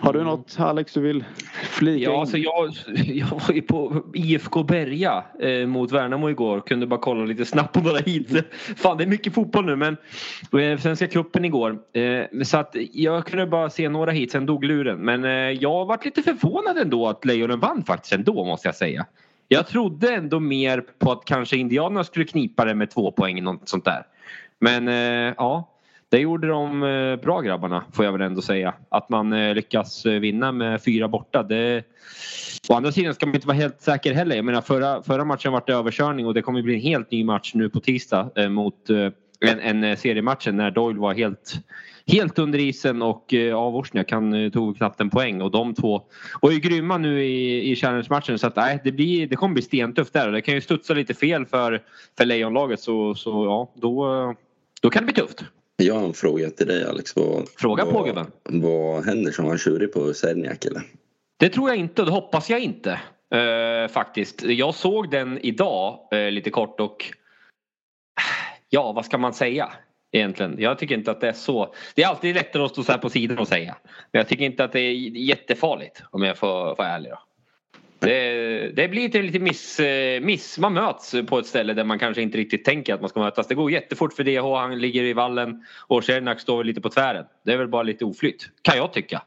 Har 0.00 0.12
du 0.12 0.18
mm. 0.18 0.30
något 0.30 0.56
Alex 0.60 0.94
du 0.94 1.00
vill 1.00 1.24
flika 1.62 2.04
ja, 2.04 2.14
in? 2.14 2.20
Alltså 2.20 2.36
jag, 2.36 2.70
jag 3.06 3.26
var 3.26 3.54
ju 3.54 3.62
på 3.62 4.02
IFK 4.14 4.62
Berga 4.62 5.24
eh, 5.40 5.66
mot 5.66 5.92
Värnamo 5.92 6.30
igår. 6.30 6.60
Kunde 6.60 6.86
bara 6.86 7.00
kolla 7.00 7.24
lite 7.24 7.44
snabbt 7.44 7.72
på 7.72 7.80
några 7.80 7.98
hit. 7.98 8.30
Fan 8.76 8.96
det 8.96 9.04
är 9.04 9.08
mycket 9.08 9.34
fotboll 9.34 9.66
nu 9.66 9.76
men 9.76 9.96
eh, 10.62 10.78
Svenska 10.78 11.06
cupen 11.06 11.44
igår. 11.44 11.78
Eh, 11.92 12.42
så 12.44 12.58
att 12.58 12.76
jag 12.92 13.26
kunde 13.26 13.46
bara 13.46 13.70
se 13.70 13.88
några 13.88 14.10
hit, 14.10 14.32
sen 14.32 14.46
dog 14.46 14.64
luren. 14.64 14.98
Men 14.98 15.24
eh, 15.24 15.30
jag 15.30 15.86
varit 15.86 16.04
lite 16.04 16.22
förvånad 16.22 16.78
ändå 16.78 17.08
att 17.08 17.24
Lejonen 17.24 17.60
vann 17.60 17.84
faktiskt 17.84 18.12
ändå 18.12 18.44
måste 18.44 18.68
jag 18.68 18.74
säga. 18.74 19.06
Jag 19.48 19.66
trodde 19.66 20.14
ändå 20.14 20.40
mer 20.40 20.84
på 20.98 21.12
att 21.12 21.24
kanske 21.24 21.56
Indianerna 21.56 22.04
skulle 22.04 22.24
knipa 22.24 22.64
det 22.64 22.74
med 22.74 22.90
två 22.90 23.12
poäng 23.12 23.42
något 23.42 23.68
sånt 23.68 23.84
där. 23.84 24.06
Men 24.60 24.88
eh, 24.88 25.34
ja, 25.36 25.68
det 26.08 26.18
gjorde 26.18 26.48
de 26.48 26.82
eh, 26.82 27.16
bra 27.16 27.40
grabbarna 27.40 27.84
får 27.92 28.04
jag 28.04 28.12
väl 28.12 28.20
ändå 28.20 28.42
säga. 28.42 28.74
Att 28.88 29.08
man 29.08 29.32
eh, 29.32 29.54
lyckas 29.54 30.06
vinna 30.06 30.52
med 30.52 30.82
fyra 30.82 31.08
borta. 31.08 31.42
Det... 31.42 31.82
Å 32.68 32.74
andra 32.74 32.92
sidan 32.92 33.14
ska 33.14 33.26
man 33.26 33.34
inte 33.34 33.46
vara 33.46 33.56
helt 33.56 33.80
säker 33.80 34.14
heller. 34.14 34.36
Jag 34.36 34.44
menar 34.44 34.60
förra, 34.60 35.02
förra 35.02 35.24
matchen 35.24 35.52
var 35.52 35.62
det 35.66 35.72
överkörning 35.72 36.26
och 36.26 36.34
det 36.34 36.42
kommer 36.42 36.62
bli 36.62 36.74
en 36.74 36.80
helt 36.80 37.10
ny 37.10 37.24
match 37.24 37.50
nu 37.54 37.68
på 37.68 37.80
tisdag 37.80 38.30
mot 38.50 38.90
en, 39.40 39.60
en 39.60 39.96
seriematchen 39.96 40.56
när 40.56 40.70
Doyle 40.70 40.98
var 40.98 41.14
helt 41.14 41.54
helt 42.06 42.38
under 42.38 42.58
isen 42.58 43.02
och 43.02 43.32
ja, 43.32 43.70
Wozniak 43.70 44.12
han 44.12 44.50
tog 44.50 44.76
knappt 44.76 45.00
en 45.00 45.10
poäng 45.10 45.42
och 45.42 45.50
de 45.50 45.74
två 45.74 46.02
var 46.40 46.50
ju 46.50 46.58
grymma 46.58 46.98
nu 46.98 47.24
i, 47.24 47.70
i 47.70 47.76
Challenge-matchen 47.76 48.38
så 48.38 48.46
att 48.46 48.56
nej, 48.56 48.80
det, 48.84 48.92
blir, 48.92 49.26
det 49.26 49.36
kommer 49.36 49.54
bli 49.54 49.62
stentufft 49.62 50.12
där 50.12 50.26
och 50.26 50.32
det 50.32 50.40
kan 50.40 50.54
ju 50.54 50.60
studsa 50.60 50.94
lite 50.94 51.14
fel 51.14 51.46
för, 51.46 51.82
för 52.18 52.24
Lejonlaget 52.24 52.80
så, 52.80 53.14
så 53.14 53.44
ja, 53.44 53.72
då, 53.80 54.34
då 54.80 54.90
kan 54.90 55.06
det 55.06 55.12
bli 55.12 55.22
tufft. 55.22 55.44
Jag 55.76 55.94
har 55.94 56.04
en 56.04 56.14
fråga 56.14 56.50
till 56.50 56.66
dig 56.66 56.84
Alex. 56.84 57.16
Vad, 57.16 57.48
fråga 57.48 57.84
vad, 57.84 57.94
på 57.94 58.02
gubben. 58.02 58.26
Vad 58.42 59.04
händer 59.04 59.32
som 59.32 59.44
var 59.44 59.56
tjurig 59.56 59.92
på 59.92 60.14
Serniak 60.14 60.64
eller? 60.64 60.82
Det 61.38 61.48
tror 61.48 61.68
jag 61.68 61.78
inte 61.78 62.02
och 62.02 62.06
det 62.06 62.12
hoppas 62.12 62.50
jag 62.50 62.60
inte. 62.60 63.00
Uh, 63.34 63.88
faktiskt. 63.88 64.42
Jag 64.42 64.74
såg 64.74 65.10
den 65.10 65.38
idag 65.38 66.08
uh, 66.14 66.30
lite 66.30 66.50
kort 66.50 66.80
och 66.80 67.14
ja, 68.68 68.92
vad 68.92 69.04
ska 69.04 69.18
man 69.18 69.34
säga? 69.34 69.72
Egentligen. 70.12 70.56
Jag 70.58 70.78
tycker 70.78 70.94
inte 70.94 71.10
att 71.10 71.20
det 71.20 71.28
är 71.28 71.32
så. 71.32 71.74
Det 71.94 72.02
är 72.02 72.08
alltid 72.08 72.34
lättare 72.34 72.62
att 72.62 72.70
stå 72.70 72.82
så 72.82 72.92
här 72.92 72.98
på 72.98 73.10
sidan 73.10 73.38
och 73.38 73.48
säga. 73.48 73.76
Men 74.12 74.18
jag 74.18 74.28
tycker 74.28 74.44
inte 74.44 74.64
att 74.64 74.72
det 74.72 74.80
är 74.80 74.92
jättefarligt 75.16 76.02
om 76.10 76.22
jag 76.22 76.38
får 76.38 76.76
vara 76.76 76.88
ärlig. 76.88 77.10
Då. 77.10 77.18
Det, 78.00 78.76
det 78.76 78.88
blir 78.88 79.22
lite 79.22 79.38
miss, 79.38 79.80
eh, 79.80 80.20
miss. 80.20 80.58
Man 80.58 80.72
möts 80.72 81.14
på 81.28 81.38
ett 81.38 81.46
ställe 81.46 81.74
där 81.74 81.84
man 81.84 81.98
kanske 81.98 82.22
inte 82.22 82.38
riktigt 82.38 82.64
tänker 82.64 82.94
att 82.94 83.00
man 83.00 83.10
ska 83.10 83.20
mötas. 83.20 83.46
Det 83.46 83.54
går 83.54 83.70
jättefort 83.70 84.12
för 84.12 84.24
DH. 84.24 84.60
Han 84.60 84.78
ligger 84.78 85.02
i 85.02 85.12
vallen 85.12 85.64
och 85.86 86.04
Cernak 86.04 86.40
står 86.40 86.64
lite 86.64 86.80
på 86.80 86.88
tvären. 86.88 87.24
Det 87.44 87.52
är 87.52 87.56
väl 87.56 87.68
bara 87.68 87.82
lite 87.82 88.04
oflytt. 88.04 88.48
Kan 88.62 88.76
jag 88.76 88.92
tycka. 88.92 89.22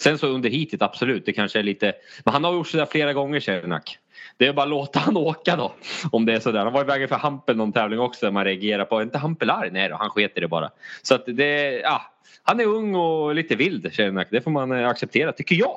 Sen 0.00 0.18
så 0.18 0.26
under 0.26 0.50
hitet 0.50 0.82
absolut. 0.82 1.26
Det 1.26 1.32
kanske 1.32 1.58
är 1.58 1.62
lite. 1.62 1.92
Men 2.24 2.34
han 2.34 2.44
har 2.44 2.52
gjort 2.52 2.68
sådär 2.68 2.86
flera 2.86 3.12
gånger 3.12 3.40
Cernak. 3.40 3.98
Det 4.36 4.46
är 4.46 4.52
bara 4.52 4.62
att 4.62 4.68
låta 4.68 4.98
han 4.98 5.16
åka 5.16 5.56
då. 5.56 5.72
Om 6.12 6.26
det 6.26 6.32
är 6.32 6.40
sådär. 6.40 6.64
Han 6.64 6.72
var 6.72 6.80
i 6.80 6.84
vägen 6.84 7.08
för 7.08 7.16
Hampel 7.16 7.56
någon 7.56 7.72
tävling 7.72 8.00
också. 8.00 8.26
Där 8.26 8.32
man 8.32 8.44
reagerar 8.44 8.84
på. 8.84 8.98
Är 8.98 9.02
Inte 9.02 9.18
Hampel 9.18 9.50
arg? 9.50 9.70
Nej 9.72 9.88
då, 9.88 9.96
han 9.96 10.10
sket 10.10 10.36
i 10.36 10.40
det 10.40 10.48
bara. 10.48 10.70
Så 11.02 11.14
att 11.14 11.24
det. 11.26 11.80
Ja, 11.80 12.02
han 12.42 12.60
är 12.60 12.64
ung 12.66 12.94
och 12.94 13.34
lite 13.34 13.56
vild 13.56 13.92
Cernak. 13.92 14.28
Det 14.30 14.40
får 14.40 14.50
man 14.50 14.72
eh, 14.72 14.88
acceptera 14.88 15.32
tycker 15.32 15.56
jag. 15.56 15.76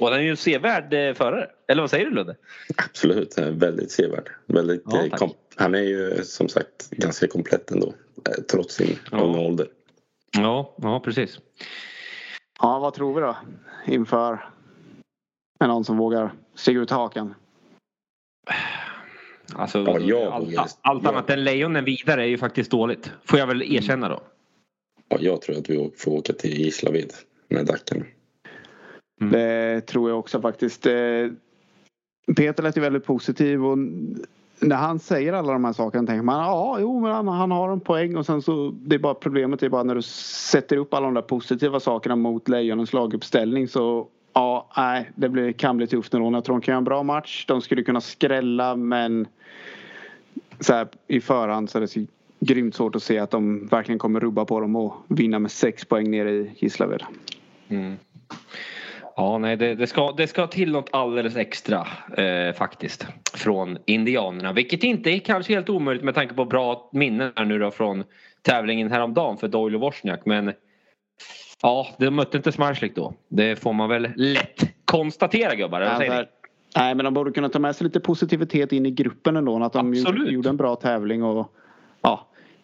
Och 0.00 0.08
han 0.08 0.18
är 0.18 0.22
ju 0.22 0.30
en 0.30 0.36
sevärd 0.36 0.94
eh, 0.94 1.14
förare. 1.14 1.50
Eller 1.68 1.82
vad 1.82 1.90
säger 1.90 2.04
du 2.04 2.10
Ludde? 2.10 2.36
Absolut, 2.76 3.38
väldigt 3.38 3.90
sevärd. 3.90 4.30
Väldigt, 4.46 4.82
ja, 4.86 5.04
eh, 5.04 5.30
han 5.56 5.74
är 5.74 5.82
ju 5.82 6.24
som 6.24 6.48
sagt 6.48 6.90
ganska 6.90 7.26
komplett 7.26 7.70
ändå. 7.70 7.94
Trots 8.50 8.74
sin 8.74 8.98
ja. 9.10 9.22
ålder. 9.46 9.68
Ja, 10.32 10.74
ja 10.82 11.00
precis. 11.00 11.38
Ja, 12.60 12.78
vad 12.78 12.94
tror 12.94 13.14
vi 13.14 13.20
då? 13.20 13.36
Inför 13.86 14.48
med 15.60 15.68
någon 15.68 15.84
som 15.84 15.96
vågar 15.96 16.32
stiga 16.54 16.80
ut 16.80 16.90
hakan. 16.90 17.34
Alltså, 19.54 19.78
Ja, 19.78 19.98
jag 19.98 20.22
allt, 20.32 20.46
vågar- 20.46 20.66
allt 20.80 21.02
jag- 21.04 21.14
annat 21.14 21.30
än 21.30 21.44
lejonen 21.44 21.84
vidare 21.84 22.22
är 22.22 22.26
ju 22.26 22.38
faktiskt 22.38 22.70
dåligt. 22.70 23.12
Får 23.24 23.38
jag 23.38 23.46
väl 23.46 23.62
erkänna 23.62 24.08
då. 24.08 24.22
Ja, 25.08 25.16
jag 25.20 25.42
tror 25.42 25.56
att 25.58 25.70
vi 25.70 25.90
får 25.96 26.10
åka 26.12 26.32
till 26.32 26.50
Gislaved 26.60 27.12
med 27.48 27.66
Dackarna. 27.66 28.04
Mm. 29.20 29.32
Det 29.32 29.80
tror 29.80 30.10
jag 30.10 30.18
också 30.18 30.40
faktiskt. 30.40 30.82
Peter 32.36 32.62
lät 32.62 32.76
ju 32.76 32.80
väldigt 32.80 33.04
positiv 33.04 33.64
och 33.64 33.78
när 34.60 34.76
han 34.76 34.98
säger 34.98 35.32
alla 35.32 35.52
de 35.52 35.64
här 35.64 35.72
sakerna 35.72 36.06
tänker 36.06 36.22
man 36.22 36.40
ja, 36.40 36.76
jo 36.80 37.00
men 37.00 37.12
han, 37.12 37.28
han 37.28 37.50
har 37.50 37.72
en 37.72 37.80
poäng 37.80 38.16
och 38.16 38.26
sen 38.26 38.42
så 38.42 38.74
det 38.82 38.94
är 38.94 38.98
bara 38.98 39.14
problemet 39.14 39.62
är 39.62 39.68
bara 39.68 39.82
när 39.82 39.94
du 39.94 40.02
sätter 40.02 40.76
upp 40.76 40.94
alla 40.94 41.06
de 41.06 41.14
där 41.14 41.22
positiva 41.22 41.80
sakerna 41.80 42.16
mot 42.16 42.48
Lejonens 42.48 42.92
laguppställning 42.92 43.68
så 43.68 44.08
ja, 44.32 44.68
nej, 44.76 45.10
det 45.14 45.28
blir, 45.28 45.52
kan 45.52 45.76
bli 45.76 45.86
tufft 45.86 46.14
ändå. 46.14 46.32
Jag 46.32 46.44
tror 46.44 46.56
de 46.56 46.60
kan 46.60 46.72
göra 46.72 46.78
en 46.78 46.84
bra 46.84 47.02
match. 47.02 47.44
De 47.48 47.60
skulle 47.60 47.82
kunna 47.82 48.00
skrälla 48.00 48.76
men 48.76 49.26
så 50.60 50.72
här, 50.72 50.88
i 51.06 51.20
förhand 51.20 51.70
så 51.70 51.78
är 51.78 51.80
det 51.80 51.88
så 51.88 52.06
grymt 52.40 52.74
svårt 52.74 52.96
att 52.96 53.02
se 53.02 53.18
att 53.18 53.30
de 53.30 53.66
verkligen 53.66 53.98
kommer 53.98 54.20
rubba 54.20 54.44
på 54.44 54.60
dem 54.60 54.76
och 54.76 54.94
vinna 55.08 55.38
med 55.38 55.50
sex 55.50 55.84
poäng 55.84 56.10
nere 56.10 56.30
i 56.30 56.52
Gislaved. 56.56 57.02
Mm. 57.68 57.96
Ja, 59.16 59.38
nej, 59.38 59.56
det, 59.56 59.74
det, 59.74 59.86
ska, 59.86 60.12
det 60.12 60.26
ska 60.26 60.46
till 60.46 60.72
något 60.72 60.88
alldeles 60.92 61.36
extra 61.36 61.86
eh, 62.16 62.54
faktiskt 62.54 63.06
från 63.34 63.78
Indianerna. 63.86 64.52
Vilket 64.52 64.84
inte 64.84 65.10
är 65.10 65.18
kanske 65.18 65.54
helt 65.54 65.68
omöjligt 65.68 66.04
med 66.04 66.14
tanke 66.14 66.34
på 66.34 66.44
bra 66.44 66.90
minnen 66.92 67.32
här 67.36 67.44
nu 67.44 67.58
då 67.58 67.70
från 67.70 68.04
tävlingen 68.42 68.90
häromdagen 68.90 69.36
för 69.36 69.48
Doyle 69.48 69.74
och 69.74 69.80
Wozniak. 69.80 70.26
Men 70.26 70.52
ja, 71.62 71.88
de 71.98 72.10
mötte 72.10 72.36
inte 72.36 72.52
Smarslik 72.52 72.94
då. 72.94 73.14
Det 73.28 73.56
får 73.56 73.72
man 73.72 73.88
väl 73.88 74.08
lätt 74.16 74.74
konstatera 74.84 75.54
gubbar. 75.54 75.80
Alltså, 75.80 76.24
nej 76.76 76.94
men 76.94 77.04
de 77.04 77.14
borde 77.14 77.32
kunna 77.32 77.48
ta 77.48 77.58
med 77.58 77.76
sig 77.76 77.84
lite 77.84 78.00
positivitet 78.00 78.72
in 78.72 78.86
i 78.86 78.90
gruppen 78.90 79.36
ändå. 79.36 79.64
Att 79.64 79.72
de 79.72 79.90
Absolut. 79.90 80.32
gjorde, 80.32 80.48
en 80.48 80.56
bra 80.56 80.76
tävling 80.76 81.22
och 81.22 81.36
ja, 81.36 81.48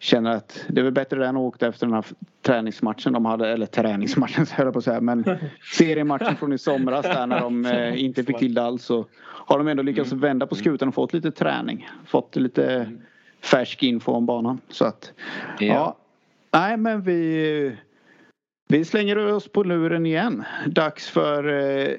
känner 0.01 0.31
att 0.31 0.65
det 0.69 0.81
väl 0.81 0.93
bättre 0.93 1.29
att 1.29 1.35
åka 1.35 1.67
efter 1.67 1.85
den 1.87 1.93
här 1.93 2.05
träningsmatchen 2.41 3.13
de 3.13 3.25
hade. 3.25 3.49
Eller 3.49 3.65
träningsmatchen 3.65 4.45
så 4.45 4.53
jag 4.57 4.73
på 4.73 4.79
att 4.79 4.85
säga. 4.85 5.01
Men 5.01 5.23
seriematchen 5.77 6.35
från 6.35 6.53
i 6.53 6.57
somras 6.57 7.05
där 7.05 7.27
när 7.27 7.39
de 7.39 7.65
eh, 7.65 8.03
inte 8.03 8.23
fick 8.23 8.37
till 8.37 8.53
det 8.53 8.63
alls. 8.63 8.85
Så 8.85 9.05
har 9.23 9.57
de 9.57 9.67
ändå 9.67 9.83
lyckats 9.83 10.11
vända 10.11 10.47
på 10.47 10.55
skutan 10.55 10.87
och 10.87 10.93
fått 10.93 11.13
lite 11.13 11.31
träning. 11.31 11.89
Fått 12.05 12.35
lite 12.35 12.91
färsk 13.41 13.83
info 13.83 14.11
om 14.11 14.25
banan. 14.25 14.61
Så 14.69 14.85
att 14.85 15.13
ja. 15.59 15.65
Ja. 15.65 15.97
Nej 16.53 16.77
men 16.77 17.01
vi 17.01 17.77
vi 18.67 18.85
slänger 18.85 19.17
oss 19.17 19.47
på 19.47 19.63
luren 19.63 20.05
igen. 20.05 20.43
Dags 20.65 21.09
för 21.09 21.47
eh, 21.47 21.95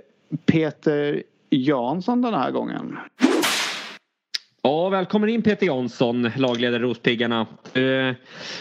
Peter 0.46 1.22
Jansson 1.50 2.22
den 2.22 2.34
här 2.34 2.50
gången. 2.50 2.98
Ja, 4.64 4.88
välkommen 4.88 5.28
in 5.28 5.42
Peter 5.42 5.66
Jansson, 5.66 6.30
lagledare 6.36 6.82
Rospiggarna. 6.82 7.46
Eh, 7.74 8.14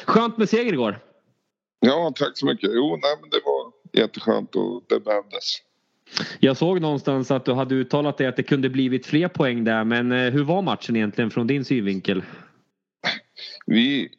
skönt 0.06 0.38
med 0.38 0.50
seger 0.50 0.74
igår. 0.74 1.00
Ja, 1.80 2.14
tack 2.16 2.38
så 2.38 2.46
mycket. 2.46 2.70
Jo, 2.74 3.00
nej, 3.02 3.18
men 3.22 3.30
det 3.30 3.40
var 3.46 3.72
jätteskönt 4.02 4.56
och 4.56 4.84
det 4.90 5.00
behövdes. 5.00 5.44
Jag 6.40 6.58
såg 6.58 6.82
någonstans 6.82 7.32
att 7.32 7.46
du 7.46 7.54
hade 7.54 7.76
uttalat 7.76 8.18
dig 8.18 8.28
att 8.28 8.36
det 8.36 8.44
kunde 8.44 8.70
blivit 8.70 9.06
fler 9.06 9.28
poäng 9.28 9.64
där. 9.64 9.84
Men 9.84 10.12
eh, 10.12 10.32
hur 10.32 10.44
var 10.44 10.62
matchen 10.62 10.96
egentligen 10.96 11.32
från 11.32 11.48
din 11.48 11.66
synvinkel? 11.66 12.24
Vi, 13.66 14.10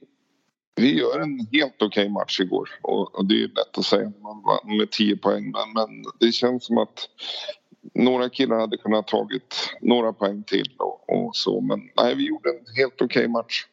vi 0.75 0.99
gör 0.99 1.21
en 1.21 1.47
helt 1.53 1.83
okej 1.83 2.09
match 2.09 2.41
igår 2.41 2.69
och, 2.83 3.27
det 3.27 3.35
är 3.35 3.49
lätt 3.49 3.79
att 3.79 3.85
säga 3.85 4.03
när 4.03 4.23
man 4.23 4.43
vann 4.43 4.77
med 4.77 4.91
10 4.91 5.17
poäng 5.17 5.43
men, 5.43 5.73
men 5.75 6.05
det 6.21 6.33
känns 6.33 6.67
som 6.67 6.79
att 6.79 7.09
några 7.95 8.29
killar 8.29 8.59
hade 8.59 8.77
kunnat 8.77 9.07
tagit 9.07 9.77
några 9.81 10.13
poäng 10.13 10.43
till 10.43 10.71
och, 10.79 11.11
och 11.11 11.37
så 11.37 11.61
men 11.61 11.81
nej, 11.97 12.15
vi 12.15 12.29
gjorde 12.29 12.51
en 12.51 12.75
helt 12.77 13.03
okej 13.03 13.29
match. 13.29 13.67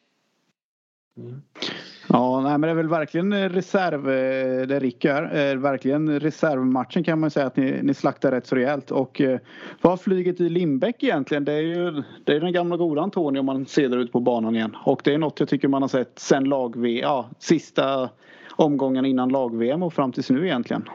Ja, 2.08 2.40
nej, 2.40 2.50
men 2.50 2.60
det 2.60 2.68
är 2.68 2.74
väl 2.74 2.88
verkligen 2.88 3.48
reserv, 3.48 4.10
eh, 4.10 4.66
det 4.66 4.78
Rick 4.78 5.04
gör. 5.04 5.22
Eh, 5.22 5.56
Verkligen 5.56 6.20
reservmatchen 6.20 7.04
kan 7.04 7.20
man 7.20 7.30
säga 7.30 7.46
att 7.46 7.56
ni, 7.56 7.82
ni 7.82 7.94
slaktar 7.94 8.30
rätt 8.30 8.46
så 8.46 8.56
rejält. 8.56 8.90
Och 8.90 9.20
eh, 9.20 9.38
vad 9.80 9.92
har 9.92 9.96
flyget 9.96 10.40
i 10.40 10.48
Lindbäck 10.48 11.02
egentligen? 11.02 11.44
Det 11.44 11.52
är 11.52 11.62
ju 11.62 12.02
det 12.24 12.32
är 12.32 12.40
den 12.40 12.52
gamla 12.52 12.76
goda 12.76 13.02
Antonio 13.02 13.42
man 13.42 13.66
ser 13.66 13.88
där 13.88 13.98
ute 13.98 14.12
på 14.12 14.20
banan 14.20 14.56
igen. 14.56 14.76
Och 14.84 15.00
det 15.04 15.14
är 15.14 15.18
något 15.18 15.40
jag 15.40 15.48
tycker 15.48 15.68
man 15.68 15.82
har 15.82 15.88
sett 15.88 16.18
sen 16.18 16.44
lag 16.44 16.86
ja, 16.86 17.30
sista 17.38 18.10
omgången 18.50 19.04
innan 19.04 19.28
lag-VM 19.28 19.82
och 19.82 19.92
fram 19.92 20.12
tills 20.12 20.30
nu 20.30 20.46
egentligen. 20.46 20.88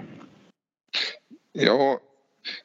Ja, 1.53 1.99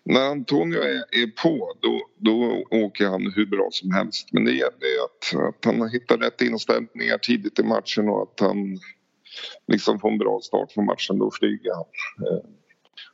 när 0.04 0.20
Antonio 0.20 0.80
är, 0.80 1.22
är 1.22 1.26
på 1.42 1.76
då, 1.80 2.00
då 2.18 2.64
åker 2.70 3.06
han 3.06 3.32
hur 3.36 3.46
bra 3.46 3.68
som 3.70 3.90
helst. 3.90 4.28
Men 4.32 4.44
det 4.44 4.52
gäller 4.52 4.86
ju 4.86 5.00
att, 5.04 5.48
att 5.48 5.64
han 5.64 5.88
hittar 5.88 6.18
rätt 6.18 6.40
inställningar 6.40 7.18
tidigt 7.18 7.58
i 7.58 7.62
matchen 7.62 8.08
och 8.08 8.22
att 8.22 8.40
han 8.40 8.78
liksom 9.66 10.00
får 10.00 10.10
en 10.10 10.18
bra 10.18 10.40
start 10.42 10.74
på 10.74 10.82
matchen. 10.82 11.18
Då 11.18 11.30
flyger 11.30 11.74
han. 11.74 11.84
Eh, 12.26 12.44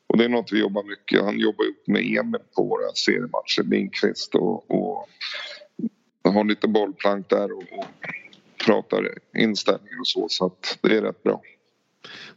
och 0.07 0.19
det 0.19 0.25
är 0.25 0.29
något 0.29 0.53
vi 0.53 0.61
jobbar 0.61 0.83
mycket. 0.83 1.25
Han 1.25 1.39
jobbar 1.39 1.65
upp 1.65 1.87
med 1.87 2.01
Emil 2.01 2.41
på 2.57 2.63
våra 2.63 2.93
seriematcher, 2.95 3.63
Lindqvist 3.63 4.35
och, 4.35 4.71
och 4.71 5.09
har 6.25 6.45
lite 6.45 6.69
bollplank 6.69 7.29
där 7.29 7.53
och, 7.53 7.63
och 7.79 7.87
pratar 8.67 9.19
inställningar 9.39 10.01
och 10.01 10.07
så. 10.07 10.27
Så 10.29 10.47
att 10.47 10.79
det 10.83 10.97
är 10.97 11.03
rätt 11.03 11.23
bra. 11.23 11.43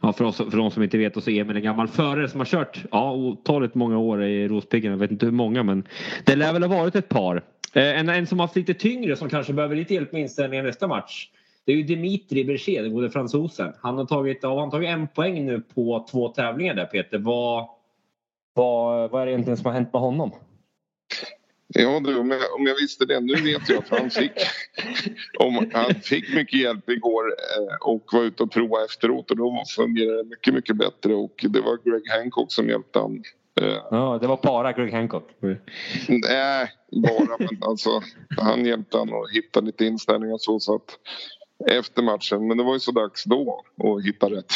Ja, 0.00 0.12
för, 0.12 0.24
oss, 0.24 0.36
för 0.36 0.56
de 0.56 0.70
som 0.70 0.82
inte 0.82 0.98
vet 0.98 1.24
så 1.24 1.30
är 1.30 1.40
Emil 1.40 1.56
en 1.56 1.62
gammal 1.62 1.88
förare 1.88 2.28
som 2.28 2.40
har 2.40 2.44
kört 2.44 2.84
ja, 2.90 3.12
otaligt 3.12 3.74
många 3.74 3.98
år 3.98 4.22
i 4.24 4.48
Rospiggarna. 4.48 4.94
Jag 4.94 5.00
vet 5.00 5.10
inte 5.10 5.26
hur 5.26 5.32
många 5.32 5.62
men 5.62 5.88
det 6.24 6.36
lär 6.36 6.52
väl 6.52 6.62
ha 6.62 6.78
varit 6.78 6.94
ett 6.94 7.08
par. 7.08 7.36
Eh, 7.74 8.00
en, 8.00 8.08
en 8.08 8.26
som 8.26 8.38
har 8.38 8.46
haft 8.46 8.56
lite 8.56 8.74
tyngre 8.74 9.16
som 9.16 9.28
kanske 9.28 9.52
behöver 9.52 9.76
lite 9.76 9.94
hjälp 9.94 10.12
med 10.12 10.22
inställningen 10.22 10.66
nästa 10.66 10.86
match. 10.86 11.28
Det 11.64 11.72
är 11.72 11.76
ju 11.76 11.82
Dimitri 11.82 12.44
Berger, 12.44 12.82
den 12.82 12.92
gode 12.92 13.10
fransosen. 13.10 13.72
Han 13.82 13.98
har 13.98 14.04
tagit, 14.04 14.38
ja, 14.42 14.60
han 14.60 14.70
tagit 14.70 14.88
en 14.88 15.08
poäng 15.08 15.46
nu 15.46 15.60
på 15.60 16.06
två 16.10 16.28
tävlingar 16.28 16.74
där 16.74 16.86
Peter. 16.86 17.18
Vad, 17.18 17.68
vad, 18.54 19.10
vad 19.10 19.22
är 19.22 19.26
det 19.26 19.32
egentligen 19.32 19.56
som 19.56 19.66
har 19.66 19.72
hänt 19.72 19.92
med 19.92 20.02
honom? 20.02 20.32
Ja 21.74 22.00
du, 22.04 22.18
om 22.18 22.30
jag, 22.30 22.40
om 22.58 22.66
jag 22.66 22.74
visste 22.74 23.04
det. 23.06 23.20
Nu 23.20 23.34
vet 23.34 23.68
jag 23.68 23.78
att 23.78 24.00
han 24.00 24.10
fick, 24.10 24.32
om, 25.38 25.70
han 25.72 25.94
fick 25.94 26.34
mycket 26.34 26.60
hjälp 26.60 26.90
igår 26.90 27.24
eh, 27.58 27.88
och 27.88 28.04
var 28.12 28.22
ute 28.22 28.42
och 28.42 28.50
provade 28.52 28.84
efteråt 28.84 29.30
och 29.30 29.36
då 29.36 29.62
fungerade 29.76 30.22
det 30.22 30.28
mycket, 30.28 30.54
mycket 30.54 30.76
bättre 30.76 31.14
och 31.14 31.44
det 31.48 31.60
var 31.60 31.90
Greg 31.90 32.10
Hancock 32.10 32.52
som 32.52 32.68
hjälpte 32.68 32.98
han. 32.98 33.22
Eh, 33.60 33.78
Ja, 33.90 34.18
det 34.20 34.26
var 34.26 34.40
bara 34.42 34.72
Greg 34.72 34.92
Hancock. 34.92 35.28
nej, 36.08 36.70
bara 36.92 37.36
men 37.38 37.62
alltså 37.62 38.02
han 38.38 38.66
hjälpte 38.66 38.98
han 38.98 39.08
att 39.08 39.30
hitta 39.34 39.60
lite 39.60 39.84
inställningar 39.84 40.36
så, 40.38 40.60
så 40.60 40.74
att 40.74 40.98
efter 41.70 42.02
matchen, 42.02 42.46
men 42.48 42.56
det 42.56 42.64
var 42.64 42.72
ju 42.74 42.80
så 42.80 42.92
dags 42.92 43.24
då 43.24 43.64
att 43.76 44.04
hitta 44.04 44.30
rätt. 44.30 44.52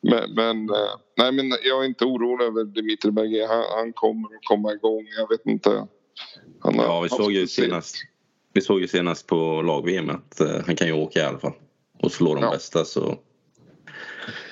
Men, 0.00 0.34
men, 0.34 0.70
eh, 0.70 0.94
nej, 1.16 1.32
men 1.32 1.50
jag 1.62 1.82
är 1.82 1.84
inte 1.84 2.04
orolig 2.04 2.44
över 2.44 2.64
Dimitri 2.64 3.10
Berger. 3.10 3.48
Han, 3.48 3.64
han 3.78 3.92
kommer 3.92 4.28
att 4.36 4.44
komma 4.44 4.72
igång. 4.72 5.06
Jag 5.18 5.28
vet 5.28 5.46
inte. 5.46 5.86
Han 6.60 6.78
har 6.78 6.84
Ja, 6.84 7.00
vi 7.00 7.08
såg 7.08 7.32
ju 7.32 7.46
senast, 7.46 7.96
vi 8.54 8.60
såg 8.60 8.80
ju 8.80 8.86
senast 8.88 9.26
på 9.26 9.62
lag-VM 9.62 10.10
att 10.10 10.40
eh, 10.40 10.60
han 10.66 10.76
kan 10.76 10.86
ju 10.86 10.92
åka 10.92 11.18
i 11.20 11.22
alla 11.22 11.38
fall. 11.38 11.52
Och 12.02 12.12
slå 12.12 12.34
de 12.34 12.44
Ja. 12.44 12.50
bästa 12.50 12.84
så... 12.84 13.18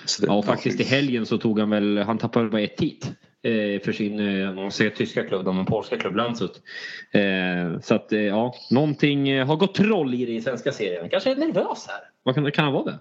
så 0.05 0.23
det- 0.23 0.27
Ja, 0.29 0.35
och 0.35 0.45
faktiskt 0.45 0.81
i 0.81 0.85
helgen 0.85 1.27
så 1.27 1.39
tog 1.39 1.59
han 1.61 1.71
väl, 1.71 1.99
han 1.99 2.19
tappade 2.19 2.49
bara 2.49 2.61
ett 2.63 2.81
hit. 2.81 3.11
Eh, 3.45 3.83
för 3.85 3.93
sin, 3.93 4.21
eh, 4.21 4.55
man 4.55 4.71
säger 4.73 4.91
tyska 4.91 5.25
klubb, 5.25 5.45
de 5.45 5.67
polska 5.67 5.97
klubb 5.99 6.17
Landshut. 6.17 6.63
Eh, 7.13 7.81
så 7.81 7.95
att 7.95 8.13
eh, 8.13 8.21
ja, 8.21 8.55
någonting 8.71 9.29
eh, 9.29 9.47
har 9.47 9.57
gått 9.57 9.75
troll 9.75 10.15
i 10.15 10.27
det 10.27 10.33
i 10.33 10.41
svenska 10.41 10.73
serien. 10.73 11.09
Kanske 11.09 11.31
är 11.31 11.37
nervös 11.37 11.87
här. 11.89 12.01
Vad 12.23 12.35
kan, 12.35 12.53
kan 12.53 12.65
han 12.65 12.75
vara 12.75 12.85
det? 12.85 12.99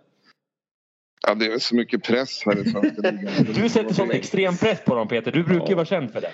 Ja, 1.27 1.35
det 1.35 1.45
är 1.45 1.59
så 1.59 1.75
mycket 1.75 2.03
press 2.03 2.41
här 2.45 2.59
i 2.67 2.69
svenska 2.69 3.11
ligan. 3.11 3.45
Du 3.55 3.69
sätter 3.69 3.93
sån 3.93 4.11
extrem 4.11 4.57
press 4.57 4.79
på 4.85 4.95
dem 4.95 5.07
Peter. 5.07 5.31
Du 5.31 5.43
brukar 5.43 5.67
ju 5.69 5.75
vara 5.75 5.85
känd 5.85 6.11
för 6.13 6.21
det. 6.21 6.31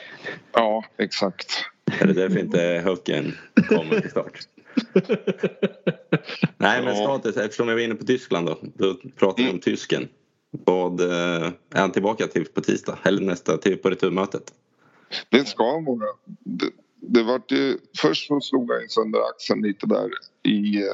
Ja, 0.54 0.84
exakt. 0.98 1.66
Är 2.00 2.08
det 2.08 2.14
därför 2.14 2.40
inte 2.40 2.82
Höcken 2.86 3.36
kommer 3.68 4.00
till 4.00 4.10
start? 4.10 4.40
Nej 6.58 6.84
men 6.84 6.96
status, 6.96 7.38
eftersom 7.38 7.68
jag 7.68 7.76
var 7.76 7.82
inne 7.82 7.96
på 7.96 8.06
Tyskland 8.06 8.48
då. 8.48 8.60
Då 8.62 8.96
pratar 9.16 9.44
vi 9.44 9.50
om 9.50 9.60
tysken. 9.60 10.08
Vad 10.52 11.00
eh, 11.02 11.52
är 11.74 11.80
han 11.80 11.92
tillbaka 11.92 12.28
till 12.28 12.46
på 12.46 12.62
tisdag? 12.62 13.00
Eller 13.04 13.22
nästa, 13.22 13.58
till 13.58 13.78
på 13.78 13.90
returmötet? 13.90 14.54
Det 15.30 15.46
ska 15.46 15.72
han 15.72 15.86
vara. 15.86 16.08
Det, 16.44 16.70
det 16.96 17.24
var 17.24 17.42
ju, 17.50 17.78
först 17.98 18.28
så 18.28 18.42
slog 18.42 18.72
han 18.72 18.90
sönder 18.90 19.20
axeln 19.20 19.62
lite 19.62 19.88
där 19.88 20.10
i 20.44 20.78
eh, 20.78 20.94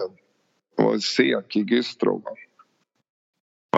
det 0.77 0.83
var 0.83 0.97
Sek 0.97 1.55
i 1.55 1.63
Güstrow. 1.63 2.21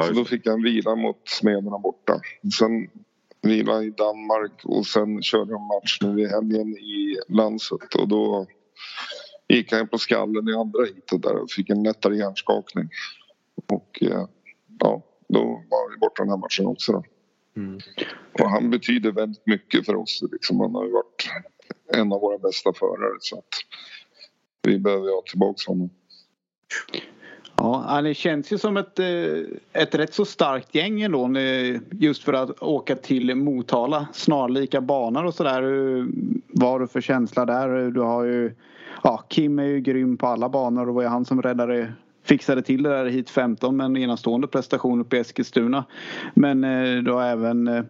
Så 0.05 0.11
då 0.11 0.25
fick 0.25 0.47
han 0.47 0.63
vila 0.63 0.95
mot 0.95 1.29
Smederna 1.29 1.79
borta. 1.79 2.19
Sen 2.57 2.87
vila 3.41 3.83
i 3.83 3.89
Danmark 3.89 4.61
och 4.63 4.85
sen 4.85 5.21
körde 5.21 5.51
de 5.51 5.67
match 5.67 5.97
nu 6.01 6.21
i 6.21 6.27
helgen 6.27 6.77
i 6.77 7.17
Landshut 7.27 7.95
och 7.95 8.07
då 8.07 8.47
gick 9.47 9.71
han 9.71 9.87
på 9.87 9.97
skallen 9.97 10.49
i 10.49 10.53
andra 10.53 10.85
heatet 10.85 11.21
där 11.21 11.35
och 11.35 11.51
fick 11.51 11.69
en 11.69 11.83
lättare 11.83 12.15
hjärnskakning. 12.15 12.89
Och 13.65 13.99
eh, 14.01 14.27
ja, 14.79 15.01
då 15.27 15.43
var 15.69 15.91
vi 15.91 15.97
borta 15.97 16.23
den 16.23 16.29
här 16.29 16.37
matchen 16.37 16.65
också 16.65 16.91
då. 16.91 17.03
Mm. 17.57 17.79
Och 18.39 18.49
han 18.49 18.69
betyder 18.69 19.11
väldigt 19.11 19.47
mycket 19.47 19.85
för 19.85 19.95
oss. 19.95 20.23
Liksom. 20.31 20.59
Han 20.59 20.75
har 20.75 20.85
ju 20.85 20.91
varit 20.91 21.29
en 21.93 22.13
av 22.13 22.21
våra 22.21 22.37
bästa 22.37 22.73
förare. 22.73 23.17
Så 23.19 23.37
att 23.37 23.45
vi 24.61 24.79
behöver 24.79 25.07
ha 25.07 25.23
tillbaka 25.29 25.61
honom. 25.67 25.89
Ja, 27.57 28.01
det 28.03 28.13
känns 28.13 28.51
ju 28.51 28.57
som 28.57 28.77
ett, 28.77 28.99
eh, 28.99 29.41
ett 29.73 29.95
rätt 29.95 30.13
så 30.13 30.25
starkt 30.25 30.75
gäng 30.75 31.01
ändå 31.01 31.29
just 31.91 32.23
för 32.23 32.33
att 32.33 32.63
åka 32.63 32.95
till 32.95 33.35
Motala. 33.35 34.07
Snarlika 34.13 34.81
banor 34.81 35.25
och 35.25 35.33
sådär. 35.33 35.61
Vad 36.47 36.69
har 36.69 36.79
du 36.79 36.87
för 36.87 37.01
känsla 37.01 37.45
där? 37.45 37.91
Du 37.91 37.99
har 37.99 38.23
ju, 38.23 38.55
ja, 39.05 39.23
Kim 39.27 39.59
är 39.59 39.63
ju 39.63 39.79
grym 39.79 40.17
på 40.17 40.27
alla 40.27 40.49
banor 40.49 40.81
och 40.81 40.87
det 40.87 40.93
var 40.93 41.01
ju 41.01 41.07
han 41.07 41.25
som 41.25 41.41
räddade 41.41 41.93
fixade 42.23 42.61
till 42.61 42.83
det 42.83 42.89
där 42.89 43.05
hit 43.05 43.29
15 43.29 43.77
med 43.77 43.85
en 43.85 43.97
enastående 43.97 44.47
prestation 44.47 45.01
uppe 45.01 45.17
i 45.17 45.19
Eskilstuna. 45.19 45.85
Men 46.33 46.63
eh, 46.63 47.13
har 47.13 47.23
även 47.23 47.85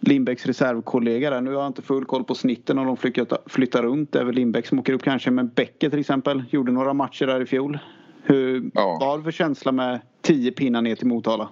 Lindbäcks 0.00 0.46
reservkollega 0.46 1.30
där. 1.30 1.40
Nu 1.40 1.54
har 1.54 1.60
jag 1.60 1.66
inte 1.66 1.82
full 1.82 2.04
koll 2.04 2.24
på 2.24 2.34
snitten 2.34 2.78
om 2.78 2.86
de 2.86 2.96
flyttar, 2.96 3.38
flyttar 3.46 3.82
runt. 3.82 4.12
Det 4.12 4.18
är 4.20 4.24
väl 4.24 4.34
Lindbäck 4.34 4.66
som 4.66 4.78
åker 4.78 4.92
upp 4.92 5.02
kanske. 5.02 5.30
Men 5.30 5.48
Bäcke 5.48 5.90
till 5.90 5.98
exempel 5.98 6.44
gjorde 6.50 6.72
några 6.72 6.94
matcher 6.94 7.26
där 7.26 7.40
i 7.40 7.46
fjol. 7.46 7.78
Hur, 8.22 8.70
ja. 8.74 8.96
Vad 9.00 9.08
har 9.08 9.18
du 9.18 9.24
för 9.24 9.30
känsla 9.30 9.72
med 9.72 10.00
tio 10.22 10.52
pinnar 10.52 10.82
ner 10.82 10.96
till 10.96 11.06
Motala? 11.06 11.48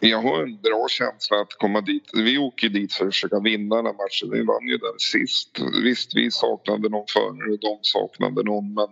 Jag 0.00 0.22
har 0.22 0.42
en 0.42 0.60
bra 0.60 0.86
känsla 0.88 1.40
att 1.40 1.52
komma 1.58 1.80
dit. 1.80 2.10
Vi 2.14 2.38
åker 2.38 2.68
dit 2.68 2.92
för 2.92 3.06
att 3.06 3.14
försöka 3.14 3.40
vinna 3.40 3.76
den 3.76 3.86
här 3.86 3.92
matchen. 3.92 4.30
Vi 4.30 4.42
vann 4.42 4.68
ju 4.68 4.76
den 4.76 4.98
sist. 4.98 5.58
Visst, 5.84 6.16
vi 6.16 6.30
saknade 6.30 6.88
någon 6.88 7.06
förare 7.08 7.52
och 7.52 7.58
de 7.58 7.78
saknade 7.82 8.42
någon. 8.42 8.74
Men 8.74 8.88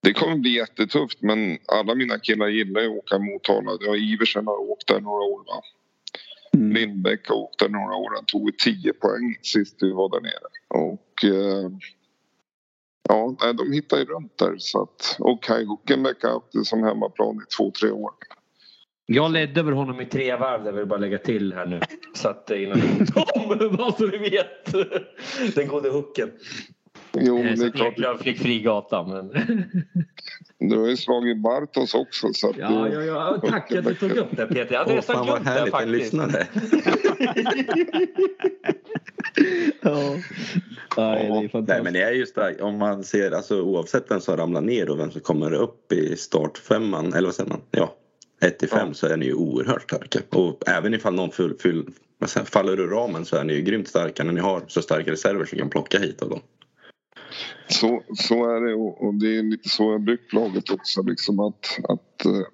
det 0.00 0.12
kommer 0.12 0.36
bli 0.36 0.50
jättetufft. 0.50 1.22
Men 1.22 1.58
alla 1.66 1.94
mina 1.94 2.18
killar 2.18 2.48
gillar 2.48 2.80
ju 2.80 2.86
att 2.86 2.98
åka 2.98 3.18
Motala. 3.18 3.78
Ja, 3.80 3.96
Iversen 3.96 4.46
har 4.46 4.70
åkt 4.70 4.86
där 4.86 5.00
några 5.00 5.24
år. 5.24 5.44
Va? 5.46 5.62
Mm. 6.54 6.72
Lindbäck 6.72 7.28
har 7.28 7.36
åkt 7.36 7.58
där 7.58 7.68
några 7.68 7.96
år. 7.96 8.10
Han 8.14 8.24
tog 8.24 8.58
10 8.58 8.92
poäng 8.92 9.38
sist 9.42 9.76
vi 9.80 9.92
var 9.92 10.10
där 10.10 10.20
nere. 10.20 10.84
Och... 10.84 11.24
Eh, 11.24 11.70
Ja, 13.08 13.36
de 13.52 13.72
hittar 13.72 13.98
ju 13.98 14.04
runt 14.04 14.38
där. 14.38 14.54
Så 14.58 14.82
att, 14.82 15.16
och 15.18 15.42
Kai 15.42 15.64
Huckenbeck 15.64 16.22
har 16.22 16.30
haft 16.30 16.52
det 16.52 16.64
som 16.64 16.82
hemmaplan 16.82 17.36
i 17.36 17.54
två, 17.56 17.72
tre 17.80 17.90
år. 17.90 18.10
Jag 19.06 19.32
ledde 19.32 19.60
över 19.60 19.72
honom 19.72 20.00
i 20.00 20.06
tre 20.06 20.36
varv, 20.36 20.64
det 20.64 20.72
vill 20.72 20.86
bara 20.86 20.98
lägga 20.98 21.18
till 21.18 21.52
här 21.52 21.66
nu. 21.66 21.80
Så 22.14 22.28
att 22.28 22.50
innan 22.50 22.80
de, 23.58 23.76
bara 23.76 23.92
så 23.92 24.06
ni 24.06 24.18
vet. 24.18 24.74
Den 25.54 25.68
gode 25.68 25.90
Hucken. 25.90 26.30
Jo, 27.12 27.38
eh, 27.38 27.54
det 27.56 27.66
är 27.66 27.70
klart. 27.70 27.94
Jag 27.96 28.20
fick 28.20 28.38
fri 28.38 28.60
gata, 28.60 29.02
men... 29.02 29.32
Du 30.58 30.78
har 30.78 30.88
ju 30.88 30.96
slagit 30.96 31.42
Bartos 31.42 31.94
också. 31.94 32.32
Så 32.32 32.50
att 32.50 32.56
ja, 32.56 32.88
ja, 32.88 33.02
ja, 33.02 33.40
tack 33.48 33.72
att 33.72 33.84
du 33.84 33.94
tog 33.94 34.10
upp 34.10 34.36
det 34.36 34.46
Peter. 34.46 34.72
Jag 34.72 34.78
hade 34.78 34.94
nästan 34.94 35.26
glömt 35.26 35.44
det 35.44 35.70
faktiskt. 35.70 35.92
lyssnare. 35.92 36.46
ja. 39.80 40.16
Nej, 40.96 41.48
det 41.52 41.58
är 41.58 41.62
Nej, 41.62 41.82
men 41.82 41.92
det 41.92 42.02
är 42.02 42.10
just 42.10 42.34
det, 42.34 42.62
om 42.62 42.78
man 42.78 43.04
ser, 43.04 43.30
alltså, 43.30 43.62
oavsett 43.62 44.10
vem 44.10 44.20
som 44.20 44.36
ramlar 44.36 44.60
ner 44.60 44.90
och 44.90 44.98
vem 44.98 45.10
som 45.10 45.20
kommer 45.20 45.52
upp 45.52 45.92
i 45.92 46.16
startfemman, 46.16 47.12
eller 47.12 47.28
vad 47.28 47.34
säger 47.34 47.50
man? 47.50 47.60
Ja, 47.70 47.94
1 48.44 48.58
till 48.58 48.68
5 48.68 48.88
ja. 48.88 48.94
så 48.94 49.06
är 49.06 49.16
ni 49.16 49.26
ju 49.26 49.34
oerhört 49.34 49.82
starka. 49.82 50.18
Och 50.30 50.68
även 50.68 50.94
ifall 50.94 51.14
någon 51.14 51.30
full, 51.30 51.58
full, 51.58 51.92
faller 52.44 52.80
ur 52.80 52.88
ramen 52.88 53.24
så 53.24 53.36
är 53.36 53.44
ni 53.44 53.52
ju 53.52 53.62
grymt 53.62 53.88
starka 53.88 54.24
när 54.24 54.32
ni 54.32 54.40
har 54.40 54.62
så 54.66 54.82
starka 54.82 55.10
reserver 55.10 55.44
som 55.44 55.58
kan 55.58 55.70
plocka 55.70 55.98
hit 55.98 56.22
av 56.22 56.30
dem. 56.30 56.40
Så, 57.68 58.02
så 58.16 58.50
är 58.50 58.60
det 58.60 58.74
och 58.74 59.14
det 59.14 59.38
är 59.38 59.42
lite 59.42 59.68
så 59.68 59.92
jag 59.92 60.00
byggt 60.00 60.32
laget 60.32 60.70
också. 60.70 61.02
Liksom 61.02 61.40
att, 61.40 61.78
att 61.88 62.24
eh, 62.24 62.46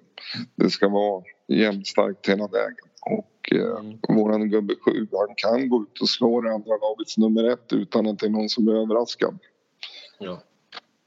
det 0.55 0.69
ska 0.69 0.89
vara 0.89 1.23
jämnstarkt 1.47 2.29
hela 2.29 2.47
vägen. 2.47 2.87
Och 3.01 3.51
eh, 3.51 3.79
mm. 3.79 3.99
våran 4.07 4.49
gubbe 4.49 4.73
sju, 4.85 5.07
han 5.11 5.35
kan 5.35 5.69
gå 5.69 5.81
ut 5.81 6.01
och 6.01 6.09
slå 6.09 6.41
det 6.41 6.53
andra 6.53 6.77
lagets 6.77 7.17
nummer 7.17 7.43
ett 7.43 7.73
utan 7.73 8.07
att 8.07 8.19
det 8.19 8.25
är 8.25 8.29
någon 8.29 8.49
som 8.49 8.65
blir 8.65 8.75
överraskad. 8.75 9.39
Ja. 10.19 10.43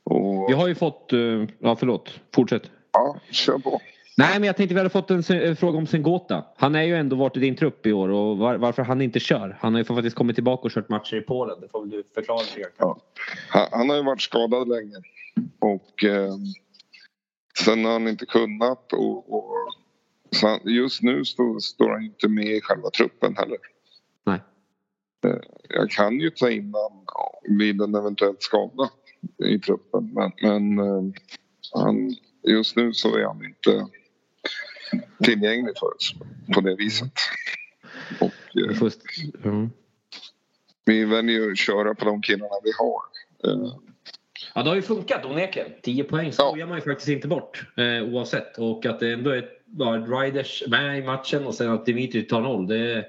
Och... 0.04 0.50
Vi 0.50 0.54
har 0.54 0.68
ju 0.68 0.74
fått, 0.74 1.12
uh, 1.12 1.48
ja 1.58 1.76
förlåt, 1.76 2.20
fortsätt. 2.34 2.62
Ja, 2.92 3.16
kör 3.30 3.58
på. 3.58 3.80
Nej, 4.16 4.40
men 4.40 4.46
jag 4.46 4.56
tänkte 4.56 4.74
vi 4.74 4.80
hade 4.80 4.90
fått 4.90 5.10
en, 5.10 5.22
en 5.30 5.56
fråga 5.56 5.78
om 5.78 5.86
Sengota. 5.86 6.44
Han 6.56 6.74
är 6.74 6.82
ju 6.82 6.96
ändå 6.96 7.16
varit 7.16 7.36
i 7.36 7.40
din 7.40 7.56
trupp 7.56 7.86
i 7.86 7.92
år 7.92 8.08
och 8.08 8.38
var, 8.38 8.56
varför 8.56 8.82
han 8.82 9.02
inte 9.02 9.20
kör. 9.20 9.56
Han 9.60 9.74
har 9.74 9.80
ju 9.80 9.84
faktiskt 9.84 10.16
kommit 10.16 10.36
tillbaka 10.36 10.62
och 10.62 10.70
kört 10.70 10.88
matcher 10.88 11.16
i 11.16 11.20
Polen. 11.20 11.60
Det 11.60 11.68
får 11.68 11.80
väl 11.80 11.90
du 11.90 12.04
förklara 12.14 12.40
ja. 12.78 12.98
han, 13.48 13.66
han 13.72 13.88
har 13.88 13.96
ju 13.96 14.02
varit 14.02 14.20
skadad 14.20 14.68
länge 14.68 14.96
och 15.58 16.04
eh, 16.04 16.34
sen 17.64 17.84
har 17.84 17.92
han 17.92 18.08
inte 18.08 18.26
kunnat 18.26 18.92
och, 18.92 19.34
och 19.34 19.54
så 20.30 20.58
just 20.64 21.02
nu 21.02 21.24
står, 21.24 21.58
står 21.58 21.90
han 21.90 22.04
inte 22.04 22.28
med 22.28 22.56
i 22.56 22.60
själva 22.60 22.90
truppen 22.90 23.36
heller. 23.36 23.58
Nej. 24.24 24.40
Eh, 25.26 25.40
jag 25.68 25.90
kan 25.90 26.20
ju 26.20 26.30
ta 26.30 26.50
in 26.50 26.74
honom 26.74 27.06
vid 27.58 27.80
en 27.80 27.94
eventuell 27.94 28.36
skada 28.38 28.90
i 29.44 29.58
truppen 29.58 30.10
men, 30.14 30.32
men 30.42 30.78
eh, 30.78 31.12
han, 31.74 32.16
just 32.42 32.76
nu 32.76 32.92
så 32.92 33.16
är 33.16 33.24
han 33.24 33.44
inte 33.44 33.86
tillgänglig 35.24 35.78
för 35.78 35.96
oss 35.96 36.14
på 36.54 36.60
det 36.60 36.76
viset. 36.76 37.12
Och, 38.20 38.32
eh, 38.56 38.92
mm. 39.44 39.70
Vi 40.84 41.04
väljer 41.04 41.50
att 41.50 41.58
köra 41.58 41.94
på 41.94 42.04
de 42.04 42.22
killarna 42.22 42.54
vi 42.64 42.72
har. 42.78 43.00
Eh, 43.52 43.72
ja, 44.54 44.62
det 44.62 44.68
har 44.68 44.76
ju 44.76 44.82
funkat 44.82 45.24
onekligen. 45.24 45.68
10 45.82 46.04
poäng 46.04 46.32
skojar 46.32 46.56
ja. 46.56 46.66
man 46.66 46.78
ju 46.78 46.82
faktiskt 46.82 47.08
inte 47.08 47.28
bort 47.28 47.66
eh, 47.76 48.14
oavsett. 48.14 48.58
Och 48.58 48.86
att 48.86 49.00
det 49.00 49.12
ändå 49.12 49.30
är 49.30 49.48
bara 49.66 49.98
Riders 49.98 50.62
med 50.68 50.98
i 50.98 51.02
matchen 51.02 51.46
och 51.46 51.54
sen 51.54 51.70
att 51.70 51.86
Dimitri 51.86 52.22
tar 52.22 52.40
noll. 52.40 52.66
Det, 52.66 53.04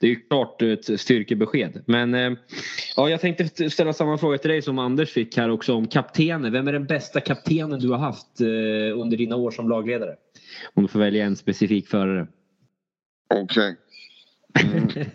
det 0.00 0.06
är 0.06 0.10
ju 0.10 0.20
klart 0.20 0.62
ett 0.62 1.00
styrkebesked. 1.00 1.82
Men 1.86 2.14
eh, 2.14 2.32
ja, 2.96 3.08
jag 3.08 3.20
tänkte 3.20 3.70
ställa 3.70 3.92
samma 3.92 4.18
fråga 4.18 4.38
till 4.38 4.50
dig 4.50 4.62
som 4.62 4.78
Anders 4.78 5.12
fick 5.12 5.36
här 5.36 5.50
också 5.50 5.74
om 5.74 5.88
kaptenen. 5.88 6.52
Vem 6.52 6.68
är 6.68 6.72
den 6.72 6.86
bästa 6.86 7.20
kaptenen 7.20 7.80
du 7.80 7.90
har 7.90 7.98
haft 7.98 8.40
eh, 8.40 9.00
under 9.00 9.16
dina 9.16 9.36
år 9.36 9.50
som 9.50 9.68
lagledare? 9.68 10.16
Om 10.74 10.82
du 10.82 10.88
får 10.88 10.98
välja 10.98 11.24
en 11.24 11.36
specifik 11.36 11.88
förare. 11.88 12.26
Okej. 13.34 13.76
Okay. 14.48 14.72
Mm. 14.72 14.88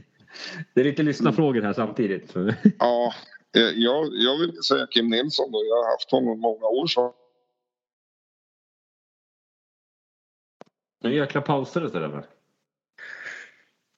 det 0.74 0.82
är 0.82 0.84
lite 0.84 1.04
lyssna-frågor 1.04 1.62
här 1.62 1.74
samtidigt. 1.74 2.36
ja, 2.80 3.14
eh, 3.56 3.62
jag, 3.62 4.08
jag 4.12 4.40
vill 4.40 4.64
säga 4.64 4.88
Kim 4.88 5.10
Nilsson 5.10 5.52
då. 5.52 5.66
Jag 5.66 5.76
har 5.76 5.92
haft 5.92 6.12
honom 6.12 6.40
många 6.40 6.66
år. 6.66 6.88
Så. 6.88 7.14
Nu 11.04 11.16
jäkla 11.16 11.42
pausades 11.42 11.92
det 11.92 12.00
där. 12.00 12.26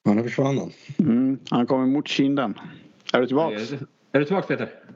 Ja, 0.04 0.14
nu 0.14 0.22
försvann 0.22 0.58
han. 0.58 0.72
Mm, 0.98 1.38
han 1.50 1.66
kommer 1.66 1.86
mot 1.86 2.08
kinden. 2.08 2.54
Är 3.12 3.20
du 3.20 3.26
tillbaka? 3.26 3.56
Är, 3.56 3.86
är 4.12 4.18
du 4.18 4.24
tillbaka 4.24 4.46
Peter? 4.46 4.91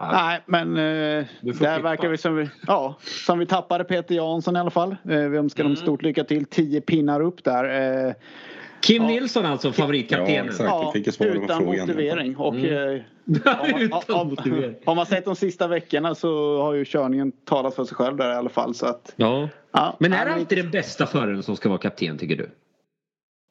Nej, 0.00 0.40
men 0.46 0.76
eh, 0.76 1.26
där 1.40 1.80
verkar 1.80 2.08
vi 2.08 2.16
som 2.16 2.36
vi, 2.36 2.48
ja, 2.66 2.96
som 3.00 3.38
vi 3.38 3.46
tappade 3.46 3.84
Peter 3.84 4.14
Jansson 4.14 4.56
i 4.56 4.58
alla 4.58 4.70
fall. 4.70 4.90
Eh, 4.90 5.18
vi 5.18 5.36
önskar 5.36 5.64
mm. 5.64 5.74
dem 5.74 5.82
stort 5.82 6.02
lycka 6.02 6.24
till. 6.24 6.44
Tio 6.44 6.80
pinnar 6.80 7.20
upp 7.20 7.44
där. 7.44 7.64
Eh, 8.08 8.14
Kim 8.80 9.02
ja. 9.02 9.08
Nilsson 9.08 9.46
alltså, 9.46 9.72
favoritkaptenen? 9.72 10.54
Ja, 10.58 10.92
ja 10.94 11.24
utan 11.24 11.64
motivering. 11.64 12.36
Och, 12.36 12.54
mm. 12.54 12.94
eh, 12.94 13.02
utan 13.80 14.28
motivering. 14.28 14.74
Har 14.86 14.94
man 14.94 15.06
sett 15.06 15.24
de 15.24 15.36
sista 15.36 15.68
veckorna 15.68 16.14
så 16.14 16.62
har 16.62 16.74
ju 16.74 16.84
körningen 16.84 17.32
talat 17.32 17.74
för 17.74 17.84
sig 17.84 17.96
själv 17.96 18.16
där 18.16 18.32
i 18.32 18.34
alla 18.34 18.50
fall. 18.50 18.74
Så 18.74 18.86
att, 18.86 19.14
ja. 19.16 19.48
ja 19.72 19.96
Men 20.00 20.12
är 20.12 20.24
det 20.24 20.32
alltid 20.34 20.58
den 20.58 20.70
bästa 20.70 21.06
föraren 21.06 21.42
som 21.42 21.56
ska 21.56 21.68
vara 21.68 21.78
kapten 21.78 22.18
tycker 22.18 22.36
du? 22.36 22.50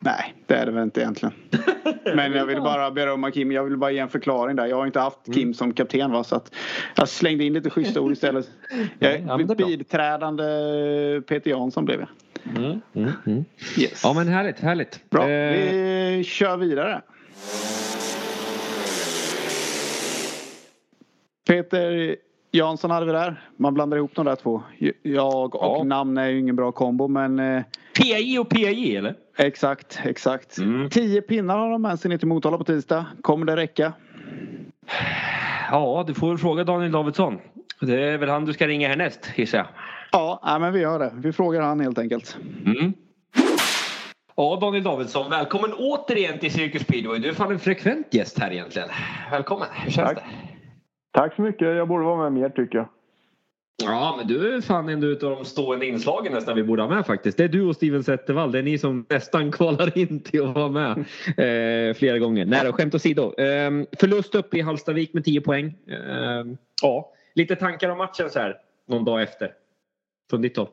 Nej, 0.02 0.34
det 0.48 0.56
är 0.56 0.66
det 0.66 0.72
väl 0.72 0.84
inte 0.84 1.02
egentligen. 1.02 1.34
Men 2.16 2.32
jag 2.34 2.46
vill 2.46 2.62
bara 2.62 2.92
berömma 2.92 3.32
Kim. 3.32 3.52
Jag 3.52 3.64
vill 3.64 3.78
bara 3.78 3.92
ge 3.92 4.00
en 4.00 4.10
förklaring 4.10 4.56
där. 4.56 4.66
Jag 4.66 4.78
har 4.78 4.86
inte 4.86 5.00
haft 5.00 5.26
Kim 5.26 5.44
mm. 5.44 5.54
som 5.54 5.74
kapten 5.74 6.12
va, 6.12 6.24
så 6.24 6.36
att 6.36 6.56
jag 6.96 7.10
slängde 7.10 7.44
in 7.44 7.54
lite 7.54 7.70
schyssta 7.70 8.02
ord 8.02 8.12
istället. 8.12 8.50
Jag, 9.00 9.22
ja, 9.28 9.56
biträdande 9.56 10.44
Peter 11.28 11.50
Jansson 11.50 11.86
blev 11.86 12.00
jag. 12.00 12.10
Mm, 12.58 12.82
mm, 12.94 13.12
mm. 13.26 13.46
Yes. 13.78 14.02
Ja 14.04 14.14
men 14.14 14.28
härligt, 14.28 14.60
härligt. 14.60 15.10
Bra, 15.10 15.30
eh... 15.30 15.52
vi 15.52 16.24
kör 16.26 16.58
vidare. 16.58 17.02
Peter 21.48 22.16
Jansson 22.52 22.92
hade 22.92 23.06
vi 23.06 23.12
där. 23.12 23.50
Man 23.58 23.74
blandar 23.74 23.98
ihop 23.98 24.12
de 24.16 24.26
där 24.26 24.36
två. 24.36 24.64
Jag 25.02 25.56
och 25.56 25.78
ja. 25.80 25.84
namn 25.84 26.18
är 26.18 26.28
ju 26.28 26.40
ingen 26.40 26.56
bra 26.56 26.72
kombo 26.72 27.08
men... 27.08 27.64
PJ 27.98 28.40
och 28.40 28.50
PJ 28.50 28.96
eller? 28.98 29.16
Exakt, 29.38 30.00
exakt. 30.06 30.58
Mm. 30.58 30.90
Tio 30.90 31.22
pinnar 31.22 31.58
har 31.58 31.70
de 31.70 31.82
med 31.82 32.00
sig 32.00 32.10
ner 32.10 32.18
till 32.18 32.28
Motala 32.28 32.58
på 32.58 32.64
tisdag. 32.64 33.06
Kommer 33.22 33.46
det 33.46 33.56
räcka? 33.56 33.94
Ja, 35.72 36.04
du 36.08 36.14
får 36.14 36.28
väl 36.30 36.38
fråga 36.38 36.64
Daniel 36.64 36.92
Davidsson. 36.92 37.40
Det 37.82 38.04
är 38.04 38.18
väl 38.18 38.30
han 38.30 38.46
du 38.46 38.54
ska 38.54 38.68
ringa 38.68 38.88
härnäst 38.88 39.32
gissar 39.36 39.58
jag. 39.58 39.68
Ja, 40.12 40.58
men 40.62 40.74
vi 40.74 40.80
gör 40.80 41.00
det. 41.00 41.12
Vi 41.16 41.32
frågar 41.32 41.62
han 41.62 41.80
helt 41.80 42.00
enkelt. 42.00 42.38
Mm. 42.66 42.94
Ja, 44.36 44.58
Daniel 44.62 44.84
Davidsson, 44.84 45.30
välkommen 45.30 45.74
återigen 45.74 46.40
till 46.40 46.52
Cirkus 46.52 46.82
Speedway. 46.82 47.20
Du 47.20 47.30
är 47.30 47.34
fan 47.34 47.52
en 47.52 47.60
frekvent 47.60 48.14
gäst 48.14 48.40
här 48.40 48.52
egentligen. 48.52 48.90
Välkommen, 49.32 49.68
hur 49.74 49.92
känns 49.92 50.08
Tack. 50.10 50.18
det? 50.18 50.24
Tack 51.20 51.36
så 51.36 51.42
mycket. 51.42 51.68
Jag 51.68 51.88
borde 51.88 52.06
vara 52.06 52.30
med 52.30 52.42
mer 52.42 52.50
tycker 52.50 52.78
jag. 52.78 52.88
Ja, 53.84 54.16
men 54.18 54.28
du 54.28 54.56
är 54.56 54.62
fan 54.62 54.90
en 54.90 55.04
av 55.04 55.16
de 55.20 55.46
stående 55.46 55.86
inslagen 55.86 56.34
nästan 56.34 56.56
vi 56.56 56.64
borde 56.64 56.82
ha 56.82 56.90
med 56.90 57.06
faktiskt. 57.06 57.38
Det 57.38 57.44
är 57.44 57.48
du 57.48 57.66
och 57.66 57.76
Steven 57.76 58.04
Zettervall. 58.04 58.52
Det 58.52 58.60
är 58.60 58.64
ni 58.64 58.78
som 58.78 59.06
nästan 59.10 59.52
kvalar 59.58 59.98
in 59.98 60.20
till 60.20 60.44
att 60.44 60.56
vara 60.56 60.70
med 60.70 60.98
eh, 61.38 61.94
flera 61.94 62.20
gånger. 62.20 62.46
Nej 62.46 62.62
då, 62.66 62.72
skämt 62.72 62.96
åsido. 62.96 63.24
Eh, 63.24 63.72
förlust 64.00 64.36
uppe 64.36 64.58
i 64.58 64.62
Hallstavik 64.62 65.14
med 65.14 65.26
10 65.26 65.42
poäng. 65.42 65.66
Eh, 65.66 66.46
ja, 66.82 67.12
lite 67.36 67.56
tankar 67.56 67.90
om 67.90 67.98
matchen 67.98 68.30
så 68.30 68.40
här 68.40 68.58
någon 68.88 69.06
dag 69.06 69.22
efter. 69.22 69.52
Från 70.30 70.42
ditt 70.42 70.58
håll. 70.58 70.68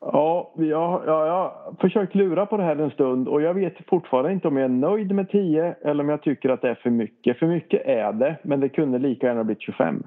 Ja, 0.00 0.54
jag, 0.56 1.02
jag, 1.06 1.26
jag 1.26 1.32
har 1.32 1.74
försökt 1.80 2.14
lura 2.14 2.46
på 2.46 2.56
det 2.56 2.62
här 2.62 2.76
en 2.76 2.90
stund 2.90 3.28
och 3.28 3.42
jag 3.42 3.54
vet 3.54 3.74
fortfarande 3.86 4.32
inte 4.32 4.48
om 4.48 4.56
jag 4.56 4.64
är 4.64 4.68
nöjd 4.68 5.14
med 5.14 5.30
10 5.30 5.74
eller 5.84 6.04
om 6.04 6.08
jag 6.08 6.22
tycker 6.22 6.48
att 6.48 6.62
det 6.62 6.68
är 6.68 6.74
för 6.74 6.90
mycket. 6.90 7.38
För 7.38 7.46
mycket 7.46 7.82
är 7.86 8.12
det, 8.12 8.38
men 8.42 8.60
det 8.60 8.68
kunde 8.68 8.98
lika 8.98 9.26
gärna 9.26 9.44
blivit 9.44 9.62
25. 9.62 10.02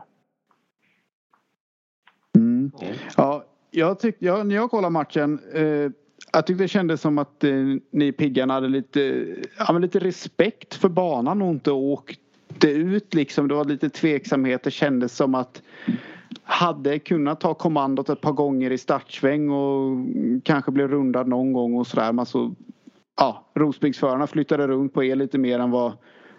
Mm. 2.81 2.95
Ja, 3.17 3.45
jag 3.71 3.99
tyckte, 3.99 4.25
ja, 4.25 4.43
när 4.43 4.55
jag 4.55 4.71
kollade 4.71 4.91
matchen 4.91 5.39
eh, 5.53 5.91
jag 6.35 6.47
tyckte 6.47 6.63
det 6.63 6.67
kändes 6.67 7.01
som 7.01 7.17
att 7.17 7.43
eh, 7.43 7.51
ni 7.91 8.11
piggarna 8.11 8.53
hade 8.53 8.67
lite, 8.67 9.25
ja, 9.57 9.73
men 9.73 9.81
lite 9.81 9.99
respekt 9.99 10.75
för 10.75 10.89
banan 10.89 11.41
och 11.41 11.49
inte 11.49 11.71
åkte 11.71 12.67
ut 12.67 13.13
liksom. 13.13 13.47
Det 13.47 13.55
var 13.55 13.65
lite 13.65 13.89
tveksamhet. 13.89 14.63
Det 14.63 14.71
kändes 14.71 15.15
som 15.15 15.35
att 15.35 15.61
hade 16.43 16.99
kunnat 16.99 17.39
ta 17.39 17.53
kommandot 17.53 18.09
ett 18.09 18.21
par 18.21 18.31
gånger 18.31 18.71
i 18.71 18.77
startsväng 18.77 19.49
och 19.49 19.97
kanske 20.43 20.71
blev 20.71 20.87
rundad 20.87 21.27
någon 21.27 21.53
gång 21.53 21.75
och 21.75 21.87
sådär. 21.87 22.25
Så, 22.25 22.55
ja, 23.17 23.45
Rosbygdsförarna 23.55 24.27
flyttade 24.27 24.67
runt 24.67 24.93
på 24.93 25.03
er 25.03 25.15
lite 25.15 25.37
mer 25.37 25.59
än 25.59 25.71
vad, 25.71 25.93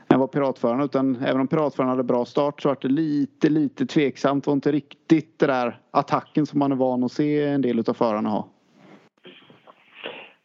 än 0.09 0.21
vad 0.21 0.33
piratförarna. 0.33 0.85
Utan 0.85 1.17
även 1.17 1.41
om 1.41 1.49
piratförarna 1.49 1.93
hade 1.93 2.03
bra 2.03 2.25
start 2.25 2.63
så 2.63 2.69
var 2.69 2.77
det 2.81 2.89
lite, 2.89 3.49
lite 3.49 3.87
tveksamt. 3.87 4.45
Det 4.45 4.49
var 4.51 4.55
inte 4.55 4.73
riktigt 4.73 5.39
det 5.39 5.47
där 5.47 5.81
attacken 5.91 6.47
som 6.47 6.59
man 6.59 6.73
är 6.73 6.77
van 6.77 7.05
att 7.05 7.13
se 7.13 7.45
en 7.45 7.63
del 7.63 7.79
av 7.79 7.95
förarna 7.95 8.29
ha. 8.29 8.49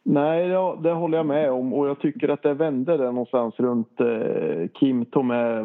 Nej, 0.04 0.48
ja, 0.48 0.80
det 0.84 0.92
håller 0.92 1.18
jag 1.18 1.26
med 1.26 1.52
om 1.52 1.74
och 1.74 1.88
jag 1.88 2.00
tycker 2.00 2.30
att 2.30 2.44
det 2.44 2.54
vände 2.54 2.98
där 2.98 3.12
någonstans 3.12 3.60
runt 3.60 4.00
eh, 4.00 4.68
Kim 4.80 5.06
Tome 5.06 5.64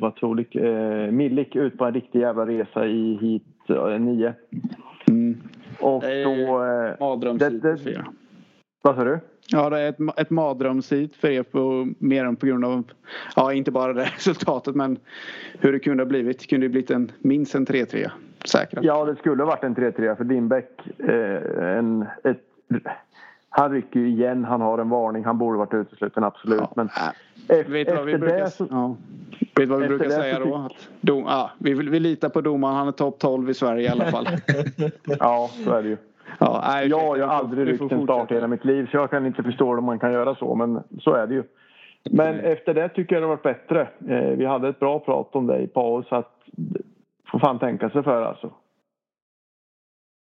Vatsolik, 0.00 0.54
eh, 0.54 1.10
Milik 1.10 1.56
ut 1.56 1.78
på 1.78 1.84
en 1.84 1.94
riktig 1.94 2.20
jävla 2.20 2.46
resa 2.46 2.86
i 2.86 3.18
hit 3.20 3.42
9. 4.00 4.26
Eh, 4.26 4.34
mm. 5.08 5.40
Och 5.80 6.02
då... 6.02 6.64
Eh, 6.64 7.00
Mardrömshit 7.00 7.98
Vad 8.82 8.96
sa 8.96 9.04
du? 9.04 9.20
Ja, 9.52 9.70
det 9.70 9.80
är 9.80 9.88
ett, 9.88 9.98
ett 10.16 10.30
mardrömshit 10.30 11.16
för 11.16 11.28
er 11.28 11.42
på, 11.42 11.88
mer 11.98 12.24
än 12.24 12.36
på 12.36 12.46
grund 12.46 12.64
av, 12.64 12.84
ja 13.36 13.52
inte 13.52 13.70
bara 13.70 13.92
det 13.92 14.04
resultatet 14.16 14.74
men 14.74 14.98
hur 15.58 15.72
det 15.72 15.78
kunde 15.78 16.02
ha 16.02 16.08
blivit. 16.08 16.38
Det 16.38 16.46
kunde 16.46 16.66
ha 16.66 16.70
blivit 16.70 16.90
en, 16.90 17.12
minst 17.18 17.54
en 17.54 17.66
3-3 17.66 18.10
säkert. 18.44 18.78
Ja, 18.82 19.04
det 19.04 19.16
skulle 19.16 19.42
ha 19.42 19.50
varit 19.50 19.64
en 19.64 19.76
3-3 19.76 20.16
för 20.16 20.24
Lindbäck, 20.24 20.70
eh, 20.98 21.78
en, 21.78 22.06
ett 22.24 22.46
han 23.52 23.72
rycker 23.72 24.00
ju 24.00 24.08
igen, 24.08 24.44
han 24.44 24.60
har 24.60 24.78
en 24.78 24.88
varning, 24.88 25.24
han 25.24 25.38
borde 25.38 25.58
varit 25.58 25.74
utesluten 25.74 26.24
absolut. 26.24 26.60
Ja. 26.60 26.72
Men 26.76 26.88
efter, 27.48 27.72
vet 27.72 27.96
vad 27.96 28.06
vi 28.06 28.18
brukar, 28.18 28.36
det 28.36 28.50
så, 28.50 28.66
ja. 28.70 28.96
vet 29.54 29.68
vad 29.68 29.80
vi 29.80 29.88
brukar 29.88 30.08
säga 30.10 30.38
då? 30.38 30.54
Att 30.54 30.88
dom, 31.00 31.24
ja, 31.24 31.50
vi, 31.58 31.74
vi 31.74 32.00
litar 32.00 32.28
på 32.28 32.40
domaren, 32.40 32.76
han 32.76 32.88
är 32.88 32.92
topp 32.92 33.18
12 33.18 33.50
i 33.50 33.54
Sverige 33.54 33.82
i 33.82 33.88
alla 33.88 34.04
fall. 34.04 34.28
ja, 35.18 35.50
så 35.64 35.72
är 35.72 35.82
det 35.82 35.88
ju. 35.88 35.96
Ja, 36.38 36.64
nej, 36.66 36.88
jag, 36.88 36.98
har 36.98 37.34
aldrig 37.34 37.68
ryckt 37.68 37.92
en 37.92 38.04
start 38.04 38.30
i 38.30 38.34
hela 38.34 38.46
mitt 38.46 38.64
liv 38.64 38.88
så 38.90 38.96
jag 38.96 39.10
kan 39.10 39.26
inte 39.26 39.42
förstå 39.42 39.78
om 39.78 39.84
man 39.84 39.98
kan 39.98 40.12
göra 40.12 40.34
så 40.34 40.54
men 40.54 40.82
så 41.00 41.14
är 41.14 41.26
det 41.26 41.34
ju. 41.34 41.42
Men 42.10 42.34
mm. 42.34 42.52
efter 42.52 42.74
det 42.74 42.88
tycker 42.88 43.14
jag 43.16 43.22
det 43.22 43.26
har 43.26 43.36
varit 43.36 43.42
bättre. 43.42 43.88
Eh, 44.08 44.36
vi 44.36 44.46
hade 44.46 44.68
ett 44.68 44.80
bra 44.80 44.98
prat 44.98 45.28
om 45.32 45.46
det 45.46 45.58
i 45.58 45.66
paus 45.66 46.08
så 46.08 46.16
att 46.16 46.40
får 47.30 47.38
fan 47.38 47.58
tänka 47.58 47.90
sig 47.90 48.02
för 48.02 48.22
alltså. 48.22 48.50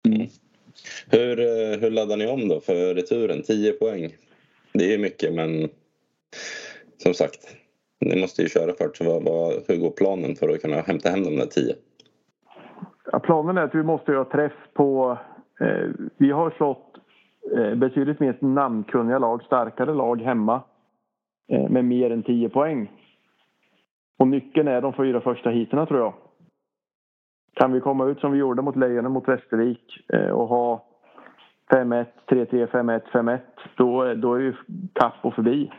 Mm. 0.07 0.27
Hur, 1.11 1.39
eh, 1.39 1.79
hur 1.79 1.91
laddar 1.91 2.17
ni 2.17 2.27
om 2.27 2.47
då 2.47 2.59
för 2.59 2.95
returen? 2.95 3.41
10 3.41 3.71
poäng. 3.71 4.09
Det 4.73 4.93
är 4.93 4.97
mycket 4.97 5.33
men 5.33 5.69
som 6.97 7.13
sagt, 7.13 7.55
ni 7.99 8.21
måste 8.21 8.41
ju 8.41 8.49
köra 8.49 8.73
först. 8.77 9.01
Vad, 9.01 9.23
vad, 9.23 9.53
hur 9.67 9.77
går 9.77 9.91
planen 9.91 10.35
för 10.35 10.49
att 10.49 10.61
kunna 10.61 10.81
hämta 10.81 11.09
hem 11.09 11.23
de 11.23 11.35
där 11.35 11.45
10? 11.45 11.75
Ja, 13.11 13.19
planen 13.19 13.57
är 13.57 13.61
att 13.61 13.75
vi 13.75 13.83
måste 13.83 14.11
göra 14.11 14.25
träff 14.25 14.53
på... 14.73 15.17
Eh, 15.59 15.89
vi 16.17 16.31
har 16.31 16.49
slått 16.49 16.97
eh, 17.57 17.75
betydligt 17.75 18.19
mer 18.19 18.37
namnkunniga 18.39 19.19
lag, 19.19 19.43
starkare 19.43 19.93
lag 19.93 20.21
hemma 20.21 20.61
eh, 21.51 21.69
med 21.69 21.85
mer 21.85 22.11
än 22.11 22.23
10 22.23 22.49
poäng. 22.49 22.91
Och 24.19 24.27
nyckeln 24.27 24.67
är 24.67 24.81
de 24.81 24.93
fyra 24.93 25.21
första 25.21 25.49
heaten 25.49 25.87
tror 25.87 25.99
jag. 25.99 26.13
Kan 27.53 27.71
vi 27.71 27.79
komma 27.79 28.05
ut 28.05 28.19
som 28.19 28.31
vi 28.31 28.37
gjorde 28.37 28.61
mot 28.61 28.75
Lejonen 28.75 29.11
mot 29.11 29.27
Västervik 29.27 30.11
eh, 30.13 30.29
och 30.29 30.47
ha 30.47 30.85
5-1, 31.71 32.05
3-3, 32.27 32.67
5-1, 32.67 33.01
5-1 33.11 33.39
då, 33.75 34.13
då 34.13 34.33
är 34.33 34.39
vi 34.39 34.53
kapp 34.93 35.15
och 35.21 35.33
förbi. 35.33 35.71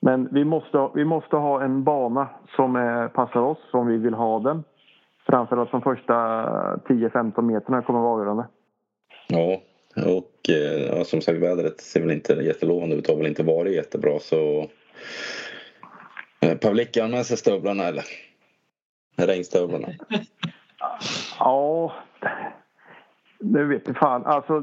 Men 0.00 0.28
vi 0.32 0.44
måste, 0.44 0.90
vi 0.94 1.04
måste 1.04 1.36
ha 1.36 1.62
en 1.62 1.84
bana 1.84 2.28
som 2.56 2.76
är, 2.76 3.08
passar 3.08 3.40
oss, 3.40 3.58
som 3.70 3.86
vi 3.86 3.96
vill 3.96 4.14
ha 4.14 4.38
den. 4.38 4.64
Framförallt 5.26 5.70
de 5.70 5.82
första 5.82 6.14
10-15 6.14 7.42
meterna 7.42 7.82
kommer 7.82 7.98
att 7.98 8.02
vara 8.02 8.12
avgörande. 8.12 8.46
Ja, 9.28 9.60
och 9.96 10.50
eh, 10.50 10.96
ja, 10.96 11.04
som 11.04 11.20
sagt 11.20 11.38
vädret 11.38 11.80
ser 11.80 12.00
väl 12.00 12.10
inte 12.10 12.32
jättelovande 12.32 12.96
ut. 12.96 13.08
Har 13.08 13.16
väl 13.16 13.26
inte 13.26 13.42
varit 13.42 13.74
jättebra 13.74 14.18
så... 14.18 14.66
Eh, 16.40 16.56
Pavlicka 16.58 17.02
har 17.02 17.08
med 17.08 17.26
sig 17.26 17.36
stövlarna 17.36 17.84
eller? 17.84 18.04
Regnstövlarna? 19.16 19.88
ja, 21.38 21.92
det 23.38 23.64
vet 23.64 23.86
jag 23.86 23.96
fan. 23.96 24.24
Alltså, 24.24 24.60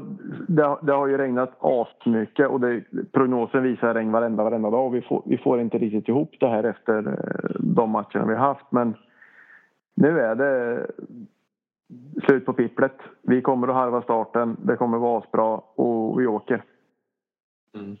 det, 0.48 0.76
det, 0.82 0.92
har 0.92 1.06
ju 1.06 1.18
regnat 1.18 1.56
asmycket 1.60 2.48
och 2.48 2.60
det, 2.60 2.84
prognosen 3.12 3.62
visar 3.62 3.94
regn 3.94 4.12
varenda, 4.12 4.44
varenda 4.44 4.70
dag. 4.70 4.90
Vi 4.90 5.02
får, 5.02 5.22
vi 5.26 5.38
får 5.38 5.60
inte 5.60 5.78
riktigt 5.78 6.08
ihop 6.08 6.34
det 6.40 6.48
här 6.48 6.64
efter 6.64 6.98
eh, 6.98 7.60
de 7.60 7.90
matcherna 7.90 8.26
vi 8.26 8.34
har 8.34 8.46
haft. 8.46 8.66
Men 8.70 8.94
nu 9.94 10.20
är 10.20 10.34
det 10.34 10.86
slut 12.26 12.46
på 12.46 12.52
pipplet. 12.52 12.96
Vi 13.22 13.42
kommer 13.42 13.68
att 13.68 13.74
harva 13.74 14.02
starten. 14.02 14.56
Det 14.62 14.76
kommer 14.76 14.96
att 14.96 15.02
vara 15.02 15.18
asbra 15.18 15.56
och 15.56 16.20
vi 16.20 16.26
åker. 16.26 16.64
Mm. 17.74 17.96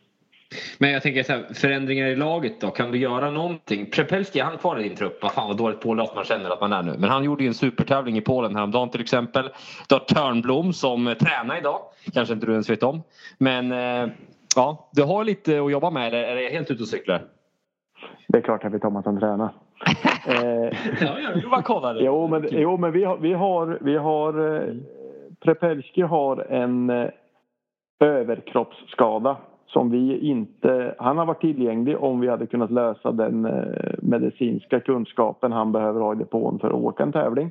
Men 0.78 0.90
jag 0.90 1.02
tänker 1.02 1.22
så 1.22 1.32
här, 1.32 1.54
förändringar 1.54 2.06
i 2.06 2.16
laget 2.16 2.60
då. 2.60 2.70
Kan 2.70 2.90
du 2.90 2.98
göra 2.98 3.30
någonting? 3.30 3.90
Prepelski 3.90 4.40
han 4.40 4.58
kvar 4.58 4.80
i 4.80 4.88
din 4.88 4.96
trupp. 4.96 5.22
Vad 5.22 5.32
fan 5.32 5.48
vad 5.48 5.56
dåligt 5.56 5.80
påläst 5.80 6.14
man 6.14 6.24
känner 6.24 6.50
att 6.50 6.60
man 6.60 6.72
är 6.72 6.82
nu. 6.82 6.94
Men 6.98 7.10
han 7.10 7.24
gjorde 7.24 7.42
ju 7.42 7.48
en 7.48 7.54
supertävling 7.54 8.16
i 8.16 8.20
Polen 8.20 8.56
häromdagen 8.56 8.90
till 8.90 9.00
exempel. 9.00 9.50
Du 9.88 9.94
har 9.94 10.00
Törnblom 10.00 10.72
som 10.72 11.14
tränar 11.20 11.58
idag. 11.58 11.80
Kanske 12.12 12.34
inte 12.34 12.46
du 12.46 12.52
ens 12.52 12.70
vet 12.70 12.82
om. 12.82 13.02
Men 13.38 13.72
eh, 13.72 14.12
ja, 14.56 14.90
du 14.92 15.02
har 15.02 15.24
lite 15.24 15.62
att 15.62 15.72
jobba 15.72 15.90
med 15.90 16.08
eller 16.08 16.22
är 16.22 16.34
det 16.34 16.48
helt 16.48 16.70
ute 16.70 16.82
och 16.82 16.88
cyklar? 16.88 17.24
Det 18.28 18.38
är 18.38 18.42
klart 18.42 18.62
jag 18.62 18.70
vet 18.70 18.84
om 18.84 18.96
att 18.96 19.04
han 19.04 19.18
tränar. 19.18 19.54
Eh, 20.26 20.34
ja, 21.00 21.18
jag 21.34 21.50
bara 21.50 21.62
kolla 21.62 21.92
det. 21.92 22.04
Jo, 22.04 22.26
men, 22.26 22.48
jo, 22.50 22.76
men 22.76 22.92
vi 22.92 23.04
har... 23.04 23.16
Vi 23.16 23.32
har, 23.32 23.78
vi 23.80 23.96
har 23.96 24.56
eh, 24.56 24.74
Prepelski 25.40 26.02
har 26.02 26.36
en 26.52 26.90
eh, 26.90 27.10
överkroppsskada 28.00 29.36
som 29.66 29.90
vi 29.90 30.18
inte... 30.18 30.94
Han 30.98 31.18
har 31.18 31.26
varit 31.26 31.40
tillgänglig 31.40 32.02
om 32.02 32.20
vi 32.20 32.28
hade 32.28 32.46
kunnat 32.46 32.70
lösa 32.70 33.12
den 33.12 33.44
eh, 33.44 33.94
medicinska 34.02 34.80
kunskapen 34.80 35.52
han 35.52 35.72
behöver 35.72 36.00
ha 36.00 36.12
i 36.14 36.16
depån 36.16 36.58
för 36.58 36.68
att 36.68 36.74
åka 36.74 37.02
en 37.02 37.12
tävling. 37.12 37.50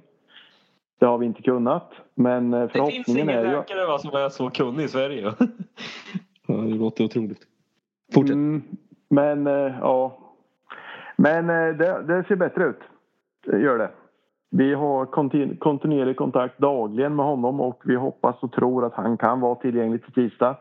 Det 0.99 1.05
har 1.05 1.17
vi 1.17 1.25
inte 1.25 1.41
kunnat. 1.41 1.91
Men 2.15 2.51
förhoppningen 2.51 2.79
eh, 2.79 2.85
Det 2.85 2.91
finns 2.91 3.17
ingen 3.17 3.29
är 3.29 3.45
ju... 3.45 3.51
läkare 3.51 3.99
som 3.99 4.09
är 4.13 4.29
så 4.29 4.49
kunnig 4.49 4.83
i 4.83 4.87
Sverige. 4.87 5.33
ja, 6.47 6.53
det 6.53 6.75
låter 6.75 7.03
otroligt. 7.03 7.47
Fortsätt. 8.13 8.35
Mm, 8.35 8.63
men 9.09 9.47
eh, 9.47 9.73
ja. 9.81 10.17
Men 11.15 11.49
eh, 11.49 11.75
det, 11.75 12.03
det, 12.03 12.23
ser 12.27 12.35
bättre 12.35 12.63
ut. 12.63 12.79
Det 13.45 13.59
gör 13.59 13.77
det. 13.77 13.89
Vi 14.51 14.73
har 14.73 15.05
kontinuerlig 15.55 16.17
kontakt 16.17 16.59
dagligen 16.59 17.15
med 17.15 17.25
honom 17.25 17.61
och 17.61 17.81
vi 17.85 17.95
hoppas 17.95 18.35
och 18.43 18.51
tror 18.51 18.85
att 18.85 18.93
han 18.93 19.17
kan 19.17 19.39
vara 19.39 19.55
tillgänglig 19.55 20.03
till 20.03 20.13
tisdag. 20.13 20.57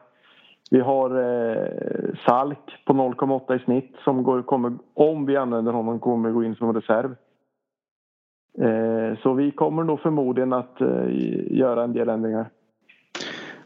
Vi 0.71 0.81
har 0.81 1.11
eh, 1.11 2.15
Salk 2.27 2.85
på 2.87 2.93
0,8 2.93 3.57
i 3.57 3.65
snitt 3.65 3.97
som 4.05 4.23
går, 4.23 4.43
kommer, 4.43 4.73
om 4.95 5.27
vi 5.27 5.37
använder 5.37 5.73
honom, 5.73 6.01
kommer 6.01 6.31
gå 6.31 6.45
in 6.45 6.55
som 6.55 6.73
reserv. 6.73 7.15
Eh, 8.59 9.19
så 9.23 9.33
vi 9.33 9.51
kommer 9.51 9.85
nog 9.85 10.01
förmodligen 10.01 10.53
att 10.53 10.81
eh, 10.81 11.07
göra 11.51 11.85
en 11.85 11.93
del 11.93 12.09
ändringar. 12.09 12.47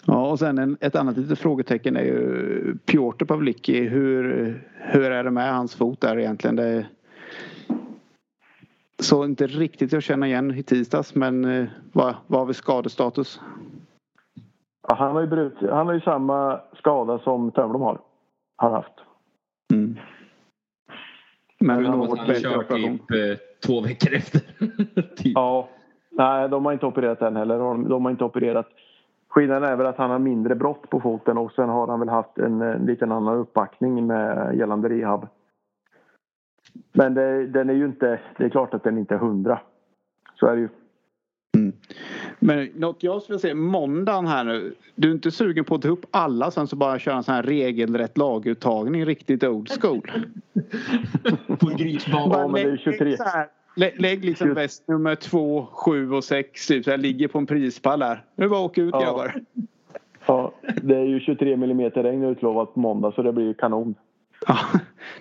Ja, 0.06 0.30
och 0.30 0.38
sen 0.38 0.58
en, 0.58 0.76
ett 0.80 0.96
annat 0.96 1.16
litet 1.16 1.38
frågetecken 1.38 1.96
är 1.96 2.02
ju 2.02 2.78
Piotr 2.86 3.24
Pavlicki. 3.24 3.88
Hur, 3.88 4.22
hur 4.74 5.10
är 5.10 5.24
det 5.24 5.30
med 5.30 5.54
hans 5.54 5.74
fot 5.74 6.00
där 6.00 6.18
egentligen? 6.18 6.56
Det 6.56 6.86
så 8.98 9.24
inte 9.24 9.46
riktigt 9.46 9.94
att 9.94 10.04
känna 10.04 10.26
igen 10.26 10.50
i 10.50 10.62
tisdags 10.62 11.14
men 11.14 11.44
eh, 11.44 11.66
vad, 11.92 12.14
vad 12.26 12.40
har 12.40 12.46
vi 12.46 12.54
skadestatus? 12.54 13.40
Ja, 14.88 14.94
han, 14.94 15.12
har 15.12 15.20
ju 15.20 15.26
brut, 15.26 15.54
han 15.60 15.86
har 15.86 15.94
ju 15.94 16.00
samma 16.00 16.60
skada 16.78 17.18
som 17.18 17.50
Törnblom 17.50 17.82
har, 17.82 18.00
har 18.56 18.70
haft. 18.70 18.92
Mm. 19.72 19.98
Men, 21.58 21.86
han 21.86 22.00
har 22.00 22.40
kört 22.40 22.68
typ 22.68 23.10
eh, 23.10 23.38
två 23.66 23.80
veckor 23.80 24.14
efter. 24.14 24.40
typ. 25.16 25.32
Ja, 25.34 25.68
Nej, 26.10 26.48
de 26.48 26.64
har 26.64 26.72
inte 26.72 26.86
opererat 26.86 27.22
än 27.22 27.36
heller. 27.36 27.58
De, 27.58 27.88
de 27.88 28.04
har 28.04 28.10
inte 28.10 28.24
opererat. 28.24 28.68
Skillnaden 29.36 29.70
är 29.70 29.76
väl 29.76 29.86
att 29.86 29.96
han 29.96 30.10
har 30.10 30.18
mindre 30.18 30.54
brott 30.54 30.90
på 30.90 31.00
foten 31.00 31.38
och 31.38 31.52
sen 31.52 31.68
har 31.68 31.88
han 31.88 32.00
väl 32.00 32.08
haft 32.08 32.38
en, 32.38 32.60
en 32.60 32.86
liten 32.86 33.12
annan 33.12 33.38
uppbackning 33.38 34.06
med 34.06 34.56
gällande 34.58 34.88
rehab. 34.88 35.28
Men 36.92 37.14
det, 37.14 37.46
den 37.46 37.70
är 37.70 37.74
ju 37.74 37.84
inte, 37.84 38.20
det 38.38 38.44
är 38.44 38.48
klart 38.48 38.74
att 38.74 38.84
den 38.84 38.98
inte 38.98 39.14
är 39.14 39.18
hundra. 39.18 39.60
Så 40.34 40.46
är 40.46 40.56
det 40.56 40.60
ju. 40.60 40.68
Men 42.38 42.68
något 42.74 43.02
jag 43.02 43.22
skulle 43.22 43.38
säga, 43.38 43.54
måndagen 43.54 44.26
här 44.26 44.44
nu. 44.44 44.74
Du 44.94 45.08
är 45.08 45.12
inte 45.12 45.30
sugen 45.30 45.64
på 45.64 45.74
att 45.74 45.82
ta 45.82 45.88
upp 45.88 46.06
alla 46.10 46.50
sen 46.50 46.66
så 46.66 46.76
bara 46.76 46.98
köra 46.98 47.16
en 47.16 47.22
sån 47.22 47.34
här 47.34 47.42
regelrätt 47.42 48.18
laguttagning 48.18 49.04
riktigt 49.04 49.44
old 49.44 49.68
school? 49.80 50.10
På 51.58 51.70
en 51.70 51.76
grytsbana. 51.76 52.38
Ja, 52.38 52.48
men 52.48 52.54
det 52.54 52.70
är 52.70 52.76
23. 52.76 53.16
Lä- 53.76 53.92
Lägg 53.98 54.24
liksom 54.24 54.54
väst 54.54 54.88
nummer 54.88 55.14
två, 55.14 55.66
sju 55.72 56.10
och 56.12 56.24
sex 56.24 56.66
typ. 56.66 56.84
Så 56.84 56.90
här, 56.90 56.98
ligger 56.98 57.28
på 57.28 57.38
en 57.38 57.46
prispall 57.46 58.02
här. 58.02 58.24
Nu 58.36 58.48
bara 58.48 58.60
åka 58.60 58.80
ut 58.82 58.90
Ja. 58.92 59.00
grabbar. 59.00 59.34
Ja, 60.26 60.52
det 60.82 60.96
är 60.96 61.04
ju 61.04 61.20
23 61.20 61.52
mm 61.52 61.90
regn 61.90 62.24
utlovat 62.24 62.74
på 62.74 62.80
måndag 62.80 63.12
så 63.14 63.22
det 63.22 63.32
blir 63.32 63.44
ju 63.44 63.54
kanon. 63.54 63.94
Ja, 64.46 64.56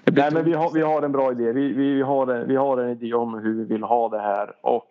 det 0.04 0.12
blir 0.12 0.24
Nej, 0.24 0.34
men 0.34 0.46
vi 0.46 0.54
har, 0.54 0.72
vi 0.74 0.82
har 0.82 1.02
en 1.02 1.12
bra 1.12 1.32
idé. 1.32 1.52
Vi, 1.52 1.74
vi, 1.74 2.02
har, 2.02 2.28
en- 2.28 2.48
vi 2.48 2.56
har 2.56 2.78
en 2.78 2.90
idé 2.90 3.14
om 3.14 3.34
hur 3.34 3.54
vi 3.54 3.64
vill 3.64 3.84
ha 3.84 4.10
det 4.10 4.20
här 4.20 4.54
och 4.62 4.86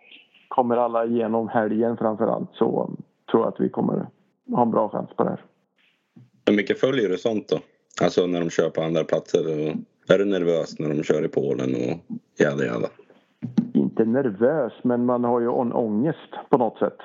kommer 0.48 0.76
alla 0.76 1.04
igenom 1.06 1.48
helgen 1.48 1.96
framför 1.96 2.26
allt 2.26 2.50
så 2.52 2.90
tror 3.30 3.42
jag 3.42 3.48
att 3.48 3.60
vi 3.60 3.68
kommer 3.68 4.06
ha 4.50 4.62
en 4.62 4.70
bra 4.70 4.88
chans 4.88 5.10
på 5.16 5.24
det 5.24 5.30
här. 5.30 5.40
Hur 6.46 6.56
mycket 6.56 6.80
följer 6.80 7.08
du 7.08 7.18
sånt 7.18 7.48
då? 7.48 7.58
Alltså 8.04 8.26
när 8.26 8.40
de 8.40 8.50
kör 8.50 8.70
på 8.70 8.82
andra 8.82 9.04
platser? 9.04 9.40
Och 9.46 9.74
är 10.14 10.18
du 10.18 10.24
nervös 10.24 10.78
när 10.78 10.88
de 10.88 11.02
kör 11.02 11.24
i 11.24 11.28
Polen 11.28 11.74
och 11.74 12.16
jada 12.40 12.64
jada? 12.66 12.88
Inte 13.72 14.04
nervös, 14.04 14.72
men 14.82 15.04
man 15.04 15.24
har 15.24 15.40
ju 15.40 15.60
en 15.60 15.72
ångest 15.72 16.34
på 16.48 16.58
något 16.58 16.78
sätt. 16.78 16.98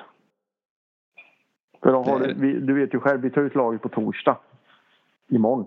För 1.82 1.92
då 1.92 2.02
har 2.02 2.18
du, 2.18 2.34
vi, 2.34 2.60
du 2.60 2.74
vet 2.74 2.94
ju 2.94 3.00
själv, 3.00 3.20
vi 3.20 3.30
tar 3.30 3.42
ut 3.42 3.54
laget 3.54 3.82
på 3.82 3.88
torsdag. 3.88 4.36
Imorgon. 5.28 5.66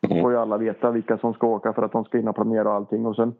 Då 0.00 0.08
får 0.20 0.32
ju 0.32 0.38
alla 0.38 0.58
veta 0.58 0.90
vilka 0.90 1.18
som 1.18 1.34
ska 1.34 1.46
åka 1.46 1.72
för 1.72 1.82
att 1.82 1.92
de 1.92 2.04
ska 2.04 2.18
hinna 2.18 2.32
planera 2.32 2.68
och 2.68 2.74
allting. 2.74 3.06
Och 3.06 3.16
sen, 3.16 3.34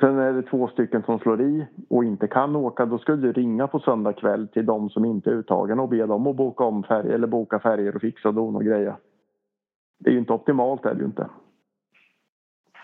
sen 0.00 0.18
är 0.18 0.32
det 0.32 0.42
två 0.42 0.68
stycken 0.68 1.02
som 1.02 1.18
slår 1.18 1.40
i 1.40 1.66
och 1.88 2.04
inte 2.04 2.28
kan 2.28 2.56
åka. 2.56 2.86
Då 2.86 2.98
ska 2.98 3.16
du 3.16 3.32
ringa 3.32 3.66
på 3.66 3.78
söndag 3.78 4.12
kväll 4.12 4.48
till 4.48 4.66
de 4.66 4.90
som 4.90 5.04
inte 5.04 5.30
är 5.30 5.34
uttagna 5.34 5.82
och 5.82 5.88
be 5.88 6.06
dem 6.06 6.26
att 6.26 6.36
boka 6.36 6.64
om 6.64 6.82
färg, 6.82 7.12
eller 7.12 7.26
boka 7.26 7.58
färger 7.58 7.94
och 7.94 8.00
fixa 8.00 8.32
dona 8.32 8.58
och 8.58 8.64
greja. 8.64 8.96
Det 9.98 10.10
är 10.10 10.12
ju 10.12 10.18
inte 10.18 10.32
optimalt 10.32 10.86
är 10.86 10.94
det 10.94 11.00
ju 11.00 11.06
inte. 11.06 11.28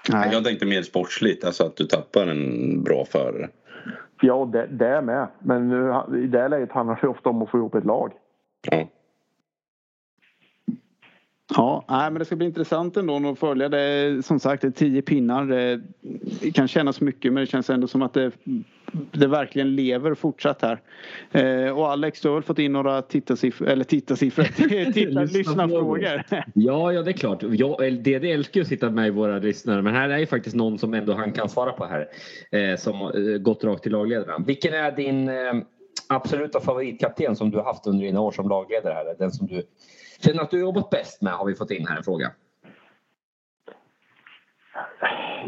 Nej. 0.08 0.28
Jag 0.32 0.44
tänkte 0.44 0.66
mer 0.66 0.82
sportsligt, 0.82 1.44
alltså 1.44 1.64
att 1.64 1.76
du 1.76 1.84
tappar 1.84 2.26
en 2.26 2.82
bra 2.82 3.04
förare. 3.04 3.48
Ja, 4.20 4.50
det, 4.52 4.66
det 4.66 4.86
är 4.86 5.02
med. 5.02 5.28
Men 5.38 5.68
nu, 5.68 5.94
i 6.24 6.26
det 6.26 6.48
läget 6.48 6.72
handlar 6.72 6.98
det 7.00 7.08
ofta 7.08 7.28
om 7.28 7.42
att 7.42 7.50
få 7.50 7.58
ihop 7.58 7.74
ett 7.74 7.84
lag. 7.84 8.12
Ja. 8.70 8.88
Ja, 11.48 11.84
nej, 11.88 12.10
men 12.10 12.18
det 12.18 12.24
ska 12.24 12.36
bli 12.36 12.46
intressant 12.46 12.96
ändå 12.96 13.30
att 13.30 13.38
följa 13.38 13.68
det. 13.68 14.22
Som 14.24 14.40
sagt, 14.40 14.62
det 14.62 14.68
är 14.68 14.72
tio 14.72 15.02
pinnar. 15.02 15.44
Det 15.44 15.80
det 16.40 16.50
kan 16.50 16.68
kännas 16.68 17.00
mycket 17.00 17.32
men 17.32 17.40
det 17.40 17.46
känns 17.46 17.70
ändå 17.70 17.86
som 17.86 18.02
att 18.02 18.14
det, 18.14 18.30
det 19.12 19.26
verkligen 19.26 19.76
lever 19.76 20.14
fortsatt 20.14 20.62
här. 20.62 20.80
Eh, 21.32 21.78
och 21.78 21.90
Alex, 21.90 22.20
du 22.20 22.28
har 22.28 22.34
väl 22.34 22.42
fått 22.42 22.58
in 22.58 22.72
några 22.72 23.02
tittarsiffror, 23.02 23.68
eller 23.68 23.84
tittarsiffror, 23.84 24.44
tittar, 24.92 25.26
lyssnarfrågor. 25.26 26.22
Ja, 26.54 26.92
ja 26.92 27.02
det 27.02 27.10
är 27.10 27.12
klart. 27.12 27.42
Jag, 27.42 27.86
eller 27.86 27.98
DD 27.98 28.24
älskar 28.32 28.60
att 28.60 28.66
sitta 28.66 28.90
med 28.90 29.14
våra 29.14 29.38
lyssnare 29.38 29.82
men 29.82 29.94
här 29.94 30.08
är 30.08 30.18
ju 30.18 30.26
faktiskt 30.26 30.56
någon 30.56 30.78
som 30.78 30.94
ändå 30.94 31.12
han 31.12 31.32
kan 31.32 31.48
svara 31.48 31.72
på 31.72 31.84
här. 31.84 32.08
Eh, 32.50 32.76
som 32.76 33.00
eh, 33.00 33.38
gått 33.38 33.64
rakt 33.64 33.82
till 33.82 33.92
lagledaren. 33.92 34.44
Vilken 34.44 34.74
är 34.74 34.92
din 34.92 35.28
eh, 35.28 35.34
absoluta 36.08 36.60
favoritkapten 36.60 37.36
som 37.36 37.50
du 37.50 37.56
har 37.56 37.64
haft 37.64 37.86
under 37.86 38.04
dina 38.04 38.20
år 38.20 38.30
som 38.30 38.48
lagledare? 38.48 38.94
Här? 38.94 39.14
Den 39.18 39.30
som 39.30 39.46
du 39.46 39.62
känner 40.20 40.42
att 40.42 40.50
du 40.50 40.56
har 40.56 40.60
jobbat 40.60 40.90
bäst 40.90 41.22
med 41.22 41.32
har 41.32 41.46
vi 41.46 41.54
fått 41.54 41.70
in 41.70 41.86
här 41.86 41.96
en 41.96 42.02
fråga. 42.04 42.32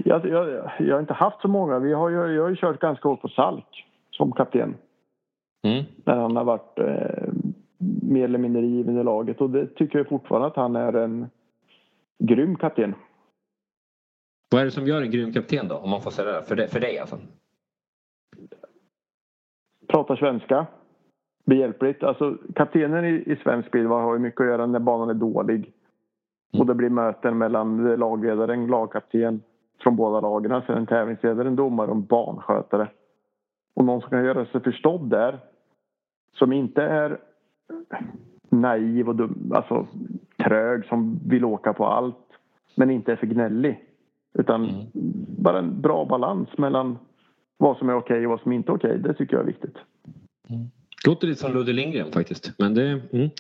Jag, 0.05 0.27
jag, 0.27 0.71
jag 0.79 0.95
har 0.95 1.01
inte 1.01 1.15
haft 1.15 1.41
så 1.41 1.49
många. 1.49 1.79
Vi 1.79 1.93
har 1.93 2.09
ju, 2.09 2.17
jag 2.17 2.43
har 2.43 2.51
ju 2.51 2.57
kört 2.57 2.81
ganska 2.81 3.09
hårt 3.09 3.23
på 3.23 3.29
Salk 3.29 3.87
som 4.11 4.33
kapten. 4.33 4.77
Mm. 5.63 5.85
När 6.05 6.17
han 6.17 6.37
har 6.37 6.45
varit 6.45 6.79
eh, 6.79 7.33
mer 8.03 8.25
eller 8.25 8.39
mindre 8.39 8.67
given 8.67 8.99
i 8.99 9.05
laget. 9.05 9.41
Och 9.41 9.51
det 9.51 9.67
tycker 9.67 9.99
jag 9.99 10.09
fortfarande 10.09 10.47
att 10.47 10.57
han 10.57 10.77
är 10.77 10.93
en 10.93 11.31
grym 12.19 12.57
kapten. 12.57 12.95
Vad 14.51 14.61
är 14.61 14.65
det 14.65 14.71
som 14.71 14.87
gör 14.87 15.03
en 15.03 15.11
grym 15.11 15.33
kapten 15.33 15.69
då? 15.69 15.77
Om 15.77 15.91
man 15.91 16.03
får 16.03 16.11
säga 16.11 16.33
det 16.33 16.43
för, 16.43 16.57
det, 16.57 16.69
för 16.69 16.81
dig 16.81 16.99
alltså? 16.99 17.19
Pratar 19.87 20.17
svenska. 20.17 20.67
Behjälpligt. 21.45 22.03
Alltså, 22.03 22.37
kaptenen 22.55 23.05
i, 23.05 23.09
i 23.27 23.37
svensk 23.43 23.71
bil 23.71 23.87
har 23.87 24.13
ju 24.13 24.19
mycket 24.19 24.41
att 24.41 24.47
göra 24.47 24.67
när 24.67 24.79
banan 24.79 25.11
är 25.11 25.15
dålig. 25.15 25.73
Och 26.53 26.67
det 26.67 26.75
blir 26.75 26.91
möten 26.91 27.39
mellan 27.39 27.97
lagledaren, 27.97 28.67
lagkapten 28.67 29.43
från 29.83 29.97
båda 29.97 30.21
lagen. 30.21 30.63
Sen 30.67 30.79
en 30.79 30.87
tävlingsledare, 30.87 31.49
en 31.49 31.57
domare 31.57 31.91
och 31.91 31.97
banskötare. 31.97 32.89
Och 33.75 33.85
någon 33.85 34.01
som 34.01 34.11
kan 34.11 34.25
göra 34.25 34.47
sig 34.47 34.61
förstådd 34.61 35.11
där. 35.11 35.39
Som 36.33 36.53
inte 36.53 36.83
är 36.83 37.19
naiv 38.49 39.09
och 39.09 39.17
dum, 39.17 39.53
alltså 39.55 39.87
trög 40.45 40.85
som 40.85 41.21
vill 41.29 41.45
åka 41.45 41.73
på 41.73 41.87
allt. 41.87 42.17
Men 42.75 42.91
inte 42.91 43.13
är 43.13 43.17
för 43.17 43.27
gnällig. 43.27 43.85
Utan 44.39 44.69
bara 45.39 45.59
en 45.59 45.81
bra 45.81 46.05
balans 46.05 46.49
mellan 46.59 46.99
vad 47.57 47.77
som 47.77 47.89
är 47.89 47.95
okej 47.95 48.27
och 48.27 48.31
vad 48.31 48.41
som 48.41 48.53
inte 48.53 48.73
är 48.73 48.77
okej. 48.77 48.99
Det 48.99 49.15
tycker 49.15 49.35
jag 49.37 49.43
är 49.43 49.47
viktigt. 49.47 49.77
Låter 51.07 51.27
lite 51.27 51.41
som 51.41 51.53
Ludde 51.53 51.73
Lindgren 51.73 52.13
faktiskt. 52.13 52.53
Men 52.59 52.75
det... 52.75 53.01
Mm. 53.13 53.31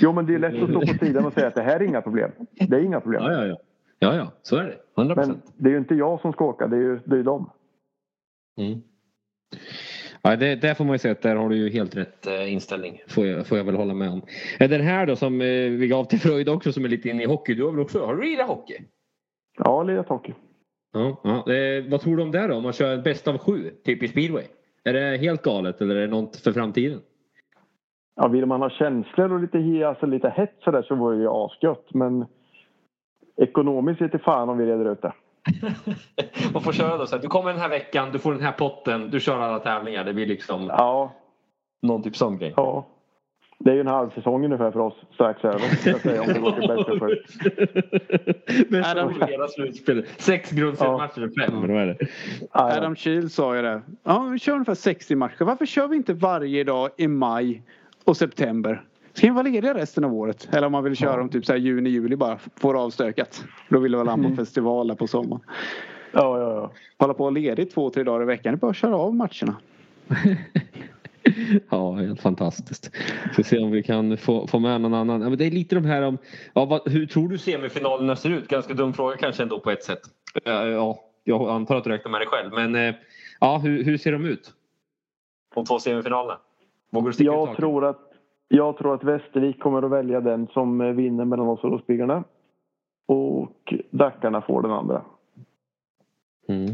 Jo, 0.00 0.12
men 0.12 0.26
det 0.26 0.34
är 0.34 0.38
lätt 0.38 0.62
att 0.62 0.70
stå 0.70 0.80
på 0.80 1.04
sidan 1.04 1.26
och 1.26 1.32
säga 1.32 1.46
att 1.46 1.54
det 1.54 1.62
här 1.62 1.80
är 1.80 1.84
inga 1.84 2.02
problem. 2.02 2.30
Det 2.68 2.76
är 2.76 2.80
inga 2.80 3.00
problem. 3.00 3.22
Ja, 3.22 3.32
ja, 3.32 3.46
ja. 3.46 3.56
Ja, 3.98 4.16
ja, 4.16 4.32
så 4.42 4.56
är 4.56 4.64
det. 4.64 5.02
100 5.02 5.14
Men 5.16 5.42
det 5.56 5.68
är 5.68 5.72
ju 5.72 5.78
inte 5.78 5.94
jag 5.94 6.20
som 6.20 6.32
ska 6.32 6.44
åka, 6.44 6.66
det 6.66 6.76
är 6.76 6.80
ju, 6.80 7.00
det 7.04 7.18
är 7.18 7.22
dem. 7.22 7.50
Mm. 8.58 8.80
Ja, 10.22 10.36
det, 10.36 10.56
där 10.56 10.74
får 10.74 10.84
man 10.84 10.94
ju 10.94 10.98
säga 10.98 11.12
att 11.12 11.22
där 11.22 11.36
har 11.36 11.48
du 11.48 11.56
ju 11.56 11.70
helt 11.70 11.96
rätt 11.96 12.26
eh, 12.26 12.52
inställning. 12.52 13.02
Får 13.08 13.26
jag, 13.26 13.46
får 13.46 13.58
jag 13.58 13.64
väl 13.64 13.74
hålla 13.74 13.94
med 13.94 14.10
om. 14.10 14.22
Den 14.58 14.80
här 14.80 15.06
då 15.06 15.16
som 15.16 15.40
eh, 15.40 15.70
vi 15.70 15.88
gav 15.88 16.04
till 16.04 16.20
Fröjd 16.20 16.48
också 16.48 16.72
som 16.72 16.84
är 16.84 16.88
lite 16.88 17.08
inne 17.08 17.22
i 17.22 17.26
hockey. 17.26 17.54
Du 17.54 17.64
har 17.64 17.70
väl 17.70 17.80
också, 17.80 18.06
har 18.06 18.16
du 18.16 18.22
lirat 18.22 18.48
hockey? 18.48 18.78
Ja, 19.58 19.82
lirat 19.82 20.08
hockey. 20.08 20.34
Ja, 20.94 21.20
ja. 21.22 21.52
Eh, 21.54 21.84
vad 21.90 22.00
tror 22.00 22.16
du 22.16 22.22
om 22.22 22.30
det 22.30 22.46
då? 22.46 22.54
Om 22.54 22.62
man 22.62 22.72
kör 22.72 22.96
bäst 23.02 23.28
av 23.28 23.38
sju, 23.38 23.70
typ 23.84 24.02
i 24.02 24.08
speedway? 24.08 24.44
Är 24.84 24.92
det 24.92 25.16
helt 25.16 25.42
galet 25.42 25.80
eller 25.80 25.96
är 25.96 26.00
det 26.00 26.06
något 26.06 26.36
för 26.36 26.52
framtiden? 26.52 27.00
Ja, 28.16 28.28
vill 28.28 28.46
man 28.46 28.60
ha 28.62 28.70
känslor 28.70 29.32
och 29.32 29.40
lite, 29.40 29.58
he- 29.58 29.88
alltså 29.88 30.06
lite 30.06 30.28
hett 30.28 30.54
sådär 30.64 30.82
så 30.82 30.94
vore 30.94 31.16
det 31.16 31.22
ju 31.22 31.28
asgött. 31.30 31.94
Men 31.94 32.26
ekonomiskt 33.36 34.00
vet 34.00 34.22
fan 34.22 34.48
om 34.48 34.58
vi 34.58 34.66
reder 34.66 34.92
ut 34.92 35.02
det. 35.02 35.12
Man 36.52 36.62
får 36.62 36.72
köra 36.72 36.96
då 36.96 37.06
så 37.06 37.16
här, 37.16 37.22
du 37.22 37.28
kommer 37.28 37.50
den 37.52 37.60
här 37.60 37.68
veckan, 37.68 38.08
du 38.12 38.18
får 38.18 38.32
den 38.32 38.42
här 38.42 38.52
potten, 38.52 39.10
du 39.10 39.20
kör 39.20 39.38
alla 39.40 39.58
tävlingar. 39.58 40.04
Det 40.04 40.12
blir 40.14 40.26
liksom 40.26 40.66
Ja, 40.66 41.12
någon 41.82 42.02
typ 42.02 42.16
sån 42.16 42.38
grej. 42.38 42.54
ja. 42.56 42.86
Det 43.64 43.70
är 43.70 43.74
ju 43.74 43.80
en 43.80 43.86
halv 43.86 44.10
säsong 44.10 44.44
ungefär 44.44 44.70
för 44.70 44.80
oss 44.80 44.94
strax 45.14 45.44
över. 45.44 45.58
ska 45.58 45.90
jag 45.90 46.00
säga, 46.00 46.22
om 46.22 46.28
det. 46.28 46.34
Bäst 48.68 48.96
av 48.96 49.28
hela 49.28 49.48
slutspelet. 49.48 50.04
Sex 50.16 50.50
grundseriematcher, 50.50 51.46
fem. 51.46 51.64
Eller 51.64 51.74
vad 51.74 51.82
är 51.82 51.86
det? 51.86 51.98
Adam 52.50 52.96
Kiel 52.96 53.30
sa 53.30 53.56
ju 53.56 53.62
det. 53.62 53.82
Ja, 54.02 54.18
vi 54.32 54.38
kör 54.38 54.52
ungefär 54.52 54.74
60 54.74 55.16
matcher. 55.16 55.44
Varför 55.44 55.66
kör 55.66 55.88
vi 55.88 55.96
inte 55.96 56.14
varje 56.14 56.64
dag 56.64 56.90
i 56.96 57.08
maj 57.08 57.62
och 58.04 58.16
september? 58.16 58.84
Ska 59.12 59.26
vi 59.26 59.32
vara 59.32 59.42
lediga 59.42 59.74
resten 59.74 60.04
av 60.04 60.14
året? 60.14 60.48
Eller 60.52 60.66
om 60.66 60.72
man 60.72 60.84
vill 60.84 60.96
köra 60.96 61.20
om 61.20 61.28
typ 61.28 61.46
så 61.46 61.52
här 61.52 61.60
juni, 61.60 61.90
juli 61.90 62.16
bara. 62.16 62.38
Får 62.56 62.80
avstökat. 62.80 63.44
Då 63.68 63.78
vill 63.78 63.96
väl 63.96 64.08
han 64.08 64.22
på 64.22 64.36
festivaler 64.36 64.94
på 64.94 65.06
sommaren. 65.06 65.42
Ja, 66.12 66.38
ja, 66.38 66.54
ja. 66.54 66.72
Hålla 66.98 67.14
på 67.14 67.30
ledigt 67.30 67.74
två, 67.74 67.90
tre 67.90 68.02
dagar 68.02 68.22
i 68.22 68.26
veckan. 68.26 68.52
Det 68.52 68.56
är 68.56 68.60
bara 68.60 68.70
att 68.70 68.76
köra 68.76 68.96
av 68.96 69.14
matcherna. 69.14 69.56
Ja, 71.70 71.92
helt 71.92 72.20
fantastiskt. 72.20 72.90
Ska 73.32 73.42
se 73.42 73.58
om 73.58 73.70
vi 73.70 73.82
kan 73.82 74.16
få, 74.16 74.46
få 74.46 74.58
med 74.58 74.80
någon 74.80 74.94
annan. 74.94 75.20
Ja, 75.20 75.28
men 75.28 75.38
det 75.38 75.46
är 75.46 75.50
lite 75.50 75.74
de 75.74 75.84
här 75.84 76.02
om... 76.02 76.18
Ja, 76.54 76.64
vad, 76.64 76.92
hur 76.92 77.06
tror 77.06 77.28
du 77.28 77.38
semifinalerna 77.38 78.16
ser 78.16 78.30
ut? 78.30 78.48
Ganska 78.48 78.74
dum 78.74 78.92
fråga 78.92 79.16
kanske 79.16 79.42
ändå 79.42 79.60
på 79.60 79.70
ett 79.70 79.82
sätt. 79.82 80.00
Ja, 80.44 80.66
ja, 80.66 80.98
jag 81.24 81.50
antar 81.50 81.76
att 81.76 81.84
du 81.84 81.90
räknar 81.90 82.10
med 82.10 82.20
dig 82.20 82.28
själv. 82.28 82.52
Men 82.52 82.74
eh, 82.74 82.94
ja, 83.40 83.58
hur, 83.58 83.84
hur 83.84 83.98
ser 83.98 84.12
de 84.12 84.24
ut? 84.24 84.52
De 85.54 85.64
två 85.64 85.78
semifinalerna? 85.78 86.38
Vågar 86.90 87.06
du 87.06 87.12
sticka 87.12 87.30
ut 87.30 87.34
Jag 87.34 87.46
taket? 87.46 87.60
tror, 87.60 87.84
att, 87.84 88.00
jag 88.48 88.78
tror 88.78 88.94
att 88.94 89.04
Västervik 89.04 89.60
kommer 89.60 89.82
att 89.82 89.90
välja 89.90 90.20
den 90.20 90.46
som 90.46 90.80
eh, 90.80 90.86
vinner 90.86 91.24
mellan 91.24 91.48
oss 91.48 91.64
och 91.64 91.72
Rospiggarna. 91.72 92.24
Och 93.06 93.74
Dackarna 93.90 94.40
får 94.42 94.62
den 94.62 94.70
andra. 94.70 95.02
Mm. 96.48 96.70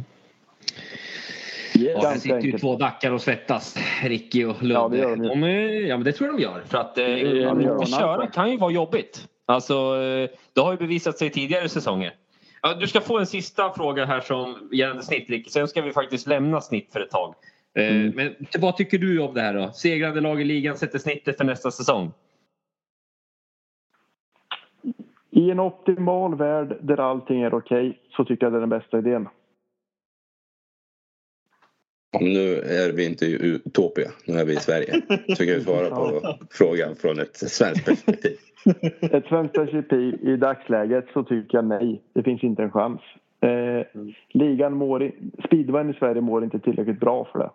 Yes. 1.80 1.98
Ja, 2.02 2.08
här 2.08 2.16
sitter 2.16 2.40
ju 2.40 2.58
två 2.58 2.76
dackar 2.76 3.12
och 3.12 3.20
svettas. 3.20 3.76
Ricky 4.02 4.44
och 4.44 4.62
Ludde. 4.62 4.74
Ja, 4.74 4.88
det 4.88 4.98
gör 4.98 5.16
de 5.16 5.22
ju. 5.22 5.28
de 5.28 5.42
är, 5.42 5.86
ja, 5.88 5.96
men 5.96 6.04
det 6.04 6.12
tror 6.12 6.28
jag 6.28 6.36
de 6.38 6.42
gör. 6.42 6.62
För 6.66 6.78
att 6.78 6.98
eh, 6.98 7.04
det 7.04 7.76
att 7.80 7.90
köra 7.90 8.26
kan 8.26 8.50
ju 8.50 8.56
vara 8.56 8.72
jobbigt. 8.72 9.28
Alltså, 9.46 9.74
eh, 9.74 10.30
det 10.52 10.60
har 10.60 10.72
ju 10.72 10.78
bevisat 10.78 11.18
sig 11.18 11.30
tidigare 11.30 11.68
säsonger. 11.68 12.14
Ja, 12.62 12.74
du 12.74 12.86
ska 12.86 13.00
få 13.00 13.18
en 13.18 13.26
sista 13.26 13.72
fråga 13.72 14.04
här 14.04 14.20
som 14.20 14.68
gällande 14.72 15.02
snitt, 15.02 15.30
Ricky. 15.30 15.50
Sen 15.50 15.68
ska 15.68 15.82
vi 15.82 15.92
faktiskt 15.92 16.26
lämna 16.26 16.60
snitt 16.60 16.92
för 16.92 17.00
ett 17.00 17.10
tag. 17.10 17.34
Eh, 17.74 17.92
Men 18.14 18.34
vad 18.58 18.76
tycker 18.76 18.98
du 18.98 19.20
om 19.20 19.34
det 19.34 19.40
här 19.40 19.54
då? 19.54 19.72
Segrande 19.72 20.20
lag 20.20 20.40
i 20.40 20.44
ligan 20.44 20.76
sätter 20.76 20.98
snittet 20.98 21.36
för 21.36 21.44
nästa 21.44 21.70
säsong. 21.70 22.12
I 25.30 25.50
en 25.50 25.60
optimal 25.60 26.34
värld 26.34 26.76
där 26.80 27.00
allting 27.00 27.42
är 27.42 27.54
okej 27.54 27.98
så 28.16 28.24
tycker 28.24 28.46
jag 28.46 28.52
det 28.52 28.58
är 28.58 28.60
den 28.60 28.68
bästa 28.68 28.98
idén. 28.98 29.28
Nu 32.20 32.54
är 32.54 32.92
vi 32.92 33.06
inte 33.06 33.26
i 33.26 33.46
Utopia, 33.46 34.10
nu 34.26 34.34
är 34.34 34.44
vi 34.44 34.52
i 34.52 34.56
Sverige. 34.56 35.02
Så 35.36 35.44
kan 35.44 35.54
vi 35.54 35.60
svara 35.60 35.90
på 35.90 36.20
frågan 36.50 36.94
från 36.96 37.20
ett 37.20 37.36
svenskt 37.36 37.84
perspektiv. 37.86 38.36
Ett 39.00 39.26
svenskt 39.26 39.54
perspektiv 39.54 40.28
i 40.28 40.36
dagsläget 40.36 41.06
så 41.12 41.22
tycker 41.22 41.58
jag 41.58 41.64
nej. 41.64 42.02
Det 42.12 42.22
finns 42.22 42.42
inte 42.44 42.62
en 42.62 42.70
chans. 42.70 43.00
Eh, 43.40 43.86
ligan 44.28 44.74
mår, 44.76 45.02
i- 45.02 45.14
speedwayen 45.44 45.90
i 45.90 45.94
Sverige 45.94 46.20
mår 46.20 46.44
inte 46.44 46.58
tillräckligt 46.58 47.00
bra 47.00 47.28
för 47.32 47.38
det. 47.38 47.50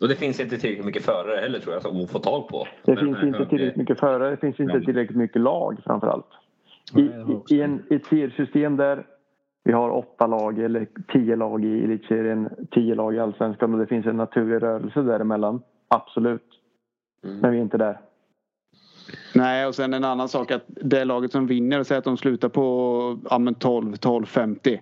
Och 0.00 0.08
det 0.08 0.16
finns 0.16 0.40
inte 0.40 0.58
tillräckligt 0.58 0.86
mycket 0.86 1.04
förare 1.04 1.40
heller 1.40 1.58
tror 1.58 1.74
jag 1.74 1.82
som 1.82 2.04
att 2.04 2.10
få 2.10 2.18
tag 2.18 2.48
på. 2.48 2.66
Det 2.84 2.94
Men, 2.94 3.04
finns 3.04 3.22
inte 3.22 3.46
tillräckligt 3.46 3.76
mycket 3.76 4.00
förare, 4.00 4.30
det 4.30 4.36
finns 4.36 4.60
inte 4.60 4.80
tillräckligt 4.80 5.16
mycket 5.18 5.42
lag 5.42 5.76
framför 5.84 6.06
allt. 6.06 6.26
I, 6.96 7.00
i, 7.00 7.56
i, 7.56 7.62
en, 7.62 7.82
I 7.90 7.94
ett 7.94 8.06
seriesystem 8.06 8.76
där 8.76 9.06
vi 9.64 9.72
har 9.72 9.90
åtta 9.90 10.26
lag 10.26 10.58
eller 10.58 10.86
tio 11.12 11.36
lag 11.36 11.64
i 11.64 11.84
elitserien, 11.84 12.48
tio 12.70 12.94
lag 12.94 13.14
i 13.14 13.18
allsvenskan 13.18 13.74
och 13.74 13.80
det 13.80 13.86
finns 13.86 14.06
en 14.06 14.16
naturlig 14.16 14.62
rörelse 14.62 15.02
däremellan. 15.02 15.62
Absolut. 15.88 16.46
Men 17.22 17.50
vi 17.50 17.58
är 17.58 17.62
inte 17.62 17.78
där. 17.78 18.00
Nej, 19.34 19.66
och 19.66 19.74
sen 19.74 19.94
en 19.94 20.04
annan 20.04 20.28
sak 20.28 20.50
att 20.50 20.64
det 20.66 21.04
laget 21.04 21.32
som 21.32 21.46
vinner, 21.46 21.82
säg 21.82 21.98
att 21.98 22.04
de 22.04 22.16
slutar 22.16 22.48
på 22.48 23.18
ja, 23.30 23.38
men 23.38 23.54
12, 23.54 23.96
12, 23.96 24.26
50. 24.26 24.80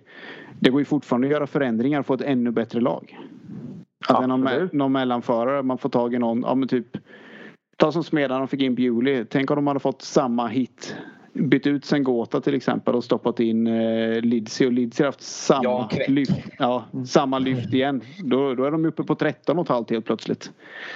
Det 0.59 0.69
går 0.69 0.81
ju 0.81 0.85
fortfarande 0.85 1.27
att 1.27 1.33
göra 1.33 1.47
förändringar 1.47 1.99
och 1.99 2.05
få 2.05 2.13
ett 2.13 2.21
ännu 2.21 2.51
bättre 2.51 2.79
lag. 2.79 3.17
Alltså 4.07 4.27
någon, 4.27 4.69
någon 4.71 4.91
mellanförare, 4.91 5.63
man 5.63 5.77
får 5.77 5.89
tag 5.89 6.13
i 6.13 6.19
någon, 6.19 6.41
ja 6.41 6.55
men 6.55 6.67
typ 6.67 6.97
Ta 7.79 7.91
som 7.91 8.03
Smedan 8.03 8.41
och 8.41 8.49
fick 8.49 8.61
in 8.61 8.75
Bewley. 8.75 9.25
Tänk 9.25 9.51
om 9.51 9.55
de 9.55 9.67
hade 9.67 9.79
fått 9.79 10.01
samma 10.01 10.47
hit. 10.47 10.95
Bytt 11.33 11.67
ut 11.67 11.85
Sengota 11.85 12.41
till 12.41 12.55
exempel 12.55 12.95
och 12.95 13.03
stoppat 13.03 13.39
in 13.39 13.67
eh, 13.67 14.21
Lidsi 14.21 14.67
och 14.67 14.71
Lidsi 14.71 15.03
har 15.03 15.07
haft 15.07 15.21
samma 15.21 15.87
Kväck. 15.87 16.09
lyft. 16.09 16.45
Ja, 16.59 16.83
samma 17.05 17.39
lyft 17.39 17.73
igen. 17.73 18.01
Då, 18.23 18.55
då 18.55 18.63
är 18.63 18.71
de 18.71 18.85
uppe 18.85 19.03
på 19.03 19.15
13 19.15 19.57
och 19.59 19.63
ett 19.65 19.69
halvt 19.69 19.89
helt 19.89 20.05
plötsligt. 20.05 20.51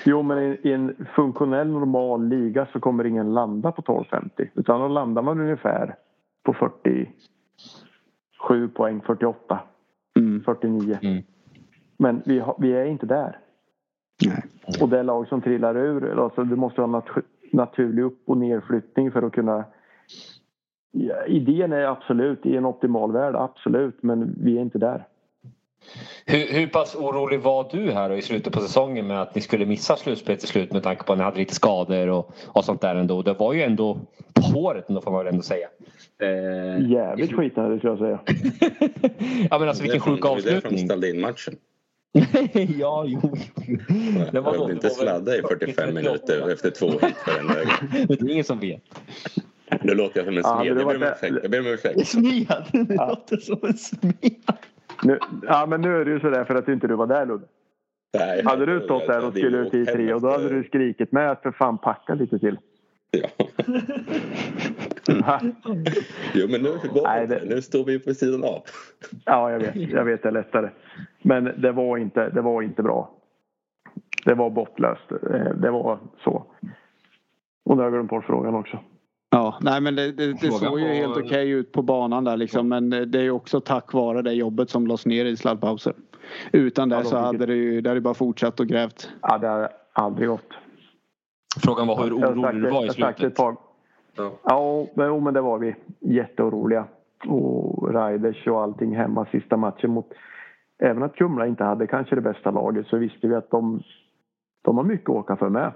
Jo, 0.05 0.21
men 0.21 0.37
i, 0.39 0.57
i 0.63 0.73
en 0.73 1.05
funktionell 1.15 1.67
normal 1.67 2.27
liga 2.27 2.67
så 2.73 2.79
kommer 2.79 3.05
ingen 3.05 3.33
landa 3.33 3.71
på 3.71 3.81
12,50. 3.81 4.47
Utan 4.55 4.79
då 4.81 4.87
landar 4.87 5.21
man 5.21 5.39
ungefär 5.39 5.95
på 6.43 6.53
47 6.53 8.67
poäng, 8.67 9.01
48, 9.05 9.59
Mm. 10.19 10.43
49. 10.45 10.97
Mm. 11.01 11.23
Men 11.97 12.21
vi, 12.25 12.39
har, 12.39 12.55
vi 12.59 12.73
är 12.73 12.85
inte 12.85 13.05
där. 13.05 13.37
Nej. 14.25 14.43
Och 14.81 14.89
det 14.89 15.03
lag 15.03 15.27
som 15.27 15.41
trillar 15.41 15.77
ur, 15.77 16.23
alltså 16.23 16.43
du 16.43 16.55
måste 16.55 16.81
ha 16.81 16.87
nat- 16.87 17.23
naturlig 17.51 18.03
upp 18.03 18.21
och 18.25 18.37
nerflyttning 18.37 19.11
för 19.11 19.21
att 19.21 19.33
kunna... 19.33 19.63
Ja, 20.95 21.25
idén 21.27 21.71
är 21.73 21.83
absolut, 21.85 22.45
i 22.45 22.55
en 22.55 22.65
optimal 22.65 23.11
värld, 23.11 23.35
absolut, 23.35 23.97
men 24.03 24.35
vi 24.43 24.57
är 24.57 24.61
inte 24.61 24.77
där. 24.77 25.07
Hur, 26.25 26.53
hur 26.59 26.67
pass 26.67 26.95
orolig 26.95 27.39
var 27.39 27.67
du 27.71 27.91
här 27.91 28.09
då 28.09 28.15
i 28.15 28.21
slutet 28.21 28.53
på 28.53 28.59
säsongen 28.59 29.07
med 29.07 29.21
att 29.21 29.35
ni 29.35 29.41
skulle 29.41 29.65
missa 29.65 29.95
slutspelet 29.95 30.39
till 30.39 30.49
slut 30.49 30.71
med 30.71 30.83
tanke 30.83 31.03
på 31.03 31.11
att 31.13 31.17
ni 31.19 31.23
hade 31.25 31.37
lite 31.37 31.55
skador 31.55 32.07
och, 32.09 32.31
och 32.47 32.65
sånt 32.65 32.81
där 32.81 32.95
ändå. 32.95 33.21
Det 33.21 33.33
var 33.33 33.53
ju 33.53 33.61
ändå 33.61 33.99
på 34.33 34.41
håret 34.41 34.89
ändå 34.89 35.01
får 35.01 35.11
man 35.11 35.25
väl 35.25 35.33
ändå 35.33 35.43
säga. 35.43 35.67
Eh, 36.21 36.89
Jävligt 36.91 37.33
skitnödigt 37.33 37.79
skulle 37.79 37.91
jag 37.91 37.99
säga. 37.99 38.19
ja 39.49 39.59
men 39.59 39.67
alltså 39.67 39.83
vilken 39.83 40.01
sjuk 40.01 40.21
därför- 40.21 40.35
Det 40.35 40.49
är 40.49 40.53
därför 40.53 40.69
de 40.69 40.75
avslutning. 40.75 40.85
ställde 40.85 41.09
in 41.09 41.21
matchen. 41.21 41.53
ja, 42.79 43.03
jo. 43.07 43.19
Det 44.31 44.39
var 44.39 44.53
Jag 44.55 44.65
vill 44.65 44.75
inte 44.75 44.87
var 44.87 44.93
sladda 44.95 45.37
i 45.37 45.41
45 45.49 45.93
minuter 45.93 46.49
efter 46.53 46.69
två 46.69 46.87
hit 46.87 47.15
för 47.25 47.39
en 47.39 47.47
väg. 47.47 47.67
Men 47.91 48.07
det 48.07 48.21
är 48.21 48.31
ingen 48.31 48.43
som 48.43 48.59
vet. 48.59 48.81
Nu 49.81 49.93
låter 49.95 50.17
jag 50.19 50.25
som 50.25 50.37
en 50.37 50.41
Ja, 50.43 50.59
smed. 50.61 50.75
det 50.75 50.81
Jag 50.81 50.85
var 50.85 50.93
ber 50.93 50.95
om 50.95 51.01
det- 51.01 51.11
ursäkt. 51.11 51.39
Jag 51.43 51.51
ber 51.51 51.59
om 51.59 51.67
ursäkt. 51.67 52.07
Smed! 52.07 52.87
Det 52.87 52.95
låter 52.95 53.37
som 53.37 53.59
en 53.63 53.73
smed. 53.73 54.57
Nu, 55.03 55.19
ja, 55.47 55.65
men 55.65 55.81
nu 55.81 55.95
är 56.01 56.05
det 56.05 56.11
ju 56.11 56.19
sådär 56.19 56.43
för 56.43 56.55
att 56.55 56.67
inte 56.67 56.87
du 56.87 56.95
var 56.95 57.07
där 57.07 57.25
Ludde. 57.25 57.45
Nej, 58.19 58.43
Hade 58.45 58.65
du 58.65 58.81
stått 58.81 59.07
där 59.07 59.25
och 59.27 59.33
skulle 59.33 59.57
ut 59.57 59.73
i 59.73 59.85
tre 59.85 60.13
och 60.13 60.21
då 60.21 60.29
hade 60.31 60.49
du 60.49 60.63
skrikit 60.63 61.11
med 61.11 61.31
att 61.31 61.41
för 61.41 61.51
fan 61.51 61.77
packa 61.77 62.13
lite 62.13 62.39
till. 62.39 62.57
Ja. 63.11 63.27
Jo, 66.33 66.47
men 66.49 66.61
nu 66.61 66.69
går 66.93 67.03
Nej, 67.03 67.27
det. 67.27 67.39
det- 67.39 67.55
Nu 67.55 67.61
står 67.61 67.85
vi 67.85 67.99
på 67.99 68.13
sidan 68.13 68.43
av. 68.43 68.61
Ja, 69.25 69.51
jag 69.51 69.59
vet. 69.59 69.75
Jag 69.75 70.05
vet 70.05 70.23
det 70.23 70.29
är 70.29 70.33
lättare. 70.33 70.69
Men 71.21 71.43
det 71.61 71.71
var 71.71 71.97
inte, 71.97 72.29
det 72.29 72.41
var 72.41 72.61
inte 72.61 72.83
bra. 72.83 73.11
Det 74.25 74.33
var 74.33 74.49
bortlöst. 74.49 75.11
Eh, 75.11 75.49
Det 75.55 75.71
var 75.71 75.99
så. 76.23 76.45
Och 77.65 77.75
nu 77.77 77.83
har 77.83 77.83
jag 77.83 77.93
glömt 77.93 78.09
bort 78.09 78.25
frågan 78.25 78.55
också. 78.55 78.79
Ja, 79.53 79.71
nej 79.71 79.81
men 79.81 79.95
det, 79.95 80.11
det, 80.11 80.33
det 80.41 80.51
såg 80.51 80.79
ju 80.79 80.87
helt 80.87 81.17
okej 81.17 81.49
ut 81.49 81.71
på 81.71 81.81
banan 81.81 82.23
där 82.23 82.37
liksom. 82.37 82.69
Men 82.69 82.89
det 82.89 83.15
är 83.15 83.21
ju 83.23 83.31
också 83.31 83.59
tack 83.61 83.93
vare 83.93 84.21
det 84.21 84.33
jobbet 84.33 84.69
som 84.69 84.87
lades 84.87 85.05
ner 85.05 85.25
i 85.25 85.37
sladdpauser. 85.37 85.93
Utan 86.51 86.89
det 86.89 86.95
Ja, 86.95 87.03
så 87.03 87.17
hade 87.17 87.45
det 87.45 87.55
ju 87.55 87.81
det 87.81 87.89
hade 87.89 88.01
bara 88.01 88.13
fortsatt 88.13 88.59
och 88.59 88.67
grävt. 88.67 89.09
Ja, 89.21 89.37
det 89.37 89.47
har 89.47 89.69
aldrig 89.93 90.27
gått. 90.29 90.49
Frågan 91.63 91.87
var 91.87 92.03
hur 92.03 92.13
orolig 92.13 92.61
du 92.63 92.69
var 92.71 92.85
i 92.85 92.89
slutet. 92.89 93.35
par- 93.35 93.55
Ja. 94.15 94.31
Ja, 94.43 94.87
men, 94.95 95.07
jo, 95.07 95.19
men 95.19 95.33
det 95.33 95.41
var 95.41 95.59
vi. 95.59 95.75
Jätteoroliga. 95.99 96.85
Och 97.27 97.93
Raiders 97.93 98.47
och 98.47 98.61
allting 98.61 98.95
hemma 98.95 99.25
sista 99.31 99.57
matchen 99.57 99.91
mot... 99.91 100.07
Även 100.83 101.03
att 101.03 101.15
Kumla 101.15 101.47
inte 101.47 101.63
hade 101.63 101.87
kanske 101.87 102.15
det 102.15 102.21
bästa 102.21 102.51
laget 102.51 102.87
så 102.87 102.97
visste 102.97 103.27
vi 103.27 103.35
att 103.35 103.51
de, 103.51 103.83
de 104.63 104.77
har 104.77 104.83
mycket 104.83 105.09
att 105.09 105.15
åka 105.15 105.35
för 105.35 105.49
med. 105.49 105.71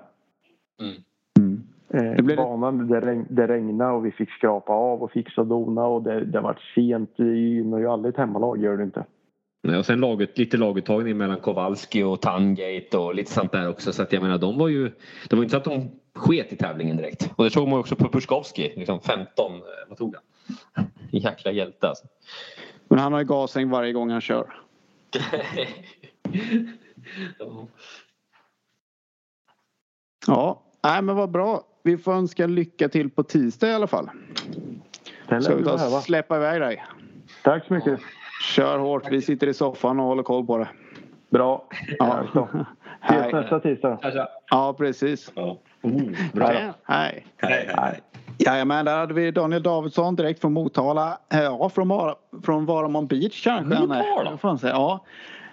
Mm. 0.81 0.95
Eh, 1.93 2.01
Det 2.15 2.23
blev- 2.23 2.37
banan, 2.37 2.87
det, 2.87 3.01
regn, 3.01 3.25
det 3.29 3.47
regnade 3.47 3.91
och 3.91 4.05
vi 4.05 4.11
fick 4.11 4.29
skrapa 4.31 4.73
av 4.73 5.03
och 5.03 5.11
fixa 5.11 5.41
och 5.41 5.47
dona 5.47 5.85
och 5.85 6.03
det, 6.03 6.25
det 6.25 6.39
var 6.41 6.59
sent. 6.75 7.09
Det 7.17 7.23
gynnar 7.23 7.79
ju 7.79 7.87
aldrig 7.87 8.13
ett 8.13 8.17
hemmalag, 8.19 8.57
gör 8.63 8.77
det 8.77 8.83
inte. 8.83 9.05
Nej, 9.63 9.77
och 9.77 9.85
sen 9.85 9.99
laget, 9.99 10.37
lite 10.37 10.57
laguttagning 10.57 11.17
mellan 11.17 11.39
Kowalski 11.39 12.03
och 12.03 12.21
Tangate 12.21 12.97
och 12.97 13.15
lite 13.15 13.31
sånt 13.31 13.51
där 13.51 13.69
också. 13.69 13.93
Så 13.93 14.01
att 14.03 14.13
jag 14.13 14.23
menar, 14.23 14.37
de 14.37 14.57
var 14.57 14.67
ju... 14.67 14.91
Det 15.29 15.35
var 15.35 15.43
inte 15.43 15.51
så 15.51 15.57
att 15.57 15.63
de 15.63 15.89
sket 16.15 16.53
i 16.53 16.55
tävlingen 16.55 16.97
direkt. 16.97 17.31
Och 17.35 17.43
det 17.43 17.49
såg 17.49 17.67
man 17.67 17.79
också 17.79 17.95
på 17.95 18.09
Puskowski. 18.09 18.73
Liksom 18.75 18.99
15, 19.01 19.51
eh, 19.53 19.59
vad 19.89 19.97
tog 19.97 20.15
han? 20.15 20.85
Jäkla 21.11 21.51
hjälte 21.51 21.87
alltså. 21.87 22.05
Men 22.87 22.99
han 22.99 23.13
har 23.13 23.19
ju 23.19 23.25
gasäng 23.25 23.69
varje 23.69 23.93
gång 23.93 24.09
han 24.09 24.21
kör. 24.21 24.59
Ja. 27.39 27.67
Ja, 30.27 30.61
nej 30.83 31.01
men 31.01 31.15
vad 31.15 31.31
bra. 31.31 31.63
Vi 31.87 31.97
får 31.97 32.13
önska 32.13 32.47
lycka 32.47 32.89
till 32.89 33.09
på 33.09 33.23
tisdag 33.23 33.67
i 33.69 33.73
alla 33.73 33.87
fall. 33.87 34.09
Den 35.29 35.41
Så 35.41 35.49
lär 35.49 35.57
vi 35.57 35.63
tar 35.63 35.77
behöva. 35.77 35.97
och 35.97 36.03
släppa 36.03 36.35
iväg 36.37 36.61
dig. 36.61 36.83
Tack 37.43 37.65
så 37.67 37.73
mycket. 37.73 37.99
Kör 38.55 38.79
hårt. 38.79 39.11
Vi 39.11 39.21
sitter 39.21 39.47
i 39.47 39.53
soffan 39.53 39.99
och 39.99 40.05
håller 40.05 40.23
koll 40.23 40.45
på 40.45 40.57
det. 40.57 40.67
Bra. 41.29 41.67
Ja. 41.99 42.23
Ses 42.33 43.21
Hej. 43.21 43.33
nästa 43.33 43.59
tisdag. 43.59 43.99
Ja, 44.49 44.75
precis. 44.77 45.31
Ja. 45.35 45.57
Oh, 45.81 46.01
bra. 46.33 46.47
Hej. 46.47 46.73
Hej. 46.83 47.25
Hej, 47.37 47.69
hej. 47.77 47.99
Jajamän, 48.37 48.85
där 48.85 48.97
hade 48.97 49.13
vi 49.13 49.31
Daniel 49.31 49.63
Davidsson 49.63 50.15
direkt 50.15 50.41
från 50.41 50.53
Motala. 50.53 51.17
Ja, 51.29 51.69
från, 51.69 51.87
Var- 51.87 52.15
från 52.45 52.65
Varamon 52.65 53.07
Beach 53.07 53.43
kanske. 53.43 53.79
Motala? 53.79 54.59
Ja. 54.61 55.05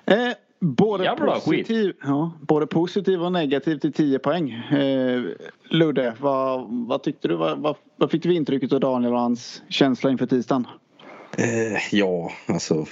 Eh, 0.06 0.16
både, 0.64 1.04
Jävla 1.04 1.40
positiv, 1.40 1.92
ja, 2.02 2.32
både 2.40 2.66
positiv 2.66 3.22
och 3.22 3.32
negativ 3.32 3.78
till 3.78 3.92
10 3.92 4.18
poäng. 4.18 4.50
Eh, 4.52 5.22
Ludde, 5.70 6.14
vad, 6.20 6.66
vad 6.88 7.02
tyckte 7.02 7.28
du? 7.28 7.36
Vad, 7.36 7.58
vad, 7.58 7.76
vad 7.96 8.10
fick 8.10 8.22
du 8.22 8.34
intrycket 8.34 8.72
av 8.72 8.80
Daniel 8.80 9.12
och 9.12 9.20
hans 9.20 9.62
känsla 9.68 10.10
inför 10.10 10.26
tisdagen? 10.26 10.66
Eh, 11.38 11.94
ja, 11.94 12.32
alltså. 12.46 12.86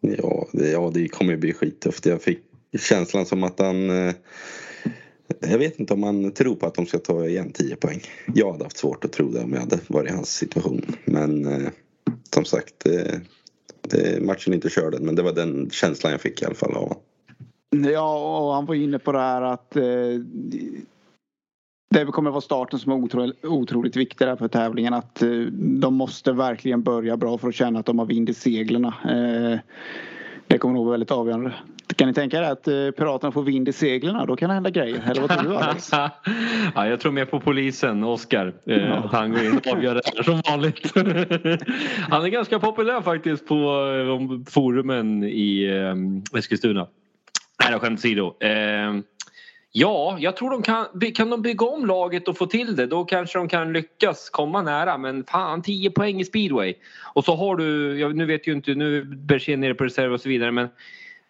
Ja 0.00 0.46
det, 0.52 0.70
ja, 0.70 0.90
det 0.94 1.08
kommer 1.08 1.32
ju 1.32 1.38
bli 1.38 1.52
skittufft. 1.52 2.06
Jag 2.06 2.22
fick 2.22 2.38
känslan 2.78 3.26
som 3.26 3.44
att 3.44 3.58
han... 3.58 4.08
Eh, 4.08 4.14
jag 5.40 5.58
vet 5.58 5.80
inte 5.80 5.94
om 5.94 6.02
han 6.02 6.32
tror 6.32 6.54
på 6.54 6.66
att 6.66 6.74
de 6.74 6.86
ska 6.86 6.98
ta 6.98 7.26
igen 7.26 7.52
10 7.52 7.76
poäng. 7.76 8.00
Jag 8.34 8.52
hade 8.52 8.64
haft 8.64 8.76
svårt 8.76 9.04
att 9.04 9.12
tro 9.12 9.30
det 9.30 9.40
om 9.40 9.52
jag 9.52 9.60
hade 9.60 9.78
varit 9.86 10.10
i 10.10 10.14
hans 10.14 10.30
situation. 10.30 10.96
Men 11.04 11.46
eh, 11.46 11.68
som 12.34 12.44
sagt, 12.44 12.86
eh, 12.86 13.18
det, 13.80 14.22
matchen 14.22 14.52
är 14.52 14.54
inte 14.54 14.70
körd 14.70 15.00
men 15.00 15.14
det 15.14 15.22
var 15.22 15.32
den 15.32 15.70
känslan 15.70 16.12
jag 16.12 16.20
fick 16.20 16.42
i 16.42 16.44
alla 16.44 16.54
fall 16.54 16.74
av 16.74 16.82
honom. 16.82 16.98
Ja, 17.70 18.40
och 18.46 18.54
han 18.54 18.66
var 18.66 18.74
inne 18.74 18.98
på 18.98 19.12
det 19.12 19.18
här 19.18 19.42
att 19.42 19.76
eh, 19.76 19.82
det 21.90 22.04
kommer 22.04 22.30
vara 22.30 22.40
starten 22.40 22.78
som 22.78 22.92
är 22.92 22.96
otro, 22.96 23.32
otroligt 23.42 23.96
viktig 23.96 24.26
där 24.26 24.36
för 24.36 24.48
tävlingen. 24.48 24.94
Att 24.94 25.22
eh, 25.22 25.30
de 25.52 25.94
måste 25.94 26.32
verkligen 26.32 26.82
börja 26.82 27.16
bra 27.16 27.38
för 27.38 27.48
att 27.48 27.54
känna 27.54 27.78
att 27.78 27.86
de 27.86 27.98
har 27.98 28.06
vind 28.06 28.30
i 28.30 28.34
seglen. 28.34 28.84
Eh, 28.84 29.58
det 30.46 30.58
kommer 30.58 30.74
nog 30.74 30.84
vara 30.84 30.92
väldigt 30.92 31.10
avgörande. 31.10 31.54
Kan 31.96 32.08
ni 32.08 32.14
tänka 32.14 32.38
er 32.38 32.42
att 32.42 32.68
eh, 32.68 32.90
Piraterna 32.90 33.32
får 33.32 33.42
vind 33.42 33.68
i 33.68 33.72
seglen? 33.72 34.26
Då 34.26 34.36
kan 34.36 34.48
det 34.48 34.54
hända 34.54 34.70
grejer. 34.70 35.02
Eller 35.10 35.20
vad 35.20 35.30
tror 35.30 35.50
du 35.50 35.56
Alex? 35.56 35.90
ja, 36.74 36.86
jag 36.86 37.00
tror 37.00 37.12
mer 37.12 37.24
på 37.24 37.40
polisen, 37.40 38.04
Oskar. 38.04 38.54
Eh, 38.66 39.04
Att 39.04 39.12
han 39.12 39.32
går 39.32 39.44
in 39.44 39.56
och 39.56 39.66
avgör 39.66 39.94
det 39.94 40.00
här 40.16 40.22
som 40.22 40.42
vanligt. 40.50 40.92
han 42.10 42.24
är 42.24 42.28
ganska 42.28 42.58
populär 42.58 43.00
faktiskt 43.00 43.46
på 43.46 43.54
eh, 43.54 44.50
forumen 44.50 45.24
i 45.24 45.64
eh, 45.64 46.38
Eskilstuna. 46.38 46.86
Nej 47.62 47.72
då, 47.72 47.78
skämt 47.78 47.98
åsido. 47.98 48.36
Eh, 48.40 48.94
ja, 49.72 50.16
jag 50.20 50.36
tror 50.36 50.50
de 50.50 50.62
kan, 50.62 50.86
kan 51.14 51.30
de 51.30 51.42
bygga 51.42 51.66
om 51.66 51.86
laget 51.86 52.28
och 52.28 52.36
få 52.38 52.46
till 52.46 52.76
det 52.76 52.86
då 52.86 53.04
kanske 53.04 53.38
de 53.38 53.48
kan 53.48 53.72
lyckas 53.72 54.30
komma 54.30 54.62
nära. 54.62 54.98
Men 54.98 55.24
fan 55.24 55.62
10 55.62 55.90
poäng 55.90 56.20
i 56.20 56.24
speedway. 56.24 56.74
Och 57.14 57.24
så 57.24 57.34
har 57.36 57.56
du, 57.56 57.98
jag, 58.00 58.16
nu 58.16 58.26
vet 58.26 58.46
ju 58.48 58.52
inte, 58.52 58.74
nu 58.74 59.04
Berger 59.04 59.56
nere 59.56 59.74
på 59.74 59.84
reserv 59.84 60.12
och 60.12 60.20
så 60.20 60.28
vidare 60.28 60.52
men 60.52 60.68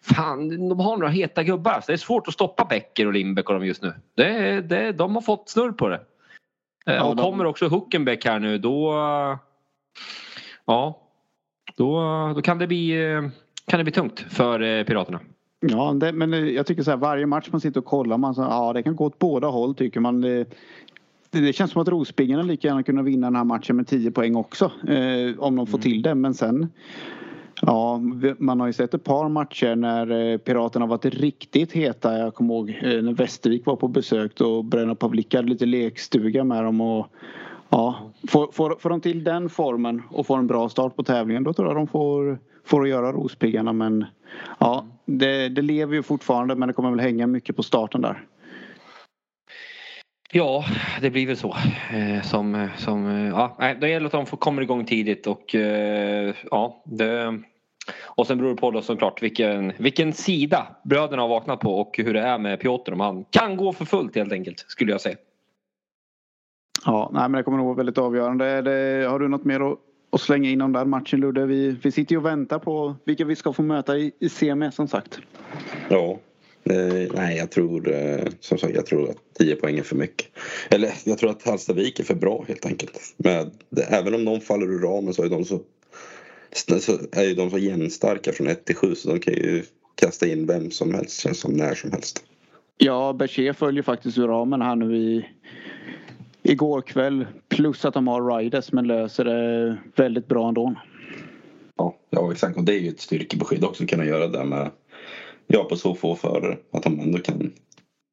Fan, 0.01 0.69
de 0.69 0.79
har 0.79 0.97
några 0.97 1.09
heta 1.11 1.43
gubbar. 1.43 1.71
Alltså, 1.71 1.91
det 1.91 1.95
är 1.95 1.97
svårt 1.97 2.27
att 2.27 2.33
stoppa 2.33 2.65
Becker 2.65 3.07
och 3.07 3.13
Lindbäck 3.13 3.49
och 3.49 3.53
dem 3.53 3.65
just 3.65 3.81
nu. 3.81 3.93
Det, 4.15 4.61
det, 4.61 4.91
de 4.91 5.15
har 5.15 5.21
fått 5.21 5.49
snurr 5.49 5.71
på 5.71 5.89
det. 5.89 5.95
Eh, 6.85 6.95
Ja, 6.95 7.03
och 7.03 7.15
de- 7.15 7.21
kommer 7.23 7.45
också 7.45 7.67
Huckenbeck 7.67 8.25
här 8.25 8.39
nu 8.39 8.57
då... 8.57 8.93
Ja. 10.65 11.01
Då, 11.75 12.01
då 12.35 12.41
kan, 12.41 12.57
det 12.57 12.67
bli, 12.67 12.93
kan 13.67 13.77
det 13.77 13.83
bli 13.83 13.93
tungt 13.93 14.25
för 14.29 14.61
eh, 14.61 14.83
Piraterna. 14.83 15.19
Ja, 15.59 15.93
det, 15.93 16.13
men 16.13 16.33
eh, 16.33 16.39
jag 16.39 16.65
tycker 16.65 16.83
så 16.83 16.91
här 16.91 16.97
varje 16.97 17.25
match 17.25 17.49
man 17.51 17.61
sitter 17.61 17.79
och 17.79 17.85
kollar 17.85 18.17
man 18.17 18.35
så, 18.35 18.41
ja 18.41 18.73
det 18.73 18.83
kan 18.83 18.95
gå 18.95 19.05
åt 19.05 19.19
båda 19.19 19.47
håll 19.47 19.75
tycker 19.75 19.99
man. 19.99 20.21
Det, 20.21 20.45
det, 21.29 21.53
känns 21.53 21.71
som 21.71 21.81
att 21.81 21.87
Rospiggarna 21.87 22.43
lika 22.43 22.67
gärna 22.67 22.83
kunna 22.83 23.01
vinna 23.01 23.27
den 23.27 23.35
här 23.35 23.43
matchen 23.43 23.75
med 23.75 23.87
10 23.87 24.11
poäng 24.11 24.35
också. 24.35 24.71
Eh, 24.87 25.39
om 25.39 25.55
de 25.55 25.67
får 25.67 25.77
till 25.77 26.01
det 26.01 26.15
men 26.15 26.33
sen 26.33 26.69
Ja, 27.61 28.01
man 28.37 28.59
har 28.59 28.67
ju 28.67 28.73
sett 28.73 28.93
ett 28.93 29.03
par 29.03 29.29
matcher 29.29 29.75
när 29.75 30.31
eh, 30.31 30.37
Piraterna 30.37 30.85
varit 30.85 31.05
riktigt 31.05 31.71
heta. 31.71 32.17
Jag 32.17 32.35
kommer 32.35 32.53
ihåg 32.53 32.69
eh, 32.69 33.01
när 33.01 33.13
Västervik 33.13 33.65
var 33.65 33.75
på 33.75 33.87
besök 33.87 34.41
och 34.41 34.65
Bröderna 34.65 34.95
Pavlik 34.95 35.35
hade 35.35 35.49
lite 35.49 35.65
lekstuga 35.65 36.43
med 36.43 36.63
dem. 36.63 36.81
Och, 36.81 37.07
ja, 37.69 38.11
får, 38.27 38.51
får, 38.51 38.75
får 38.79 38.89
de 38.89 39.01
till 39.01 39.23
den 39.23 39.49
formen 39.49 40.01
och 40.09 40.27
får 40.27 40.37
en 40.37 40.47
bra 40.47 40.69
start 40.69 40.95
på 40.95 41.03
tävlingen 41.03 41.43
då 41.43 41.53
tror 41.53 41.67
jag 41.67 41.77
de 41.77 41.87
får, 41.87 42.39
får 42.69 42.81
att 42.81 42.89
göra 42.89 43.11
Rospiggarna. 43.11 43.73
Men 43.73 44.05
ja, 44.59 44.85
det, 45.05 45.49
det 45.49 45.61
lever 45.61 45.95
ju 45.95 46.03
fortfarande 46.03 46.55
men 46.55 46.67
det 46.67 46.73
kommer 46.73 46.89
väl 46.89 46.99
hänga 46.99 47.27
mycket 47.27 47.55
på 47.55 47.63
starten 47.63 48.01
där. 48.01 48.25
Ja, 50.31 50.65
det 51.01 51.09
blir 51.09 51.27
väl 51.27 51.37
så. 51.37 51.55
Eh, 51.93 52.21
som, 52.21 52.69
som, 52.77 53.07
eh, 53.07 53.27
ja, 53.27 53.75
det 53.81 53.89
gäller 53.89 54.05
att 54.05 54.11
de 54.11 54.25
får, 54.25 54.37
kommer 54.37 54.61
igång 54.61 54.85
tidigt 54.85 55.27
och 55.27 55.55
eh, 55.55 56.35
ja, 56.51 56.83
det, 56.85 57.39
och 58.03 58.27
sen 58.27 58.37
beror 58.37 58.49
det 58.49 58.55
på 58.55 58.71
då 58.71 58.81
såklart 58.81 59.23
vilken, 59.23 59.73
vilken 59.77 60.13
sida 60.13 60.67
bröderna 60.83 61.21
har 61.21 61.29
vaknat 61.29 61.59
på 61.59 61.79
och 61.79 61.97
hur 61.97 62.13
det 62.13 62.21
är 62.21 62.37
med 62.37 62.59
Piotr 62.59 62.93
om 62.93 62.99
han 62.99 63.25
kan 63.29 63.57
gå 63.57 63.73
för 63.73 63.85
fullt 63.85 64.15
helt 64.15 64.33
enkelt 64.33 64.59
skulle 64.59 64.91
jag 64.91 65.01
säga. 65.01 65.17
Ja, 66.85 67.09
nej, 67.13 67.21
men 67.21 67.31
det 67.31 67.43
kommer 67.43 67.57
nog 67.57 67.67
vara 67.67 67.77
väldigt 67.77 67.97
avgörande. 67.97 68.61
Det, 68.61 69.07
har 69.09 69.19
du 69.19 69.27
något 69.27 69.45
mer 69.45 69.71
att, 69.71 69.79
att 70.09 70.21
slänga 70.21 70.49
in 70.49 70.61
om 70.61 70.73
den 70.73 70.89
matchen 70.89 71.19
Ludde? 71.19 71.45
Vi, 71.45 71.75
vi 71.83 71.91
sitter 71.91 72.13
ju 72.13 72.17
och 72.17 72.25
väntar 72.25 72.59
på 72.59 72.95
vilka 73.03 73.25
vi 73.25 73.35
ska 73.35 73.53
få 73.53 73.61
möta 73.61 73.97
i, 73.97 74.11
i 74.19 74.29
semi 74.29 74.71
som 74.71 74.87
sagt. 74.87 75.19
Ja. 75.89 76.19
Eh, 76.63 77.11
nej, 77.15 77.37
jag 77.37 77.51
tror 77.51 77.81
så 78.39 78.47
som 78.47 78.57
sagt, 78.57 78.75
jag 78.75 78.85
tror 78.85 79.09
att 79.09 79.17
10 79.39 79.55
poäng 79.55 79.77
är 79.77 79.83
för 79.83 79.95
mycket. 79.95 80.27
Eller 80.69 80.91
jag 81.03 81.17
tror 81.17 81.29
att 81.29 81.45
Hallstavik 81.45 81.99
är 81.99 82.03
för 82.03 82.15
bra 82.15 82.45
helt 82.47 82.65
enkelt. 82.65 82.99
Men 83.17 83.51
det, 83.69 83.81
även 83.83 84.13
om 84.13 84.25
de 84.25 84.41
faller 84.41 84.65
ur 84.65 84.79
ramen 84.79 85.13
så 85.13 85.23
är 85.23 85.29
de 85.29 85.45
så, 85.45 85.59
så 86.79 86.91
är 87.11 87.23
ju 87.23 87.35
de 87.35 87.49
så 87.49 87.57
jämnstarka 87.57 88.31
från 88.31 88.47
1 88.47 88.65
till 88.65 88.75
7 88.75 88.95
så 88.95 89.09
de 89.09 89.19
kan 89.19 89.33
ju 89.33 89.63
kasta 89.95 90.27
in 90.27 90.45
vem 90.45 90.71
som 90.71 90.93
helst 90.93 91.21
känns 91.21 91.39
som 91.39 91.53
när 91.53 91.75
som 91.75 91.91
helst. 91.91 92.23
Ja, 92.77 93.13
Berger 93.13 93.53
följer 93.53 93.83
faktiskt 93.83 94.17
ur 94.17 94.27
ramen 94.27 94.61
här 94.61 94.75
nu 94.75 94.97
i 94.97 95.25
igår 96.43 96.81
kväll. 96.81 97.27
Plus 97.47 97.85
att 97.85 97.93
de 97.93 98.07
har 98.07 98.37
Riders 98.37 98.71
men 98.71 98.87
löser 98.87 99.25
det 99.25 99.77
väldigt 99.95 100.27
bra 100.27 100.47
ändå. 100.47 100.75
Ja, 101.75 101.95
ja 102.09 102.31
exakt 102.31 102.57
och 102.57 102.63
det 102.63 102.73
är 102.73 102.79
ju 102.79 102.89
ett 102.89 102.99
styrkebesked 102.99 103.63
också 103.63 103.83
att 103.83 103.89
kunna 103.89 104.05
göra 104.05 104.27
det 104.27 104.43
med 104.43 104.71
ja, 105.47 105.63
på 105.63 105.75
så 105.75 105.95
få 105.95 106.15
förare. 106.15 106.57
Att 106.71 106.83
de 106.83 106.99
ändå 106.99 107.17
kan 107.17 107.51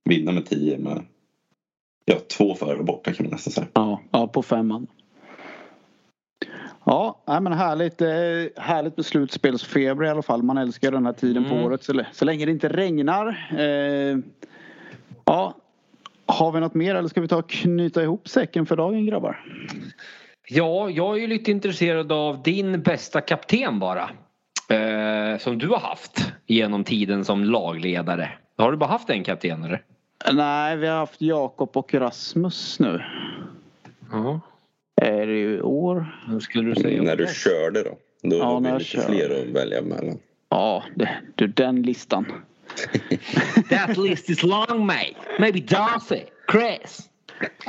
vinna 0.09 0.32
med 0.32 0.47
10 0.47 0.78
med 0.78 1.03
ja, 2.05 2.16
två 2.36 2.55
förare 2.55 2.82
borta 2.82 3.12
kan 3.12 3.27
man 3.27 3.32
nästan 3.32 3.53
säga. 3.53 3.66
Ja, 3.73 4.01
ja 4.11 4.28
på 4.28 4.43
femman. 4.43 4.86
Ja, 6.85 7.23
nej, 7.27 7.40
men 7.40 7.53
härligt, 7.53 8.01
eh, 8.01 8.62
härligt 8.62 8.97
med 8.97 9.07
slutspelsfeber 9.07 10.05
i 10.05 10.09
alla 10.09 10.23
fall. 10.23 10.43
Man 10.43 10.59
älskar 10.59 10.93
den 10.93 11.07
här 11.07 11.12
tiden 11.12 11.44
på 11.44 11.55
Mm. 11.55 11.66
året 11.66 11.85
så, 11.85 12.03
så 12.12 12.24
länge 12.24 12.44
det 12.47 12.53
inte 12.53 12.69
regnar. 12.69 13.48
Eh, 13.59 14.19
ja, 15.24 15.55
har 16.27 16.53
vi 16.53 16.61
något 16.61 16.74
mer 16.74 16.94
eller 16.94 17.09
ska 17.09 17.20
vi 17.20 17.28
ta 17.28 17.36
och 17.36 17.48
knyta 17.51 18.03
ihop 18.03 18.28
säcken 18.28 18.66
för 18.66 18.77
dagen 18.77 19.07
grabbar? 19.07 19.44
Ja, 20.48 20.90
jag 20.90 21.16
är 21.16 21.20
ju 21.20 21.27
lite 21.27 21.51
intresserad 21.51 22.12
av 22.12 22.43
din 22.43 22.82
bästa 22.82 23.20
kapten 23.20 23.78
bara. 23.78 24.11
Eh, 24.69 25.39
som 25.39 25.59
du 25.59 25.69
har 25.69 25.78
haft 25.78 26.32
genom 26.47 26.85
tiden 26.85 27.24
som 27.24 27.44
lagledare. 27.44 28.32
Har 28.59 28.70
du 28.70 28.77
bara 28.78 28.90
haft 28.90 29.11
en 29.11 29.24
kapten 29.24 29.65
eller? 29.65 29.82
Nej, 30.32 30.77
vi 30.77 30.86
har 30.86 30.97
haft 30.97 31.20
Jakob 31.20 31.70
och 31.73 31.94
Rasmus 31.94 32.78
nu. 32.81 33.03
Ja. 34.12 34.40
Är 35.03 35.27
det 35.27 35.39
i 35.40 35.61
år? 35.61 36.07
Hur 36.27 36.40
skulle 36.40 36.69
du 36.74 36.81
säga? 36.81 37.03
När 37.03 37.16
du 37.16 37.27
körde 37.27 37.82
då? 37.82 37.90
Då 38.23 38.36
Ja, 38.36 38.44
har 38.44 38.61
vi 38.61 38.78
lite 38.78 39.01
fler 39.01 39.43
att 39.43 39.55
välja 39.55 39.82
mellan. 39.82 40.19
Ja, 40.48 40.82
det, 40.94 41.09
det, 41.35 41.47
den 41.47 41.82
listan. 41.82 42.27
That 43.69 43.97
list 43.97 44.31
is 44.31 44.43
long 44.43 44.86
mate. 44.86 45.15
Maybe 45.39 45.61
Darcy, 45.61 46.23
Chris, 46.51 47.11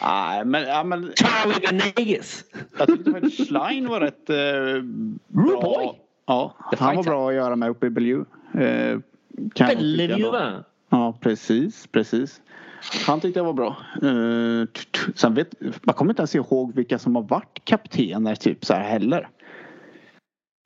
Nej, 0.01 0.45
men, 0.45 0.63
ja, 0.63 0.83
men 0.83 1.11
Charlie 1.15 1.67
Venegas. 1.67 2.43
jag 2.77 2.87
tyckte 2.87 3.11
faktiskt 3.11 3.47
Schlein 3.47 3.87
var 3.87 4.01
rätt 4.01 4.29
eh, 4.29 4.83
bra. 5.27 5.61
boy. 5.61 5.99
Ja, 6.25 6.55
han 6.77 6.95
var 6.95 7.03
bra 7.03 7.29
att 7.29 7.35
göra 7.35 7.55
med 7.55 7.69
uppe 7.69 7.87
i 7.87 7.89
Bellevue. 7.89 8.25
Eh. 8.53 8.99
Bellevue. 9.67 10.63
Ja, 10.89 11.17
precis, 11.21 11.87
precis. 11.87 12.41
Han 13.07 13.19
tyckte 13.19 13.39
jag 13.39 13.45
var 13.45 13.53
bra. 13.53 13.77
Eh, 14.01 14.67
sen 15.15 15.33
vet, 15.33 15.55
man 15.85 15.95
kommer 15.95 16.11
inte 16.11 16.21
ens 16.21 16.35
ihåg 16.35 16.75
vilka 16.75 16.99
som 16.99 17.15
har 17.15 17.23
varit 17.23 17.61
kaptener 17.63 18.35
typ 18.35 18.65
så 18.65 18.73
här 18.73 18.83
heller. 18.83 19.29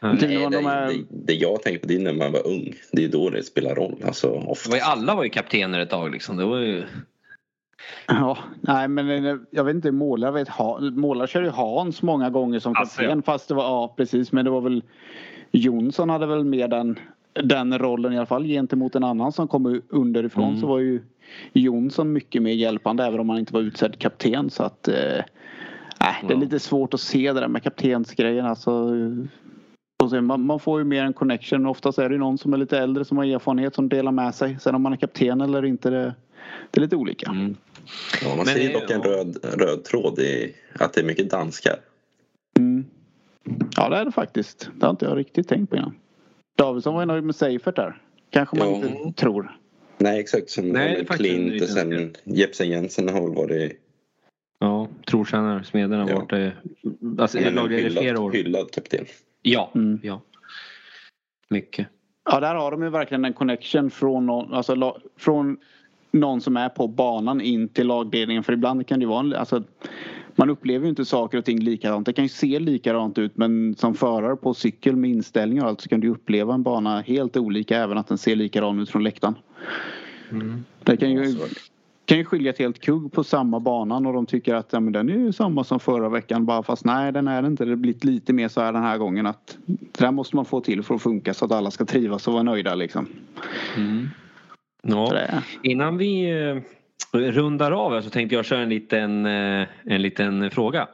Nej, 0.01 0.15
det, 0.19 0.27
de 0.27 0.65
är, 0.65 0.87
det, 0.87 1.03
det 1.09 1.33
jag 1.33 1.61
tänkte 1.61 1.87
på 1.87 1.87
det 1.87 1.95
är 1.95 1.99
när 1.99 2.13
man 2.13 2.31
var 2.31 2.47
ung. 2.47 2.73
Det 2.91 3.03
är 3.03 3.09
då 3.09 3.29
det 3.29 3.43
spelar 3.43 3.75
roll. 3.75 3.95
Alltså, 4.05 4.29
var 4.69 4.75
ju, 4.75 4.81
alla 4.81 5.15
var 5.15 5.23
ju 5.23 5.29
kaptener 5.29 5.79
ett 5.79 5.89
tag 5.89 6.11
liksom. 6.11 6.37
Det 6.37 6.45
var 6.45 6.57
ju... 6.57 6.83
ja, 8.07 8.37
nej 8.61 8.87
men 8.87 9.25
eh, 9.25 9.35
jag 9.51 9.63
vet 9.63 9.75
inte, 9.75 9.91
målare, 9.91 10.31
vet, 10.31 10.47
ha, 10.49 10.79
målare 10.79 11.27
kör 11.27 11.43
ju 11.43 11.49
Hans 11.49 12.01
många 12.01 12.29
gånger 12.29 12.59
som 12.59 12.73
Alltså, 12.75 13.01
kapten. 13.01 13.21
Fast 13.23 13.47
det 13.47 13.53
var, 13.53 13.63
ja 13.63 13.93
precis, 13.97 14.31
men 14.31 14.45
det 14.45 14.51
var 14.51 14.61
väl 14.61 14.83
Jonsson 15.51 16.09
hade 16.09 16.25
väl 16.25 16.43
mer 16.45 16.67
den, 16.67 16.99
den 17.43 17.79
rollen 17.79 18.13
i 18.13 18.17
alla 18.17 18.25
fall 18.25 18.43
gentemot 18.45 18.95
en 18.95 19.03
annan 19.03 19.31
som 19.31 19.47
kom 19.47 19.81
underifrån 19.89 20.47
Mm. 20.49 20.61
så 20.61 20.67
var 20.67 20.79
ju 20.79 21.01
Jonsson 21.53 22.13
mycket 22.13 22.41
mer 22.41 22.53
hjälpande 22.53 23.05
även 23.05 23.19
om 23.19 23.29
han 23.29 23.39
inte 23.39 23.53
var 23.53 23.61
utsedd 23.61 23.99
kapten 23.99 24.49
så 24.49 24.63
att 24.63 24.87
eh, 24.87 24.93
nej, 25.99 26.15
det 26.27 26.33
är 26.33 26.37
Ja. 26.37 26.39
lite 26.39 26.59
svårt 26.59 26.93
att 26.93 26.99
se 26.99 27.33
det 27.33 27.39
där 27.39 27.47
med 27.47 27.63
kaptensgrejen 27.63 28.45
alltså. 28.45 28.95
Man, 30.09 30.45
man 30.45 30.59
får 30.59 30.79
ju 30.79 30.85
mer 30.85 31.03
en 31.03 31.13
connection. 31.13 31.65
Oftast 31.65 31.97
är 31.97 32.09
det 32.09 32.15
ju 32.15 32.19
någon 32.19 32.37
som 32.37 32.53
är 32.53 32.57
lite 32.57 32.77
äldre 32.77 33.05
som 33.05 33.17
har 33.17 33.25
erfarenhet 33.25 33.75
som 33.75 33.89
delar 33.89 34.11
med 34.11 34.35
sig. 34.35 34.57
Sen 34.61 34.75
om 34.75 34.81
man 34.81 34.93
är 34.93 34.97
kapten 34.97 35.41
eller 35.41 35.65
inte 35.65 35.89
det, 35.89 36.13
det 36.71 36.79
är 36.79 36.81
lite 36.81 36.95
olika. 36.95 37.29
Mm. 37.31 37.55
Ja, 38.21 38.27
man 38.27 38.37
Men 38.37 38.45
ser 38.45 38.73
dock 38.73 38.91
en 38.91 39.01
röd, 39.01 39.37
röd 39.57 39.83
tråd 39.83 40.19
i 40.19 40.55
att 40.79 40.93
det 40.93 41.01
är 41.01 41.05
mycket 41.05 41.29
danskar. 41.29 41.75
Mm. 42.59 42.85
Ja 43.75 43.89
det 43.89 43.97
är 43.97 44.05
det 44.05 44.11
faktiskt. 44.11 44.69
Det 44.79 44.85
har 44.85 44.91
inte 44.91 45.05
jag 45.05 45.17
riktigt 45.17 45.47
tänkt 45.47 45.69
på 45.69 45.75
innan. 45.75 45.95
Davidsson 46.57 46.93
var 46.93 47.01
ju 47.01 47.05
nöjd 47.05 47.23
med 47.23 47.35
Seifert 47.35 47.75
där. 47.75 48.01
Kanske 48.29 48.57
man 48.57 48.67
Ja. 48.69 48.75
inte 48.75 49.21
tror. 49.21 49.57
Nej 49.97 50.19
exakt. 50.19 50.49
Sen 50.49 50.69
Nej, 50.69 51.05
Klint 51.09 51.61
och 51.61 51.67
sen 51.69 52.13
Jepsen 52.23 52.69
Jensen 52.69 53.09
har 53.09 53.21
väl 53.21 53.35
varit 53.35 53.71
Ja, 54.59 54.87
trotjänare, 55.07 55.63
smeden 55.63 55.99
har 55.99 56.09
Ja. 56.09 56.15
varit 56.15 56.29
det. 56.29 56.53
Alltså, 57.17 57.39
lagade 57.39 57.79
i 57.81 57.89
flera 57.89 58.01
hyllad, 58.03 58.17
år. 58.23 58.31
hyllad 58.31 58.71
kapten. 58.71 59.05
Ja, 59.41 59.72
Mm. 59.76 59.99
ja. 60.03 60.22
Mycket. 61.49 61.88
Ja 62.26 62.39
där 62.39 62.55
har 62.55 62.72
de 62.72 62.84
ju 62.84 62.89
verkligen 62.89 63.26
en 63.26 63.34
connection 63.34 63.91
från 63.91 64.26
någon, 64.26 64.53
alltså, 64.53 64.97
från 65.18 65.57
någon 66.11 66.41
som 66.41 66.57
är 66.57 66.69
på 66.69 66.88
banan 66.88 67.41
in 67.41 67.68
till 67.68 67.88
lagledningen. 67.88 68.43
För 68.43 68.53
ibland 68.53 68.88
kan 68.88 68.99
det 68.99 69.03
ju 69.03 69.09
vara 69.09 69.19
en, 69.19 69.34
alltså, 69.34 69.63
man 70.35 70.49
upplever 70.49 70.85
ju 70.85 70.89
inte 70.89 71.05
saker 71.05 71.38
och 71.38 71.45
ting 71.45 71.59
likadant. 71.59 72.05
Det 72.05 72.13
kan 72.13 72.26
ju 72.26 72.30
se 72.30 72.59
likadant 72.59 73.18
ut 73.18 73.38
men 73.38 73.76
som 73.76 73.95
förare 73.95 74.35
på 74.35 74.53
cykel 74.53 74.95
med 74.95 75.09
inställningar 75.09 75.63
och 75.63 75.69
allt 75.69 75.81
så 75.81 75.89
kan 75.89 75.99
du 75.99 76.09
uppleva 76.09 76.53
en 76.53 76.63
bana 76.63 77.01
helt 77.01 77.38
olika 77.38 77.77
även 77.77 77.97
att 77.97 78.07
den 78.07 78.18
ser 78.18 78.35
likadan 78.35 78.80
ut 78.80 78.89
från 78.89 79.03
läktaren. 79.03 79.35
Mm. 80.31 80.65
Det 80.84 80.97
kan 80.97 81.11
ju, 81.11 81.35
Kan 82.11 82.17
ju 82.17 82.25
skilja 82.25 82.51
ett 82.51 82.59
helt 82.59 82.79
kugg 82.79 83.11
på 83.11 83.23
samma 83.23 83.59
banan 83.59 84.05
och 84.05 84.13
de 84.13 84.25
tycker 84.25 84.55
att 84.55 84.73
ja, 84.73 84.79
men 84.79 84.93
den 84.93 85.09
är 85.09 85.13
ju 85.13 85.31
samma 85.31 85.63
som 85.63 85.79
förra 85.79 86.09
veckan 86.09 86.45
bara 86.45 86.63
fast 86.63 86.85
nej 86.85 87.11
den 87.11 87.27
är 87.27 87.41
det 87.41 87.47
inte. 87.47 87.65
Det 87.65 87.71
har 87.71 87.75
blivit 87.75 88.03
lite 88.03 88.33
mer 88.33 88.47
så 88.47 88.61
här 88.61 88.73
den 88.73 88.83
här 88.83 88.97
gången 88.97 89.25
att 89.25 89.57
det 89.65 90.03
där 90.05 90.11
måste 90.11 90.35
man 90.35 90.45
få 90.45 90.61
till 90.61 90.83
för 90.83 90.95
att 90.95 91.01
funka 91.01 91.33
så 91.33 91.45
att 91.45 91.51
alla 91.51 91.71
ska 91.71 91.85
trivas 91.85 92.27
och 92.27 92.33
vara 92.33 92.43
nöjda 92.43 92.75
liksom. 92.75 93.07
Mm. 93.77 94.07
Ja. 94.81 95.23
Innan 95.63 95.97
vi, 95.97 96.31
eh, 96.31 96.57
rundar 97.11 97.71
av 97.71 98.01
så 98.01 98.09
tänkte 98.09 98.35
jag 98.35 98.45
köra 98.45 98.61
en 98.61 98.69
liten, 98.69 99.25
eh, 99.25 99.67
en 99.85 100.01
liten 100.01 100.51
fråga. 100.51 100.87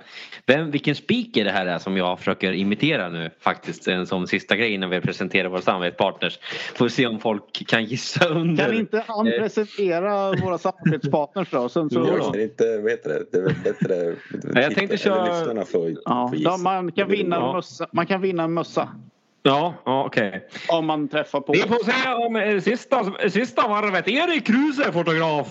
Vem, 0.46 0.72
vilken 0.72 0.96
speaker 0.96 1.44
det 1.44 1.52
här 1.52 1.66
är 1.66 1.78
som 1.78 1.98
jag 1.98 2.20
försöker 2.20 2.54
imitera 2.54 3.10
nu 3.10 3.30
faktiskt 3.40 3.88
som 4.06 4.28
sista 4.28 4.56
grej 4.56 4.74
innan 4.74 4.90
vi 4.90 5.02
presenterar 5.02 5.50
våra 5.50 5.62
samarbetspartners. 5.62 6.40
Får 6.76 6.88
se 6.88 7.08
om 7.08 7.20
folk 7.20 7.68
kan 7.68 7.86
gissa 7.86 8.28
under. 8.28 8.66
Kan 8.66 8.76
inte 8.76 9.04
han 9.08 9.26
presentera 9.26 10.32
våra 10.32 10.58
samarbetspartners 10.58 11.50
då? 11.52 11.70
Sen 11.70 11.90
så... 11.90 12.20
Jo, 12.20 12.32
det 12.34 12.44
inte, 12.44 12.78
vad 12.78 12.92
heter 12.92 13.10
det? 13.10 13.26
Det 13.32 13.38
är 13.38 13.44
väl 13.44 13.56
bättre. 13.64 14.16
Ja, 14.54 14.62
jag 14.62 14.76
tänkte 14.76 14.98
köra... 14.98 15.26
Lyssnarna 15.26 15.66
får, 15.66 15.96
ja, 16.06 16.28
får 16.28 16.38
gissa. 16.38 16.58
man, 16.58 16.92
kan 16.92 17.10
vinna 17.10 17.36
en 17.36 17.52
mössa. 17.56 17.88
man 17.92 18.06
kan 18.06 18.22
vinna 18.22 18.44
en 18.44 18.54
mössa. 18.54 18.90
Ja, 19.48 19.74
ja 19.86 20.04
okej. 20.06 20.28
Okay. 20.28 20.40
Om 20.78 20.86
man 20.86 21.08
träffar 21.08 21.42
på. 21.42 21.54
Vi 21.54 21.60
får 21.60 21.86
se 21.86 22.14
om 22.14 22.36
eh, 22.36 22.62
sista, 22.62 23.30
sista 23.30 23.68
varvet. 23.68 24.08
Erik 24.08 24.48
Kruse, 24.48 24.92
fotograf, 24.92 25.48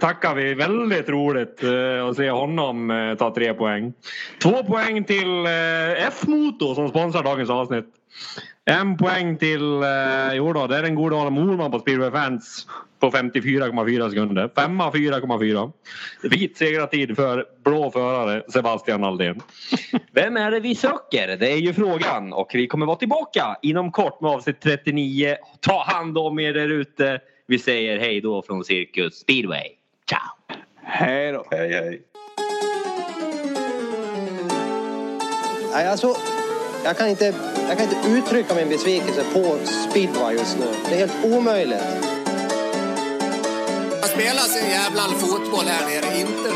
tackar 0.00 0.34
vi. 0.34 0.54
Väldigt 0.54 1.08
roligt 1.08 1.62
eh, 1.62 2.06
att 2.06 2.16
se 2.16 2.30
honom 2.30 2.90
eh, 2.90 3.14
ta 3.14 3.34
tre 3.34 3.54
poäng. 3.54 3.92
Två 4.42 4.64
poäng 4.64 5.04
till 5.04 5.46
F-Moto 5.96 6.74
som 6.74 6.88
sponsrar 6.88 7.22
dagens 7.22 7.50
avsnitt. 7.50 7.86
En 8.70 8.96
poäng 8.96 9.36
till, 9.36 9.82
eh, 9.82 10.34
jo 10.34 10.52
då, 10.52 10.66
det 10.66 10.76
är 10.76 10.82
den 10.82 10.94
gode 10.94 11.16
Adam 11.16 11.38
Olman 11.38 11.70
på 11.70 11.78
Speedway 11.78 12.10
Fans 12.10 12.66
på 12.98 13.10
54,4 13.10 14.08
sekunder. 14.10 14.50
Femma 14.54 14.90
4,4. 14.90 15.72
Vit 16.22 16.56
segrartid 16.56 17.16
för 17.16 17.44
blå 17.64 17.90
förare 17.90 18.42
Sebastian 18.48 19.04
Aldén. 19.04 19.40
Vem 20.12 20.36
är 20.36 20.50
det 20.50 20.60
vi 20.60 20.74
söker? 20.74 21.36
Det 21.36 21.52
är 21.52 21.56
ju 21.56 21.74
frågan 21.74 22.32
och 22.32 22.50
vi 22.54 22.66
kommer 22.66 22.86
vara 22.86 22.96
tillbaka 22.96 23.56
inom 23.62 23.92
kort 23.92 24.20
med 24.20 24.30
avsnitt 24.30 24.60
39. 24.60 25.36
Ta 25.60 25.84
hand 25.84 26.18
om 26.18 26.38
er 26.38 26.52
där 26.52 26.68
ute. 26.68 27.20
Vi 27.46 27.58
säger 27.58 27.98
hej 27.98 28.20
då 28.20 28.42
från 28.42 28.64
Cirkus 28.64 29.14
Speedway. 29.14 29.68
Ciao! 30.08 30.58
Hej 30.82 31.32
då! 31.32 31.46
Hej 31.50 31.72
hej! 31.72 32.02
Nej, 35.72 35.88
alltså, 35.88 36.14
jag 36.84 36.96
kan 36.96 37.08
inte 37.08 37.34
jag 37.68 37.78
kan 37.78 37.86
inte 37.88 38.08
uttrycka 38.08 38.54
min 38.54 38.68
besvikelse 38.68 39.24
på 39.32 39.58
speedway 39.90 40.34
just 40.34 40.58
nu. 40.58 40.66
Det 40.88 40.94
är 40.94 40.98
helt 40.98 41.24
omöjligt. 41.24 41.84
Det 44.02 44.08
spelas 44.08 44.56
en 44.62 44.70
jävla 44.70 45.02
fotboll 45.02 45.66
här 45.66 45.86
nere, 45.86 46.20
inte 46.20 46.48